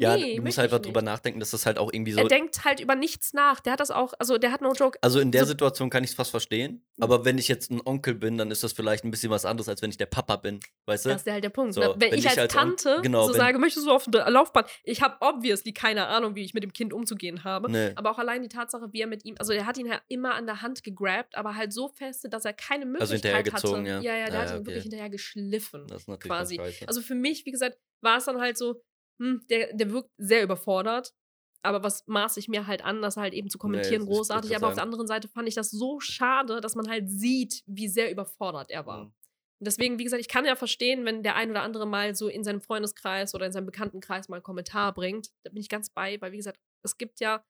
Ja, 0.00 0.16
Nee, 0.16 0.36
du 0.36 0.42
musst 0.42 0.58
halt 0.58 0.72
einfach 0.72 0.80
drüber 0.84 1.02
nachdenken, 1.02 1.40
dass 1.40 1.50
das 1.50 1.66
halt 1.66 1.76
auch 1.76 1.92
irgendwie 1.92 2.12
so. 2.12 2.20
Er 2.20 2.28
denkt 2.28 2.64
halt 2.64 2.78
über 2.78 2.94
nichts 2.94 3.32
nach. 3.32 3.58
Der 3.58 3.72
hat 3.72 3.80
das 3.80 3.90
auch, 3.90 4.14
also 4.20 4.38
der 4.38 4.52
hat 4.52 4.60
no 4.60 4.72
joke. 4.72 4.96
Also 5.02 5.18
in 5.18 5.32
der 5.32 5.42
so- 5.42 5.48
Situation 5.48 5.90
kann 5.90 6.04
ich 6.04 6.10
es 6.10 6.16
fast 6.16 6.30
verstehen. 6.30 6.84
Mhm. 6.96 7.02
Aber 7.02 7.24
wenn 7.24 7.36
ich 7.36 7.48
jetzt 7.48 7.72
ein 7.72 7.80
Onkel 7.84 8.14
bin, 8.14 8.38
dann 8.38 8.52
ist 8.52 8.62
das 8.62 8.72
vielleicht 8.72 9.04
ein 9.04 9.10
bisschen 9.10 9.30
was 9.30 9.44
anderes, 9.44 9.68
als 9.68 9.82
wenn 9.82 9.90
ich 9.90 9.96
der 9.96 10.06
Papa 10.06 10.36
bin. 10.36 10.60
Weißt 10.86 11.04
du? 11.04 11.08
Das 11.08 11.22
ist 11.22 11.26
ja 11.26 11.32
halt 11.32 11.42
der 11.42 11.50
Punkt. 11.50 11.74
So, 11.74 11.80
ne? 11.80 11.94
wenn, 11.98 12.12
wenn 12.12 12.18
ich 12.20 12.26
ich 12.26 12.30
als 12.30 12.54
On- 12.54 12.76
Tante 12.76 13.00
genau, 13.02 13.26
so 13.26 13.32
sage, 13.32 13.58
möchtest 13.58 13.86
du 13.86 13.90
auf 13.90 14.06
ein 14.06 14.12
Laufband? 14.32 14.68
Ich 14.84 15.02
habe 15.02 15.16
obviously 15.20 15.72
keine 15.72 16.06
Ahnung, 16.06 16.36
wie 16.36 16.44
ich 16.44 16.54
mit 16.54 16.62
dem 16.62 16.72
Kind 16.72 16.92
umzugehen 16.92 17.42
habe. 17.42 17.68
Nee. 17.68 17.90
Aber 17.96 18.12
auch 18.12 18.18
allein 18.18 18.42
die 18.42 18.48
Tatsache, 18.48 18.92
wie 18.92 19.00
er 19.00 19.08
mit 19.08 19.24
ihm, 19.24 19.34
also 19.40 19.52
er 19.52 19.66
hat 19.66 19.78
ihn 19.78 19.86
ja 19.86 20.00
immer 20.06 20.34
an 20.36 20.46
der 20.46 20.62
Hand 20.62 20.84
gegrabt, 20.84 21.36
aber 21.36 21.56
halt 21.56 21.72
so 21.72 21.88
feste, 21.88 22.28
dass 22.28 22.44
er 22.44 22.52
keine 22.52 22.86
Möglichkeit 22.86 23.52
Also 23.52 23.76
hatte. 23.76 23.88
ja. 23.88 24.00
Ja, 24.00 24.16
ja, 24.16 24.26
der 24.30 24.38
Ah, 24.38 24.42
hat 24.42 24.50
ihn 24.50 24.56
okay. 24.58 24.66
wirklich 24.66 24.82
hinterher 24.84 25.10
geschliffen. 25.10 25.86
Das 25.88 26.02
ist 26.02 26.08
natürlich 26.08 26.30
quasi. 26.30 26.60
Also 26.86 27.00
für 27.00 27.16
mich, 27.16 27.44
wie 27.46 27.50
gesagt, 27.50 27.78
war 28.00 28.18
es 28.18 28.26
dann 28.26 28.40
halt 28.40 28.56
so, 28.56 28.80
hm, 29.20 29.42
der, 29.50 29.72
der 29.74 29.90
wirkt 29.92 30.10
sehr 30.18 30.42
überfordert. 30.42 31.12
Aber 31.62 31.82
was 31.82 32.06
maße 32.06 32.38
ich 32.38 32.48
mir 32.48 32.66
halt 32.66 32.84
an, 32.84 33.02
das 33.02 33.16
halt 33.16 33.34
eben 33.34 33.50
zu 33.50 33.58
kommentieren, 33.58 34.00
das- 34.00 34.04
ich 34.04 34.08
wollte 34.10 34.16
großartig. 34.20 34.56
Aber 34.56 34.68
auf 34.68 34.74
der 34.74 34.84
anderen 34.84 35.06
Seite 35.08 35.28
fand 35.28 35.48
ich 35.48 35.54
das 35.54 35.70
so 35.70 35.98
schade, 36.00 36.60
dass 36.60 36.74
man 36.76 36.88
halt 36.88 37.10
sieht, 37.10 37.62
wie 37.66 37.88
sehr 37.88 38.10
überfordert 38.12 38.70
er 38.70 38.86
war. 38.86 39.04
Mhm. 39.06 39.12
Und 39.60 39.66
Deswegen, 39.66 39.98
wie 39.98 40.04
gesagt, 40.04 40.20
ich 40.20 40.28
kann 40.28 40.44
ja 40.44 40.54
verstehen, 40.54 41.04
wenn 41.04 41.24
der 41.24 41.34
ein 41.34 41.50
oder 41.50 41.62
andere 41.62 41.84
mal 41.86 42.14
so 42.14 42.28
in 42.28 42.44
seinem 42.44 42.60
Freundeskreis 42.60 43.34
oder 43.34 43.46
in 43.46 43.52
seinem 43.52 43.66
Bekanntenkreis 43.66 44.28
mal 44.28 44.36
einen 44.36 44.44
Kommentar 44.44 44.94
bringt. 44.94 45.30
Da 45.44 45.50
bin 45.50 45.60
ich 45.60 45.68
ganz 45.68 45.90
bei, 45.90 46.20
weil 46.20 46.30
wie 46.30 46.36
gesagt, 46.36 46.58
es 46.84 46.96
gibt 46.96 47.18
ja, 47.18 47.42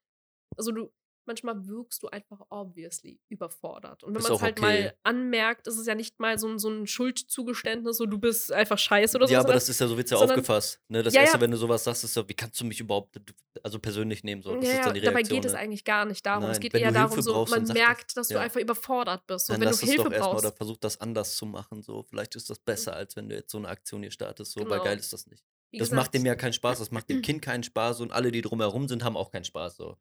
also 0.57 0.71
du, 0.71 0.91
manchmal 1.29 1.65
wirkst 1.67 2.03
du 2.03 2.07
einfach 2.09 2.41
obviously 2.49 3.19
überfordert. 3.29 4.03
Und 4.03 4.15
wenn 4.15 4.21
man 4.23 4.33
es 4.33 4.41
halt 4.41 4.59
okay. 4.59 4.61
mal 4.61 4.93
anmerkt, 5.03 5.67
ist 5.67 5.77
es 5.77 5.85
ja 5.87 5.95
nicht 5.95 6.19
mal 6.19 6.37
so 6.37 6.47
ein, 6.49 6.59
so 6.59 6.69
ein 6.69 6.85
Schuldzugeständnis, 6.87 7.97
so 7.97 8.05
du 8.05 8.17
bist 8.17 8.51
einfach 8.51 8.77
scheiße 8.77 9.15
oder 9.17 9.27
so. 9.27 9.33
ja, 9.33 9.39
aber 9.39 9.53
das 9.53 9.69
ist 9.69 9.79
ja 9.79 9.87
so 9.87 9.95
wird's 9.95 10.11
ja 10.11 10.17
aufgefasst. 10.17 10.81
Ne? 10.89 11.03
Das 11.03 11.13
Ja, 11.13 11.21
erste, 11.21 11.37
ja. 11.37 11.41
wenn 11.41 11.51
du 11.51 11.57
sowas 11.57 11.83
sagst, 11.83 12.03
ist 12.03 12.13
so, 12.13 12.27
wie 12.27 12.33
kannst 12.33 12.59
du 12.59 12.65
mich 12.65 12.79
überhaupt 12.79 13.17
also 13.63 13.79
persönlich 13.79 14.23
nehmen? 14.23 14.41
So. 14.41 14.55
Das 14.55 14.65
ja, 14.65 14.71
ist 14.71 14.77
ja, 14.77 14.83
dann 14.85 14.93
die 14.95 15.01
dabei 15.01 15.15
Reaktion. 15.17 15.37
geht 15.37 15.45
es 15.45 15.53
ne? 15.53 15.59
eigentlich 15.59 15.83
gar 15.85 16.05
nicht 16.05 16.25
darum. 16.25 16.43
es 16.45 16.51
Nein, 16.51 16.59
geht 16.61 16.73
wenn 16.73 16.81
eher 16.81 16.91
darum, 16.91 17.21
so, 17.21 17.33
brauchst, 17.33 17.55
man 17.55 17.63
merkt, 17.67 18.17
dass 18.17 18.27
du 18.27 18.33
Ja. 18.33 18.41
einfach 18.41 18.59
überfordert 18.59 19.25
bist. 19.27 19.45
So, 19.45 19.53
Dann 19.53 19.61
wenn 19.61 19.67
lass 19.69 19.79
du 19.79 19.85
es 19.85 19.91
Hilfe 19.93 20.09
doch 20.09 20.17
brauchst. 20.17 20.45
oder 20.45 20.51
versuch 20.51 20.77
das 20.77 20.99
anders 20.99 21.35
zu 21.37 21.45
machen. 21.45 21.81
So. 21.83 22.03
Vielleicht 22.03 22.35
ist 22.35 22.49
das 22.49 22.59
besser, 22.59 22.95
als 22.95 23.15
wenn 23.15 23.29
du 23.29 23.35
jetzt 23.35 23.51
so 23.51 23.57
eine 23.59 23.67
Aktion 23.69 24.01
hier 24.01 24.11
startest. 24.11 24.51
So, 24.53 24.61
weil 24.61 24.69
Genau. 24.69 24.83
geil 24.83 24.97
ist 24.97 25.13
das 25.13 25.27
nicht. 25.27 25.43
Wie 25.71 25.77
Das 25.77 25.89
gesagt, 25.89 26.03
macht 26.07 26.13
dem 26.15 26.25
ja 26.25 26.33
keinen 26.35 26.53
Spaß, 26.53 26.79
das 26.79 26.89
macht 26.89 27.09
dem 27.09 27.21
Kind 27.21 27.41
keinen 27.43 27.61
Spaß 27.63 28.01
und 28.01 28.11
alle, 28.11 28.31
die 28.31 28.41
drumherum 28.41 28.87
sind, 28.87 29.03
haben 29.03 29.15
auch 29.15 29.29
keinen 29.31 29.43
Spaß. 29.43 29.75
So. 29.77 29.97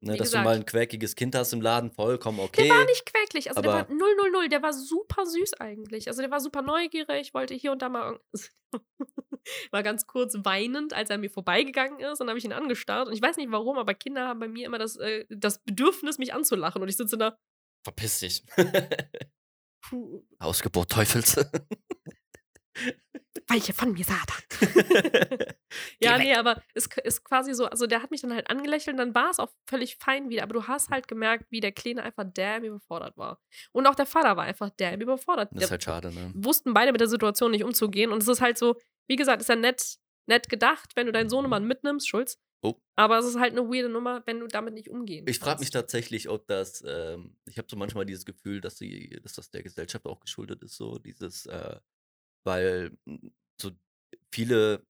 Ne, 0.00 0.12
dass 0.16 0.28
gesagt. 0.28 0.44
du 0.44 0.48
mal 0.48 0.54
ein 0.56 0.64
quäkiges 0.64 1.16
Kind 1.16 1.34
hast 1.34 1.52
im 1.52 1.60
Laden, 1.60 1.90
vollkommen 1.90 2.38
okay. 2.38 2.68
Der 2.68 2.76
war 2.76 2.84
nicht 2.84 3.04
quäklich. 3.04 3.48
Also 3.48 3.62
der 3.62 3.72
war 3.72 3.80
aber- 3.80 3.92
000, 3.92 4.48
der 4.48 4.62
war 4.62 4.72
super 4.72 5.26
süß 5.26 5.54
eigentlich. 5.54 6.06
Also 6.06 6.22
der 6.22 6.30
war 6.30 6.38
super 6.38 6.62
neugierig, 6.62 7.34
wollte 7.34 7.54
hier 7.54 7.72
und 7.72 7.82
da 7.82 7.88
mal. 7.88 8.20
war 9.72 9.82
ganz 9.82 10.06
kurz 10.06 10.36
weinend, 10.44 10.92
als 10.92 11.10
er 11.10 11.18
mir 11.18 11.30
vorbeigegangen 11.30 11.98
ist. 11.98 12.20
Und 12.20 12.26
dann 12.26 12.28
habe 12.28 12.38
ich 12.38 12.44
ihn 12.44 12.52
angestarrt. 12.52 13.08
Und 13.08 13.14
ich 13.14 13.22
weiß 13.22 13.36
nicht 13.38 13.50
warum, 13.50 13.76
aber 13.76 13.94
Kinder 13.94 14.28
haben 14.28 14.38
bei 14.38 14.46
mir 14.48 14.66
immer 14.66 14.78
das, 14.78 14.96
äh, 14.96 15.24
das 15.30 15.58
Bedürfnis, 15.64 16.18
mich 16.18 16.32
anzulachen. 16.32 16.80
Und 16.80 16.88
ich 16.88 16.96
sitze 16.96 17.18
da. 17.18 17.36
Verpiss 17.82 18.20
dich. 18.20 18.44
Puh, 19.82 20.22
Ausgeburt 20.38 20.92
Teufels. 20.92 21.36
weiche 23.48 23.72
von 23.72 23.92
mir, 23.92 24.04
Satan. 24.04 24.42
Ja, 26.00 26.12
weg. 26.18 26.24
nee, 26.24 26.34
aber 26.34 26.62
es 26.74 26.88
k- 26.88 27.00
ist 27.02 27.24
quasi 27.24 27.52
so, 27.52 27.66
also 27.66 27.86
der 27.86 28.02
hat 28.02 28.10
mich 28.10 28.22
dann 28.22 28.32
halt 28.32 28.48
angelächelt 28.48 28.94
und 28.94 28.98
dann 28.98 29.14
war 29.14 29.30
es 29.30 29.38
auch 29.38 29.50
völlig 29.66 29.96
fein 29.96 30.30
wieder. 30.30 30.42
Aber 30.44 30.54
du 30.54 30.66
hast 30.66 30.88
halt 30.90 31.08
gemerkt, 31.08 31.46
wie 31.50 31.60
der 31.60 31.72
Kleine 31.72 32.02
einfach 32.02 32.24
damn 32.32 32.64
überfordert 32.64 33.16
war. 33.18 33.38
Und 33.72 33.86
auch 33.86 33.94
der 33.94 34.06
Vater 34.06 34.36
war 34.36 34.44
einfach 34.44 34.70
damn 34.78 35.00
überfordert. 35.00 35.50
Das 35.52 35.64
ist 35.64 35.70
halt 35.70 35.82
schade, 35.82 36.12
ne? 36.12 36.32
wussten 36.34 36.72
beide 36.72 36.92
mit 36.92 37.00
der 37.00 37.08
Situation 37.08 37.50
nicht 37.50 37.64
umzugehen. 37.64 38.12
Und 38.12 38.22
es 38.22 38.28
ist 38.28 38.40
halt 38.40 38.56
so, 38.56 38.76
wie 39.08 39.16
gesagt, 39.16 39.42
ist 39.42 39.48
ja 39.48 39.56
nett, 39.56 39.96
nett 40.26 40.48
gedacht, 40.48 40.92
wenn 40.94 41.06
du 41.06 41.12
deinen 41.12 41.28
Sohnemann 41.28 41.66
mitnimmst, 41.66 42.08
Schulz. 42.08 42.38
Oh. 42.62 42.74
Aber 42.96 43.18
es 43.18 43.26
ist 43.26 43.38
halt 43.38 43.52
eine 43.52 43.68
weirde 43.68 43.88
Nummer, 43.88 44.22
wenn 44.26 44.40
du 44.40 44.46
damit 44.48 44.74
nicht 44.74 44.88
umgehen 44.88 45.26
Ich 45.28 45.38
frage 45.38 45.60
mich 45.60 45.70
tatsächlich, 45.70 46.28
ob 46.28 46.46
das, 46.48 46.82
ähm, 46.86 47.36
ich 47.46 47.58
habe 47.58 47.68
so 47.70 47.76
manchmal 47.76 48.04
dieses 48.06 48.24
Gefühl, 48.24 48.60
dass 48.60 48.78
sie, 48.78 49.20
dass 49.22 49.34
das 49.34 49.50
der 49.50 49.62
Gesellschaft 49.62 50.06
auch 50.06 50.18
geschuldet 50.20 50.62
ist, 50.62 50.76
so 50.76 50.98
dieses, 50.98 51.46
äh, 51.46 51.76
weil 52.48 52.98
m, 53.06 53.32
so 53.60 53.70
viele 54.34 54.84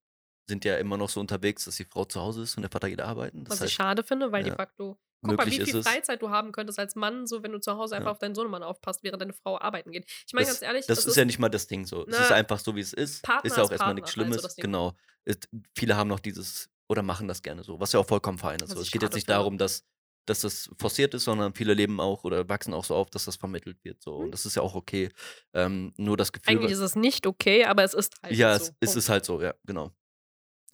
sind 0.49 0.65
ja 0.65 0.77
immer 0.79 0.97
noch 0.97 1.11
so 1.11 1.21
unterwegs, 1.21 1.67
dass 1.67 1.77
die 1.77 1.85
Frau 1.85 2.07
zu 2.07 2.21
Hause 2.21 2.43
ist 2.43 2.57
und 2.57 2.63
der 2.63 2.71
Vater 2.71 2.89
geht 2.89 3.03
arbeiten. 3.03 3.45
Das 3.45 3.53
Was 3.53 3.59
ich 3.59 3.63
heißt, 3.65 3.73
schade 3.75 4.03
finde, 4.05 4.33
weil 4.33 4.45
de 4.45 4.53
ja, 4.53 4.57
facto, 4.57 4.99
guck 5.23 5.37
mal, 5.37 5.47
wie 5.47 5.59
ist 5.59 5.71
viel. 5.71 5.83
Freizeit 5.83 6.23
du 6.23 6.31
haben 6.31 6.53
könntest 6.53 6.79
als 6.79 6.95
Mann, 6.97 7.27
so 7.27 7.43
wenn 7.43 7.53
du 7.53 7.61
zu 7.61 7.77
Hause 7.77 7.97
einfach 7.97 8.07
Ja. 8.09 8.13
auf 8.13 8.19
deinen 8.19 8.35
Sohnemann 8.35 8.63
aufpasst, 8.63 9.03
während 9.03 9.21
deine 9.21 9.35
Frau 9.35 9.61
arbeiten 9.61 9.93
geht. 9.93 10.07
Ich 10.27 10.33
meine 10.33 10.47
Das, 10.47 10.55
ganz 10.61 10.63
ehrlich, 10.63 10.87
das 10.87 11.01
es 11.01 11.07
ist 11.07 11.17
ja 11.17 11.25
nicht 11.27 11.39
mal 11.39 11.51
das 11.51 11.67
Ding 11.67 11.85
so. 11.85 12.07
Es 12.07 12.19
ist 12.19 12.31
Na, 12.31 12.37
einfach 12.37 12.59
so, 12.61 12.75
wie 12.77 12.81
es 12.81 12.95
ist. 12.95 13.23
Partner 13.25 13.45
ist 13.51 13.57
ja 13.59 13.63
auch 13.63 13.67
ist 13.67 13.73
erstmal 13.73 13.95
nichts 13.95 14.09
halt 14.11 14.15
so 14.15 14.23
Schlimmes. 14.23 14.43
das 14.43 14.55
Ding. 14.55 14.65
genau. 14.65 14.95
Ist, 15.27 15.49
viele 15.77 15.97
haben 15.97 16.09
noch 16.09 16.21
dieses 16.21 16.71
oder 16.89 17.03
machen 17.03 17.29
das 17.29 17.43
gerne 17.43 17.63
so, 17.63 17.79
was 17.79 17.93
ja 17.93 18.01
auch 18.01 18.07
vollkommen 18.09 18.39
fein 18.39 18.57
ist. 18.61 18.71
Was 18.71 18.71
So. 18.71 18.81
ich 18.81 18.87
Es 18.87 18.91
geht 18.93 19.03
jetzt 19.03 19.15
nicht 19.15 19.29
darum, 19.29 19.59
dass, 19.59 19.85
dass 20.29 20.41
das 20.41 20.71
forciert 20.79 21.15
ist, 21.15 21.25
sondern 21.25 21.55
viele 21.55 21.75
leben 21.75 22.01
auch 22.01 22.25
oder 22.25 22.49
wachsen 22.49 22.75
auch 22.75 22.85
so 22.85 22.95
auf, 22.95 23.11
dass 23.11 23.25
das 23.25 23.37
vermittelt 23.37 23.79
wird. 23.85 24.03
So. 24.03 24.17
Hm. 24.17 24.25
Und 24.27 24.31
das 24.33 24.47
ist 24.47 24.57
ja 24.57 24.63
auch 24.63 24.75
okay. 24.75 25.11
Ähm, 25.55 25.93
nur 25.97 26.17
das 26.17 26.33
Gefühl. 26.33 26.57
Eigentlich 26.57 26.73
ist 26.73 26.79
es 26.81 26.95
nicht 26.97 27.27
okay, 27.27 27.65
aber 27.65 27.85
es 27.85 27.95
ist 27.95 28.15
halt 28.23 28.37
Ja, 28.37 28.55
so. 28.55 28.65
es, 28.65 28.69
es 28.69 28.75
Punkt. 28.81 28.97
ist 28.99 29.09
halt 29.09 29.25
so, 29.25 29.41
ja, 29.43 29.55
genau. 29.65 29.93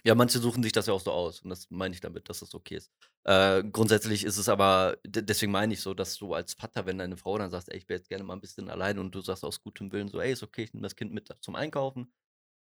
Ja, 0.06 0.14
manche 0.14 0.38
suchen 0.38 0.62
sich 0.62 0.72
das 0.72 0.86
ja 0.86 0.92
auch 0.92 1.00
so 1.00 1.10
aus 1.12 1.40
und 1.40 1.48
das 1.50 1.66
meine 1.70 1.94
ich 1.94 2.00
damit, 2.02 2.28
dass 2.28 2.40
das 2.40 2.54
okay 2.54 2.76
ist. 2.76 2.90
Äh, 3.24 3.64
grundsätzlich 3.64 4.24
ist 4.24 4.36
es 4.36 4.50
aber, 4.50 4.98
de- 5.06 5.22
deswegen 5.22 5.50
meine 5.50 5.72
ich 5.72 5.80
so, 5.80 5.94
dass 5.94 6.16
du 6.18 6.34
als 6.34 6.52
Vater, 6.52 6.84
wenn 6.84 6.98
deine 6.98 7.16
Frau 7.16 7.38
dann 7.38 7.50
sagt, 7.50 7.70
ey, 7.70 7.78
ich 7.78 7.88
wäre 7.88 7.98
jetzt 8.00 8.10
gerne 8.10 8.22
mal 8.24 8.34
ein 8.34 8.40
bisschen 8.42 8.68
allein 8.68 8.98
und 8.98 9.14
du 9.14 9.22
sagst 9.22 9.44
aus 9.44 9.62
gutem 9.62 9.90
Willen 9.92 10.08
so, 10.08 10.20
ey, 10.20 10.32
ist 10.32 10.42
okay, 10.42 10.64
ich 10.64 10.74
nehme 10.74 10.82
das 10.82 10.94
Kind 10.96 11.12
mit 11.14 11.30
zum 11.40 11.54
Einkaufen 11.54 12.12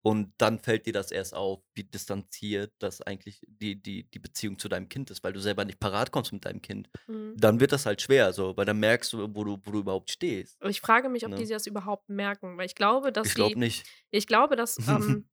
und 0.06 0.34
dann 0.38 0.60
fällt 0.60 0.86
dir 0.86 0.94
das 0.94 1.12
erst 1.12 1.34
auf, 1.34 1.62
wie 1.74 1.86
distanziert 1.86 2.74
das 2.80 3.02
eigentlich 3.02 3.42
die, 3.48 3.82
die, 3.82 4.04
die 4.12 4.20
Beziehung 4.20 4.60
zu 4.60 4.68
deinem 4.68 4.90
Kind 4.90 5.10
ist, 5.10 5.24
weil 5.24 5.32
du 5.34 5.40
selber 5.40 5.64
nicht 5.66 5.80
parat 5.80 6.12
kommst 6.12 6.34
mit 6.34 6.44
deinem 6.46 6.62
Kind. 6.62 6.90
Mhm. 7.08 7.36
Dann 7.38 7.60
wird 7.62 7.72
das 7.72 7.86
halt 7.86 8.02
schwer, 8.02 8.34
so, 8.34 8.56
weil 8.58 8.66
dann 8.66 8.80
merkst 8.80 9.14
du, 9.14 9.30
wo 9.34 9.44
du, 9.46 9.58
wo 9.64 9.72
du 9.72 9.80
überhaupt 9.80 10.12
stehst. 10.12 10.62
Ich 10.66 10.82
frage 10.82 11.08
mich, 11.10 11.26
ob 11.26 11.32
Ne? 11.32 11.38
die 11.38 11.48
das 11.48 11.66
überhaupt 11.68 12.10
merken, 12.10 12.58
weil 12.58 12.66
ich 12.66 12.76
glaube, 12.76 13.12
dass 13.14 13.28
Ich 13.28 13.34
glaube 13.36 13.58
nicht. 13.58 13.86
ich 14.12 14.28
glaube, 14.28 14.56
dass 14.58 14.78
ähm, 14.90 15.28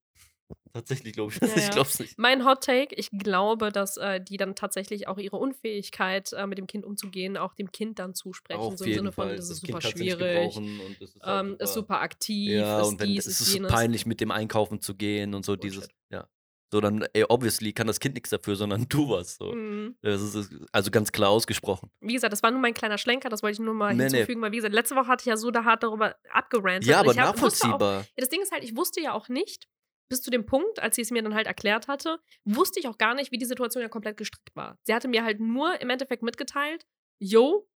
Tatsächlich 0.73 1.13
glaube 1.15 1.33
ich. 1.35 1.41
Ja, 1.41 1.49
ich 1.57 1.71
glaube 1.71 1.89
es 1.89 1.99
nicht. 1.99 2.19
mein 2.19 2.45
Hot 2.45 2.63
Take, 2.65 2.95
ich 2.95 3.11
glaube, 3.11 3.71
dass 3.73 3.97
äh, 3.97 4.21
die 4.21 4.37
dann 4.37 4.55
tatsächlich 4.55 5.09
auch 5.09 5.19
ihre 5.19 5.37
Unfähigkeit, 5.37 6.33
äh, 6.33 6.47
mit 6.47 6.59
dem 6.59 6.67
Kind 6.67 6.85
umzugehen, 6.85 7.37
auch 7.37 7.55
dem 7.55 7.73
Kind 7.73 7.99
dann 7.99 8.15
zusprechen. 8.15 8.61
Auf 8.61 8.79
so 8.79 8.85
im 8.85 8.95
Sinne 8.95 9.13
von, 9.13 9.29
Fall. 9.29 9.37
das 9.37 9.51
ist 9.51 9.63
Kind 9.65 9.75
super 9.83 9.89
nicht 9.89 9.99
schwierig, 9.99 10.57
und 10.57 10.81
es 11.01 11.15
ist, 11.15 11.23
halt 11.23 11.47
ähm, 11.47 11.57
ist 11.59 11.75
super 11.75 12.01
aktiv, 12.01 12.51
Ja, 12.53 12.81
ist 12.83 12.89
und 12.89 13.01
wenn 13.01 13.09
dies, 13.09 13.27
es 13.27 13.41
ist 13.41 13.55
jenes. 13.55 13.71
peinlich, 13.73 14.07
mit 14.07 14.21
dem 14.21 14.31
einkaufen 14.31 14.81
zu 14.81 14.95
gehen 14.95 15.35
und 15.35 15.45
so 15.45 15.57
dieses, 15.57 15.81
Bullshit. 15.89 15.97
ja. 16.11 16.29
So, 16.73 16.81
dann, 16.81 17.05
ey, 17.15 17.25
obviously 17.29 17.73
kann 17.73 17.89
das 17.89 17.99
Kind 17.99 18.15
nichts 18.15 18.31
dafür, 18.31 18.55
sondern 18.55 18.87
du 18.89 19.11
was. 19.11 19.35
So. 19.35 19.53
Mhm. 19.53 19.97
Das 20.03 20.23
ist, 20.23 20.55
also 20.71 20.93
ganz 20.93 21.11
klar 21.11 21.31
ausgesprochen. 21.31 21.91
Wie 22.01 22.13
gesagt, 22.13 22.33
das 22.33 22.45
war 22.45 22.53
nur 22.53 22.61
mein 22.61 22.75
kleiner 22.75 22.97
Schlenker, 22.97 23.29
das 23.29 23.43
wollte 23.43 23.55
ich 23.55 23.59
nur 23.59 23.75
mal 23.75 23.93
Nee, 23.93 24.05
nee. 24.05 24.11
hinzufügen, 24.19 24.41
weil 24.41 24.53
wie 24.53 24.57
gesagt, 24.59 24.73
letzte 24.75 24.95
Woche 24.95 25.09
hatte 25.09 25.23
ich 25.23 25.27
ja 25.27 25.37
so 25.37 25.51
da 25.51 25.65
hart 25.65 25.83
darüber 25.83 26.15
abgerantet. 26.33 26.85
Ja, 26.89 27.01
aber 27.01 27.09
wusste 27.09 27.23
auch, 27.23 27.27
nachvollziehbar. 27.33 28.01
Ja, 28.03 28.07
das 28.19 28.29
Ding 28.29 28.41
ist 28.41 28.53
halt, 28.53 28.63
ich 28.63 28.77
wusste 28.77 29.01
ja 29.01 29.15
auch 29.15 29.29
nicht, 29.29 29.67
bis 30.11 30.21
zu 30.21 30.31
dem 30.31 30.45
Punkt, 30.45 30.81
als 30.81 30.97
sie 30.97 31.03
es 31.03 31.11
mir 31.11 31.23
dann 31.23 31.35
halt 31.35 31.47
erklärt 31.47 31.89
hatte, 31.89 32.19
wusste 32.45 32.81
ich 32.81 32.89
auch 32.89 32.99
gar 32.99 33.15
nicht, 33.15 33.33
wie 33.33 33.39
die 33.39 33.47
Situation 33.47 33.83
ja 33.83 33.89
komplett 33.89 34.17
gestrickt 34.17 34.55
war. 34.55 34.79
Sie 34.83 34.93
hatte 34.93 35.09
mir 35.09 35.25
halt 35.25 35.41
nur 35.41 35.81
im 35.81 35.89
Endeffekt 35.89 36.23
mitgeteilt, 36.23 36.85
yo, 37.19 37.69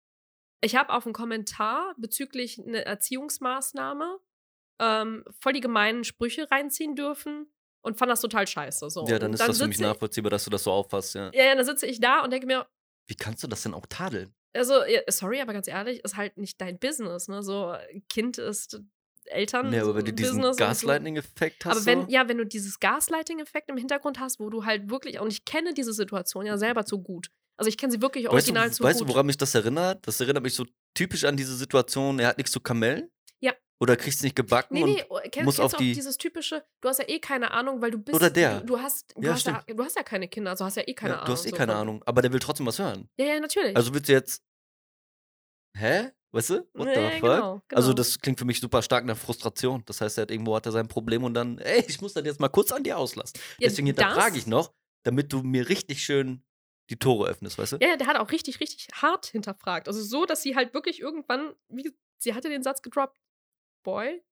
ich 0.64 0.74
habe 0.76 0.92
auf 0.92 1.06
einen 1.06 1.12
Kommentar 1.12 1.94
bezüglich 1.98 2.58
einer 2.58 2.80
Erziehungsmaßnahme 2.80 4.18
ähm, 4.80 5.24
voll 5.40 5.52
die 5.52 5.60
gemeinen 5.60 6.04
Sprüche 6.04 6.50
reinziehen 6.50 6.96
dürfen 6.96 7.52
und 7.82 7.98
fand 7.98 8.10
das 8.10 8.20
total 8.20 8.46
scheiße. 8.46 8.88
So. 8.90 9.06
Ja, 9.06 9.18
dann 9.18 9.32
ist 9.32 9.40
das 9.46 9.58
für 9.58 9.68
mich 9.68 9.80
nachvollziehbar, 9.80 10.30
dass 10.30 10.44
du 10.44 10.50
das 10.50 10.64
so 10.64 10.72
auffasst, 10.72 11.14
ja. 11.14 11.30
Ja, 11.34 11.44
ja, 11.44 11.54
dann 11.54 11.64
sitze 11.64 11.86
ich 11.86 12.00
da 12.00 12.22
und 12.22 12.32
denke 12.32 12.46
mir, 12.46 12.66
Wie 13.08 13.14
kannst 13.14 13.42
du 13.42 13.48
das 13.48 13.62
denn 13.62 13.74
auch 13.74 13.86
tadeln? 13.86 14.34
also, 14.54 14.74
sorry, 15.08 15.40
aber 15.40 15.52
ganz 15.52 15.66
ehrlich, 15.66 16.04
ist 16.04 16.16
halt 16.16 16.36
nicht 16.36 16.60
dein 16.60 16.78
Business, 16.78 17.28
ne? 17.28 17.42
So, 17.42 17.74
Kind 18.08 18.38
ist 18.38 18.80
Eltern. 19.32 19.70
Nee, 19.70 19.80
aber 19.80 19.94
wenn 19.96 20.04
du 20.04 20.12
diesen 20.12 20.36
Business 20.36 20.50
und 20.52 20.60
du- 20.60 20.64
Gaslighting-Effekt 20.64 21.64
hast. 21.64 21.76
Aber 21.76 21.86
wenn, 21.86 22.02
so, 22.02 22.08
ja, 22.08 22.28
wenn 22.28 22.38
du 22.38 22.46
dieses 22.46 22.78
Gaslighting-Effekt 22.80 23.70
im 23.70 23.76
Hintergrund 23.76 24.20
hast, 24.20 24.38
wo 24.40 24.50
du 24.50 24.64
halt 24.64 24.90
wirklich, 24.90 25.18
und 25.20 25.32
ich 25.32 25.44
kenne 25.44 25.74
diese 25.74 25.92
Situation 25.92 26.46
ja 26.46 26.56
selber 26.58 26.84
zu 26.84 27.02
gut. 27.02 27.28
Also 27.56 27.68
ich 27.68 27.76
kenne 27.76 27.92
sie 27.92 28.00
wirklich 28.02 28.24
weißt 28.24 28.32
du, 28.32 28.52
original 28.52 28.72
zu 28.72 28.82
weißt 28.82 29.00
gut. 29.00 29.08
du, 29.08 29.12
woran 29.12 29.26
mich 29.26 29.36
das 29.36 29.54
erinnert? 29.54 30.06
Das 30.06 30.20
erinnert 30.20 30.42
mich 30.42 30.54
so 30.54 30.64
typisch 30.94 31.24
an 31.24 31.36
diese 31.36 31.54
Situation, 31.54 32.18
er 32.18 32.28
hat 32.28 32.38
nichts 32.38 32.50
zu 32.52 32.60
kamellen. 32.60 33.10
Ja. 33.40 33.52
Oder 33.80 33.96
kriegst 33.96 34.22
nicht 34.22 34.36
gebacken 34.36 34.74
Nee, 34.74 34.82
und 34.84 34.90
nee, 34.90 35.04
oh, 35.08 35.18
kenn, 35.30 35.44
muss 35.44 35.56
kennst 35.56 35.60
auf 35.60 35.70
du 35.72 35.76
auch 35.76 35.80
die- 35.80 35.92
dieses 35.92 36.16
typische, 36.16 36.64
du 36.80 36.88
hast 36.88 36.98
ja 36.98 37.08
eh 37.08 37.18
keine 37.18 37.50
Ahnung, 37.50 37.82
weil 37.82 37.90
du 37.90 37.98
bist. 37.98 38.14
Oder 38.16 38.30
der. 38.30 38.60
Du, 38.60 38.66
du 38.66 38.78
hast, 38.80 39.12
du, 39.16 39.22
Ja, 39.22 39.32
hast 39.34 39.46
ja, 39.46 39.62
du 39.66 39.84
hast 39.84 39.96
ja 39.96 40.02
keine 40.02 40.28
Kinder, 40.28 40.50
also 40.52 40.64
hast 40.64 40.76
ja 40.76 40.84
eh 40.86 40.94
keine 40.94 41.14
ja, 41.14 41.18
Ahnung. 41.18 41.26
du 41.26 41.32
hast 41.32 41.46
eh 41.46 41.50
so 41.50 41.56
keine 41.56 41.72
von- 41.72 41.80
Ahnung, 41.80 42.02
aber 42.06 42.22
der 42.22 42.32
will 42.32 42.40
trotzdem 42.40 42.66
was 42.66 42.78
hören. 42.78 43.08
Ja, 43.18 43.26
ja, 43.26 43.40
natürlich. 43.40 43.76
Also 43.76 43.92
willst 43.92 44.08
du 44.08 44.12
jetzt. 44.12 44.42
Hä? 45.76 46.10
Weißt 46.32 46.50
du? 46.50 46.68
What 46.72 46.88
the 46.94 47.20
fuck? 47.20 47.20
genau, 47.20 47.62
Also 47.72 47.88
genau. 47.88 47.94
das 47.94 48.18
klingt 48.18 48.38
für 48.38 48.46
mich 48.46 48.58
super 48.58 48.80
stark 48.80 49.04
nach 49.04 49.16
Frustration. 49.16 49.82
Das 49.84 50.00
heißt, 50.00 50.18
er 50.18 50.22
hat 50.22 50.30
irgendwo 50.30 50.56
hat 50.56 50.64
er 50.64 50.72
sein 50.72 50.88
Problem 50.88 51.24
und 51.24 51.34
dann, 51.34 51.58
ey, 51.58 51.84
ich 51.86 52.00
muss 52.00 52.14
das 52.14 52.24
jetzt 52.24 52.40
mal 52.40 52.48
kurz 52.48 52.72
an 52.72 52.82
dir 52.82 52.96
auslassen. 52.96 53.38
Ja, 53.58 53.68
Deswegen 53.68 53.86
hinterfrage 53.86 54.38
ich 54.38 54.46
noch, 54.46 54.72
damit 55.04 55.32
du 55.32 55.42
mir 55.42 55.68
richtig 55.68 56.02
schön 56.02 56.42
die 56.90 56.96
Tore 56.96 57.28
öffnest, 57.28 57.58
weißt 57.58 57.72
du? 57.74 57.76
Ja, 57.80 57.88
ja, 57.88 57.96
der 57.96 58.06
hat 58.06 58.16
auch 58.16 58.30
richtig, 58.30 58.60
richtig 58.60 58.88
hart 58.94 59.26
hinterfragt. 59.26 59.88
Also 59.88 60.02
so, 60.02 60.24
dass 60.24 60.42
sie 60.42 60.56
halt 60.56 60.74
wirklich 60.74 61.00
irgendwann, 61.00 61.54
wie, 61.68 61.90
sie 62.18 62.34
hatte 62.34 62.48
den 62.48 62.62
Satz 62.62 62.82
gedroppt, 62.82 63.20
Boy, 63.84 64.22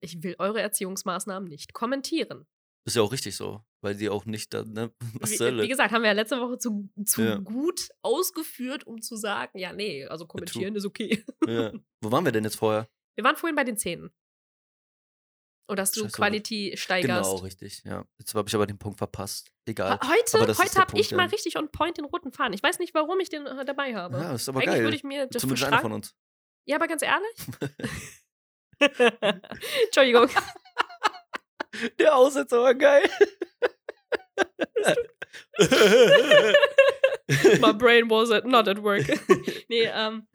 ich 0.00 0.22
will 0.22 0.34
eure 0.38 0.60
Erziehungsmaßnahmen 0.60 1.48
nicht 1.48 1.72
kommentieren. 1.72 2.46
Ist 2.84 2.96
ja 2.96 3.02
auch 3.02 3.12
richtig 3.12 3.36
so, 3.36 3.62
weil 3.82 3.94
die 3.94 4.08
auch 4.08 4.24
nicht 4.24 4.54
da, 4.54 4.64
ne? 4.64 4.92
Was 5.20 5.30
Wie, 5.40 5.62
wie 5.62 5.68
gesagt, 5.68 5.92
haben 5.92 6.02
wir 6.02 6.08
ja 6.08 6.14
letzte 6.14 6.40
Woche 6.40 6.58
zu, 6.58 6.88
zu 7.04 7.22
Ja. 7.22 7.36
gut 7.36 7.90
ausgeführt, 8.02 8.86
um 8.86 9.02
zu 9.02 9.16
sagen, 9.16 9.58
ja, 9.58 9.72
nee, 9.72 10.06
also 10.06 10.26
kommentieren 10.26 10.74
ist 10.74 10.86
okay. 10.86 11.24
ja. 11.46 11.72
Wo 12.00 12.10
waren 12.10 12.24
wir 12.24 12.32
denn 12.32 12.44
jetzt 12.44 12.56
vorher? 12.56 12.88
Wir 13.16 13.24
waren 13.24 13.36
vorhin 13.36 13.56
bei 13.56 13.64
den 13.64 13.76
Zähnen. 13.76 14.10
Und 15.70 15.78
dass 15.78 15.92
du 15.92 16.00
Scheiße, 16.04 16.12
Quality 16.12 16.74
steigerst. 16.76 17.30
Genau, 17.30 17.42
richtig, 17.42 17.82
ja. 17.84 18.06
Jetzt 18.18 18.34
habe 18.34 18.48
ich 18.48 18.54
aber 18.54 18.66
den 18.66 18.78
Punkt 18.78 18.96
verpasst. 18.96 19.52
Egal. 19.66 20.00
Heute, 20.02 20.40
heute 20.56 20.78
habe 20.80 20.98
ich 20.98 21.12
mal 21.12 21.24
ja. 21.24 21.28
richtig 21.28 21.58
on 21.58 21.70
point 21.70 21.98
den 21.98 22.06
roten 22.06 22.32
Faden. 22.32 22.54
Ich 22.54 22.62
weiß 22.62 22.78
nicht, 22.78 22.94
warum 22.94 23.20
ich 23.20 23.28
den 23.28 23.46
äh, 23.46 23.66
dabei 23.66 23.94
habe. 23.94 24.16
Ja, 24.16 24.34
ist 24.34 24.48
aber 24.48 24.60
Eigentlich 24.60 24.72
geil. 24.72 24.82
würde 24.84 24.96
ich 24.96 25.04
mir 25.04 25.26
das 25.26 25.42
Zumindest 25.42 25.66
einer 25.66 25.80
von 25.80 25.92
uns. 25.92 26.14
Ja, 26.64 26.76
aber 26.76 26.88
ganz 26.88 27.02
ehrlich. 27.02 27.36
Entschuldigung. 29.84 30.28
Der 31.98 32.16
Aussetzer 32.16 32.62
war 32.62 32.74
geil. 32.74 33.08
My 37.60 37.72
brain 37.72 38.08
was 38.08 38.30
at, 38.30 38.46
not 38.46 38.68
at 38.68 38.82
work. 38.82 39.06
nee, 39.68 39.84
ähm, 39.84 40.26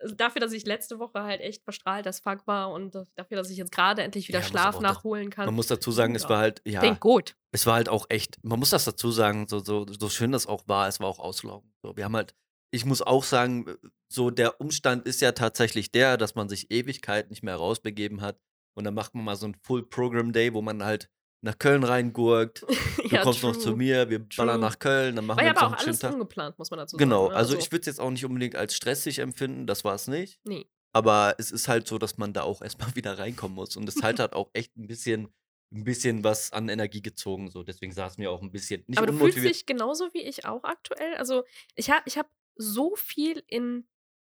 also 0.00 0.14
dafür, 0.14 0.40
dass 0.40 0.52
ich 0.52 0.64
letzte 0.64 0.98
Woche 0.98 1.22
halt 1.22 1.40
echt 1.40 1.62
verstrahlt 1.62 2.06
das 2.06 2.20
Fuck 2.20 2.46
war 2.46 2.72
und 2.72 2.94
dafür, 3.14 3.36
dass 3.36 3.50
ich 3.50 3.58
jetzt 3.58 3.72
gerade 3.72 4.02
endlich 4.02 4.28
wieder 4.28 4.40
Ja, 4.40 4.44
Schlaf 4.44 4.80
nachholen 4.80 5.30
kann. 5.30 5.46
Man 5.46 5.54
muss 5.54 5.66
dazu 5.66 5.92
sagen, 5.92 6.14
es 6.14 6.28
war 6.28 6.38
halt, 6.38 6.62
ja, 6.64 6.80
Klingt 6.80 7.00
gut. 7.00 7.36
es 7.52 7.66
war 7.66 7.74
halt 7.74 7.88
auch 7.88 8.06
echt, 8.08 8.42
man 8.42 8.58
muss 8.58 8.70
das 8.70 8.84
dazu 8.84 9.10
sagen, 9.10 9.46
so, 9.48 9.58
so, 9.58 9.86
so 9.86 10.08
schön 10.08 10.32
das 10.32 10.46
auch 10.46 10.66
war, 10.66 10.88
es 10.88 11.00
war 11.00 11.06
auch 11.06 11.18
auslaufen. 11.18 11.72
So, 11.82 11.96
wir 11.96 12.04
haben 12.04 12.16
halt, 12.16 12.34
ich 12.70 12.86
muss 12.86 13.02
auch 13.02 13.24
sagen, 13.24 13.66
so 14.08 14.30
der 14.30 14.60
Umstand 14.60 15.06
ist 15.06 15.20
ja 15.20 15.32
tatsächlich 15.32 15.92
der, 15.92 16.16
dass 16.16 16.34
man 16.34 16.48
sich 16.48 16.70
Ewigkeit 16.70 17.30
nicht 17.30 17.42
mehr 17.42 17.56
rausbegeben 17.56 18.22
hat. 18.22 18.38
Und 18.80 18.84
dann 18.84 18.94
macht 18.94 19.14
man 19.14 19.24
mal 19.24 19.36
so 19.36 19.46
ein 19.46 19.54
Full 19.62 19.84
Program 19.88 20.32
Day, 20.32 20.52
wo 20.54 20.62
man 20.62 20.82
halt 20.84 21.08
nach 21.42 21.58
Köln 21.58 21.84
reingurkt. 21.84 22.64
Du 23.10 23.16
ja, 23.16 23.22
kommst 23.22 23.42
noch 23.42 23.52
true. 23.54 23.62
zu 23.62 23.76
mir, 23.76 24.08
wir 24.08 24.20
ballern 24.20 24.60
True. 24.60 24.68
nach 24.68 24.78
Köln, 24.78 25.16
dann 25.16 25.26
machen 25.26 25.38
War 25.38 25.44
wir 25.44 25.50
aber 25.50 25.60
noch 25.62 25.72
auch 25.72 25.78
einen 25.78 25.86
alles 25.88 25.98
Tag. 25.98 26.12
ungeplant, 26.12 26.58
muss 26.58 26.70
man 26.70 26.78
dazu 26.78 26.96
Genau, 26.96 27.22
sagen. 27.24 27.32
ne? 27.32 27.36
also 27.38 27.56
ich 27.56 27.72
würde 27.72 27.80
es 27.80 27.86
jetzt 27.86 28.00
auch 28.00 28.10
nicht 28.10 28.24
unbedingt 28.24 28.54
als 28.54 28.76
stressig 28.76 29.18
empfinden, 29.18 29.66
das 29.66 29.82
war 29.84 29.94
es 29.96 30.06
nicht. 30.06 30.38
Nee. 30.44 30.66
Aber 30.92 31.34
es 31.38 31.50
ist 31.50 31.66
halt 31.66 31.88
so, 31.88 31.98
dass 31.98 32.18
man 32.18 32.32
da 32.32 32.42
auch 32.42 32.62
erstmal 32.62 32.94
wieder 32.94 33.18
reinkommen 33.18 33.56
muss. 33.56 33.76
Und 33.76 33.88
es 33.88 34.00
halt 34.02 34.18
hat 34.20 34.34
auch 34.34 34.50
echt 34.52 34.76
ein 34.76 34.86
bisschen, 34.86 35.28
ein 35.74 35.82
bisschen 35.82 36.22
was 36.22 36.52
an 36.52 36.68
Energie 36.68 37.02
gezogen. 37.02 37.50
So. 37.50 37.64
Deswegen 37.64 37.92
saß 37.92 38.18
mir 38.18 38.30
auch 38.30 38.42
ein 38.42 38.52
bisschen 38.52 38.84
nicht 38.86 38.98
aber 38.98 39.08
du 39.08 39.18
fühlst 39.18 39.38
dich 39.38 39.66
genauso 39.66 40.12
wie 40.14 40.22
ich 40.22 40.44
auch 40.46 40.62
aktuell. 40.62 41.14
Also 41.16 41.42
ich 41.74 41.90
habe 41.90 42.02
ich 42.06 42.16
hab 42.16 42.30
so 42.56 42.94
viel 42.94 43.42
in 43.48 43.88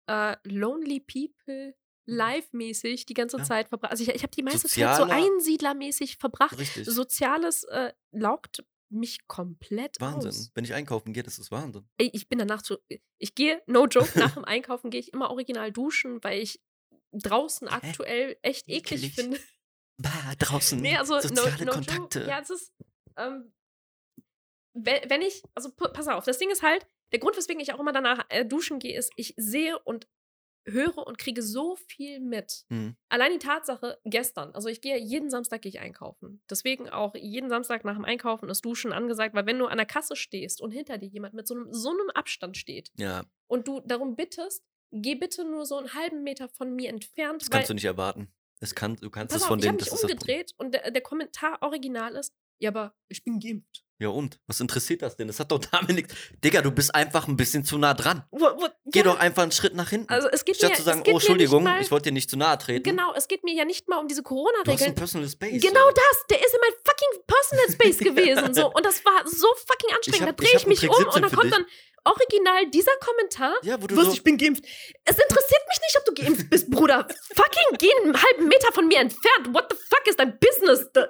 äh, 0.09 0.37
Lonely 0.45 1.01
People 1.01 1.75
live-mäßig 2.09 3.07
die 3.07 3.15
ganze 3.15 3.37
Ja. 3.39 3.45
Zeit 3.45 3.69
verbracht. 3.69 3.93
Also 3.93 4.03
ich, 4.03 4.09
ich 4.11 4.23
habe 4.23 4.35
die 4.35 4.43
meiste 4.43 4.67
Zeit 4.69 4.97
so 4.97 5.03
Sozialer- 5.05 5.13
einsiedlermäßig 5.15 6.17
verbracht. 6.17 6.59
Richtig. 6.59 6.87
Soziales 6.87 7.65
äh, 7.65 7.93
laugt 8.13 8.65
mich 8.91 9.27
komplett 9.27 10.01
Wahnsinn. 10.01 10.31
aus. 10.31 10.51
Wenn 10.55 10.65
ich 10.65 10.73
einkaufen 10.73 11.13
gehe, 11.13 11.23
das 11.23 11.39
ist 11.39 11.51
Wahnsinn. 11.51 11.87
Ey, 11.99 12.09
ich 12.15 12.29
bin 12.29 12.39
danach 12.39 12.63
zu. 12.63 12.79
Ich 13.19 13.35
gehe, 13.35 13.63
no 13.67 13.87
joke, 13.87 14.19
nach 14.19 14.33
dem 14.35 14.45
Einkaufen 14.47 14.91
gehe 14.91 15.01
ich 15.01 15.13
immer 15.13 15.31
original 15.31 15.71
duschen, 15.71 16.25
weil 16.25 16.41
ich 16.41 16.61
draußen 17.13 17.69
aktuell 18.07 18.39
echt 18.43 18.67
eklig 18.69 19.03
Eklig. 19.05 19.15
finde. 19.15 19.41
Bah, 19.99 20.35
draußen. 20.39 20.81
Nee, 20.81 20.97
also 20.97 21.21
soziale 21.21 21.59
no, 21.59 21.65
no 21.67 21.73
Kontakte. 21.73 22.21
Joke. 22.21 22.31
Ja, 22.31 22.41
es 22.41 22.49
ist. 22.51 22.73
Ähm, 23.19 23.53
wenn, 24.75 25.21
ich. 25.23 25.43
Also 25.55 25.71
pass 25.73 26.09
auf, 26.09 26.25
das 26.25 26.39
Ding 26.39 26.51
ist 26.51 26.63
halt, 26.63 26.87
der 27.13 27.19
Grund, 27.19 27.37
weswegen 27.37 27.61
ich 27.61 27.75
auch 27.75 27.81
immer 27.81 27.93
danach 27.93 28.25
äh, 28.31 28.45
duschen 28.47 28.79
gehe, 28.79 28.97
ist, 28.99 29.13
ich 29.17 29.35
sehe 29.37 29.79
und 29.81 30.07
höre 30.67 31.07
und 31.07 31.19
kriege 31.19 31.43
so 31.43 31.77
viel 31.77 32.21
mit. 32.21 32.65
Hm. 32.69 32.97
Allein 33.09 33.33
die 33.33 33.39
Tatsache, 33.39 33.99
gestern, 34.05 34.53
also 34.55 34.69
ich 34.69 34.81
gehe 34.81 34.99
jeden 34.99 35.31
Samstag 35.31 35.63
gehe 35.63 35.71
ich 35.71 35.81
einkaufen. 35.81 36.43
Deswegen 36.51 36.89
auch 36.89 37.15
jeden 37.15 37.49
Samstag 37.49 37.85
nach 37.85 37.95
dem 37.95 38.05
Einkaufen 38.05 38.49
ist 38.49 38.65
Duschen 38.65 38.93
angesagt, 38.93 39.35
weil 39.35 39.47
wenn 39.47 39.59
du 39.59 39.67
an 39.67 39.79
der 39.79 39.87
Kasse 39.87 40.17
stehst 40.17 40.61
und 40.61 40.71
hinter 40.71 40.99
dir 40.99 41.09
jemand 41.09 41.35
mit 41.35 41.47
so 41.47 41.55
einem, 41.55 41.73
so 41.73 41.91
einem 41.91 42.11
Abstand 42.15 42.57
steht 42.57 42.91
Ja, 42.97 43.25
und 43.47 43.69
du 43.69 43.81
darum 43.81 44.17
bittest, 44.17 44.65
geh 44.91 45.15
bitte 45.15 45.45
nur 45.45 45.67
so 45.67 45.77
einen 45.77 45.95
halben 45.95 46.23
Meter 46.23 46.49
von 46.49 46.75
mir 46.75 46.91
entfernt, 46.91 47.43
das 47.43 47.51
kannst 47.51 47.71
du 47.71 47.75
nicht 47.75 47.85
erwarten. 47.85 48.33
Das 48.61 48.75
kann, 48.75 48.97
du 48.97 49.11
kannst 49.11 49.33
Pass 49.33 49.43
es 49.43 49.43
auf, 49.45 49.49
von 49.49 49.59
ich 49.61 49.69
habe 49.69 49.79
denen, 49.79 49.91
mich 49.91 50.03
umgedreht 50.03 50.53
und 50.59 50.75
der, 50.75 50.91
der 50.91 51.03
Kommentar 51.03 51.63
original 51.63 52.17
ist, 52.17 52.35
ja, 52.59 52.71
aber 52.71 52.95
ich 53.09 53.23
bin 53.23 53.39
geimpft. 53.39 53.85
Ja 54.01 54.11
und? 54.11 54.39
Was 54.47 54.61
interessiert 54.61 55.03
das 55.03 55.17
denn? 55.17 55.27
Das 55.27 55.41
hat 55.41 55.51
doch 55.51 55.59
damit 55.73 55.91
nichts. 55.97 56.15
Digga, 56.45 56.63
du 56.63 56.71
bist 56.71 56.95
einfach 56.95 57.27
ein 57.27 57.37
bisschen 57.37 57.65
zu 57.65 57.79
nah 57.79 57.95
dran. 57.95 58.25
Wo, 58.31 58.47
wo, 58.47 58.69
Geh 58.87 59.01
ja, 59.01 59.05
doch 59.05 59.19
einfach 59.19 59.43
einen 59.43 59.51
Schritt 59.51 59.75
nach 59.75 59.89
hinten. 59.91 60.09
Also 60.13 60.29
es 60.29 60.45
geht 60.45 60.57
Statt 60.57 60.71
mir, 60.71 60.77
zu 60.77 60.83
sagen, 60.83 61.03
oh, 61.07 61.11
Entschuldigung, 61.11 61.65
nicht 61.65 61.81
ich 61.83 61.91
wollte 61.91 62.05
dir 62.05 62.13
nicht 62.13 62.31
zu 62.31 62.37
nahe 62.37 62.57
treten. 62.59 62.89
mal, 62.89 62.91
Genau, 63.07 63.15
es 63.17 63.27
geht 63.27 63.43
mir 63.43 63.55
ja 63.55 63.65
nicht 63.65 63.89
mal 63.89 63.99
um 63.99 64.07
diese 64.07 64.23
Du 64.23 64.29
hast 64.29 64.31
ein 64.31 64.37
Corona-Regeln. 64.37 64.95
Personal 64.95 65.29
Space. 65.29 65.63
Genau 65.63 65.89
so. 65.89 65.95
das, 65.95 66.27
der 66.31 66.39
ist 66.39 66.55
in 66.55 66.61
mein 66.61 66.73
fucking 66.85 67.23
Personal 67.27 67.73
Space 67.73 67.99
gewesen. 68.39 68.55
So. 68.55 68.73
Und 68.73 68.87
das 68.87 69.05
war 69.05 69.27
so 69.27 69.49
fucking 69.67 69.95
anstrengend. 69.97 70.29
hab- 70.29 70.37
da 70.37 70.43
ich 70.45 70.49
drehe 70.51 70.59
ich, 70.59 70.65
einen 70.65 70.69
mich 70.69 70.89
um 70.89 70.95
17 70.97 71.25
und 71.25 71.31
für 71.31 71.37
kommt 71.37 71.45
dich. 71.47 71.53
dann 71.53 71.67
original 72.05 72.71
dieser 72.71 72.97
Kommentar. 73.01 73.55
Ja, 73.63 73.83
wo 73.83 73.89
du 73.89 73.97
Was, 73.97 74.07
so, 74.07 74.13
ich 74.13 74.23
bin 74.23 74.39
geimpft. 74.39 74.65
Es 75.05 75.19
interessiert 75.19 75.63
mich 75.69 75.81
nicht, 75.81 75.99
ob 75.99 76.05
du 76.05 76.23
geimpft 76.23 76.49
bist, 76.51 76.71
Bruder. 76.71 77.07
Fucking 77.35 77.79
geh 77.79 77.91
einen 78.05 78.15
halben 78.23 78.47
Meter 78.47 78.73
von 78.73 78.87
mir 78.87 78.99
entfernt. 79.01 79.49
What 79.53 79.67
the 79.71 79.77
fuck 79.77 80.07
ist 80.07 80.21
dein 80.21 80.39
Business? 80.39 80.89
Da- 80.93 81.09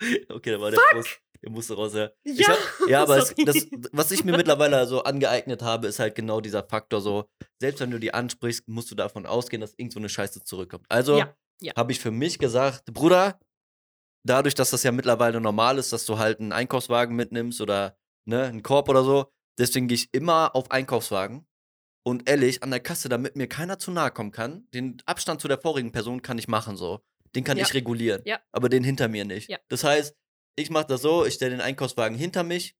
Okay, 0.28 0.50
da 0.50 0.60
war 0.60 0.72
der 0.72 0.80
Frust. 0.90 1.20
Der 1.44 1.52
musste 1.52 1.74
raus, 1.74 1.92
ja. 1.94 2.10
Ja, 2.24 2.48
hab, 2.48 2.58
ja, 2.88 3.02
aber 3.02 3.18
es, 3.18 3.34
das, 3.44 3.66
was 3.92 4.10
ich 4.10 4.24
mir 4.24 4.34
mittlerweile 4.36 4.86
so 4.86 5.02
angeeignet 5.04 5.60
habe, 5.62 5.86
ist 5.88 5.98
halt 5.98 6.14
genau 6.14 6.40
dieser 6.40 6.62
Faktor 6.64 7.00
so, 7.02 7.28
selbst 7.60 7.80
wenn 7.80 7.90
du 7.90 8.00
die 8.00 8.14
ansprichst, 8.14 8.66
musst 8.66 8.90
du 8.90 8.94
davon 8.94 9.26
ausgehen, 9.26 9.60
dass 9.60 9.74
irgend 9.76 9.92
so 9.92 9.98
eine 9.98 10.08
Scheiße 10.08 10.42
zurückkommt. 10.44 10.86
Also 10.88 11.18
Ja, 11.18 11.34
ja. 11.60 11.74
habe 11.76 11.92
ich 11.92 12.00
für 12.00 12.10
mich 12.10 12.38
gesagt, 12.38 12.86
Bruder, 12.86 13.38
dadurch, 14.26 14.54
dass 14.54 14.70
das 14.70 14.82
ja 14.84 14.92
mittlerweile 14.92 15.38
normal 15.40 15.76
ist, 15.78 15.92
dass 15.92 16.06
du 16.06 16.18
halt 16.18 16.40
einen 16.40 16.52
Einkaufswagen 16.52 17.14
mitnimmst 17.14 17.60
oder 17.60 17.96
ne, 18.26 18.44
einen 18.44 18.62
Korb 18.62 18.88
oder 18.88 19.04
so, 19.04 19.30
deswegen 19.58 19.86
gehe 19.86 19.96
ich 19.96 20.08
immer 20.12 20.56
auf 20.56 20.70
Einkaufswagen. 20.70 21.46
Und 22.06 22.28
ehrlich, 22.28 22.62
an 22.62 22.70
der 22.70 22.80
Kasse, 22.80 23.08
damit 23.08 23.34
mir 23.36 23.48
keiner 23.48 23.78
zu 23.78 23.90
nahe 23.90 24.10
kommen 24.10 24.30
kann, 24.30 24.66
den 24.74 25.02
Abstand 25.06 25.40
zu 25.40 25.48
der 25.48 25.58
vorigen 25.58 25.90
Person 25.92 26.20
kann 26.22 26.38
ich 26.38 26.48
machen 26.48 26.76
so. 26.76 27.00
Den 27.34 27.44
kann 27.44 27.56
Ja. 27.56 27.64
ich 27.64 27.72
regulieren. 27.74 28.20
Ja. 28.24 28.40
Aber 28.52 28.68
den 28.68 28.84
hinter 28.84 29.08
mir 29.08 29.24
nicht. 29.24 29.48
Ja. 29.50 29.58
Das 29.68 29.84
heißt, 29.84 30.14
ich 30.56 30.70
mache 30.70 30.86
das 30.86 31.02
so, 31.02 31.24
ich 31.24 31.34
stelle 31.34 31.52
den 31.52 31.60
Einkaufswagen 31.60 32.16
hinter 32.16 32.42
mich, 32.42 32.76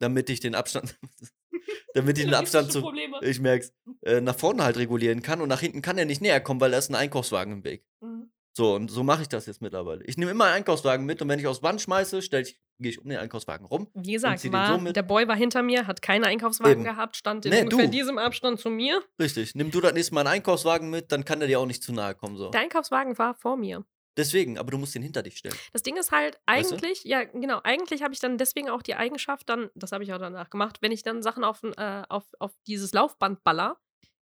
damit 0.00 0.30
ich 0.30 0.40
den 0.40 0.54
Abstand, 0.54 0.98
damit 1.94 2.18
ich 2.18 2.24
den 2.24 2.34
Abstand 2.34 2.72
zu, 2.72 2.80
Probleme. 2.80 3.18
ich 3.22 3.40
merk's, 3.40 3.72
äh, 4.02 4.20
nach 4.20 4.36
vorne 4.36 4.64
halt 4.64 4.76
regulieren 4.76 5.22
kann 5.22 5.40
und 5.40 5.48
nach 5.48 5.60
hinten 5.60 5.82
kann 5.82 5.98
er 5.98 6.04
nicht 6.04 6.20
näher 6.20 6.40
kommen, 6.40 6.60
weil 6.60 6.70
da 6.70 6.78
ist 6.78 6.90
ein 6.90 6.94
Einkaufswagen 6.94 7.52
im 7.54 7.64
Weg. 7.64 7.84
Mhm. 8.00 8.30
So, 8.56 8.74
und 8.74 8.90
so 8.90 9.04
mache 9.04 9.22
ich 9.22 9.28
das 9.28 9.46
jetzt 9.46 9.62
mittlerweile. 9.62 10.02
Ich 10.04 10.16
nehme 10.16 10.32
immer 10.32 10.46
einen 10.46 10.54
Einkaufswagen 10.54 11.06
mit 11.06 11.22
und 11.22 11.28
wenn 11.28 11.38
ich 11.38 11.46
aufs 11.46 11.60
Band 11.60 11.80
schmeiße, 11.80 12.22
stell 12.22 12.42
ich, 12.42 12.58
gehe 12.80 12.90
ich 12.90 13.00
um 13.00 13.08
den 13.08 13.18
Einkaufswagen 13.18 13.64
rum. 13.66 13.86
Wie 13.94 14.12
gesagt, 14.12 14.50
war, 14.52 14.80
so 14.80 14.92
der 14.92 15.02
Boy 15.04 15.28
war 15.28 15.36
hinter 15.36 15.62
mir, 15.62 15.86
hat 15.86 16.02
keinen 16.02 16.24
Einkaufswagen 16.24 16.72
Eben. 16.72 16.84
gehabt, 16.84 17.16
stand 17.16 17.46
in 17.46 17.52
Nee, 17.52 17.62
ungefähr 17.62 17.84
du. 17.84 17.90
diesem 17.92 18.18
Abstand 18.18 18.58
zu 18.58 18.68
mir. 18.68 19.00
Richtig. 19.20 19.54
Nimm 19.54 19.70
du 19.70 19.80
das 19.80 19.92
nächste 19.92 20.12
Mal 20.14 20.22
einen 20.22 20.30
Einkaufswagen 20.30 20.90
mit, 20.90 21.12
dann 21.12 21.24
kann 21.24 21.38
der 21.38 21.46
dir 21.46 21.60
auch 21.60 21.66
nicht 21.66 21.84
zu 21.84 21.92
nahe 21.92 22.16
kommen. 22.16 22.36
So. 22.36 22.50
Der 22.50 22.60
Einkaufswagen 22.62 23.16
war 23.16 23.34
vor 23.36 23.56
mir. 23.56 23.84
Deswegen, 24.18 24.58
aber 24.58 24.72
du 24.72 24.78
musst 24.78 24.96
den 24.96 25.02
hinter 25.02 25.22
dich 25.22 25.38
stellen. 25.38 25.54
Das 25.72 25.82
Ding 25.82 25.96
ist 25.96 26.10
halt, 26.10 26.40
Weißt 26.46 26.72
du? 26.72 26.74
eigentlich, 26.74 27.04
ja, 27.04 27.22
genau, 27.22 27.60
eigentlich 27.62 28.02
habe 28.02 28.12
ich 28.12 28.18
dann 28.18 28.36
deswegen 28.36 28.68
auch 28.68 28.82
die 28.82 28.96
Eigenschaft, 28.96 29.48
dann, 29.48 29.70
das 29.76 29.92
habe 29.92 30.02
ich 30.02 30.12
auch 30.12 30.18
danach 30.18 30.50
gemacht, 30.50 30.78
wenn 30.80 30.90
ich 30.90 31.04
dann 31.04 31.22
Sachen 31.22 31.44
auf, 31.44 31.62
äh, 31.62 32.02
auf, 32.08 32.24
auf 32.40 32.52
dieses 32.66 32.92
Laufband 32.92 33.44
baller, 33.44 33.78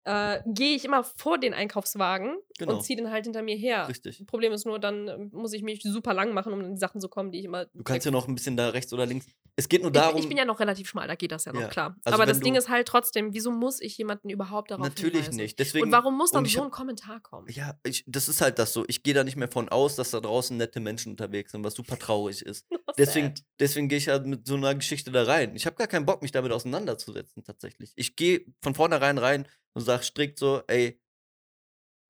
äh, 0.05 0.41
gehe 0.45 0.75
ich 0.75 0.85
immer 0.85 1.03
vor 1.03 1.37
den 1.37 1.53
Einkaufswagen 1.53 2.37
Genau. 2.57 2.75
und 2.77 2.83
ziehe 2.83 2.95
den 2.95 3.11
halt 3.11 3.25
hinter 3.25 3.41
mir 3.41 3.55
her. 3.57 3.89
Richtig. 3.89 4.23
Problem 4.27 4.53
ist 4.53 4.65
nur, 4.65 4.79
dann 4.79 5.07
äh, 5.09 5.17
muss 5.33 5.51
ich 5.51 5.61
mich 5.61 5.81
super 5.83 6.13
lang 6.13 6.33
machen, 6.33 6.53
um 6.53 6.59
an 6.61 6.71
die 6.75 6.79
Sachen 6.79 7.01
zu 7.01 7.09
kommen, 7.09 7.31
die 7.31 7.39
ich 7.39 7.45
immer. 7.45 7.65
Du 7.65 7.83
kannst 7.83 8.05
ja 8.05 8.11
noch 8.11 8.27
ein 8.29 8.35
bisschen 8.35 8.55
da 8.55 8.69
rechts 8.69 8.93
oder 8.93 9.05
links. 9.05 9.25
Es 9.57 9.67
geht 9.67 9.81
nur 9.81 9.91
ich, 9.91 9.97
darum. 9.97 10.19
ich 10.19 10.27
bin 10.29 10.37
ja 10.37 10.45
noch 10.45 10.59
relativ 10.59 10.87
schmal, 10.87 11.07
da 11.07 11.15
geht 11.15 11.31
das 11.31 11.45
ja 11.45 11.53
noch 11.53 11.61
Ja. 11.61 11.67
klar. 11.67 11.95
Also 12.05 12.13
Aber 12.15 12.25
das 12.25 12.39
Ding 12.39 12.55
ist 12.55 12.69
halt 12.69 12.87
trotzdem, 12.87 13.33
wieso 13.33 13.51
muss 13.51 13.81
ich 13.81 13.97
jemanden 13.97 14.29
überhaupt 14.29 14.71
darauf 14.71 14.85
natürlich 14.85 15.13
hinweisen? 15.21 15.35
nicht. 15.37 15.59
Deswegen, 15.59 15.85
Und 15.85 15.91
warum 15.91 16.17
muss 16.17 16.31
dann 16.31 16.45
ich 16.45 16.53
so 16.53 16.59
hab- 16.59 16.65
ein 16.67 16.71
Kommentar 16.71 17.19
kommen? 17.21 17.47
Ja, 17.49 17.77
ich, 17.83 18.03
das 18.07 18.27
ist 18.29 18.41
halt 18.41 18.59
das 18.59 18.73
so. 18.73 18.83
Ich 18.87 19.01
gehe 19.03 19.13
da 19.13 19.23
nicht 19.23 19.37
mehr 19.37 19.47
von 19.49 19.67
aus, 19.69 19.95
dass 19.95 20.11
da 20.11 20.19
draußen 20.21 20.55
nette 20.55 20.79
Menschen 20.79 21.11
unterwegs 21.13 21.51
sind, 21.51 21.63
was 21.63 21.73
super 21.73 21.97
traurig 21.97 22.41
ist. 22.41 22.65
Deswegen, 22.97 23.33
deswegen 23.59 23.89
gehe 23.89 23.97
ich 23.97 24.07
halt 24.07 24.25
mit 24.25 24.47
so 24.47 24.55
einer 24.55 24.73
Geschichte 24.75 25.11
da 25.11 25.23
rein. 25.23 25.53
Ich 25.57 25.65
habe 25.65 25.75
gar 25.75 25.87
keinen 25.87 26.05
Bock, 26.05 26.21
mich 26.21 26.31
damit 26.31 26.53
auseinanderzusetzen, 26.53 27.43
tatsächlich. 27.43 27.91
Ich 27.97 28.15
gehe 28.15 28.45
von 28.61 28.73
vornherein 28.75 29.17
rein 29.17 29.47
und 29.76 29.84
sage 29.84 30.03
strikt 30.03 30.39
so, 30.39 30.63
ey, 30.67 30.99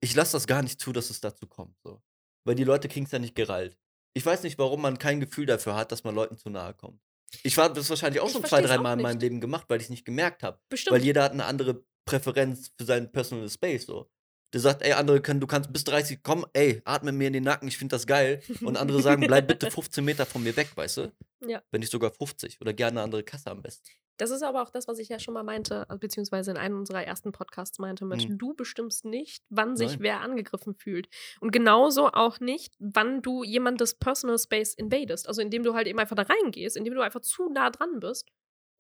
ich 0.02 0.16
lasse 0.16 0.34
das 0.34 0.48
gar 0.48 0.62
nicht 0.62 0.80
zu, 0.80 0.92
dass 0.92 1.10
es 1.10 1.20
dazu 1.20 1.48
kommt. 1.48 1.76
So. 1.84 2.02
Weil 2.46 2.56
die 2.56 2.64
Leute 2.64 2.88
kriegen 2.88 3.06
es 3.06 3.12
ja 3.12 3.20
nicht 3.20 3.36
gerallt. 3.36 3.78
Ich 4.14 4.26
weiß 4.26 4.44
nicht, 4.44 4.58
warum 4.58 4.82
man 4.82 4.98
kein 4.98 5.20
Gefühl 5.20 5.46
dafür 5.46 5.76
hat, 5.76 5.92
dass 5.92 6.04
man 6.04 6.16
Leuten 6.16 6.38
zu 6.38 6.50
nahe 6.50 6.74
kommt. 6.74 7.02
Ich 7.44 7.58
habe 7.58 7.74
das 7.74 7.90
wahrscheinlich 7.90 8.22
auch 8.22 8.28
Ich 8.28 8.34
schon 8.34 8.42
zwei, 8.44 8.50
versteh's 8.50 8.70
drei 8.70 8.78
auch 8.80 8.84
Mal 8.84 8.94
in 8.94 9.02
meinem. 9.02 9.20
Leben 9.20 9.42
gemacht, 9.42 9.66
weil 9.68 9.80
ich 9.80 9.86
es 9.86 9.90
nicht 9.90 10.06
gemerkt 10.06 10.44
habe. 10.44 10.60
Weil 10.90 11.04
jeder 11.04 11.24
hat 11.24 11.32
eine 11.32 11.46
andere 11.46 11.84
Präferenz 12.06 12.72
für 12.78 12.86
seinen 12.86 13.12
Personal 13.12 13.50
Space. 13.50 13.86
So. 13.88 14.10
Der 14.54 14.62
sagt, 14.62 14.84
ey, 14.84 14.94
andere 14.94 15.22
können, 15.22 15.42
du 15.42 15.48
kannst 15.48 15.74
bis 15.74 15.84
30 15.84 16.24
kommen, 16.24 16.46
ey, 16.54 16.82
atme 16.86 17.12
mir 17.12 17.28
in 17.28 17.34
den 17.34 17.44
Nacken, 17.44 17.68
ich 17.68 17.78
finde 17.78 17.96
das 17.96 18.06
geil. 18.08 18.42
Und 18.62 18.78
andere 18.78 19.02
sagen, 19.02 19.26
bleib 19.26 19.48
bitte 19.48 19.70
15 19.72 20.06
Meter 20.06 20.26
von 20.26 20.44
mir 20.44 20.56
weg, 20.56 20.70
weißt 20.76 20.98
du? 20.98 21.12
Ja. 21.46 21.62
Wenn 21.72 21.80
nicht 21.82 21.92
sogar 21.92 22.12
50 22.12 22.62
oder 22.62 22.74
gerne 22.74 23.00
eine 23.00 23.04
andere 23.04 23.24
Kasse 23.24 23.52
am 23.52 23.62
besten. 23.62 23.90
Das 24.18 24.32
ist 24.32 24.44
aber 24.44 24.62
auch 24.62 24.70
das, 24.70 24.88
was 24.88 25.00
ich 25.00 25.10
ja 25.10 25.20
schon 25.20 25.34
mal 25.34 25.44
meinte, 25.44 25.90
also 25.90 26.00
beziehungsweise 26.00 26.52
in 26.52 26.58
einem 26.58 26.78
unserer 26.78 27.04
ersten 27.04 27.32
Podcasts 27.32 27.80
meinte, 27.80 28.06
mit, 28.06 28.30
Mhm. 28.30 28.38
du 28.38 28.54
bestimmst 28.54 29.04
nicht, 29.06 29.44
wann 29.50 29.76
sich 29.76 29.92
Nein. 29.92 30.00
wer 30.02 30.22
angegriffen 30.22 30.74
fühlt. 30.76 31.10
Und 31.42 31.52
genauso 31.52 32.08
auch 32.08 32.40
nicht, 32.40 32.74
wann 32.80 33.22
du 33.22 33.44
jemandes 33.44 33.96
Personal 33.96 34.40
Space 34.40 34.74
invadest. 34.74 35.28
Also 35.28 35.42
indem 35.42 35.64
du 35.64 35.74
halt 35.74 35.88
eben 35.88 36.00
einfach 36.00 36.16
da 36.16 36.24
reingehst, 36.24 36.78
indem 36.78 36.94
du 36.94 37.02
einfach 37.02 37.22
zu 37.22 37.50
nah 37.50 37.70
dran 37.70 38.00
bist. 38.00 38.30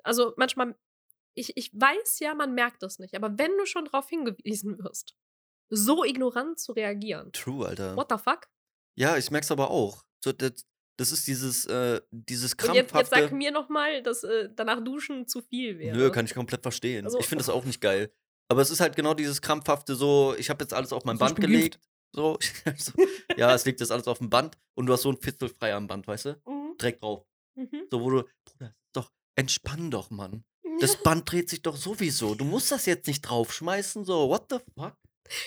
Also 0.04 0.34
manchmal, 0.38 0.76
ich, 1.34 1.58
ich 1.58 1.72
weiß 1.74 2.20
ja, 2.20 2.34
man 2.34 2.54
merkt 2.54 2.82
das 2.82 3.00
nicht, 3.00 3.14
aber 3.16 3.38
wenn 3.38 3.58
du 3.58 3.66
schon 3.66 3.86
darauf 3.86 4.08
hingewiesen 4.08 4.78
wirst, 4.80 5.16
so 5.70 6.04
ignorant 6.06 6.60
zu 6.60 6.72
reagieren. 6.74 7.32
True, 7.34 7.68
Alter. 7.68 7.96
What 7.98 8.08
the 8.10 8.18
fuck? 8.18 8.48
Ja, 8.96 9.18
ich 9.18 9.32
merk's 9.32 9.52
aber 9.52 9.70
auch. 9.72 10.04
So, 10.24 10.32
das, 10.32 10.66
das 10.98 11.12
ist 11.12 11.28
dieses, 11.28 11.66
äh, 11.66 12.02
dieses 12.12 12.54
Und 12.54 12.60
jetzt, 12.60 12.76
jetzt 12.76 12.92
krampfhafte. 12.92 13.22
sag 13.22 13.32
mir 13.32 13.52
nochmal, 13.52 14.02
dass 14.04 14.24
äh, 14.24 14.50
danach 14.56 14.84
Duschen 14.84 15.28
zu 15.28 15.42
viel 15.42 15.78
wäre. 15.80 15.96
Nö, 15.98 16.12
kann 16.12 16.26
ich 16.26 16.34
komplett 16.34 16.62
verstehen. 16.64 17.06
Also- 17.06 17.20
ich 17.20 17.26
finde 17.28 17.44
das 17.44 17.50
auch 17.50 17.66
nicht 17.66 17.82
geil. 17.82 18.12
Aber 18.48 18.62
es 18.62 18.70
ist 18.70 18.80
halt 18.80 18.96
genau 18.96 19.14
dieses 19.16 19.42
krampfhafte 19.42 19.96
so, 19.96 20.36
ich 20.38 20.50
habe 20.50 20.64
jetzt 20.64 20.74
alles 20.74 20.94
auf 20.94 21.04
mein 21.06 21.20
Also, 21.20 21.34
Band 21.34 21.42
gelegt. 21.46 21.80
So, 22.14 22.38
so, 22.78 22.94
ja, 23.36 23.54
es 23.54 23.66
liegt 23.66 23.80
jetzt 23.80 23.92
alles 23.92 24.08
auf 24.08 24.20
dem 24.20 24.30
Band 24.30 24.58
und 24.76 24.86
du 24.86 24.94
hast 24.94 25.02
so 25.02 25.10
ein 25.12 25.18
Fitzel 25.18 25.50
frei 25.50 25.74
am 25.74 25.88
Band, 25.88 26.08
weißt 26.08 26.26
du? 26.26 26.42
Mhm. 26.48 26.78
Direkt 26.80 27.02
drauf. 27.02 27.26
Mhm. 27.56 27.88
So, 27.92 28.02
wo 28.02 28.10
du, 28.12 28.24
Bruder, 28.46 28.74
doch, 28.94 29.12
entspann 29.36 29.90
doch, 29.92 30.10
Mann. 30.12 30.44
Das 30.82 31.02
Band 31.02 31.32
dreht 31.32 31.50
sich 31.50 31.62
doch 31.62 31.78
sowieso. 31.78 32.36
Du 32.36 32.44
musst 32.44 32.70
das 32.72 32.86
jetzt 32.86 33.08
nicht 33.08 33.22
draufschmeißen, 33.22 34.04
so, 34.04 34.28
what 34.30 34.48
the 34.50 34.58
fuck? 34.78 34.94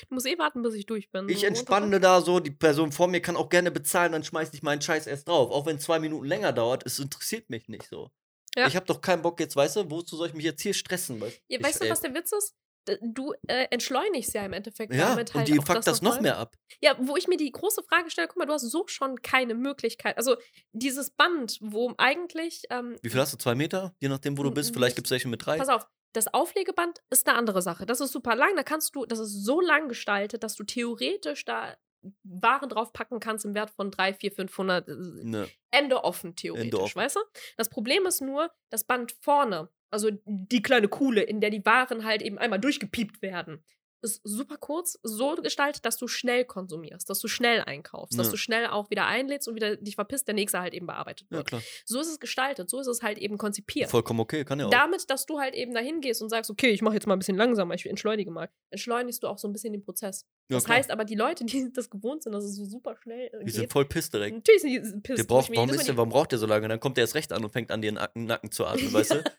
Du 0.09 0.15
musst 0.15 0.27
eh 0.27 0.39
warten, 0.39 0.63
bis 0.63 0.75
ich 0.75 0.87
durch 0.87 1.11
bin. 1.11 1.29
Ich 1.29 1.45
entspanne 1.45 2.01
da 2.01 2.21
so, 2.21 2.41
die 2.41 2.51
Person 2.51 2.93
vor 2.93 3.09
mir 3.09 3.21
kann 3.21 3.37
auch 3.37 3.49
gerne 3.49 3.71
bezahlen, 3.71 4.13
dann 4.13 4.25
schmeiß 4.25 4.51
ich 4.53 4.63
meinen 4.63 4.83
Scheiß 4.83 5.07
erst 5.07 5.29
drauf. 5.29 5.51
Auch 5.51 5.67
wenn 5.67 5.79
zwei 5.79 5.99
Minuten 5.99 6.27
länger 6.27 6.53
dauert, 6.53 6.85
es 6.87 6.99
interessiert 6.99 7.49
mich 7.51 7.69
nicht 7.69 7.89
so. 7.89 8.11
Ja. 8.57 8.67
Ich 8.67 8.75
habe 8.77 8.87
doch 8.87 9.01
keinen 9.01 9.23
Bock 9.23 9.39
jetzt, 9.41 9.55
weißt 9.55 9.77
du, 9.77 9.91
wozu 9.91 10.17
soll 10.17 10.29
ich 10.29 10.35
mich 10.35 10.45
jetzt 10.45 10.63
hier 10.63 10.75
stressen? 10.75 11.21
Weißt, 11.21 11.41
Ja, 11.49 11.59
ich, 11.59 11.65
weißt 11.65 11.81
du, 11.81 11.85
ey, 11.85 11.91
was 11.91 12.01
der 12.01 12.15
Witz 12.15 12.33
ist? 12.33 12.55
Du 13.03 13.35
äh, 13.47 13.67
entschleunigst 13.71 14.33
ja 14.33 14.47
im 14.47 14.55
Endeffekt 14.55 14.95
Ja, 14.95 15.11
damit 15.11 15.35
halt 15.35 15.49
und 15.49 15.55
die 15.55 15.61
fuckt 15.65 15.87
das 15.87 16.01
noch 16.01 16.13
nochmal. 16.13 16.23
mehr 16.23 16.39
ab. 16.39 16.57
Ja, 16.81 16.97
wo 16.99 17.17
ich 17.17 17.29
mir 17.29 17.37
die 17.37 17.53
große 17.53 17.83
Frage 17.83 18.11
stelle, 18.11 18.29
guck 18.29 18.39
mal, 18.39 18.47
du 18.47 18.55
hast 18.55 18.63
so 18.63 18.85
schon 18.87 19.21
keine 19.21 19.55
Möglichkeit. 19.55 20.17
Also 20.17 20.37
dieses 20.73 21.11
Band, 21.11 21.59
wo 21.61 21.93
eigentlich, 21.99 22.63
ähm, 22.71 22.97
Wie 23.03 23.11
viel 23.11 23.21
hast 23.21 23.35
du? 23.35 23.37
Zwei 23.37 23.55
Meter? 23.55 23.95
Je 24.01 24.09
nachdem, 24.09 24.39
wo 24.39 24.43
du 24.43 24.51
bist. 24.51 24.73
Vielleicht 24.73 24.97
gibt 24.97 25.07
es 25.07 25.11
welche 25.11 25.29
mit 25.29 25.45
drei. 25.45 25.59
pass 25.59 25.69
auf, 25.69 25.87
das 26.13 26.33
Auflegeband 26.33 27.01
ist 27.11 27.29
eine 27.29 27.37
andere 27.37 27.63
Sache. 27.63 27.87
Das 27.87 28.01
ist 28.01 28.13
super 28.13 28.35
lang, 28.35 28.57
da 28.57 28.63
kannst 28.63 28.95
du, 28.95 29.07
das 29.07 29.19
ist 29.19 29.45
so 29.45 29.61
lang 29.61 29.89
gestaltet, 29.89 30.43
dass 30.43 30.55
du 30.55 30.65
theoretisch 30.65 31.45
da 31.45 31.77
Waren 32.23 32.69
draufpacken 32.69 33.19
kannst 33.19 33.45
im 33.45 33.55
Wert 33.57 33.71
von 33.71 33.91
3, 33.91 34.15
4, 34.15 34.33
500, 34.33 34.89
äh, 34.89 34.93
Ne. 34.95 35.49
Ende 35.73 36.05
offen 36.05 36.37
theoretisch, 36.37 36.67
Ende 36.67 36.81
offen. 36.81 36.97
weißt 36.97 37.17
du? 37.17 37.21
Das 37.57 37.69
Problem 37.69 38.07
ist 38.07 38.21
nur, 38.21 38.53
das 38.71 38.85
Band 38.85 39.17
vorne, 39.21 39.69
also 39.91 40.11
die 40.25 40.63
kleine 40.63 40.89
Kuhle, 40.89 41.23
in 41.23 41.41
der 41.41 41.51
die 41.51 41.65
Waren 41.65 42.05
halt 42.05 42.23
eben 42.23 42.39
einmal 42.39 42.61
durchgepiept 42.61 43.21
werden, 43.21 43.65
ist 44.03 44.21
super 44.25 44.57
kurz, 44.57 44.99
so 45.03 45.35
gestaltet, 45.37 45.85
dass 45.85 45.97
du 45.97 46.07
schnell 46.09 46.45
konsumierst, 46.45 47.11
dass 47.11 47.19
du 47.19 47.29
schnell 47.29 47.63
einkaufst, 47.63 48.19
dass 48.19 48.27
Ja. 48.29 48.31
du 48.33 48.37
schnell 48.37 48.67
auch 48.69 48.91
wieder 48.91 49.07
einlädst 49.07 49.49
und 49.49 49.55
wieder 49.55 49.77
dich 49.77 49.95
verpisst, 49.97 50.27
der 50.29 50.35
nächste 50.35 50.61
halt 50.61 50.75
eben 50.75 50.87
bearbeitet 50.87 51.27
Ja, 51.31 51.39
wird. 51.39 51.49
klar. 51.49 51.63
So 51.85 52.01
ist 52.01 52.09
es 52.09 52.21
gestaltet, 52.21 52.71
so 52.71 52.81
ist 52.81 52.87
es 52.87 53.03
halt 53.03 53.19
eben 53.19 53.39
konzipiert. 53.39 53.91
Vollkommen 53.91 54.21
okay, 54.21 54.45
kann 54.45 54.61
ja 54.61 54.67
auch. 54.67 54.71
Damit, 54.71 55.11
dass 55.11 55.27
du 55.27 55.41
halt 55.41 55.55
eben 55.55 55.75
dahin 55.75 56.01
gehst 56.01 56.23
und 56.23 56.29
sagst, 56.29 56.51
okay, 56.51 56.71
ich 56.71 56.83
mache 56.83 56.95
jetzt 56.95 57.07
mal 57.07 57.15
ein 57.15 57.19
bisschen 57.19 57.37
langsamer, 57.37 57.75
ich 57.75 57.85
entschleunige 57.87 58.31
mal, 58.31 58.49
entschleunigst 58.71 59.23
du 59.23 59.29
auch 59.29 59.39
so 59.39 59.49
ein 59.49 59.53
bisschen 59.53 59.73
den 59.73 59.83
Prozess. 59.83 60.27
Ja, 60.51 60.57
das 60.57 60.65
klar. 60.65 60.79
heißt 60.79 60.91
aber, 60.91 61.05
die 61.05 61.15
Leute, 61.17 61.45
die 61.45 61.71
das 61.73 61.91
gewohnt 61.91 62.23
sind, 62.23 62.33
dass 62.33 62.45
es 62.45 62.55
so 62.57 62.65
super 62.65 62.97
schnell 63.03 63.31
Die 63.45 63.51
sind 63.51 63.71
voll 63.73 63.85
piss 63.85 64.11
direkt. 64.11 64.35
natürlich 64.37 64.63
sind 64.63 64.73
die 64.73 65.01
pisst. 65.01 65.19
Der 65.19 65.25
braucht, 65.25 65.51
warum, 65.55 65.71
ist 65.71 65.87
der, 65.89 65.97
warum 65.97 66.11
braucht 66.11 66.33
der 66.33 66.39
so 66.39 66.47
lange? 66.47 66.69
Dann 66.69 66.81
kommt 66.81 66.97
der 66.97 67.03
erst 67.05 67.15
recht 67.15 67.33
an 67.33 67.45
und 67.45 67.51
fängt 67.51 67.71
an, 67.71 67.83
dir 67.83 67.93
Nacken, 67.93 68.25
Nacken 68.27 68.51
zu 68.53 68.65
atmen, 68.65 68.93
weißt 68.93 69.11
du? 69.13 69.25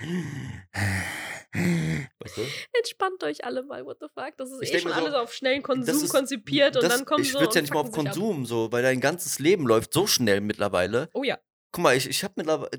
weißt 1.52 2.36
du? 2.36 2.42
Entspannt 2.72 3.22
euch 3.24 3.44
alle 3.44 3.62
mal, 3.62 3.84
what 3.84 3.98
the 4.00 4.06
fuck? 4.14 4.36
Das 4.36 4.50
ist 4.50 4.62
Ich 4.62 4.72
eh 4.74 4.78
schon 4.80 4.92
so, 4.92 4.96
alles 4.98 5.14
auf 5.14 5.32
schnellen 5.32 5.62
Konsum 5.62 5.96
ist- 6.04 6.10
konzipiert 6.10 6.76
und 6.76 6.82
das- 6.84 6.92
dann 6.96 7.04
kommen 7.04 7.22
Ich 7.24 7.32
so 7.32 7.40
würde 7.40 7.48
es 7.48 7.54
ja 7.54 7.60
und 7.60 7.62
nicht 7.64 7.74
mal 7.74 7.80
auf 7.80 7.86
ab. 7.88 7.92
Konsum 7.92 8.46
so, 8.46 8.70
weil 8.72 8.82
dein 8.82 9.00
ganzes 9.00 9.38
Leben 9.38 9.66
läuft 9.66 9.92
so 9.92 10.06
schnell 10.06 10.40
mittlerweile. 10.40 11.08
Oh 11.12 11.22
ja. 11.24 11.38
Guck 11.72 11.82
mal, 11.84 11.96
ich, 11.96 12.08
ich 12.08 12.22
habe 12.24 12.34
mittlerweile. 12.36 12.70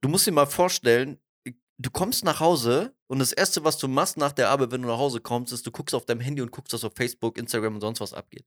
Du 0.00 0.08
musst 0.08 0.26
dir 0.26 0.32
mal 0.32 0.46
vorstellen, 0.46 1.18
du 1.78 1.90
kommst 1.90 2.24
nach 2.24 2.40
Hause 2.40 2.94
und 3.06 3.18
das 3.18 3.32
Erste, 3.32 3.64
was 3.64 3.78
du 3.78 3.88
machst 3.88 4.16
nach 4.16 4.32
der 4.32 4.48
Arbeit, 4.50 4.70
wenn 4.70 4.82
du 4.82 4.88
nach 4.88 4.98
Hause 4.98 5.20
kommst, 5.20 5.52
ist, 5.52 5.66
du 5.66 5.70
guckst 5.70 5.94
auf 5.94 6.04
deinem 6.06 6.20
Handy 6.20 6.42
und 6.42 6.50
guckst, 6.50 6.72
was 6.72 6.84
auf 6.84 6.92
Facebook, 6.94 7.38
Instagram 7.38 7.74
und 7.76 7.80
sonst 7.80 8.00
was 8.00 8.12
abgeht. 8.12 8.44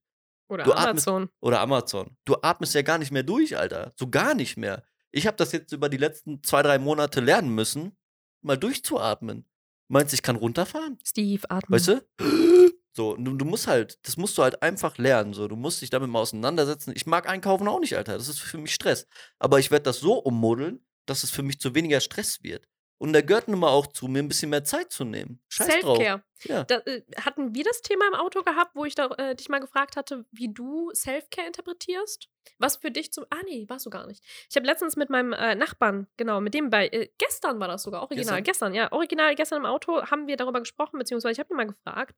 Oder 0.48 0.64
Du 0.64 0.72
atmest- 0.72 1.08
Amazon. 1.08 1.28
Oder 1.40 1.60
Amazon. 1.60 2.16
Du 2.24 2.36
atmest 2.42 2.74
ja 2.74 2.82
gar 2.82 2.98
nicht 2.98 3.10
mehr 3.10 3.22
durch, 3.22 3.56
Alter. 3.56 3.92
So 3.96 4.08
gar 4.08 4.34
nicht 4.34 4.56
mehr. 4.56 4.82
Ich 5.10 5.26
habe 5.26 5.36
das 5.36 5.52
jetzt 5.52 5.72
über 5.72 5.88
die 5.88 5.96
letzten 5.96 6.42
zwei, 6.42 6.62
drei 6.62 6.78
Monate 6.78 7.20
lernen 7.20 7.54
müssen, 7.54 7.96
mal 8.42 8.56
durchzuatmen. 8.56 9.44
Meinst 9.88 10.12
du, 10.12 10.14
ich 10.14 10.22
kann 10.22 10.36
runterfahren? 10.36 10.98
Steve, 11.04 11.48
atmen. 11.50 11.74
Weißt 11.74 11.88
du? 11.88 12.06
So, 12.94 13.16
du, 13.16 13.34
du 13.34 13.46
musst 13.46 13.68
halt, 13.68 13.98
das 14.06 14.18
musst 14.18 14.36
du 14.36 14.42
halt 14.42 14.62
einfach 14.62 14.98
lernen. 14.98 15.32
So, 15.32 15.48
du 15.48 15.56
musst 15.56 15.80
dich 15.80 15.88
damit 15.88 16.10
mal 16.10 16.18
auseinandersetzen. 16.18 16.92
Ich 16.94 17.06
mag 17.06 17.26
einkaufen 17.26 17.66
auch 17.66 17.80
nicht, 17.80 17.96
Alter. 17.96 18.18
Das 18.18 18.28
ist 18.28 18.40
für 18.40 18.58
mich 18.58 18.74
Stress. 18.74 19.06
Aber 19.38 19.58
ich 19.58 19.70
werde 19.70 19.84
das 19.84 20.00
so 20.00 20.18
ummodeln, 20.18 20.84
dass 21.06 21.24
es 21.24 21.30
für 21.30 21.42
mich 21.42 21.58
zu 21.58 21.74
weniger 21.74 22.02
Stress 22.02 22.42
wird. 22.42 22.68
Und 23.02 23.14
da 23.14 23.20
gehört 23.20 23.48
nun 23.48 23.58
mal 23.58 23.68
auch 23.70 23.88
zu, 23.88 24.06
mir 24.06 24.20
ein 24.20 24.28
bisschen 24.28 24.50
mehr 24.50 24.62
Zeit 24.62 24.92
zu 24.92 25.02
nehmen. 25.04 25.42
Scheiß 25.48 25.80
drauf. 25.80 25.96
Self-Care. 25.96 26.22
Ja. 26.44 26.62
Da, 26.62 26.76
äh, 26.86 27.02
hatten 27.20 27.52
wir 27.52 27.64
das 27.64 27.82
Thema 27.82 28.06
im 28.06 28.14
Auto 28.14 28.44
gehabt, 28.44 28.76
wo 28.76 28.84
ich 28.84 28.94
da, 28.94 29.06
äh, 29.18 29.34
dich 29.34 29.48
mal 29.48 29.58
gefragt 29.58 29.96
hatte, 29.96 30.24
wie 30.30 30.54
du 30.54 30.88
Self-Care 30.94 31.48
interpretierst? 31.48 32.28
Was 32.58 32.76
für 32.76 32.92
dich 32.92 33.12
zum. 33.12 33.26
Ah, 33.30 33.40
nee, 33.44 33.64
warst 33.68 33.86
du 33.86 33.90
gar 33.90 34.06
nicht. 34.06 34.22
Ich 34.48 34.54
habe 34.54 34.66
letztens 34.66 34.94
mit 34.94 35.10
meinem 35.10 35.32
äh, 35.32 35.56
Nachbarn, 35.56 36.06
genau, 36.16 36.40
mit 36.40 36.54
dem 36.54 36.70
bei. 36.70 36.86
Äh, 36.86 37.08
gestern 37.18 37.58
war 37.58 37.66
das 37.66 37.82
sogar, 37.82 38.02
original. 38.02 38.40
Gestern? 38.40 38.72
Gestern? 38.72 38.74
ja. 38.74 38.92
Original, 38.92 39.34
gestern 39.34 39.58
im 39.58 39.66
Auto 39.66 40.00
haben 40.06 40.28
wir 40.28 40.36
darüber 40.36 40.60
gesprochen, 40.60 40.96
beziehungsweise 40.96 41.32
ich 41.32 41.38
habe 41.40 41.52
ihn 41.52 41.56
mal 41.56 41.66
gefragt, 41.66 42.16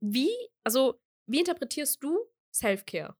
wie, 0.00 0.30
also, 0.62 1.00
wie 1.26 1.40
interpretierst 1.40 2.04
du 2.04 2.16
Self-Care? 2.54 3.16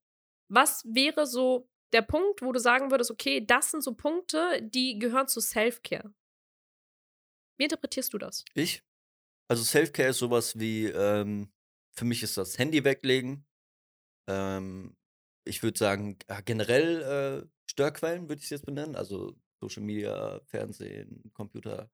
Was 0.49 0.85
wäre 0.87 1.27
so 1.27 1.69
der 1.93 2.03
Punkt, 2.03 2.41
wo 2.41 2.53
du 2.53 2.61
sagen 2.61 2.93
würdest, 2.93 3.11
okay, 3.11 3.45
das 3.45 3.73
sind 3.73 3.83
so 3.83 3.97
Punkte, 3.97 4.63
die 4.63 5.01
gehören 5.01 5.27
zu 5.27 5.41
Self-Care? 5.41 6.15
Wie 7.61 7.65
interpretierst 7.65 8.15
du 8.15 8.19
das? 8.19 8.47
Ich? 8.55 8.83
Also 9.47 9.63
Self-Care 9.63 10.09
ist 10.09 10.19
sowas 10.19 10.59
wie, 10.59 10.87
ähm, 10.87 11.53
für 11.93 12.07
mich 12.07 12.23
ist 12.23 12.39
das 12.39 12.59
Handy 12.59 12.85
weglegen. 12.85 13.45
Ähm, 14.27 14.97
ich 15.45 15.63
würde 15.63 15.79
sagen, 15.79 16.19
generell 16.47 17.03
äh, 17.45 17.49
Störquellen 17.71 18.31
würde 18.31 18.39
ich 18.39 18.45
es 18.45 18.51
jetzt 18.51 18.65
benennen. 18.65 18.97
Also 18.97 19.37
Social 19.61 19.83
Media, 19.83 20.41
Fernsehen, 20.47 21.31
Computer, 21.35 21.91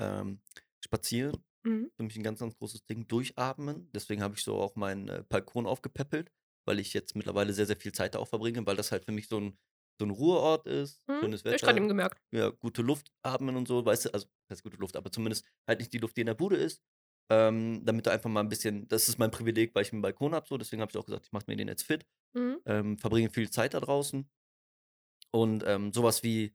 ähm, 0.00 0.40
spazieren. 0.82 1.44
Mhm. 1.64 1.90
Für 1.96 2.02
mich 2.02 2.16
ein 2.16 2.22
ganz, 2.22 2.40
ganz 2.40 2.56
großes 2.56 2.86
Ding. 2.86 3.06
Durchatmen. 3.06 3.90
Deswegen 3.92 4.22
habe 4.22 4.36
ich 4.36 4.42
so 4.42 4.56
auch 4.56 4.74
meinen 4.74 5.08
äh, 5.08 5.22
Balkon 5.28 5.66
aufgepäppelt, 5.66 6.32
weil 6.64 6.80
ich 6.80 6.94
jetzt 6.94 7.14
mittlerweile 7.14 7.52
sehr, 7.52 7.66
sehr 7.66 7.76
viel 7.76 7.92
Zeit 7.92 8.14
da 8.14 8.20
auch 8.20 8.28
verbringe, 8.28 8.64
weil 8.64 8.76
das 8.76 8.90
halt 8.90 9.04
für 9.04 9.12
mich 9.12 9.28
so 9.28 9.38
ein, 9.38 9.58
so 10.00 10.06
ein 10.06 10.10
Ruheort 10.10 10.66
ist. 10.66 11.02
Mhm. 11.06 11.14
Schönes 11.20 11.44
Hab 11.48 11.56
ich 11.56 11.62
gerade 11.64 11.78
Wetter 11.78 11.78
eben 11.78 11.88
gemerkt. 11.88 12.20
ja, 12.34 12.50
gute 12.50 12.82
Luft 12.82 13.12
atmen 13.22 13.56
und 13.56 13.68
so, 13.68 13.84
weißt 13.84 14.06
du, 14.06 14.14
also 14.14 14.26
das 14.48 14.56
heißt 14.58 14.62
gute 14.64 14.76
Luft, 14.78 14.96
aber 14.96 15.12
zumindest 15.12 15.46
halt 15.68 15.80
nicht 15.80 15.92
die 15.92 15.98
Luft, 15.98 16.16
die 16.16 16.22
in 16.22 16.26
der 16.26 16.34
Bude 16.34 16.56
ist. 16.56 16.82
ähm, 17.30 17.82
damit 17.86 18.06
du 18.06 18.10
einfach 18.12 18.28
mal 18.30 18.40
ein 18.40 18.48
bisschen 18.50 18.86
das 18.88 19.08
ist 19.08 19.18
mein 19.18 19.30
Privileg, 19.30 19.74
weil 19.74 19.82
ich 19.82 19.92
einen 19.92 20.02
Balkon 20.02 20.34
habe 20.34 20.46
so, 20.48 20.58
deswegen 20.58 20.82
habe 20.82 20.90
ich 20.92 20.98
auch 20.98 21.06
gesagt, 21.06 21.26
ich 21.26 21.32
mache 21.32 21.44
mir 21.48 21.56
den 21.56 21.68
jetzt 21.68 21.84
fit, 21.84 22.06
Mhm. 22.34 22.58
ähm, 22.66 22.98
verbringe 22.98 23.30
viel 23.30 23.50
Zeit 23.50 23.74
da 23.74 23.80
draußen 23.80 24.30
und, 25.32 25.64
ähm, 25.66 25.92
so 25.92 26.02
wie 26.22 26.54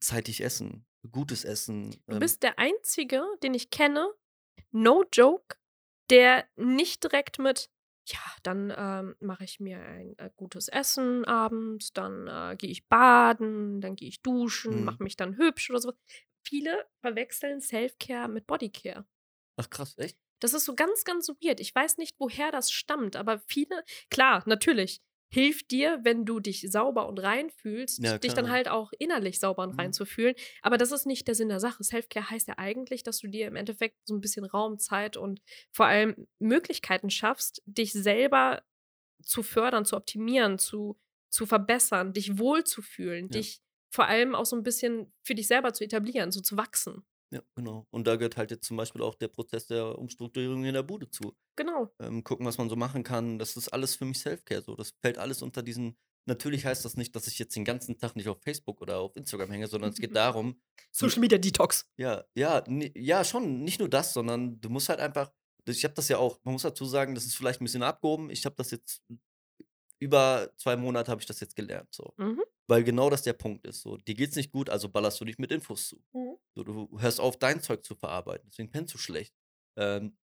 zeitig 0.00 0.42
essen, 0.42 0.86
gutes 1.10 1.44
Essen, 1.44 2.02
Du 2.10 2.16
ähm 2.16 2.18
bist 2.18 2.42
der 2.42 2.58
Einzige, 2.58 3.22
den 3.42 3.54
ich 3.54 3.70
kenne, 3.70 4.12
no 4.72 5.04
joke, 5.12 5.56
der 6.10 6.48
nicht 6.56 7.04
direkt 7.04 7.38
mit: 7.38 7.70
„Ja, 8.10 8.20
dann, 8.42 8.72
ähm, 8.76 9.16
mache 9.20 9.44
ich 9.44 9.60
mir 9.60 9.80
ein, 9.80 10.16
äh, 10.18 10.30
gutes 10.36 10.68
Essen 10.68 11.24
abends, 11.24 11.92
dann, 11.92 12.26
äh, 12.28 12.56
gehe 12.56 12.70
ich 12.70 12.86
baden, 12.88 13.80
dann 13.80 13.96
gehe 13.96 14.08
ich 14.08 14.22
duschen, 14.22 14.82
Mhm. 14.82 14.84
mache 14.84 15.02
mich 15.02 15.16
dann 15.16 15.36
hübsch“ 15.36 15.70
oder 15.70 15.80
so. 15.80 15.92
Viele 16.44 16.86
verwechseln 17.02 17.60
Selfcare 17.60 18.28
mit 18.28 18.46
Bodycare. 18.46 19.04
Ach 19.56 19.68
krass, 19.70 19.96
echt? 19.98 20.18
Das 20.40 20.52
ist 20.54 20.64
so 20.64 20.74
ganz, 20.76 21.04
ganz 21.04 21.28
weird. 21.28 21.58
Ich 21.60 21.74
weiß 21.74 21.96
nicht, 21.98 22.14
woher 22.18 22.52
das 22.52 22.70
stammt, 22.70 23.16
aber 23.16 23.40
viele 23.40 23.82
klar, 24.10 24.42
natürlich, 24.46 25.00
hilft 25.30 25.70
dir, 25.70 26.00
wenn 26.04 26.24
du 26.24 26.40
dich 26.40 26.70
sauber 26.70 27.06
und 27.08 27.18
rein 27.18 27.50
fühlst, 27.50 28.04
Ja, 28.04 28.18
dich 28.22 28.34
dann 28.34 28.50
halt 28.50 28.68
auch 28.68 28.92
innerlich 28.98 29.40
sauber 29.40 29.62
und 29.62 29.72
rein 29.78 29.92
Mhm. 29.92 29.92
zu 29.92 30.06
fühlen. 30.06 30.34
Aber 30.62 30.78
das 30.78 30.92
ist 30.92 31.06
nicht 31.06 31.28
der 31.28 31.34
Sinn 31.34 31.48
der 31.50 31.60
Sache. 31.60 31.84
Selfcare 31.84 32.30
heißt 32.30 32.48
ja 32.48 32.54
eigentlich, 32.58 33.02
dass 33.02 33.18
du 33.18 33.28
dir 33.28 33.46
im 33.46 33.56
Endeffekt 33.56 33.96
so 34.06 34.14
ein 34.14 34.20
bisschen 34.20 34.44
Raum, 34.44 34.78
Zeit 34.78 35.16
und 35.16 35.40
vor 35.70 35.86
allem 35.86 36.26
Möglichkeiten 36.38 37.10
schaffst, 37.10 37.62
dich 37.66 37.92
selber 37.92 38.62
zu 39.22 39.42
fördern, 39.42 39.84
zu 39.84 39.96
optimieren, 39.96 40.58
zu 40.58 40.98
zu 41.30 41.44
verbessern, 41.44 42.14
dich 42.14 42.38
wohlzufühlen, 42.38 43.28
Ja. 43.28 43.28
dich 43.30 43.60
vor 43.90 44.06
allem 44.06 44.34
auch 44.34 44.46
so 44.46 44.56
ein 44.56 44.62
bisschen 44.62 45.12
für 45.22 45.34
dich 45.34 45.46
selber 45.46 45.74
zu 45.74 45.84
etablieren, 45.84 46.32
so 46.32 46.40
zu 46.40 46.56
wachsen. 46.56 47.04
Ja, 47.30 47.42
genau. 47.54 47.86
Und 47.90 48.06
da 48.06 48.16
gehört 48.16 48.36
halt 48.36 48.50
jetzt 48.50 48.66
zum 48.66 48.76
Beispiel 48.76 49.02
auch 49.02 49.14
der 49.14 49.28
Prozess 49.28 49.66
der 49.66 49.98
Umstrukturierung 49.98 50.64
in 50.64 50.74
der 50.74 50.82
Bude 50.82 51.10
zu. 51.10 51.34
Genau. 51.56 51.92
Ähm, 52.00 52.24
gucken, 52.24 52.46
was 52.46 52.58
man 52.58 52.68
so 52.70 52.76
machen 52.76 53.02
kann. 53.02 53.38
Das 53.38 53.56
ist 53.56 53.68
alles 53.68 53.96
für 53.96 54.04
mich 54.06 54.18
Selfcare 54.20 54.62
so. 54.62 54.74
Das 54.76 54.92
fällt 55.02 55.18
alles 55.18 55.42
unter 55.42 55.62
diesen 55.62 55.98
natürlich 56.26 56.64
heißt 56.66 56.84
das 56.84 56.96
nicht, 56.96 57.16
dass 57.16 57.26
ich 57.26 57.38
jetzt 57.38 57.56
den 57.56 57.64
ganzen 57.64 57.98
Tag 57.98 58.14
nicht 58.14 58.28
auf 58.28 58.38
Facebook 58.42 58.80
oder 58.82 58.98
auf 59.00 59.16
Instagram 59.16 59.50
hänge, 59.50 59.66
sondern 59.66 59.90
es 59.90 59.98
geht 59.98 60.14
darum 60.16 60.60
Social 60.92 61.20
Media 61.20 61.38
Detox. 61.38 61.86
ja, 61.98 62.24
ja, 62.34 62.62
ja, 62.94 63.24
schon, 63.24 63.64
nicht 63.64 63.80
nur 63.80 63.88
das, 63.88 64.12
sondern 64.12 64.60
du 64.60 64.68
musst 64.68 64.88
halt 64.88 65.00
einfach 65.00 65.32
ich 65.66 65.84
habe 65.84 65.92
das 65.94 66.08
ja 66.08 66.16
auch 66.16 66.38
man 66.44 66.52
muss 66.54 66.62
dazu 66.62 66.86
sagen, 66.86 67.14
das 67.14 67.26
ist 67.26 67.34
vielleicht 67.34 67.60
'n 67.60 67.64
bisschen 67.64 67.82
abgehoben. 67.82 68.30
Ich 68.30 68.46
habe 68.46 68.56
das 68.56 68.70
jetzt 68.70 69.02
über 70.00 70.52
2 70.56 70.76
Monate 70.76 71.10
habe 71.10 71.20
ich 71.20 71.26
das 71.26 71.40
jetzt 71.40 71.56
gelernt 71.56 71.88
so. 71.94 72.14
Mhm. 72.18 72.42
Weil 72.68 72.84
genau 72.84 73.10
das 73.10 73.22
der 73.22 73.32
Punkt 73.32 73.66
ist 73.66 73.80
so. 73.82 73.96
Dir 73.96 74.14
geht's 74.14 74.36
nicht 74.36 74.52
gut, 74.52 74.70
also 74.70 74.88
ballerst 74.90 75.20
du 75.20 75.24
dich 75.24 75.38
mit 75.38 75.50
Infos 75.52 75.88
zu. 75.88 76.02
Mhm. 76.14 76.38
So, 76.56 76.64
du 76.64 77.00
hörst 77.00 77.20
auf, 77.20 77.38
dein 77.38 77.62
Zeug 77.62 77.84
zu 77.84 77.94
verarbeiten, 77.94 78.48
deswegen 78.50 78.70
pennst 78.70 78.94
du 78.94 78.98
schlecht. 78.98 79.34
Ähm, 79.78 80.18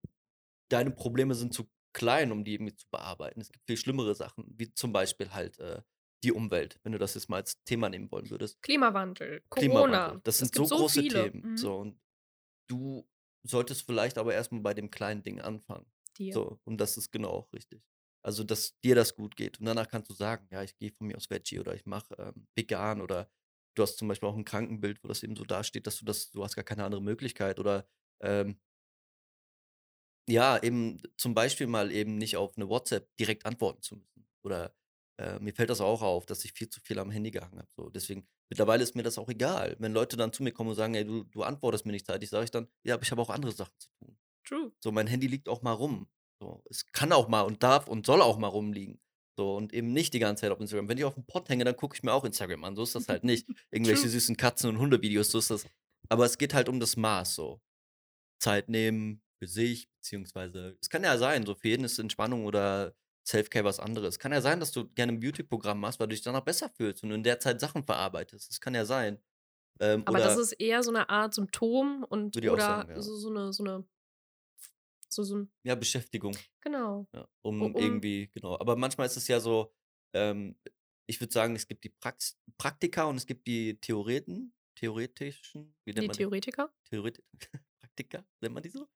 deine 0.70 0.92
Probleme 0.92 1.36
sind 1.36 1.54
zu 1.54 1.70
klein, 1.94 2.32
um 2.32 2.44
die 2.46 2.54
irgendwie 2.56 2.76
zu 2.76 2.88
bearbeiten. 2.90 3.42
Es 3.42 3.52
gibt 3.52 3.66
viel 3.68 3.78
schlimmere 3.78 4.16
Sachen, 4.16 4.46
wie 4.58 4.74
zum 4.74 4.94
Beispiel 4.94 5.32
halt, 5.34 5.60
äh, 5.60 5.82
die 6.24 6.32
Umwelt, 6.32 6.80
wenn 6.84 6.92
du 6.94 7.00
das 7.00 7.16
jetzt 7.16 7.30
mal 7.30 7.38
als 7.38 7.64
Thema 7.66 7.90
nehmen 7.90 8.12
wollen 8.12 8.30
würdest. 8.30 8.60
Klimawandel, 8.64 9.42
Klimawandel. 9.54 10.02
Corona. 10.04 10.22
Das 10.24 10.40
Es 10.40 10.40
sind 10.40 10.54
gibt 10.54 10.68
so 10.68 10.78
große 10.78 11.02
viele. 11.02 11.32
Themen. 11.32 11.52
Mhm. 11.52 11.58
So, 11.58 11.78
und 11.78 12.00
du 12.70 13.08
solltest 13.44 13.84
vielleicht 13.86 14.18
aber 14.18 14.34
erst 14.34 14.52
mal 14.52 14.62
bei 14.62 14.74
dem 14.74 14.92
kleinen 14.92 15.24
Ding 15.24 15.42
anfangen. 15.42 15.92
Dir. 16.18 16.34
So, 16.34 16.60
und 16.66 16.78
das 16.80 16.98
ist 16.98 17.12
genau 17.12 17.30
auch 17.32 17.54
richtig. 17.54 17.84
Also, 18.26 18.44
dass 18.44 18.80
dir 18.82 18.96
das 18.96 19.16
gut 19.16 19.36
geht. 19.36 19.60
Und 19.60 19.66
danach 19.66 19.88
kannst 19.90 20.10
du 20.10 20.14
sagen: 20.14 20.48
„Ja, 20.52 20.64
ich 20.64 20.78
gehe 20.78 20.92
von 20.92 21.08
mir 21.08 21.18
aus 21.18 21.30
Veggie 21.30 21.60
oder 21.60 21.74
ich 21.76 21.86
mache, 21.86 22.16
ähm, 22.20 22.48
vegan“ 22.56 23.02
oder 23.02 23.30
du 23.76 23.84
hast 23.84 23.98
zum 23.98 24.08
Beispiel 24.08 24.30
auch 24.30 24.36
'n 24.38 24.46
Krankenbild, 24.46 25.04
wo 25.04 25.08
das 25.08 25.24
eben 25.24 25.36
so 25.36 25.44
dasteht, 25.46 25.88
dass 25.88 25.98
du 25.98 26.06
das 26.06 26.32
du 26.32 26.44
hast 26.44 26.56
gar 26.56 26.64
keine 26.66 26.84
andere 26.86 27.02
Möglichkeit 27.02 27.60
oder, 27.60 27.88
ähm 28.22 28.60
ja, 30.30 30.62
eben 30.62 31.02
zum 31.18 31.34
Beispiel 31.34 31.68
mal 31.68 31.92
eben 31.92 32.18
nicht 32.18 32.38
auf 32.38 32.56
'ne 32.58 32.70
WhatsApp 32.70 33.10
direkt 33.18 33.46
antworten 33.46 33.82
zu 33.82 33.96
müssen. 33.96 34.28
Oder, 34.44 34.74
äh, 35.18 35.40
mir 35.40 35.54
fällt 35.54 35.70
das 35.70 35.82
auch 35.82 36.02
auf, 36.02 36.26
dass 36.26 36.46
ich 36.46 36.54
viel 36.54 36.70
zu 36.70 36.80
viel 36.82 37.00
am 37.00 37.12
Handy 37.12 37.32
gehangen 37.32 37.58
habe, 37.60 37.70
so. 37.76 37.90
Deswegen 37.90 38.28
mittlerweile 38.50 38.84
ist 38.84 38.96
mir 38.96 39.04
das 39.04 39.18
auch 39.18 39.30
egal. 39.30 39.76
Wenn 39.80 39.94
Leute 39.94 40.18
dann 40.18 40.32
zu 40.34 40.44
mir 40.44 40.52
kommen 40.52 40.70
und 40.70 40.76
sagen: 40.76 40.94
„Ey, 40.96 41.06
du 41.06 41.24
du 41.24 41.44
antwortest 41.44 41.86
mir 41.86 41.92
nicht 41.94 42.06
zeitig“, 42.06 42.30
sage 42.30 42.46
ich 42.46 42.52
dann: 42.52 42.68
„Ja, 42.84 42.96
aber 42.96 43.04
ich 43.04 43.12
habe 43.12 43.22
auch 43.22 43.30
andere 43.30 43.52
Sachen 43.52 43.74
zu 43.80 43.90
tun.“ 44.00 44.18
True. 44.46 44.72
So, 44.84 44.92
mein 44.92 45.08
Handy 45.08 45.28
liegt 45.28 45.50
auch 45.50 45.62
mal 45.64 45.74
rum. 45.74 46.08
So, 46.42 46.64
es 46.70 46.86
kann 46.92 47.12
auch 47.14 47.28
mal 47.28 47.42
und 47.42 47.62
darf 47.62 47.88
und 47.88 48.06
soll 48.08 48.22
auch 48.22 48.38
mal 48.40 48.48
rumliegen. 48.48 49.00
So, 49.38 49.56
und 49.56 49.74
eben 49.74 49.94
nicht 49.94 50.14
die 50.14 50.20
ganze 50.20 50.42
Zeit 50.42 50.52
auf 50.52 50.60
Instagram. 50.60 50.90
Wenn 50.90 50.98
ich 50.98 51.04
aufm 51.06 51.24
Pott 51.26 51.48
hänge, 51.50 51.64
dann 51.66 51.76
gucke 51.78 51.96
ich 51.96 52.04
mir 52.04 52.14
auch 52.14 52.26
Instagram 52.26 52.64
an. 52.64 52.76
So 52.76 52.84
ist 52.84 52.96
das 52.96 53.08
halt 53.08 53.24
nicht. 53.24 53.48
Irgendwelche 53.72 54.10
süßen 54.10 54.38
Katzen 54.38 54.70
und 54.72 54.80
Hundevideos, 54.80 55.32
so 55.32 55.38
ist 55.40 55.52
das. 55.52 55.68
Aber 56.10 56.26
es 56.26 56.38
geht 56.40 56.54
halt 56.54 56.68
um 56.68 56.80
das 56.80 56.98
Maß 56.98 57.36
so. 57.36 57.62
Zeit 58.40 58.70
nehmen 58.70 59.24
für 59.40 59.48
sich, 59.48 59.90
beziehungsweise 59.98 60.78
es 60.82 60.90
kann 60.90 61.04
ja 61.04 61.18
sein, 61.18 61.46
so 61.46 61.56
für 61.56 61.70
jeden 61.70 61.86
ist 61.86 62.00
Entspannung 62.00 62.46
oder 62.46 62.96
Selfcare 63.28 63.66
was 63.66 63.80
anderes. 63.80 64.20
Kann 64.20 64.32
ja 64.34 64.42
sein, 64.42 64.60
dass 64.62 64.72
du 64.74 64.90
gerne 64.90 65.14
'n 65.14 65.20
Beauty-Programm 65.22 65.80
machst, 65.80 66.00
weil 66.00 66.08
du 66.08 66.16
dich 66.16 66.24
danach 66.24 66.42
besser 66.44 66.70
fühlst 66.76 67.04
und 67.04 67.12
in 67.12 67.24
der 67.24 67.40
Zeit 67.40 67.60
Sachen 67.62 67.84
verarbeitest. 67.84 68.50
Das 68.50 68.62
kann 68.62 68.76
ja 68.76 68.86
sein. 68.86 69.20
Ähm, 69.82 70.06
Aber 70.08 70.20
das 70.20 70.36
ist 70.36 70.54
eher 70.54 70.84
so 70.84 70.92
'ne 70.92 71.10
Art 71.10 71.34
Symptom 71.34 72.04
und 72.08 72.40
oder 72.44 72.60
sagen, 72.62 72.90
ja. 72.90 73.02
so 73.02 73.16
so 73.16 73.30
'ne 73.30 73.54
so 73.54 73.64
'ne 73.64 73.86
so 75.12 75.24
so 75.24 75.48
Ja, 75.66 75.76
Beschäftigung. 75.76 76.36
genau. 76.62 77.08
Ja, 77.16 77.28
um 77.44 77.76
um 77.76 77.76
irgendwie 77.78 78.30
genau. 78.34 78.60
Aber 78.60 78.76
manchmal 78.78 79.08
ist 79.08 79.18
es 79.18 79.28
ja 79.28 79.40
so, 79.40 79.74
ähm, 80.14 80.60
ich 81.08 81.20
würde 81.22 81.34
sagen, 81.34 81.56
es 81.56 81.68
gibt 81.68 81.84
die 81.86 81.90
Prax 81.90 82.40
Praktika 82.58 83.06
und 83.06 83.18
es 83.18 83.26
gibt 83.28 83.48
die 83.48 83.80
Theoreten 83.82 84.54
theoretischen 84.76 85.76
wie 85.86 85.94
nennt 85.94 86.08
Die 86.08 86.08
man 86.08 86.18
die? 86.18 86.26
Theoretiker? 86.26 86.74
Theoret 86.90 87.24
Praktika, 87.82 88.26
nennt 88.42 88.54
man 88.56 88.64
die 88.64 88.70
so? 88.70 88.88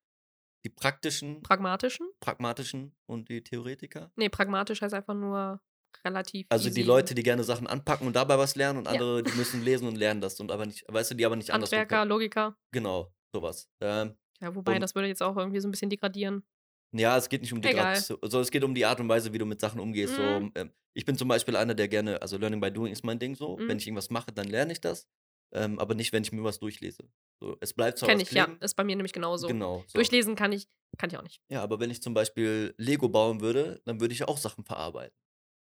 Die 0.65 0.69
praktischen 0.69 1.43
Pragmatischen? 1.43 2.09
pragmatischen 2.21 2.95
und 3.07 3.29
die 3.29 3.43
Theoretiker? 3.43 4.11
Ne, 4.17 4.29
pragmatisch 4.29 4.81
heißt 4.81 4.93
einfach 4.93 5.13
nur 5.13 5.61
relativ 6.05 6.47
Also, 6.49 6.69
die 6.69 6.83
easy. 6.83 6.83
Leute, 6.83 7.15
die 7.15 7.23
gerne 7.23 7.43
Sachen 7.43 7.67
anpacken 7.67 8.05
und 8.07 8.15
dabei 8.15 8.37
was 8.37 8.55
lernen 8.55 8.79
und 8.79 8.87
Ja. 8.87 8.91
andere, 8.93 9.23
die 9.23 9.31
müssen 9.37 9.61
lesen 9.61 9.87
und 9.87 9.95
lernen 9.95 10.21
das 10.21 10.39
und 10.39 10.51
aber 10.51 10.65
nicht 10.65 10.85
weißt 10.87 11.11
du, 11.11 11.15
die 11.15 11.25
aber 11.25 11.35
nicht 11.35 11.49
Handwerker, 11.51 11.87
können. 11.87 12.05
Logiker. 12.05 12.55
Genau, 12.71 13.13
so 13.33 13.41
was. 13.41 13.69
Ähm, 13.81 14.17
Ja, 14.41 14.53
wobei, 14.55 14.79
und 14.79 14.79
das 14.79 14.95
würde 14.95 15.07
jetzt 15.07 15.23
auch 15.23 15.37
irgendwie 15.37 15.59
so 15.61 15.67
'n 15.67 15.71
bisschen 15.71 15.89
degradieren. 15.89 16.45
Ja, 16.93 17.17
es 17.17 17.29
geht 17.29 17.41
nicht 17.41 17.53
um. 17.53 17.61
Degradation, 17.61 18.17
sondern 18.21 18.41
es 18.41 18.51
geht 18.51 18.63
um 18.63 18.73
die 18.75 18.85
Art 18.85 18.99
und 18.99 19.09
Weise, 19.09 19.33
wie 19.33 19.37
du 19.37 19.45
mit 19.45 19.59
Sachen 19.59 19.79
umgehst. 19.79 20.15
So, 20.15 20.37
Mhm. 20.37 20.51
ähm, 20.55 20.71
ich 20.93 21.05
bin 21.05 21.17
zum 21.17 21.27
Beispiel 21.27 21.55
einer, 21.55 21.73
der 21.75 21.87
gerne 21.87 22.21
also, 22.21 22.37
Learning 22.37 22.61
by 22.61 22.71
Doing 22.71 22.91
ist 22.93 23.03
mein 23.03 23.19
Ding 23.19 23.35
so. 23.35 23.63
Wenn 23.67 23.77
Mhm. 23.77 23.79
ich 23.79 23.87
irgendwas 23.87 24.09
mache, 24.09 24.31
dann 24.31 24.47
lerne 24.47 24.71
ich 24.73 24.81
das, 24.81 25.07
ähm, 25.53 25.77
aber 25.79 25.95
nicht, 25.95 26.13
wenn 26.13 26.23
ich 26.23 26.31
mir 26.31 26.43
was 26.43 26.59
durchlese. 26.59 27.09
So, 27.41 27.57
es 27.59 27.73
bleibt 27.73 27.97
zwar 27.99 28.11
Kenne 28.11 28.21
was 28.21 28.23
ich, 28.23 28.33
ja. 28.33 28.45
kleben 28.45 28.57
Ist 28.61 28.75
bei 28.75 28.83
mir 28.83 28.95
nämlich 28.95 29.13
genauso. 29.13 29.57
Genau, 29.57 29.85
so. 29.87 30.11
Durchlesen 30.11 30.35
kann 30.35 30.51
ich 30.51 30.67
kann 30.97 31.09
ich 31.09 31.17
auch 31.17 31.23
nicht. 31.23 31.39
Ja, 31.51 31.61
aber 31.61 31.79
wenn 31.79 31.91
ich 31.91 32.01
zum 32.01 32.13
Beispiel 32.13 32.73
Lego 32.77 33.07
bauen 33.09 33.39
würde, 33.41 33.81
dann 33.85 33.99
würde 34.01 34.13
ich 34.13 34.23
auch 34.27 34.37
Sachen 34.37 34.63
verarbeiten, 34.65 35.15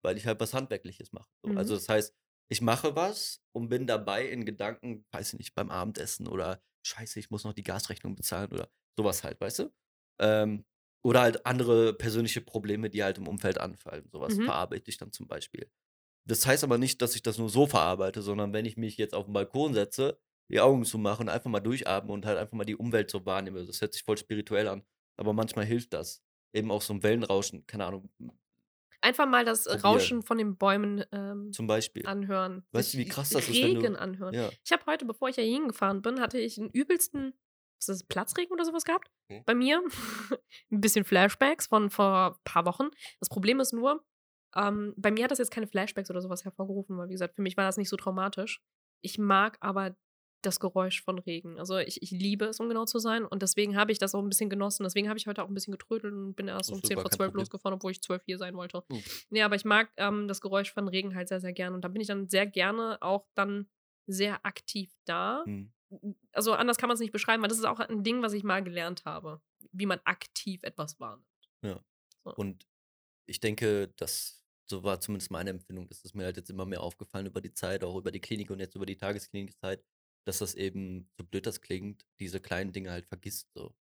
weil 0.03 0.17
ich 0.17 0.27
halt 0.27 0.39
was 0.39 0.53
Handwerkliches 0.53 1.13
mache, 1.13 1.29
so. 1.43 1.49
Mhm. 1.49 1.53
Also, 1.53 1.75
das 1.75 1.89
heißt, 1.89 2.15
ich 2.49 2.61
mache 2.61 2.95
was 2.95 3.41
und 3.53 3.69
bin 3.69 3.87
dabei 3.87 4.27
in 4.27 4.45
Gedanken, 4.45 5.05
weiß 5.11 5.33
ich 5.33 5.39
nicht, 5.39 5.55
beim 5.55 5.71
Abendessen 5.71 6.27
oder: 6.27 6.61
„Scheiße, 6.85 7.19
ich 7.19 7.29
muss 7.31 7.43
noch 7.43 7.53
die 7.53 7.63
Gasrechnung 7.63 8.15
bezahlen“ 8.15 8.51
oder 8.51 8.69
so 8.97 9.03
was 9.05 9.23
halt, 9.23 9.39
weißt 9.41 9.59
du? 9.59 9.73
Ähm, 10.19 10.65
oder 11.05 11.21
halt 11.21 11.45
andere 11.45 11.93
persönliche 11.93 12.41
Probleme, 12.41 12.89
die 12.89 13.03
halt 13.03 13.17
im 13.17 13.27
Umfeld 13.27 13.57
anfallen. 13.59 14.07
So 14.11 14.21
was 14.21 14.37
Mhm. 14.37 14.49
verarbeite 14.49 14.89
ich 14.89 14.97
dann 14.97 15.11
zum 15.11 15.27
Beispiel. 15.27 15.69
Das 16.25 16.45
heißt 16.45 16.63
aber 16.63 16.77
nicht, 16.77 17.01
dass 17.01 17.15
ich 17.15 17.21
das 17.23 17.37
nur 17.37 17.49
so 17.49 17.67
verarbeite, 17.67 18.21
sondern 18.21 18.53
wenn 18.53 18.65
ich 18.65 18.77
mich 18.77 18.97
jetzt 18.97 19.13
auf'n 19.13 19.33
Balkon 19.33 19.73
setze, 19.73 20.19
die 20.51 20.61
Augen 20.61 20.85
zumache 20.85 21.21
und 21.21 21.29
einfach 21.29 21.49
mal 21.49 21.59
durchatme 21.59 22.13
und 22.13 22.25
halt 22.25 22.37
einfach 22.37 22.53
mal 22.57 22.65
die 22.65 22.75
Umwelt 22.75 23.09
so 23.11 23.25
wahrnehme. 23.25 23.65
Das 23.65 23.81
hört 23.81 23.93
sich 23.93 24.03
voll 24.03 24.17
spirituell 24.17 24.67
an, 24.67 24.83
aber 25.17 25.33
manchmal 25.33 25.65
hilft 25.65 25.93
das. 25.93 26.23
Eben 26.53 26.71
auch 26.71 26.81
so 26.81 26.93
'n 26.93 27.03
Wellenrauschen, 27.03 27.65
keine 27.67 27.85
Ahnung. 27.85 28.09
Einfach 29.03 29.27
mal 29.27 29.43
das 29.43 29.67
Probieren. 29.67 29.83
Rauschen 29.83 30.21
von 30.23 30.37
den 30.37 30.55
Bäumen, 30.57 31.03
ähm, 31.11 31.51
Zum 31.53 31.67
Beispiel. 31.67 32.03
anhören. 32.05 32.65
Weißt 32.71 32.93
du, 32.93 32.97
wie 32.97 33.05
krass 33.05 33.31
das 33.31 33.47
ist, 33.49 33.61
wenn 33.61 33.75
Regen 33.75 33.97
anhören. 33.97 34.35
ja. 34.35 34.49
Ich 34.65 34.71
habe 34.71 34.85
heute, 34.85 35.05
bevor 35.05 35.27
ich 35.27 35.35
hier 35.35 35.43
hingefahren 35.43 36.01
bin, 36.01 36.21
hatte 36.21 36.39
ich 36.39 36.57
'n 36.57 36.69
übelsten 36.69 37.33
was 37.79 37.89
ist 37.89 38.01
das, 38.01 38.07
Platzregen 38.07 38.53
oder 38.53 38.63
so 38.63 38.71
was 38.73 38.85
gehabt 38.85 39.11
Okay. 39.29 39.43
bei 39.45 39.55
mir. 39.55 39.83
'N 40.71 40.79
bisschen 40.81 41.03
Flashbacks 41.03 41.67
von 41.67 41.89
vor 41.89 42.39
paar 42.45 42.65
Wochen. 42.65 42.89
Das 43.19 43.27
Problem 43.29 43.59
ist 43.59 43.73
nur, 43.73 44.05
ähm, 44.55 44.93
bei 44.97 45.11
mir 45.11 45.25
hat 45.25 45.31
das 45.31 45.39
jetzt 45.39 45.51
keine 45.51 45.67
Flashbacks 45.67 46.09
oder 46.09 46.21
so 46.21 46.29
was 46.29 46.45
hervorgerufen, 46.45 46.97
weil 46.97 47.09
wie 47.09 47.13
gesagt, 47.13 47.35
für 47.35 47.41
mich 47.41 47.57
war 47.57 47.65
das 47.65 47.75
nicht 47.77 47.89
so 47.89 47.97
traumatisch. 47.97 48.61
Ich 49.01 49.17
mag 49.17 49.57
aber 49.59 49.97
das 50.45 50.59
Geräusch 50.59 51.01
von 51.03 51.19
Regen. 51.19 51.59
Also, 51.59 51.77
ich 51.77 52.01
ich 52.03 52.11
liebe 52.11 52.45
es, 52.45 52.59
um 52.59 52.69
genau 52.69 52.85
zu 52.85 52.99
sein 52.99 53.25
und 53.25 53.41
deswegen 53.43 53.75
habe 53.77 53.91
ich 53.91 53.99
das 53.99 54.15
auch 54.15 54.21
'n 54.21 54.29
bisschen 54.29 54.49
genossen. 54.49 54.83
Deswegen 54.83 55.09
habe 55.09 55.17
ich 55.19 55.27
heute 55.27 55.43
auch 55.43 55.47
'n 55.49 55.53
bisschen 55.53 55.71
getrödelt 55.73 56.13
und 56.13 56.35
bin 56.35 56.47
erst 56.47 56.71
Das 56.71 56.73
um 56.73 56.83
ist 56.83 56.83
10 56.83 56.97
gar 56.97 57.03
vor 57.03 57.09
kein 57.09 57.19
12 57.19 57.33
Problem. 57.33 57.49
losgefahren, 57.49 57.75
obwohl 57.75 57.91
ich 57.91 58.01
12 58.01 58.23
hier 58.25 58.37
sein 58.37 58.55
wollte. 58.55 58.83
Mhm. 58.89 59.03
Ne, 59.29 59.41
aber 59.43 59.55
ich 59.55 59.65
mag, 59.65 59.91
ähm, 59.97 60.27
das 60.27 60.41
Geräusch 60.41 60.71
von 60.73 60.87
Regen 60.87 61.15
halt 61.15 61.27
sehr, 61.29 61.41
sehr 61.41 61.53
gern 61.53 61.73
und 61.73 61.81
da 61.83 61.87
bin 61.89 62.01
ich 62.01 62.07
dann 62.07 62.29
sehr 62.29 62.45
gerne 62.47 62.97
auch 63.01 63.27
dann 63.35 63.69
sehr 64.07 64.45
aktiv 64.45 64.93
da. 65.05 65.47
Mhm. 65.47 65.73
Also, 66.33 66.53
anders 66.53 66.77
kann 66.77 66.87
man's 66.89 66.99
nicht 66.99 67.11
beschreiben, 67.13 67.41
weil 67.43 67.49
das 67.49 67.59
ist 67.59 67.65
auch 67.65 67.79
'n 67.79 68.03
Ding, 68.03 68.21
was 68.23 68.33
ich 68.33 68.43
mal 68.43 68.63
gelernt 68.63 69.05
habe, 69.05 69.41
wie 69.71 69.85
man 69.85 69.99
aktiv 70.05 70.63
etwas 70.63 70.99
wahrnimmt. 70.99 71.27
Ja. 71.63 71.81
So. 72.25 72.35
Und 72.35 72.67
ich 73.27 73.39
denke, 73.41 73.89
das 73.97 74.43
so 74.69 74.83
war 74.83 74.99
zumindest 75.01 75.31
meine 75.31 75.51
Empfindung. 75.51 75.87
Das 75.87 76.03
ist 76.05 76.15
mir 76.15 76.25
halt 76.25 76.37
jetzt 76.37 76.49
immer 76.51 76.65
mehr 76.65 76.81
aufgefallen 76.81 77.27
über 77.27 77.41
die 77.41 77.53
Zeit, 77.53 77.83
auch 77.83 77.97
über 77.97 78.11
die 78.11 78.21
Klinik 78.21 78.51
und 78.51 78.59
jetzt 78.59 78.75
über 78.75 78.85
die 78.87 78.97
Tagesklinikzeit, 78.97 79.83
dass 80.25 80.39
das 80.39 80.55
eben, 80.55 81.09
so 81.17 81.25
blöd 81.25 81.45
das 81.45 81.61
klingt, 81.61 82.05
diese 82.19 82.39
kleinen 82.39 82.71
Dinge 82.73 82.91
halt 82.91 83.05
vergisst 83.05 83.49
so. 83.53 83.75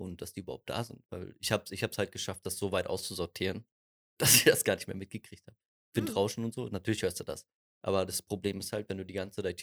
und 0.00 0.22
dass 0.22 0.32
die 0.32 0.40
überhaupt 0.40 0.70
da 0.70 0.84
sind. 0.84 1.04
Weil 1.10 1.34
ich 1.40 1.52
habe 1.52 1.64
es 1.64 1.70
ich 1.72 1.82
hab's 1.82 1.98
halt 1.98 2.12
geschafft, 2.12 2.46
das 2.46 2.58
so 2.58 2.72
weit 2.72 2.86
auszusortieren, 2.88 3.64
dass 4.18 4.34
ich 4.36 4.44
das 4.44 4.64
gar 4.64 4.76
nicht 4.76 4.86
mehr 4.88 4.96
mitgekriegt 4.96 5.46
habe. 5.46 5.56
Windrauschen 5.94 6.44
und 6.44 6.54
so, 6.54 6.68
natürlich 6.68 7.02
hörst 7.02 7.20
du 7.20 7.24
das. 7.24 7.46
Aber 7.84 8.06
das 8.06 8.22
Problem 8.22 8.60
ist 8.60 8.72
halt, 8.72 8.88
wenn 8.88 8.98
du 8.98 9.04
die 9.06 9.14
ganze 9.14 9.42
Zeit 9.42 9.62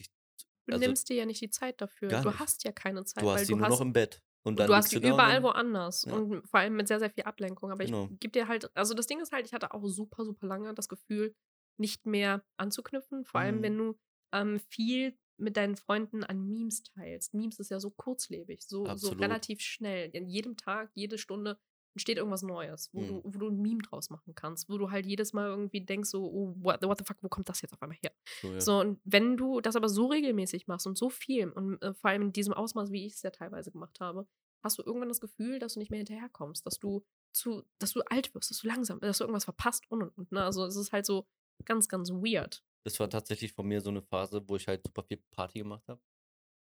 Du 0.67 0.73
also, 0.75 0.85
nimmst 0.85 1.09
dir 1.09 1.15
ja 1.15 1.25
nicht 1.25 1.41
die 1.41 1.49
Zeit 1.49 1.81
dafür. 1.81 2.09
Du 2.09 2.29
nicht. 2.29 2.39
hast 2.39 2.63
ja 2.63 2.71
keine 2.71 3.03
Zeit, 3.03 3.23
du 3.23 3.29
hast 3.29 3.39
weil 3.39 3.45
sie 3.45 3.53
du 3.53 3.57
nur 3.57 3.65
hast 3.65 3.73
noch 3.73 3.81
im 3.81 3.93
Bett. 3.93 4.21
Und 4.43 4.57
dann 4.59 4.67
du 4.67 4.75
hast 4.75 4.95
und 4.95 5.03
überall 5.03 5.43
woanders 5.43 6.03
Ja. 6.03 6.13
und 6.13 6.47
vor 6.47 6.59
allem 6.59 6.75
mit 6.75 6.87
sehr, 6.87 6.99
sehr 6.99 7.09
viel 7.09 7.23
Ablenkung. 7.23 7.71
Aber 7.71 7.83
Genau. 7.83 8.07
ich 8.11 8.19
gebe 8.19 8.31
dir 8.31 8.47
halt, 8.47 8.69
also 8.75 8.93
das 8.93 9.07
Ding 9.07 9.19
ist 9.19 9.31
halt, 9.31 9.45
ich 9.47 9.53
hatte 9.53 9.73
auch 9.73 9.85
super, 9.87 10.23
super 10.25 10.47
lange 10.47 10.73
das 10.73 10.87
Gefühl, 10.87 11.35
nicht 11.77 12.05
mehr 12.05 12.45
anzuknüpfen. 12.57 13.25
Vor 13.25 13.41
allem, 13.41 13.57
Mhm. 13.57 13.63
wenn 13.63 13.77
du 13.77 13.99
ähm, 14.33 14.59
viel 14.59 15.17
mit 15.39 15.57
deinen 15.57 15.75
Freunden 15.75 16.23
an 16.23 16.47
Memes 16.47 16.83
teilst. 16.83 17.33
Memes 17.33 17.59
ist 17.59 17.71
ja 17.71 17.79
so 17.79 17.89
kurzlebig, 17.91 18.61
so, 18.63 18.85
so 18.95 19.09
relativ 19.21 19.61
schnell. 19.61 20.09
In 20.13 20.27
jedem 20.27 20.57
Tag, 20.57 20.91
jede 20.95 21.17
Stunde 21.17 21.57
entsteht 21.95 22.17
irgendwas 22.17 22.43
Neues, 22.43 22.89
wo, 22.93 23.01
Mhm. 23.01 23.07
du, 23.07 23.21
wo 23.25 23.39
du 23.39 23.47
ein 23.49 23.61
Meme 23.61 23.81
draus 23.81 24.09
machen 24.09 24.35
kannst, 24.35 24.69
wo 24.69 24.77
du 24.77 24.91
halt 24.91 25.05
jedes 25.05 25.33
Mal 25.33 25.47
irgendwie 25.49 25.81
denkst, 25.81 26.09
so, 26.09 26.23
oh, 26.23 26.55
what, 26.59 26.81
what 26.83 26.97
the 26.99 27.03
fuck, 27.03 27.17
wo 27.21 27.29
kommt 27.29 27.49
das 27.49 27.61
jetzt 27.61 27.73
auf 27.73 27.81
einmal 27.81 27.97
her? 28.01 28.11
So, 28.41 28.47
ja. 28.53 28.61
So, 28.61 28.79
und 28.79 29.01
wenn 29.05 29.37
du 29.37 29.59
das 29.59 29.75
aber 29.75 29.89
so 29.89 30.05
regelmäßig 30.07 30.67
machst 30.67 30.85
und 30.87 30.97
so 30.97 31.09
viel 31.09 31.49
und 31.49 31.81
äh, 31.81 31.93
vor 31.95 32.11
allem 32.11 32.21
in 32.21 32.31
diesem 32.33 32.53
Ausmaß, 32.53 32.91
wie 32.91 33.05
ich 33.05 33.13
es 33.15 33.21
ja 33.23 33.31
teilweise 33.31 33.71
gemacht 33.71 33.99
habe, 33.99 34.27
hast 34.63 34.77
du 34.77 34.83
irgendwann 34.83 35.09
das 35.09 35.19
Gefühl, 35.21 35.57
dass 35.59 35.73
du 35.73 35.79
nicht 35.79 35.89
mehr 35.89 35.99
hinterherkommst, 35.99 36.65
dass 36.65 36.79
du 36.79 37.03
zu, 37.31 37.63
dass 37.79 37.93
du 37.93 38.01
alt 38.01 38.33
wirst, 38.35 38.51
dass 38.51 38.59
du 38.59 38.67
langsam, 38.67 38.99
dass 38.99 39.17
du 39.17 39.23
irgendwas 39.23 39.45
verpasst 39.45 39.83
und 39.89 40.03
und 40.03 40.17
und. 40.17 40.31
Ne? 40.31 40.43
Also 40.43 40.65
es 40.65 40.75
ist 40.75 40.91
halt 40.91 41.05
so 41.05 41.27
ganz, 41.65 41.87
ganz 41.89 42.11
weird. 42.11 42.63
Das 42.85 42.99
war 42.99 43.09
tatsächlich 43.09 43.53
von 43.53 43.67
mir 43.67 43.81
so 43.81 43.89
eine 43.89 44.01
Phase, 44.01 44.41
wo 44.47 44.55
ich 44.55 44.67
halt 44.67 44.83
super 44.85 45.03
viel 45.03 45.17
Party 45.31 45.59
gemacht 45.59 45.87
habe, 45.87 46.01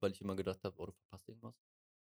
weil 0.03 0.13
ich 0.13 0.21
immer 0.21 0.37
gedacht 0.37 0.63
habe, 0.65 0.77
oh, 0.79 0.87
du 0.87 0.93
verpasst 0.93 1.29
irgendwas. 1.29 1.55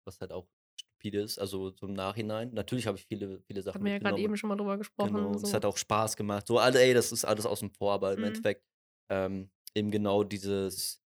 Was 0.07 0.21
halt 0.21 0.33
auch 0.33 0.49
stupide 0.81 1.21
ist, 1.21 1.39
also 1.39 1.71
so 1.71 1.87
im 1.87 1.93
Nachhinein. 1.95 2.53
Natürlich 2.55 2.87
habe 2.87 2.99
ich 2.99 3.07
viele, 3.07 3.41
viele 3.43 3.63
Sachen 3.63 3.77
Hatten 3.77 3.85
wir 3.85 3.93
ja 3.93 3.99
gerade 3.99 4.21
eben 4.21 4.37
schon 4.37 4.49
mal 4.49 4.57
drüber 4.57 4.79
gesprochen. 4.79 5.15
Genau, 5.15 5.29
und 5.31 5.39
so. 5.41 5.47
es 5.49 5.55
hat 5.55 5.65
auch 5.65 5.77
Spaß 5.77 6.17
gemacht. 6.17 6.47
So, 6.47 6.59
alle, 6.59 6.81
ey, 6.81 6.95
das 6.95 7.13
ist 7.13 7.25
alles 7.25 7.47
außen 7.47 7.71
vor, 7.71 7.93
aber 7.93 8.13
im 8.13 8.21
Mhm. 8.21 8.25
Endeffekt 8.27 8.65
ähm, 9.11 9.51
eben 9.75 9.91
genau 9.91 10.25
dieses, 10.25 11.03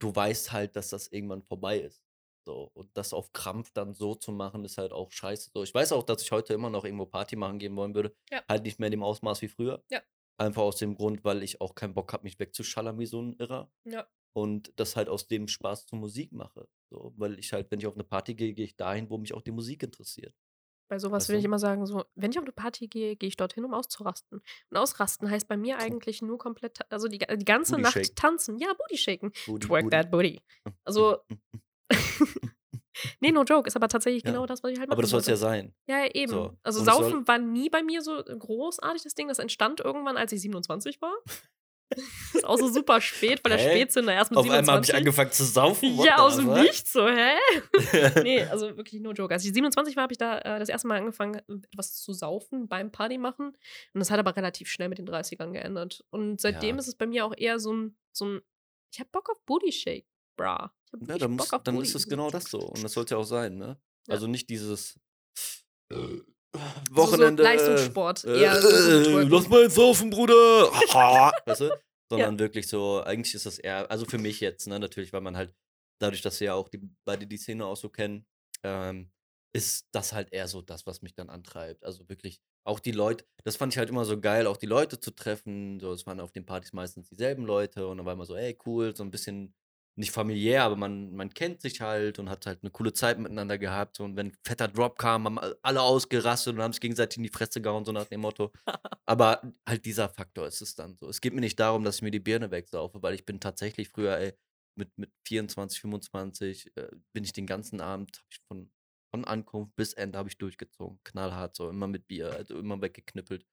du 0.00 0.14
weißt 0.14 0.52
halt, 0.52 0.76
dass 0.76 0.90
das 0.90 1.08
irgendwann 1.08 1.42
vorbei 1.42 1.78
ist. 1.80 2.02
So, 2.46 2.70
und 2.74 2.90
das 2.96 3.12
auf 3.12 3.32
Krampf 3.32 3.72
dann 3.72 3.94
so 3.94 4.14
zu 4.14 4.30
machen, 4.32 4.64
ist 4.64 4.78
halt 4.78 4.92
auch 4.92 5.10
scheiße. 5.10 5.50
So, 5.52 5.64
ich 5.64 5.74
weiß 5.74 5.92
auch, 5.92 6.04
dass 6.04 6.22
ich 6.22 6.30
heute 6.30 6.54
immer 6.54 6.70
noch 6.70 6.84
irgendwo 6.84 7.06
Party 7.06 7.34
machen 7.36 7.58
gehen 7.58 7.74
wollen 7.76 7.94
würde. 7.94 8.14
Ja. 8.30 8.42
Halt 8.48 8.62
nicht 8.64 8.78
mehr 8.78 8.86
in 8.88 8.92
dem 8.92 9.02
Ausmaß 9.02 9.42
wie 9.42 9.48
früher. 9.48 9.82
Ja. 9.90 10.00
Einfach 10.38 10.62
aus 10.62 10.76
dem 10.76 10.94
Grund, 10.94 11.24
weil 11.24 11.42
ich 11.42 11.60
auch 11.60 11.74
keinen 11.74 11.94
Bock 11.94 12.12
habe, 12.12 12.24
mich 12.24 12.38
wegzuschallern 12.38 12.98
wie 12.98 13.06
so 13.06 13.20
ein 13.22 13.34
Irrer. 13.34 13.70
ja. 13.84 14.06
Und 14.34 14.70
das 14.78 14.96
halt 14.96 15.08
aus 15.08 15.28
dem 15.28 15.48
Spaß 15.48 15.86
zur 15.86 15.98
Musik 15.98 16.30
mache. 16.32 16.68
So, 16.90 17.14
weil 17.16 17.38
ich 17.38 17.54
halt, 17.54 17.70
wenn 17.70 17.78
ich 17.78 17.86
auf 17.86 17.94
eine 17.94 18.04
Party 18.04 18.34
gehe, 18.34 18.52
gehe 18.52 18.66
ich 18.66 18.76
dahin, 18.76 19.08
wo 19.08 19.16
mich 19.16 19.32
auch 19.32 19.40
die 19.40 19.50
Musik 19.50 19.82
interessiert. 19.82 20.34
Bei 20.88 20.98
sowas 20.98 21.22
Weißt 21.22 21.30
will 21.30 21.38
ich 21.38 21.44
immer 21.46 21.58
sagen, 21.58 21.86
so, 21.86 22.04
wenn 22.14 22.30
ich 22.30 22.38
auf 22.38 22.44
eine 22.44 22.52
Party 22.52 22.86
gehe, 22.86 23.16
gehe 23.16 23.28
ich 23.28 23.36
dorthin, 23.36 23.64
um 23.64 23.72
auszurasten. 23.72 24.42
Und 24.70 24.76
ausrasten 24.76 25.30
heißt 25.30 25.48
bei 25.48 25.56
mir 25.56 25.78
eigentlich 25.78 26.20
nur 26.20 26.36
komplett, 26.36 26.80
also 26.92 27.08
die, 27.08 27.18
die 27.18 27.44
ganze 27.46 27.78
Nacht 27.78 28.14
tanzen. 28.14 28.58
Ja, 28.58 28.74
Booty 28.74 28.98
shaken. 28.98 29.32
Booty, 29.46 29.66
Twerk 29.66 29.84
Booty. 29.84 29.96
that 29.96 30.10
booty. 30.10 30.42
Also, 30.84 31.16
nee, 33.20 33.30
no 33.32 33.42
joke, 33.44 33.66
ist 33.68 33.76
aber 33.76 33.88
tatsächlich 33.88 34.24
Ja. 34.24 34.30
genau 34.30 34.46
das, 34.46 34.62
was 34.62 34.70
ich 34.72 34.78
halt 34.78 34.88
machen 34.88 34.94
Aber 34.94 35.02
das 35.02 35.10
soll 35.10 35.20
es 35.20 35.26
ja 35.26 35.36
sein. 35.36 35.74
Ja, 35.88 36.06
eben. 36.12 36.30
So. 36.30 36.56
Also 36.62 36.80
Und 36.80 36.86
Saufen 36.86 37.28
war 37.28 37.38
nie 37.38 37.68
bei 37.70 37.82
mir 37.82 38.02
so 38.02 38.22
großartig 38.22 39.02
das 39.02 39.14
Ding. 39.14 39.28
Das 39.28 39.38
entstand 39.38 39.80
irgendwann, 39.80 40.16
als 40.16 40.32
ich 40.32 40.40
27 40.40 41.00
war. 41.00 41.14
ist 42.34 42.44
auch 42.44 42.58
so 42.58 42.68
super 42.68 43.00
spät, 43.00 43.40
weil 43.44 43.56
der? 43.56 43.58
Spätzünder 43.60 44.12
erst 44.12 44.32
mit 44.32 44.38
Auf 44.38 44.44
einmal 44.50 44.56
habe 44.58 44.80
ich 44.80 44.86
27. 44.88 44.94
angefangen 44.96 45.30
zu 45.30 45.44
saufen. 45.44 45.96
what 45.96 46.04
ja, 46.06 46.16
aus 46.16 46.36
dem? 46.36 46.52
Nichts 46.52 46.92
so, 46.92 47.06
hä? 47.06 47.30
nee, 48.24 48.42
also 48.42 48.76
wirklich 48.76 49.00
no 49.00 49.12
joke. 49.12 49.32
Als 49.32 49.44
ich 49.44 49.52
27 49.52 49.94
war, 49.94 50.02
habe 50.02 50.12
ich 50.12 50.18
da 50.18 50.38
äh, 50.38 50.58
das 50.58 50.68
erste 50.68 50.88
Mal 50.88 50.98
angefangen, 50.98 51.40
etwas 51.70 51.94
zu 51.94 52.12
saufen 52.12 52.66
beim 52.66 52.90
Party 52.90 53.18
machen. 53.18 53.48
Und 53.94 53.98
das 54.00 54.10
hat 54.10 54.18
aber 54.18 54.34
relativ 54.36 54.68
schnell 54.68 54.88
mit 54.88 54.98
den 54.98 55.06
30ern 55.08 55.52
geändert. 55.52 56.04
Und 56.10 56.40
seitdem 56.40 56.74
Ja. 56.76 56.80
ist 56.80 56.88
es 56.88 56.96
bei 56.96 57.06
mir 57.06 57.24
auch 57.24 57.34
eher 57.36 57.60
so 57.60 57.72
ein, 57.72 57.96
so 58.12 58.24
ein 58.26 58.40
ich 58.92 58.98
hab 59.00 59.12
Bock 59.12 59.30
auf 59.30 59.40
Booty 59.44 59.70
Shake, 59.70 60.06
bra. 60.36 60.72
Ich 60.86 60.92
hab 60.92 61.00
Ja, 61.00 61.08
wirklich 61.08 61.20
dann, 61.22 61.30
muss, 61.32 61.48
dann 61.48 61.74
Booty. 61.76 61.88
ist 61.88 61.94
es 61.94 62.08
genau 62.08 62.30
das 62.30 62.44
so. 62.44 62.60
Und 62.60 62.82
das 62.82 62.92
sollte 62.92 63.14
ja 63.14 63.20
auch 63.20 63.24
sein, 63.24 63.56
ne? 63.56 63.78
Ja. 64.08 64.14
Also 64.14 64.26
nicht 64.26 64.48
dieses 64.48 64.98
äh, 65.90 65.94
So- 65.96 66.22
Wochenende. 66.90 67.42
So 67.42 67.48
Leistungssport. 67.48 68.24
äh, 68.24 68.40
eher 68.42 68.60
so 68.60 68.68
äh, 69.20 69.22
lass 69.24 69.48
mal 69.48 69.62
jetzt 69.62 69.74
saufen, 69.74 70.10
Bruder. 70.10 70.34
weißt 71.46 71.60
du? 71.62 71.78
Sondern 72.10 72.38
wirklich 72.38 72.68
so, 72.68 73.02
eigentlich 73.02 73.34
ist 73.34 73.46
das 73.46 73.58
eher, 73.58 73.90
also 73.90 74.06
für 74.06 74.18
mich 74.18 74.40
jetzt, 74.40 74.66
ne, 74.68 74.78
natürlich, 74.78 75.12
weil 75.12 75.20
man 75.22 75.36
halt, 75.36 75.52
dadurch, 76.00 76.22
dass 76.22 76.38
wir 76.40 76.46
ja 76.46 76.54
auch 76.54 76.68
die, 76.68 76.80
beide 77.04 77.26
die 77.26 77.36
Szene 77.36 77.66
auch 77.66 77.76
so 77.76 77.88
kennen, 77.88 78.24
ähm, 78.62 79.10
ist 79.54 79.86
das 79.92 80.12
halt 80.12 80.32
eher 80.32 80.46
so 80.46 80.62
das, 80.62 80.86
was 80.86 81.02
mich 81.02 81.14
dann 81.14 81.30
antreibt. 81.30 81.84
Also 81.84 82.08
wirklich, 82.08 82.40
auch 82.64 82.78
die 82.78 82.92
Leute, 82.92 83.24
das 83.44 83.56
fand 83.56 83.72
ich 83.72 83.78
halt 83.78 83.88
immer 83.90 84.04
so 84.04 84.20
geil, 84.20 84.46
auch 84.46 84.56
die 84.56 84.66
Leute 84.66 85.00
zu 85.00 85.10
treffen. 85.10 85.80
So, 85.80 85.92
es 85.92 86.06
waren 86.06 86.20
auf 86.20 86.30
den 86.32 86.46
Partys 86.46 86.72
meistens 86.72 87.08
dieselben 87.08 87.44
Leute 87.44 87.86
und 87.88 87.96
dann 87.98 88.06
war 88.06 88.12
immer 88.12 88.26
so, 88.26 88.36
ey, 88.36 88.56
cool, 88.66 88.94
so 88.94 89.02
ein 89.02 89.10
bisschen 89.10 89.54
nicht 89.98 90.10
familiär, 90.10 90.64
aber 90.64 90.76
man, 90.76 91.14
man 91.14 91.32
kennt 91.32 91.62
sich 91.62 91.80
halt 91.80 92.18
und 92.18 92.28
hat 92.28 92.46
halt 92.46 92.62
eine 92.62 92.70
coole 92.70 92.92
Zeit 92.92 93.18
miteinander 93.18 93.56
gehabt. 93.56 93.98
Und 94.00 94.16
wenn 94.16 94.28
ein 94.28 94.36
fetter 94.44 94.68
Drop 94.68 94.98
kam, 94.98 95.24
haben 95.24 95.38
alle 95.62 95.80
ausgerastet 95.82 96.54
und 96.54 96.62
haben 96.62 96.72
sich 96.72 96.80
gegenseitig 96.80 97.16
in 97.16 97.22
die 97.22 97.30
Fresse 97.30 97.62
gehauen, 97.62 97.84
so 97.84 97.92
nach 97.92 98.04
dem 98.06 98.20
Motto. 98.20 98.52
Aber 99.06 99.40
halt 99.66 99.84
dieser 99.86 100.08
Faktor 100.10 100.46
ist 100.46 100.60
es 100.60 100.74
dann 100.74 100.96
so. 100.96 101.08
Es 101.08 101.20
geht 101.20 101.32
mir 101.32 101.40
nicht 101.40 101.58
darum, 101.58 101.82
dass 101.82 101.96
ich 101.96 102.02
mir 102.02 102.10
die 102.10 102.20
Birne 102.20 102.50
wegsaufe, 102.50 103.02
weil 103.02 103.14
ich 103.14 103.24
bin 103.24 103.40
tatsächlich 103.40 103.88
früher, 103.88 104.18
ey, 104.18 104.34
mit, 104.76 104.96
mit 104.98 105.10
24, 105.26 105.80
25, 105.80 106.76
äh, 106.76 106.88
bin 107.14 107.24
ich 107.24 107.32
den 107.32 107.46
ganzen 107.46 107.80
Abend, 107.80 108.22
von, 108.48 108.70
von 109.10 109.24
Ankunft 109.24 109.74
bis 109.76 109.94
Ende 109.94 110.18
habe 110.18 110.28
ich 110.28 110.36
durchgezogen. 110.36 111.00
Knallhart 111.04 111.56
so, 111.56 111.70
immer 111.70 111.86
mit 111.86 112.06
Bier, 112.06 112.32
also 112.32 112.58
immer 112.58 112.80
weggeknippelt. 112.82 113.46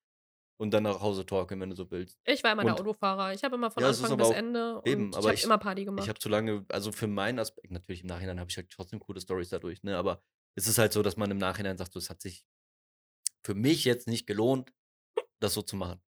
Und 0.57 0.71
dann 0.71 0.83
nach 0.83 1.01
Hause 1.01 1.25
talken, 1.25 1.59
wenn 1.59 1.71
du 1.71 1.75
so 1.75 1.89
willst. 1.91 2.19
Ich 2.25 2.43
war 2.43 2.51
immer 2.53 2.63
der 2.63 2.73
Und- 2.73 2.81
Autofahrer. 2.81 3.33
Ich 3.33 3.43
habe 3.43 3.55
immer 3.55 3.71
von 3.71 3.81
Ja, 3.83 3.89
Anfang 3.89 4.15
bis 4.17 4.27
auch- 4.27 4.33
Ende 4.33 4.77
und 4.77 4.87
eben, 4.87 5.09
ich 5.09 5.15
habe 5.17 5.33
ich- 5.33 5.43
immer 5.43 5.57
Party 5.57 5.81
Ich 5.81 5.85
gemacht. 5.87 6.07
habe 6.07 6.19
zu 6.19 6.29
lange, 6.29 6.65
also 6.69 6.91
für 6.91 7.07
meinen 7.07 7.39
Aspekt, 7.39 7.71
natürlich 7.71 8.01
im 8.01 8.07
Nachhinein 8.07 8.39
habe 8.39 8.49
ich 8.49 8.57
halt 8.57 8.69
trotzdem 8.69 8.99
coole 8.99 9.19
Stories 9.19 9.49
dadurch, 9.49 9.81
ne? 9.83 9.97
Aber 9.97 10.21
es 10.55 10.67
ist 10.67 10.77
halt 10.77 10.93
so, 10.93 11.01
dass 11.01 11.17
man 11.17 11.31
im 11.31 11.37
Nachhinein 11.39 11.77
sagt, 11.77 11.91
so, 11.93 11.99
es 11.99 12.09
hat 12.09 12.21
sich 12.21 12.45
für 13.43 13.55
mich 13.55 13.83
jetzt 13.83 14.07
nicht 14.07 14.27
gelohnt, 14.27 14.71
das 15.39 15.53
so 15.55 15.63
zu 15.63 15.75
machen. 15.75 16.01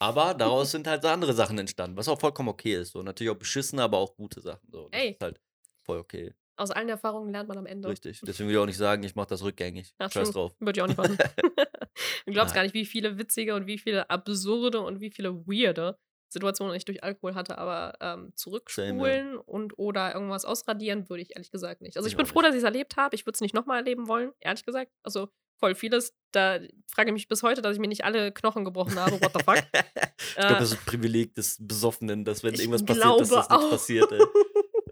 Aber 0.00 0.34
daraus 0.34 0.70
sind 0.72 0.86
halt 0.88 1.02
so 1.02 1.08
andere 1.08 1.32
Sachen 1.32 1.58
entstanden, 1.58 1.96
was 1.96 2.08
auch 2.08 2.18
vollkommen 2.20 2.48
okay 2.48 2.74
ist. 2.74 2.90
So 2.92 3.02
natürlich 3.02 3.30
auch 3.32 3.38
beschissene, 3.38 3.82
aber 3.82 3.98
auch 3.98 4.16
gute 4.16 4.40
Sachen. 4.40 4.68
So. 4.70 4.88
Das 4.88 5.00
Ey. 5.00 5.10
ist 5.12 5.20
halt 5.22 5.40
voll 5.84 5.98
okay. 5.98 6.34
Aus 6.56 6.70
allen 6.70 6.88
Erfahrungen 6.88 7.32
lernt 7.32 7.48
man 7.48 7.58
am 7.58 7.66
Ende. 7.66 7.88
Richtig. 7.88 8.20
Deswegen 8.24 8.48
will 8.48 8.56
ich 8.56 8.60
auch 8.60 8.66
nicht 8.66 8.76
sagen, 8.76 9.02
ich 9.02 9.14
mache 9.14 9.28
das 9.28 9.42
rückgängig. 9.42 9.94
Ja, 10.00 10.10
Scheiß 10.10 10.30
drauf. 10.32 10.54
Würde 10.60 10.78
ich 10.78 10.82
auch 10.82 10.86
nicht 10.86 10.96
machen. 10.98 11.16
du 12.26 12.32
glaubst 12.32 12.54
Nein. 12.54 12.54
gar 12.54 12.62
nicht, 12.64 12.74
wie 12.74 12.84
viele 12.84 13.18
witzige 13.18 13.54
und 13.54 13.66
wie 13.66 13.78
viele 13.78 14.08
absurde 14.10 14.80
und 14.80 15.00
wie 15.00 15.10
viele 15.10 15.34
weirde 15.46 15.98
Situationen 16.28 16.74
ich 16.74 16.84
durch 16.86 17.02
Alkohol 17.04 17.34
hatte, 17.34 17.58
aber 17.58 17.94
ähm, 18.00 18.32
zurückspulen 18.36 19.36
und 19.36 19.78
oder 19.78 20.14
irgendwas 20.14 20.44
ausradieren 20.46 21.08
würde 21.10 21.22
ich 21.22 21.34
ehrlich 21.36 21.50
gesagt 21.50 21.82
nicht. 21.82 21.96
Also 21.96 22.06
ich, 22.06 22.12
Ich 22.12 22.16
bin 22.16 22.24
auch 22.26 22.30
froh, 22.30 22.40
nicht. 22.40 22.48
dass 22.48 22.54
ich 22.54 22.60
es 22.60 22.64
erlebt 22.64 22.96
habe. 22.96 23.14
Ich 23.14 23.26
würde 23.26 23.34
es 23.36 23.40
nicht 23.42 23.54
nochmal 23.54 23.78
erleben 23.78 24.08
wollen, 24.08 24.32
ehrlich 24.40 24.64
gesagt. 24.64 24.92
Also 25.02 25.28
voll 25.58 25.74
vieles. 25.74 26.14
Da 26.32 26.58
frage 26.90 27.10
ich 27.10 27.12
mich 27.12 27.28
bis 27.28 27.42
heute, 27.42 27.60
dass 27.60 27.74
ich 27.74 27.80
mir 27.80 27.88
nicht 27.88 28.04
alle 28.04 28.32
Knochen 28.32 28.64
gebrochen 28.64 28.98
habe. 28.98 29.20
What 29.20 29.32
the 29.34 29.44
fuck? 29.44 29.56
ich 30.18 30.34
glaube, 30.36 30.54
das 30.54 30.72
ist 30.72 30.78
ein 30.80 30.84
Privileg 30.86 31.34
des 31.34 31.58
Besoffenen, 31.60 32.24
dass 32.24 32.42
wenn 32.42 32.54
Ich 32.54 32.60
irgendwas 32.60 32.84
passiert, 32.84 33.04
dass 33.20 33.28
das 33.28 33.48
glaube 33.48 33.62
nicht 33.62 33.66
auch. 33.66 33.70
passiert. 33.70 34.12
Ey. 34.12 34.20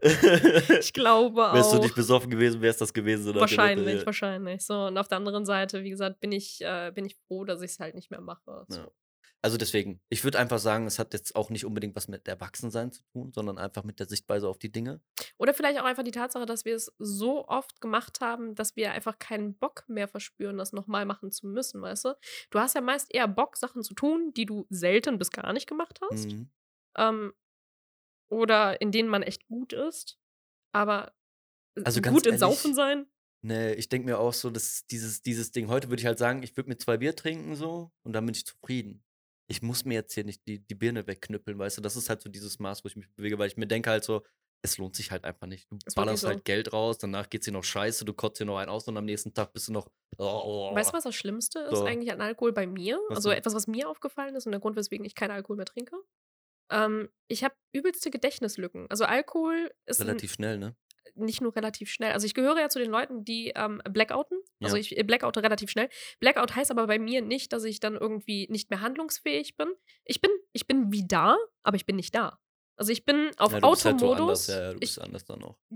ich 0.81 0.93
glaube 0.93 1.51
auch. 1.51 1.55
Wärst 1.55 1.73
du 1.73 1.79
nicht 1.79 1.95
besoffen 1.95 2.31
gewesen, 2.31 2.61
wärst 2.61 2.81
das 2.81 2.93
gewesen. 2.93 3.27
Motto, 3.27 3.41
Wahrscheinlich, 3.41 4.07
wahrscheinlich. 4.07 4.65
So, 4.65 4.87
und 4.87 4.99
auf 4.99 5.09
der 5.09 5.19
anderen 5.19 5.45
Seite, 5.45 5.83
wie 5.83 5.91
gesagt, 5.91 6.21
bin 6.21 6.33
ich, 6.33 6.61
äh, 6.63 6.93
bin 6.95 7.05
ich 7.05 7.17
froh, 7.27 7.45
dass 7.45 7.63
ich 7.63 7.73
es 7.73 7.81
halt 7.81 7.95
nicht 7.95 8.11
mehr 8.11 8.21
mache. 8.21 8.65
So. 8.69 8.79
Ja. 8.79 8.91
Also 9.43 9.57
deswegen, 9.57 10.03
ich 10.11 10.23
würde 10.23 10.39
einfach 10.39 10.59
sagen, 10.59 10.87
es 10.87 10.99
hat 10.99 11.15
jetzt 11.15 11.35
auch 11.35 11.49
nicht 11.49 11.65
unbedingt 11.65 11.97
was 11.97 12.09
mit 12.09 12.29
Erwachsensein 12.29 12.93
zu 12.93 13.03
tun, 13.13 13.33
sondern 13.33 13.57
einfach 13.57 13.85
mit 13.85 13.99
der 13.99 14.07
Sichtweise 14.07 14.47
auf 14.47 14.59
die 14.59 14.71
Dinge. 14.71 15.01
Oder 15.39 15.55
vielleicht 15.55 15.81
auch 15.81 15.85
einfach 15.85 16.03
die 16.03 16.11
Tatsache, 16.11 16.45
dass 16.45 16.67
wir 16.67 16.77
es 16.77 16.93
so 16.99 17.49
oft 17.49 17.81
gemacht 17.81 18.21
haben, 18.21 18.55
dass 18.55 18.77
wir 18.77 18.93
einfach 18.93 19.19
keinen 19.19 19.55
Bock 19.55 19.85
mehr 19.89 20.09
verspüren, 20.09 20.59
das 20.59 20.75
nochmal 20.75 21.07
machen 21.07 21.33
zu 21.33 21.47
müssen, 21.47 21.81
weißt 21.81 22.05
du? 22.05 22.17
Du 22.51 22.59
hast 22.59 22.75
ja 22.75 22.83
meist 22.83 23.13
eher 23.15 23.29
Bock, 23.29 23.57
Sachen 23.57 23.83
zu 23.83 23.95
tun, 23.95 24.33
die 24.35 24.45
du 24.45 24.67
selten 24.69 25.17
bis 25.17 25.31
gar 25.31 25.55
nicht 25.55 25.67
gemacht 25.67 26.01
hast. 26.11 26.27
Mhm. 26.27 26.51
Ähm, 26.97 27.33
oder 28.31 28.81
in 28.81 28.93
denen 28.93 29.09
man 29.09 29.23
echt 29.23 29.47
gut 29.49 29.73
ist. 29.73 30.19
Aber 30.73 31.13
Also 31.85 32.01
gut 32.01 32.27
in 32.27 32.39
Saufen 32.39 32.75
sein? 32.75 33.07
Nee, 33.43 33.73
ich 33.73 33.89
denke 33.89 34.07
mir 34.07 34.19
auch 34.19 34.35
so, 34.35 34.51
dass 34.51 34.87
dieses, 34.87 35.23
dieses 35.23 35.51
Ding, 35.53 35.69
heute 35.69 35.89
würde 35.89 36.01
ich 36.01 36.07
halt 36.07 36.19
sagen, 36.19 36.43
ich 36.43 36.57
würde 36.57 36.69
mir 36.69 36.77
zwei 36.77 36.99
Bier 36.99 37.17
trinken 37.17 37.55
so 37.57 37.91
und 38.05 38.13
dann 38.13 38.25
bin 38.27 38.35
ich 38.35 38.47
zufrieden. 38.47 39.03
Ich 39.49 39.63
muss 39.63 39.85
mir 39.85 39.95
jetzt 39.95 40.15
hier 40.15 40.25
nicht 40.25 40.47
die, 40.47 40.59
die 40.61 40.75
Birne 40.75 41.07
wegknüppeln, 41.07 41.59
weißt 41.59 41.79
du? 41.79 41.83
Das 41.83 41.97
ist 41.97 42.09
halt 42.09 42.21
so 42.21 42.29
dieses 42.29 42.59
Maß, 42.59 42.85
wo 42.85 42.89
ich 42.89 42.97
mich 42.97 43.09
bewege, 43.17 43.39
weil 43.39 43.49
ich 43.49 43.57
mir 43.57 43.67
denke 43.67 43.91
halt 43.91 44.05
so, 44.05 44.23
es 44.63 44.77
lohnt 44.77 44.95
sich 44.95 45.11
halt 45.11 45.25
einfach 45.25 45.47
nicht. 45.47 45.67
Du 45.71 45.77
wirklich 45.77 45.95
ballerst 45.95 46.21
so. 46.23 46.29
halt 46.29 46.45
Geld 46.45 46.73
raus, 46.73 46.99
danach 46.99 47.31
geht's 47.31 47.47
dir 47.47 47.53
noch 47.53 47.65
scheiße, 47.65 48.05
du 48.05 48.13
kotzt 48.13 48.41
dir 48.41 48.45
noch 48.45 48.59
einen 48.59 48.71
aus 48.71 48.87
und 48.87 48.97
am 48.97 49.07
nächsten 49.07 49.33
Tag 49.33 49.53
bist 49.55 49.69
du 49.69 49.73
noch. 49.73 49.91
Oh, 50.19 50.75
Weißt 50.75 50.91
du, 50.91 50.93
was 50.93 51.05
das 51.05 51.15
Schlimmste 51.15 51.61
ist 51.61 51.79
So. 51.79 51.85
eigentlich 51.85 52.13
an 52.13 52.21
Alkohol 52.21 52.53
bei 52.53 52.67
mir? 52.67 52.99
Was 53.09 53.17
also 53.19 53.31
denn? 53.31 53.39
etwas, 53.39 53.55
was 53.55 53.67
mir 53.67 53.89
aufgefallen 53.89 54.35
ist 54.35 54.45
und 54.47 54.53
der 54.53 54.61
Grund, 54.61 54.77
weswegen 54.77 55.07
ich 55.07 55.15
keinen 55.15 55.31
Alkohol 55.31 55.57
mehr 55.57 55.67
trinke. 55.67 55.97
Ähm, 56.71 57.09
ich 57.29 57.45
habe 57.45 57.55
übelste 57.73 58.11
Gedächtnislücken. 58.11 58.87
Also 58.91 59.05
Alkohol 59.05 59.73
ist 59.87 60.01
ein, 60.01 60.07
Relativ 60.07 60.33
schnell, 60.35 60.59
ne? 60.59 60.77
nicht 61.17 61.41
nur 61.41 61.55
relativ 61.57 61.91
schnell. 61.91 62.13
Also 62.13 62.27
ich 62.27 62.35
gehöre 62.35 62.59
ja 62.59 62.69
zu 62.69 62.79
den 62.79 62.91
Leuten, 62.91 63.25
die 63.25 63.53
ähm, 63.57 63.83
blackouten. 63.91 64.39
Also 64.63 64.77
Ja. 64.77 64.81
ich 64.81 64.97
äh, 64.97 65.03
blackoute 65.03 65.43
relativ 65.43 65.71
schnell. 65.71 65.89
Blackout 66.21 66.55
heißt 66.55 66.71
aber 66.71 66.87
bei 66.87 66.99
mir 66.99 67.21
nicht, 67.21 67.53
dass 67.53 67.65
ich 67.65 67.81
dann 67.81 67.97
irgendwie 67.97 68.47
nicht 68.49 68.71
mehr 68.71 68.81
handlungsfähig 68.81 69.57
bin. 69.57 69.69
Ich 70.05 70.21
bin, 70.21 70.31
ich 70.53 70.67
bin 70.67 70.93
wie 70.93 71.07
da, 71.07 71.37
aber 71.63 71.77
ich 71.77 71.85
bin 71.87 71.97
nicht 71.97 72.15
da. 72.15 72.39
Also 72.77 72.93
ich 72.93 73.05
bin 73.05 73.31
auf 73.37 73.53
ja, 73.53 73.61
du 73.61 73.71
bist 73.71 73.85
halt 73.85 74.01
so 74.01 74.13
Automodus. 74.13 74.47
ja, 74.47 74.73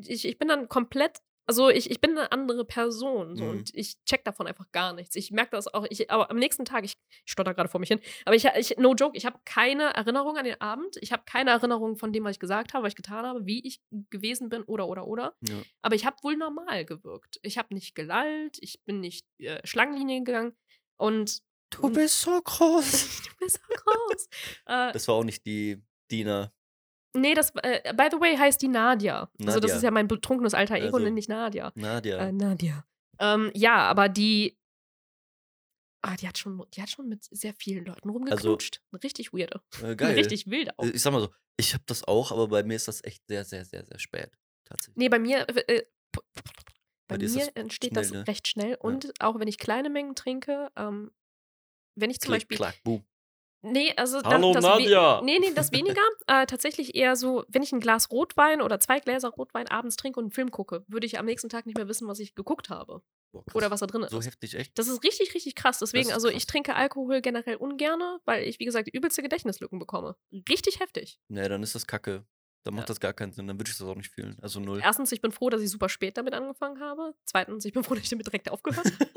ich, 0.07 0.25
ich 0.25 0.39
bin 0.39 0.49
dann 0.49 0.69
komplett, 0.69 1.19
also 1.47 1.69
ich, 1.69 1.91
ich 1.91 2.01
bin 2.01 2.13
eine 2.17 2.33
andere 2.33 2.65
Person 2.65 3.37
so, 3.37 3.45
Mhm. 3.45 3.51
und 3.51 3.71
ich 3.75 3.97
check 4.05 4.25
davon 4.25 4.47
einfach 4.47 4.71
gar 4.73 4.93
nichts. 4.93 5.15
Ich 5.17 5.31
merke 5.31 5.51
das 5.53 5.73
auch, 5.73 5.87
ich, 5.91 6.11
aber 6.11 6.31
am 6.31 6.39
nächsten 6.39 6.65
Tag, 6.65 6.85
ich, 6.85 6.95
ich 7.25 7.33
stotter 7.33 7.53
gerade 7.55 7.69
vor 7.69 7.81
mich 7.81 7.89
hin, 7.89 8.01
aber 8.25 8.35
ich, 8.37 8.45
ich 8.47 8.77
no 8.79 8.95
joke, 8.95 9.17
ich 9.17 9.27
habe 9.27 9.39
keine 9.45 9.95
Erinnerung 9.95 10.37
an 10.39 10.45
den 10.45 10.61
Abend, 10.61 10.97
ich 11.01 11.13
habe 11.13 11.25
keine 11.27 11.51
Erinnerung 11.51 11.97
von 11.97 12.13
dem, 12.13 12.25
was 12.25 12.33
ich 12.33 12.39
gesagt 12.41 12.73
habe, 12.73 12.85
was 12.85 12.93
ich 12.93 12.97
getan 12.97 13.27
habe, 13.27 13.45
wie 13.45 13.67
ich 13.67 13.81
gewesen 14.11 14.49
bin 14.49 14.63
oder 14.63 14.89
oder 14.89 15.07
oder. 15.07 15.37
Ja. 15.43 15.57
Aber 15.83 15.95
ich 15.97 16.07
habe 16.07 16.17
wohl 16.23 16.37
normal 16.37 16.85
gewirkt. 16.85 17.39
Ich 17.43 17.59
habe 17.59 17.75
nicht 17.75 17.95
gelallt, 17.95 18.57
ich 18.61 18.83
bin 18.85 19.01
nicht 19.01 19.27
äh, 19.39 19.61
Schlangenlinien 19.67 20.25
gegangen 20.25 20.57
und 20.97 21.43
Du 21.71 21.91
bist 21.91 22.21
so 22.21 22.41
groß. 22.41 23.23
du 23.29 23.45
bist 23.45 23.61
so 23.61 23.75
groß. 23.75 24.29
äh, 24.67 24.93
Das 24.93 25.09
war 25.09 25.17
auch 25.17 25.25
nicht 25.25 25.45
die 25.45 25.83
Dina. 26.09 26.53
Nee, 27.17 27.35
das, 27.35 27.53
äh, 27.63 27.93
by 27.95 28.09
the 28.11 28.21
way, 28.21 28.37
heißt 28.37 28.61
die 28.63 28.69
Nadia. 28.69 29.31
Also 29.41 29.61
das 29.61 29.71
Nadia. 29.71 29.77
ist 29.77 29.83
ja 29.83 29.91
mein 29.91 30.09
betrunkenes 30.09 30.55
alter 30.55 30.77
Ego, 30.77 30.87
Also- 30.97 30.99
nenne 31.01 31.19
ich 31.19 31.29
Nadia. 31.29 31.73
Nadia. 31.75 32.19
Äh, 32.19 32.33
Nadia. 32.33 32.85
Ähm, 33.21 33.51
ja, 33.55 33.77
aber 33.89 34.09
die. 34.09 34.57
Ah, 36.03 36.17
die 36.17 36.29
hat 36.29 36.37
schon, 36.37 36.63
die 36.75 36.83
hat 36.83 36.91
schon 36.91 37.09
mit 37.09 37.25
sehr 37.31 37.55
vielen 37.55 37.87
Leuten 37.87 38.11
rumgeknutscht. 38.11 38.83
richtig 39.03 39.33
weirde. 39.33 39.63
äh, 39.83 39.97
geil. 39.97 40.15
Richtig 40.15 40.47
wild 40.51 40.79
auch. 40.79 40.85
Äh, 40.85 40.91
Ich 40.91 41.01
sag 41.03 41.13
mal 41.13 41.21
so, 41.21 41.31
ich 41.57 41.73
habe 41.73 41.85
das 41.87 42.05
auch, 42.05 42.31
aber 42.31 42.49
bei 42.49 42.63
mir 42.63 42.77
ist 42.77 42.89
das 42.89 43.03
echt 43.05 43.23
sehr, 43.27 43.45
sehr, 43.45 43.65
sehr, 43.65 43.85
sehr 43.87 43.99
spät. 43.99 44.31
Tatsächlich. 44.67 44.97
Nee, 44.97 45.09
bei 45.09 45.19
mir. 45.19 45.49
Äh, 45.49 45.77
äh, 45.77 45.83
Bei 46.13 47.17
bei 47.17 47.19
mir 47.19 47.51
entsteht 47.57 47.93
schnell, 47.93 48.03
das 48.03 48.13
ne? 48.13 48.27
recht 48.27 48.49
schnell. 48.49 48.75
Und 48.77 49.13
auch 49.21 49.39
wenn 49.39 49.49
ich 49.49 49.59
kleine 49.59 49.89
Mengen 49.91 50.15
trinke, 50.15 50.71
ähm, 50.77 51.11
wenn 51.97 52.11
ich 52.11 52.19
zum 52.21 52.33
Klick, 52.33 52.49
Beispiel. 52.49 52.57
klack, 52.57 52.83
boom. 52.85 53.05
Nee, 53.73 53.93
also 53.97 54.23
Hallo, 54.23 54.53
das 54.53 54.63
Nadja. 54.63 55.21
We 55.21 55.25
nee, 55.25 55.39
nee, 55.39 55.53
das 55.55 55.73
weniger. 55.73 56.01
äh, 56.27 56.47
tatsächlich 56.47 56.95
eher 56.95 57.17
so, 57.17 57.45
wenn 57.49 57.63
ich 57.63 57.73
ein 57.73 57.81
Glas 57.81 58.11
Rotwein 58.11 58.61
oder 58.63 58.79
zwei 58.81 59.01
Gläser 59.01 59.31
Rotwein 59.31 59.69
abends 59.69 59.97
trinke 59.97 60.19
und 60.21 60.25
einen 60.27 60.33
Film 60.33 60.51
gucke, 60.51 60.85
würde 60.89 61.07
ich 61.07 61.19
am 61.19 61.27
nächsten 61.27 61.49
Tag 61.49 61.67
nicht 61.67 61.77
mehr 61.77 61.89
wissen, 61.89 62.07
was 62.09 62.19
ich 62.19 62.35
geguckt 62.35 62.69
habe. 62.71 63.03
Boah, 63.33 63.45
krass. 63.45 63.55
Oder 63.57 63.71
was 63.71 63.81
da 63.81 63.87
drin 63.87 64.03
ist. 64.03 64.11
So 64.11 64.23
heftig, 64.23 64.55
echt? 64.55 64.79
Das 64.79 64.87
ist 64.89 65.03
richtig, 65.03 65.35
richtig 65.35 65.55
krass. 65.55 65.79
Deswegen, 65.81 66.09
ist 66.09 66.15
also 66.15 66.29
krass. 66.29 66.37
ich 66.37 66.47
trinke 66.47 66.75
Alkohol 66.77 67.21
generell 67.21 67.57
ungerne, 67.57 68.21
weil 68.25 68.45
ich, 68.45 68.59
wie 68.61 68.65
gesagt, 68.65 68.89
übelste 68.93 69.23
Gedächtnislücken 69.23 69.79
bekomme. 69.79 70.17
Richtig 70.49 70.81
heftig. 70.81 71.19
Nee, 71.29 71.49
dann 71.49 71.63
ist 71.63 71.75
das 71.75 71.87
kacke. 71.87 72.25
Dann 72.65 72.75
macht 72.75 72.85
Ja. 72.85 72.95
das 72.95 73.01
gar 73.01 73.13
keinen 73.13 73.33
Sinn. 73.33 73.47
Dann 73.47 73.59
würde 73.59 73.71
ich 73.71 73.77
das 73.77 73.87
auch 73.87 73.95
nicht 73.95 74.11
fühlen. 74.11 74.39
Also 74.41 74.59
null. 74.61 74.81
Erstens, 74.83 75.13
ich 75.13 75.21
bin 75.21 75.33
froh, 75.33 75.51
dass 75.51 75.61
ich 75.61 75.71
super 75.71 75.89
spät 75.91 76.17
damit 76.17 76.33
angefangen 76.33 76.81
habe. 76.81 77.15
Zweitens, 77.27 77.65
ich 77.67 77.73
bin 77.75 77.85
froh, 77.85 77.95
dass 77.95 78.05
ich 78.05 78.09
damit 78.11 78.27
direkt 78.27 78.51
aufgehört 78.51 78.87
habe. 79.01 79.11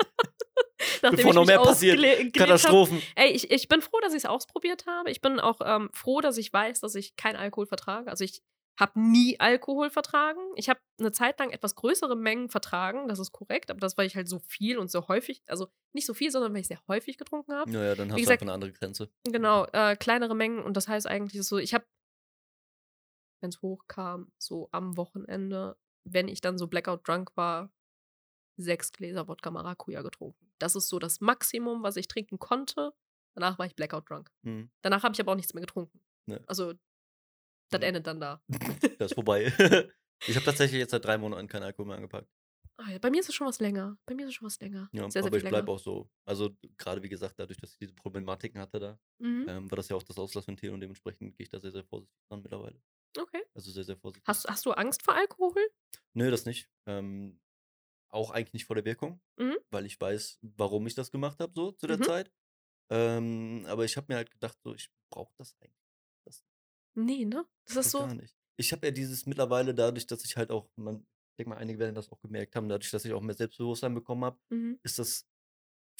Nachdem 1.10 1.16
Bevor 1.16 1.30
ich 1.30 1.34
noch 1.36 1.46
mehr 1.46 1.58
passiert. 1.60 1.96
gelegt 1.96 2.38
hab. 2.38 2.46
Katastrophen. 2.46 3.02
Ey, 3.16 3.30
ich, 3.30 3.50
ich 3.50 3.68
bin 3.68 3.80
froh, 3.82 3.98
dass 4.00 4.12
ich 4.12 4.18
es 4.18 4.26
ausprobiert 4.26 4.86
habe. 4.86 5.10
Ich 5.10 5.20
bin 5.20 5.40
auch 5.40 5.60
ähm, 5.64 5.90
froh, 5.92 6.20
dass 6.20 6.36
ich 6.38 6.52
weiß, 6.52 6.80
dass 6.80 6.94
ich 6.94 7.16
kein 7.16 7.36
Alkohol 7.36 7.66
vertrage. 7.66 8.10
Also 8.10 8.24
ich 8.24 8.42
habe 8.78 9.00
nie 9.00 9.40
Alkohol 9.40 9.90
vertragen. 9.90 10.38
Ich 10.54 10.68
habe 10.68 10.78
eine 11.00 11.10
Zeit 11.10 11.38
lang 11.40 11.50
etwas 11.50 11.74
größere 11.74 12.14
Mengen 12.14 12.48
vertragen, 12.48 13.08
das 13.08 13.18
ist 13.18 13.32
korrekt, 13.32 13.70
aber 13.72 13.80
das, 13.80 13.98
weil 13.98 14.06
ich 14.06 14.14
halt 14.14 14.28
so 14.28 14.38
viel 14.38 14.78
und 14.78 14.88
so 14.88 15.08
häufig, 15.08 15.42
also 15.48 15.66
nicht 15.92 16.06
so 16.06 16.14
viel, 16.14 16.30
sondern 16.30 16.52
weil 16.54 16.60
ich 16.60 16.68
sehr 16.68 16.80
häufig 16.86 17.18
getrunken 17.18 17.54
habe. 17.54 17.68
Naja, 17.72 17.96
dann 17.96 18.08
hast 18.12 18.16
du 18.18 18.20
gesagt- 18.20 18.40
einfach 18.40 18.42
eine 18.42 18.52
andere 18.52 18.70
Grenze. 18.72 19.10
Genau, 19.24 19.64
äh, 19.72 19.96
kleinere 19.96 20.36
Mengen 20.36 20.62
und 20.62 20.76
das 20.76 20.86
heißt 20.86 21.08
eigentlich 21.08 21.42
so, 21.42 21.58
ich 21.58 21.74
habe, 21.74 21.86
wenn 23.42 23.50
es 23.50 23.62
hochkam, 23.62 24.30
so 24.38 24.68
am 24.70 24.96
Wochenende, 24.96 25.76
wenn 26.04 26.28
ich 26.28 26.40
dann 26.40 26.56
so 26.56 26.68
Blackout 26.68 27.06
drunk 27.06 27.36
war, 27.36 27.72
sechs 28.58 28.92
Gläser 28.92 29.26
Wodka 29.28 29.50
Maracuja 29.50 30.02
getrunken. 30.02 30.52
Das 30.58 30.74
ist 30.76 30.88
so 30.88 30.98
das 30.98 31.20
Maximum, 31.20 31.82
was 31.82 31.96
ich 31.96 32.08
trinken 32.08 32.38
konnte. 32.38 32.92
Danach 33.34 33.58
war 33.58 33.66
ich 33.66 33.74
Blackout 33.76 34.10
drunk. 34.10 34.30
Hm. 34.44 34.70
Danach 34.82 35.02
habe 35.04 35.14
ich 35.14 35.20
aber 35.20 35.32
auch 35.32 35.36
nichts 35.36 35.54
mehr 35.54 35.60
getrunken. 35.62 36.00
Ne. 36.26 36.42
Also, 36.46 36.74
das 37.70 37.80
Ja. 37.80 37.88
endet 37.88 38.06
dann 38.06 38.20
da. 38.20 38.42
Das 38.98 39.12
ist 39.12 39.14
vorbei. 39.14 39.46
ich 40.26 40.34
habe 40.36 40.44
tatsächlich 40.44 40.78
jetzt 40.80 40.90
seit 40.90 41.04
drei 41.04 41.16
Monaten 41.18 41.46
keinen 41.48 41.62
Alkohol 41.62 41.86
mehr 41.86 41.96
angepackt. 41.96 42.28
Ah, 42.80 42.96
bei 43.00 43.10
mir 43.10 43.20
ist 43.20 43.28
es 43.28 43.34
schon 43.34 43.46
was 43.48 43.58
länger. 43.58 43.98
Bei 44.06 44.14
mir 44.14 44.22
ist 44.22 44.28
es 44.28 44.34
schon 44.36 44.46
was 44.46 44.60
länger. 44.60 44.88
Ja, 44.92 45.02
sehr, 45.02 45.10
sehr 45.10 45.22
aber 45.24 45.30
viel 45.38 45.44
ich 45.46 45.50
bleibe 45.50 45.70
auch 45.72 45.80
so. 45.80 46.08
Also 46.24 46.50
gerade 46.76 47.02
wie 47.02 47.08
gesagt, 47.08 47.34
dadurch, 47.38 47.58
dass 47.58 47.72
ich 47.72 47.78
diese 47.78 47.94
Problematiken 47.94 48.60
hatte 48.60 48.78
da, 48.78 48.98
Mhm. 49.18 49.46
ähm, 49.48 49.70
war 49.70 49.76
das 49.76 49.88
ja 49.88 49.96
auch 49.96 50.02
das 50.04 50.16
Auslassventil 50.18 50.70
und 50.70 50.80
dementsprechend 50.80 51.36
gehe 51.36 51.44
ich 51.44 51.48
da 51.48 51.58
sehr, 51.58 51.72
sehr 51.72 51.84
vorsichtig 51.84 52.16
dran 52.28 52.40
mittlerweile. 52.40 52.80
Okay. 53.18 53.42
Also 53.54 53.72
sehr, 53.72 53.82
sehr 53.84 53.96
vorsichtig. 53.96 54.28
Hast, 54.28 54.48
hast 54.48 54.64
du 54.64 54.70
Angst 54.72 55.02
vor 55.02 55.14
Alkohol? 55.14 55.56
Nö, 56.14 56.30
das 56.30 56.44
nicht. 56.46 56.68
Ähm, 56.86 57.40
auch 58.10 58.30
eigentlich 58.30 58.54
nicht 58.54 58.66
vor 58.66 58.76
der 58.76 58.84
Wirkung, 58.84 59.20
Mhm. 59.38 59.58
weil 59.70 59.86
ich 59.86 60.00
weiß, 60.00 60.38
warum 60.42 60.86
ich 60.86 60.94
das 60.94 61.10
gemacht 61.10 61.40
habe, 61.40 61.52
so 61.54 61.72
zu 61.72 61.86
der 61.86 61.98
Mhm. 61.98 62.02
Zeit. 62.02 62.32
Ähm, 62.90 63.64
aber 63.68 63.84
ich 63.86 63.96
habe 63.96 64.06
mir 64.10 64.16
halt 64.16 64.30
gedacht, 64.32 64.58
so, 64.64 64.74
ich 64.74 64.90
brauche 65.10 65.34
das 65.38 65.56
eigentlich. 65.60 65.76
Das 66.26 66.44
Nee, 66.94 67.24
ne? 67.24 67.46
Das 67.66 67.86
ist 67.86 67.92
so. 67.92 67.98
gar 67.98 68.14
nicht. 68.14 68.36
Ich 68.56 68.72
habe 68.72 68.86
ja 68.86 68.90
dieses 68.90 69.26
mittlerweile 69.26 69.74
dadurch, 69.74 70.06
dass 70.06 70.24
ich 70.24 70.36
halt 70.36 70.50
auch, 70.50 70.68
man, 70.76 71.06
ich 71.32 71.36
denke 71.38 71.50
mal, 71.50 71.56
einige 71.58 71.78
werden 71.78 71.94
das 71.94 72.10
auch 72.10 72.20
gemerkt 72.20 72.56
haben, 72.56 72.68
dadurch, 72.68 72.90
dass 72.90 73.04
ich 73.04 73.12
auch 73.12 73.20
mehr 73.22 73.34
Selbstbewusstsein 73.36 73.94
bekommen 73.94 74.24
habe, 74.24 74.40
Mhm. 74.50 74.78
ist 74.82 74.98
das 74.98 75.28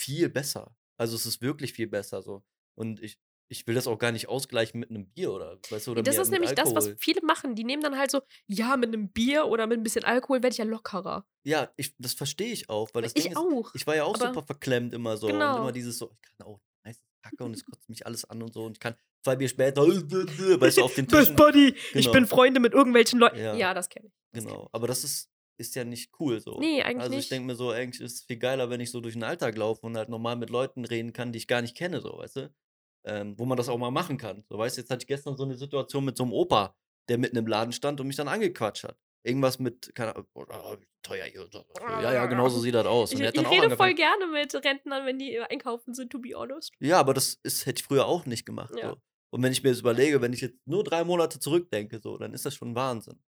viel 0.01 0.29
besser. 0.31 0.77
Also 0.99 1.17
es 1.17 1.27
ist 1.27 1.43
wirklich 1.43 1.73
viel 1.75 1.89
besser 1.89 2.23
so. 2.23 2.45
Und 2.77 3.03
ich, 3.03 3.21
ich 3.51 3.67
will 3.67 3.75
das 3.75 3.87
auch 3.87 3.99
gar 3.99 4.13
nicht 4.13 4.29
ausgleichen 4.29 4.79
mit 4.81 4.91
einem 4.91 5.07
Bier 5.07 5.33
oder 5.33 5.59
weißt 5.71 5.87
du, 5.87 5.93
oder 5.93 6.03
das 6.03 6.19
ist 6.19 6.31
nämlich 6.31 6.53
das, 6.53 6.75
was 6.75 6.85
Alkohol. 6.87 6.97
viele 7.01 7.21
machen. 7.25 7.55
Die 7.55 7.65
nehmen 7.65 7.83
dann 7.83 7.97
halt 7.99 8.11
so, 8.11 8.21
ja, 8.47 8.77
mit 8.77 8.89
einem 8.95 9.09
Bier 9.11 9.47
oder 9.47 9.67
mit 9.67 9.79
ein 9.79 9.83
bisschen 9.83 10.05
Alkohol 10.05 10.43
werde 10.43 10.53
ich 10.53 10.59
ja 10.59 10.65
lockerer. 10.65 11.27
Ja, 11.45 11.73
ich, 11.77 11.95
das 11.99 12.13
verstehe 12.15 12.53
ich 12.53 12.69
auch, 12.69 12.91
weil 12.93 13.03
das 13.03 13.13
ich 13.17 13.23
Ding 13.23 13.33
ist, 13.33 13.39
auch. 13.39 13.75
ich 13.75 13.87
war 13.87 13.97
ja 13.97 14.05
auch 14.05 14.15
aber- 14.15 14.29
super 14.29 14.43
verklemmt 14.47 14.93
immer 14.93 15.17
so. 15.17 15.27
Und 15.29 15.33
Genau. 15.35 15.59
immer 15.59 15.73
dieses 15.73 15.97
so, 15.99 16.11
ich 16.13 16.21
kann 16.37 16.47
auch 16.47 16.61
nice 16.85 17.03
Kacke 17.23 17.43
und 17.45 17.55
es 17.57 17.65
kotzt 17.65 17.89
mich 17.89 18.05
alles 18.07 18.25
an 18.27 18.43
und 18.43 18.53
so. 18.53 18.65
Und 18.65 18.73
ich 18.73 18.81
kann 18.81 18.95
zwei 19.25 19.37
Bier 19.37 19.49
später, 19.49 19.83
weißt 19.87 20.77
du, 20.79 20.83
auf 20.85 20.95
den 20.95 21.07
Best 21.07 21.21
Tischen. 21.29 21.37
Buddy, 21.37 21.69
ich 21.69 21.93
Genau. 21.93 22.13
bin 22.13 22.27
Freunde 22.27 22.61
mit 22.61 22.75
irgendwelchen 22.75 23.19
Leuten. 23.19 23.39
Ja. 23.39 23.55
Ja, 23.55 23.73
das 23.75 23.89
kenne 23.89 24.09
ich. 24.09 24.13
Das 24.33 24.45
kenn 24.45 24.53
Genau. 24.53 24.69
Aber 24.73 24.87
das 24.87 25.05
ist, 25.05 25.31
ist 25.57 25.75
ja 25.75 25.85
nicht 25.85 26.13
cool 26.21 26.39
so. 26.41 26.59
Nee, 26.61 26.83
eigentlich 26.83 27.03
also 27.03 27.17
ich 27.19 27.29
denke 27.31 27.47
mir 27.47 27.57
so, 27.57 27.71
eigentlich 27.71 28.01
ist 28.03 28.13
es 28.13 28.23
viel 28.25 28.37
geiler, 28.37 28.69
wenn 28.71 28.81
ich 28.81 28.91
so 28.91 29.01
durch 29.01 29.15
den 29.15 29.25
Alltag 29.25 29.57
laufe 29.57 29.85
und 29.87 29.97
halt 29.97 30.11
normal 30.11 30.37
mit 30.37 30.51
Leuten 30.51 30.85
reden 30.85 31.13
kann, 31.15 31.33
die 31.33 31.39
ich 31.39 31.47
gar 31.49 31.63
nicht 31.63 31.75
kenne, 31.77 32.01
so, 32.03 32.17
weißt 32.19 32.37
du? 32.37 32.55
Ähm, 33.11 33.39
wo 33.39 33.47
man 33.47 33.57
das 33.57 33.71
auch 33.71 33.79
mal 33.79 33.91
machen 33.91 34.19
kann. 34.19 34.45
So, 34.51 34.59
weißt 34.59 34.77
du, 34.77 34.83
jetzt 34.83 34.91
hatte 34.91 35.03
ich 35.03 35.07
gestern 35.07 35.35
so 35.37 35.45
eine 35.45 35.57
Situation 35.57 36.05
mit 36.05 36.19
so 36.19 36.25
einem 36.25 36.35
Opa, 36.35 36.77
der 37.09 37.17
mitten 37.17 37.39
im 37.39 37.47
Laden 37.47 37.73
stand 37.73 38.01
und 38.01 38.07
mich 38.07 38.17
dann 38.17 38.29
angequatscht 38.29 38.85
hat. 38.85 38.99
Irgendwas 39.23 39.59
mit, 39.59 39.95
keine 39.95 40.15
Ahnung, 40.15 40.29
oh, 40.35 40.45
oh, 40.49 40.77
teuer 41.03 41.25
hier. 41.25 41.49
Ja, 41.81 42.13
ja, 42.13 42.27
genau 42.27 42.51
so 42.51 42.61
sieht 42.61 42.75
das 42.75 42.87
aus. 42.87 43.13
Ich, 43.13 43.19
Und 43.19 43.25
ich 43.25 43.47
auch 43.47 43.51
rede 43.51 43.75
voll 43.77 43.95
gerne 43.95 44.27
mit 44.27 44.55
Rentnern, 44.55 45.07
wenn 45.07 45.19
die 45.19 45.41
einkaufen 45.41 45.95
sind, 45.95 46.13
to 46.13 46.19
be 46.19 46.35
honest. 46.35 46.73
Ja, 46.81 47.01
aber 47.01 47.15
das 47.15 47.41
ist, 47.43 47.65
hätte 47.65 47.81
ich 47.81 47.87
früher 47.87 48.07
auch 48.07 48.27
nicht 48.27 48.45
gemacht. 48.45 48.75
Ja. 48.77 48.91
So. 48.91 48.97
Und 49.31 49.43
wenn 49.43 49.53
ich 49.53 49.63
mir 49.63 49.71
das 49.71 49.81
überlege, 49.81 50.21
wenn 50.21 50.35
ich 50.35 50.43
jetzt 50.43 50.59
nur 50.67 50.85
drei 50.85 51.03
Monate 51.05 51.41
zurückdenke, 51.41 52.01
so, 52.01 52.19
dann 52.19 52.35
ist 52.35 52.45
das 52.45 52.55
schon 52.55 52.75
Wahnsinn. 52.75 53.23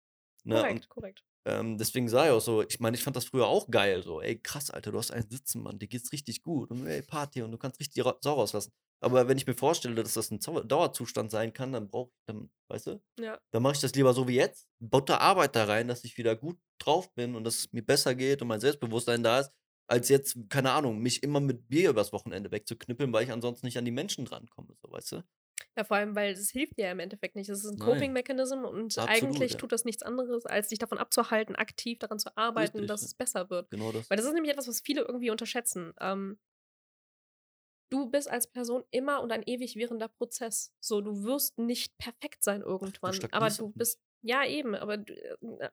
Ne? 0.43 0.55
Korrekt, 0.55 0.89
korrekt. 0.89 1.23
Ähm, 1.47 1.77
deswegen 1.77 2.09
sage 2.09 2.29
ich 2.29 2.33
auch 2.35 2.41
so, 2.41 2.61
ich 2.63 2.79
meine, 2.79 2.97
ich 2.97 3.03
fand 3.03 3.15
das 3.15 3.25
früher 3.25 3.47
auch 3.47 3.69
geil. 3.71 4.03
So, 4.03 4.21
ey, 4.21 4.37
krass, 4.39 4.69
Alter, 4.71 4.91
du 4.91 4.97
hast 4.99 5.11
einen 5.11 5.29
Sitzen, 5.29 5.61
Mann, 5.63 5.79
dir 5.79 5.87
geht's 5.87 6.11
richtig 6.11 6.41
gut. 6.43 6.71
Und 6.71 6.85
ey, 6.87 7.01
Party 7.01 7.41
und 7.41 7.51
du 7.51 7.57
kannst 7.57 7.79
richtig 7.79 8.03
Sau 8.21 8.33
rauslassen. 8.33 8.73
Aber 9.01 9.27
wenn 9.27 9.37
ich 9.37 9.47
mir 9.47 9.55
vorstelle, 9.55 9.95
dass 9.95 10.13
das 10.13 10.31
ein 10.31 10.39
Dauerzustand 10.67 11.31
sein 11.31 11.53
kann, 11.53 11.71
dann 11.73 11.87
brauche 11.87 12.09
ich, 12.11 12.17
dann, 12.27 12.49
weißt 12.69 12.87
du, 12.87 13.01
Ja. 13.19 13.39
dann 13.53 13.63
mache 13.63 13.73
ich 13.75 13.79
das 13.81 13.93
lieber 13.95 14.13
so 14.13 14.27
wie 14.27 14.35
jetzt. 14.35 14.67
Butter 14.79 15.21
Arbeit 15.21 15.55
da 15.55 15.65
rein, 15.65 15.87
dass 15.87 16.03
ich 16.03 16.17
wieder 16.17 16.35
gut 16.35 16.59
drauf 16.79 17.13
bin 17.13 17.35
und 17.35 17.43
dass 17.43 17.55
es 17.59 17.73
mir 17.73 17.83
besser 17.85 18.15
geht 18.15 18.41
und 18.41 18.47
mein 18.47 18.59
Selbstbewusstsein 18.59 19.23
da 19.23 19.39
ist, 19.41 19.51
als 19.89 20.09
jetzt, 20.09 20.37
keine 20.49 20.71
Ahnung, 20.71 20.99
mich 20.99 21.23
immer 21.23 21.39
mit 21.39 21.69
Bier 21.69 21.91
übers 21.91 22.11
Wochenende 22.11 22.51
wegzuknüppeln, 22.51 23.13
weil 23.13 23.23
ich 23.23 23.31
ansonsten 23.31 23.65
nicht 23.67 23.77
an 23.77 23.85
die 23.85 23.91
Menschen 23.91 24.25
drankomme, 24.25 24.75
so, 24.81 24.91
weißt 24.91 25.11
du? 25.13 25.23
Ja, 25.77 25.83
vor 25.83 25.97
allem, 25.97 26.15
weil 26.15 26.33
es 26.33 26.49
hilft 26.49 26.77
dir 26.77 26.89
im 26.89 26.99
Endeffekt 26.99 27.35
nicht. 27.35 27.49
Es 27.49 27.63
ist 27.63 27.71
ein. 27.71 27.77
Coping-Mechanism 27.77 28.65
und 28.65 28.97
Absolut, 28.97 29.09
eigentlich 29.09 29.53
ja. 29.53 29.57
tut 29.59 29.71
das 29.71 29.85
nichts 29.85 30.01
anderes, 30.01 30.47
als 30.47 30.69
dich 30.69 30.79
davon 30.79 30.97
abzuhalten, 30.97 31.55
aktiv 31.55 31.99
daran 31.99 32.17
zu 32.17 32.35
arbeiten, 32.35 32.79
Richtig, 32.79 32.87
dass 32.87 33.01
ja. 33.01 33.05
es 33.05 33.13
besser 33.13 33.49
wird. 33.51 33.69
Genau 33.69 33.91
das. 33.91 34.09
Weil 34.09 34.17
das 34.17 34.25
ist 34.25 34.33
nämlich 34.33 34.51
etwas, 34.51 34.67
was 34.67 34.81
viele 34.81 35.01
irgendwie 35.01 35.29
unterschätzen. 35.29 35.93
Ähm, 35.99 36.39
du 37.91 38.09
bist 38.09 38.27
als 38.27 38.47
Person 38.47 38.83
immer 38.89 39.21
und 39.21 39.31
ein 39.31 39.43
ewig 39.45 39.75
währender 39.75 40.07
Prozess. 40.07 40.73
So, 40.79 40.99
du 40.99 41.23
wirst 41.23 41.59
nicht 41.59 41.95
perfekt 41.99 42.43
sein 42.43 42.61
irgendwann. 42.61 43.15
aber 43.31 43.49
du 43.49 43.63
auch 43.63 43.67
nicht. 43.67 43.77
bist, 43.77 44.01
ja 44.23 44.43
eben, 44.45 44.73
aber 44.73 44.97
du, 44.97 45.13
äh, 45.13 45.69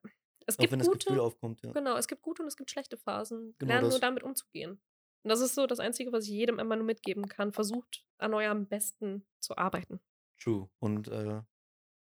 es 0.47 0.59
gibt 0.59 0.79
gute, 0.79 1.23
aufkommt, 1.23 1.63
ja. 1.63 1.73
genau, 1.73 1.97
es 1.97 2.07
gibt 2.07 2.21
gute 2.21 2.43
und 2.43 2.49
es 2.49 2.57
gibt 2.59 2.71
schlechte 2.71 2.99
Phasen. 2.99 3.55
Genau 3.59 3.73
Lern 3.73 3.83
nur 3.85 3.93
das. 3.93 4.01
damit 4.01 4.23
umzugehen. 4.23 4.83
Und 5.25 5.31
das 5.31 5.41
ist 5.41 5.55
so 5.55 5.67
das 5.67 5.81
Einzige, 5.81 6.13
was 6.13 6.25
ich 6.25 6.31
jedem 6.31 6.59
immer 6.59 6.77
nur 6.77 6.85
mitgeben 6.85 7.29
kann. 7.29 7.53
Versucht 7.53 8.05
an 8.19 8.35
eurem 8.35 8.67
Besten 8.67 9.25
zu 9.41 9.57
arbeiten. 9.57 9.99
True. 10.39 10.69
Und 10.81 11.09
äh, 11.09 11.41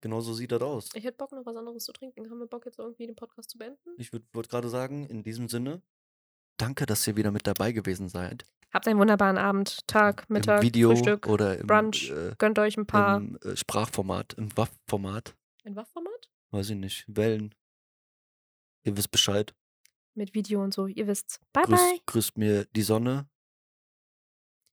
genau 0.02 0.22
so 0.22 0.34
sieht 0.34 0.52
das 0.52 0.62
aus. 0.62 0.90
Ich 0.96 1.04
hätte 1.04 1.18
Bock, 1.18 1.32
noch 1.32 1.46
was 1.46 1.56
anderes 1.56 1.84
zu 1.86 1.94
trinken. 1.94 2.30
Haben 2.30 2.40
wir 2.40 2.48
Bock, 2.48 2.66
jetzt 2.66 2.80
irgendwie 2.80 3.06
den 3.06 3.16
Podcast 3.16 3.52
zu 3.52 3.60
beenden? 3.60 3.92
Ich 3.98 4.12
würde 4.12 4.26
gerade 4.50 4.70
sagen, 4.70 5.06
in 5.06 5.22
diesem 5.24 5.50
Sinne, 5.50 5.84
danke, 6.58 6.86
dass 6.88 7.06
ihr 7.08 7.16
wieder 7.16 7.32
mit 7.32 7.46
dabei 7.46 7.72
gewesen 7.72 8.10
seid. 8.10 8.44
Habt 8.74 8.88
einen 8.88 9.00
wunderbaren 9.00 9.38
Abend, 9.38 9.88
Tag, 9.88 10.30
Mittag, 10.30 10.58
Im 10.58 10.64
Video 10.64 10.90
Frühstück, 10.90 11.28
oder 11.28 11.60
im, 11.60 11.68
Brunch. 11.68 12.10
äh, 12.10 12.34
Gönnt 12.40 12.58
euch 12.60 12.76
ein 12.76 12.88
paar. 12.88 13.18
im 13.18 13.38
äh, 13.44 13.56
Sprachformat, 13.56 14.34
im 14.34 14.56
WAV-Format. 14.58 15.36
in 15.64 15.76
was 15.76 15.90
Format? 15.92 16.30
Weiß 16.52 16.70
ich 16.72 16.76
nicht. 16.76 17.06
Wellen. 17.08 17.54
Ihr 18.84 18.98
wisst 18.98 19.12
Bescheid. 19.12 19.54
Mit 20.16 20.34
Video 20.34 20.64
und 20.64 20.74
so, 20.74 20.88
ihr 20.88 21.08
wisst's. 21.08 21.40
Bye, 21.52 21.64
Grüß, 21.66 21.80
bye. 21.80 22.00
grüßt 22.06 22.38
mir 22.38 22.66
die 22.76 22.84
Sonne. 22.84 23.28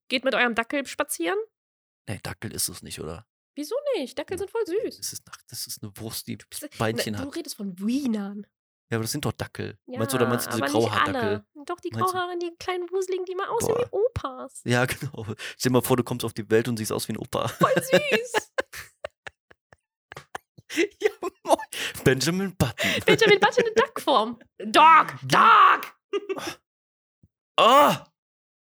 Geht 0.09 0.23
mit 0.23 0.35
eurem 0.35 0.55
Dackel 0.55 0.85
spazieren? 0.85 1.37
Nee, 2.07 2.19
Dackel 2.23 2.53
ist 2.53 2.69
es 2.69 2.81
nicht, 2.81 2.99
oder? 2.99 3.25
Wieso 3.55 3.75
nicht? 3.97 4.17
Dackel 4.17 4.37
sind 4.37 4.49
voll 4.49 4.65
süß. 4.65 4.97
Das 4.97 5.13
ist, 5.13 5.23
das 5.47 5.67
ist 5.67 5.83
eine 5.83 5.91
Wurst, 5.97 6.27
die 6.27 6.37
Na, 6.61 6.67
Beinchen 6.77 7.13
du 7.13 7.19
hat. 7.19 7.35
redest 7.35 7.55
von 7.55 7.77
Wienern. 7.79 8.47
Ja, 8.89 8.97
aber 8.97 9.03
das 9.03 9.11
sind 9.11 9.25
doch 9.25 9.31
Dackel. 9.33 9.77
Ja, 9.87 9.99
meinst 9.99 10.13
du, 10.13 10.17
oder 10.17 10.27
meinst 10.27 10.47
du 10.47 10.51
diese 10.51 10.65
Grauhaardackel? 10.71 11.45
Doch, 11.65 11.79
die 11.79 11.89
Meinst 11.91 12.07
du- 12.09 12.11
Grauhaarigen, 12.11 12.39
die 12.39 12.55
kleinen 12.57 12.89
Wuseligen, 12.91 13.25
die 13.25 13.35
mal 13.35 13.47
aussehen 13.47 13.75
wie 13.75 13.87
Opas. 13.91 14.61
Ja, 14.65 14.85
genau. 14.85 15.23
Stell 15.57 15.69
dir 15.69 15.71
mal 15.71 15.81
vor, 15.81 15.97
du 15.97 16.03
kommst 16.03 16.23
auf 16.25 16.33
die 16.33 16.49
Welt 16.49 16.67
und 16.67 16.77
siehst 16.77 16.91
aus 16.91 17.07
wie 17.07 17.13
ein 17.13 17.17
Opa. 17.17 17.47
Voll 17.47 17.73
süß. 17.75 18.51
ja, 20.99 21.09
moin. 21.43 21.57
Benjamin 22.03 22.55
Button. 22.57 22.89
Benjamin 23.05 23.39
Button 23.39 23.65
in 23.65 23.73
Duckform. 23.75 24.39
Dog, 24.71 25.13
Dog. 25.27 25.93
Ah! 27.57 28.12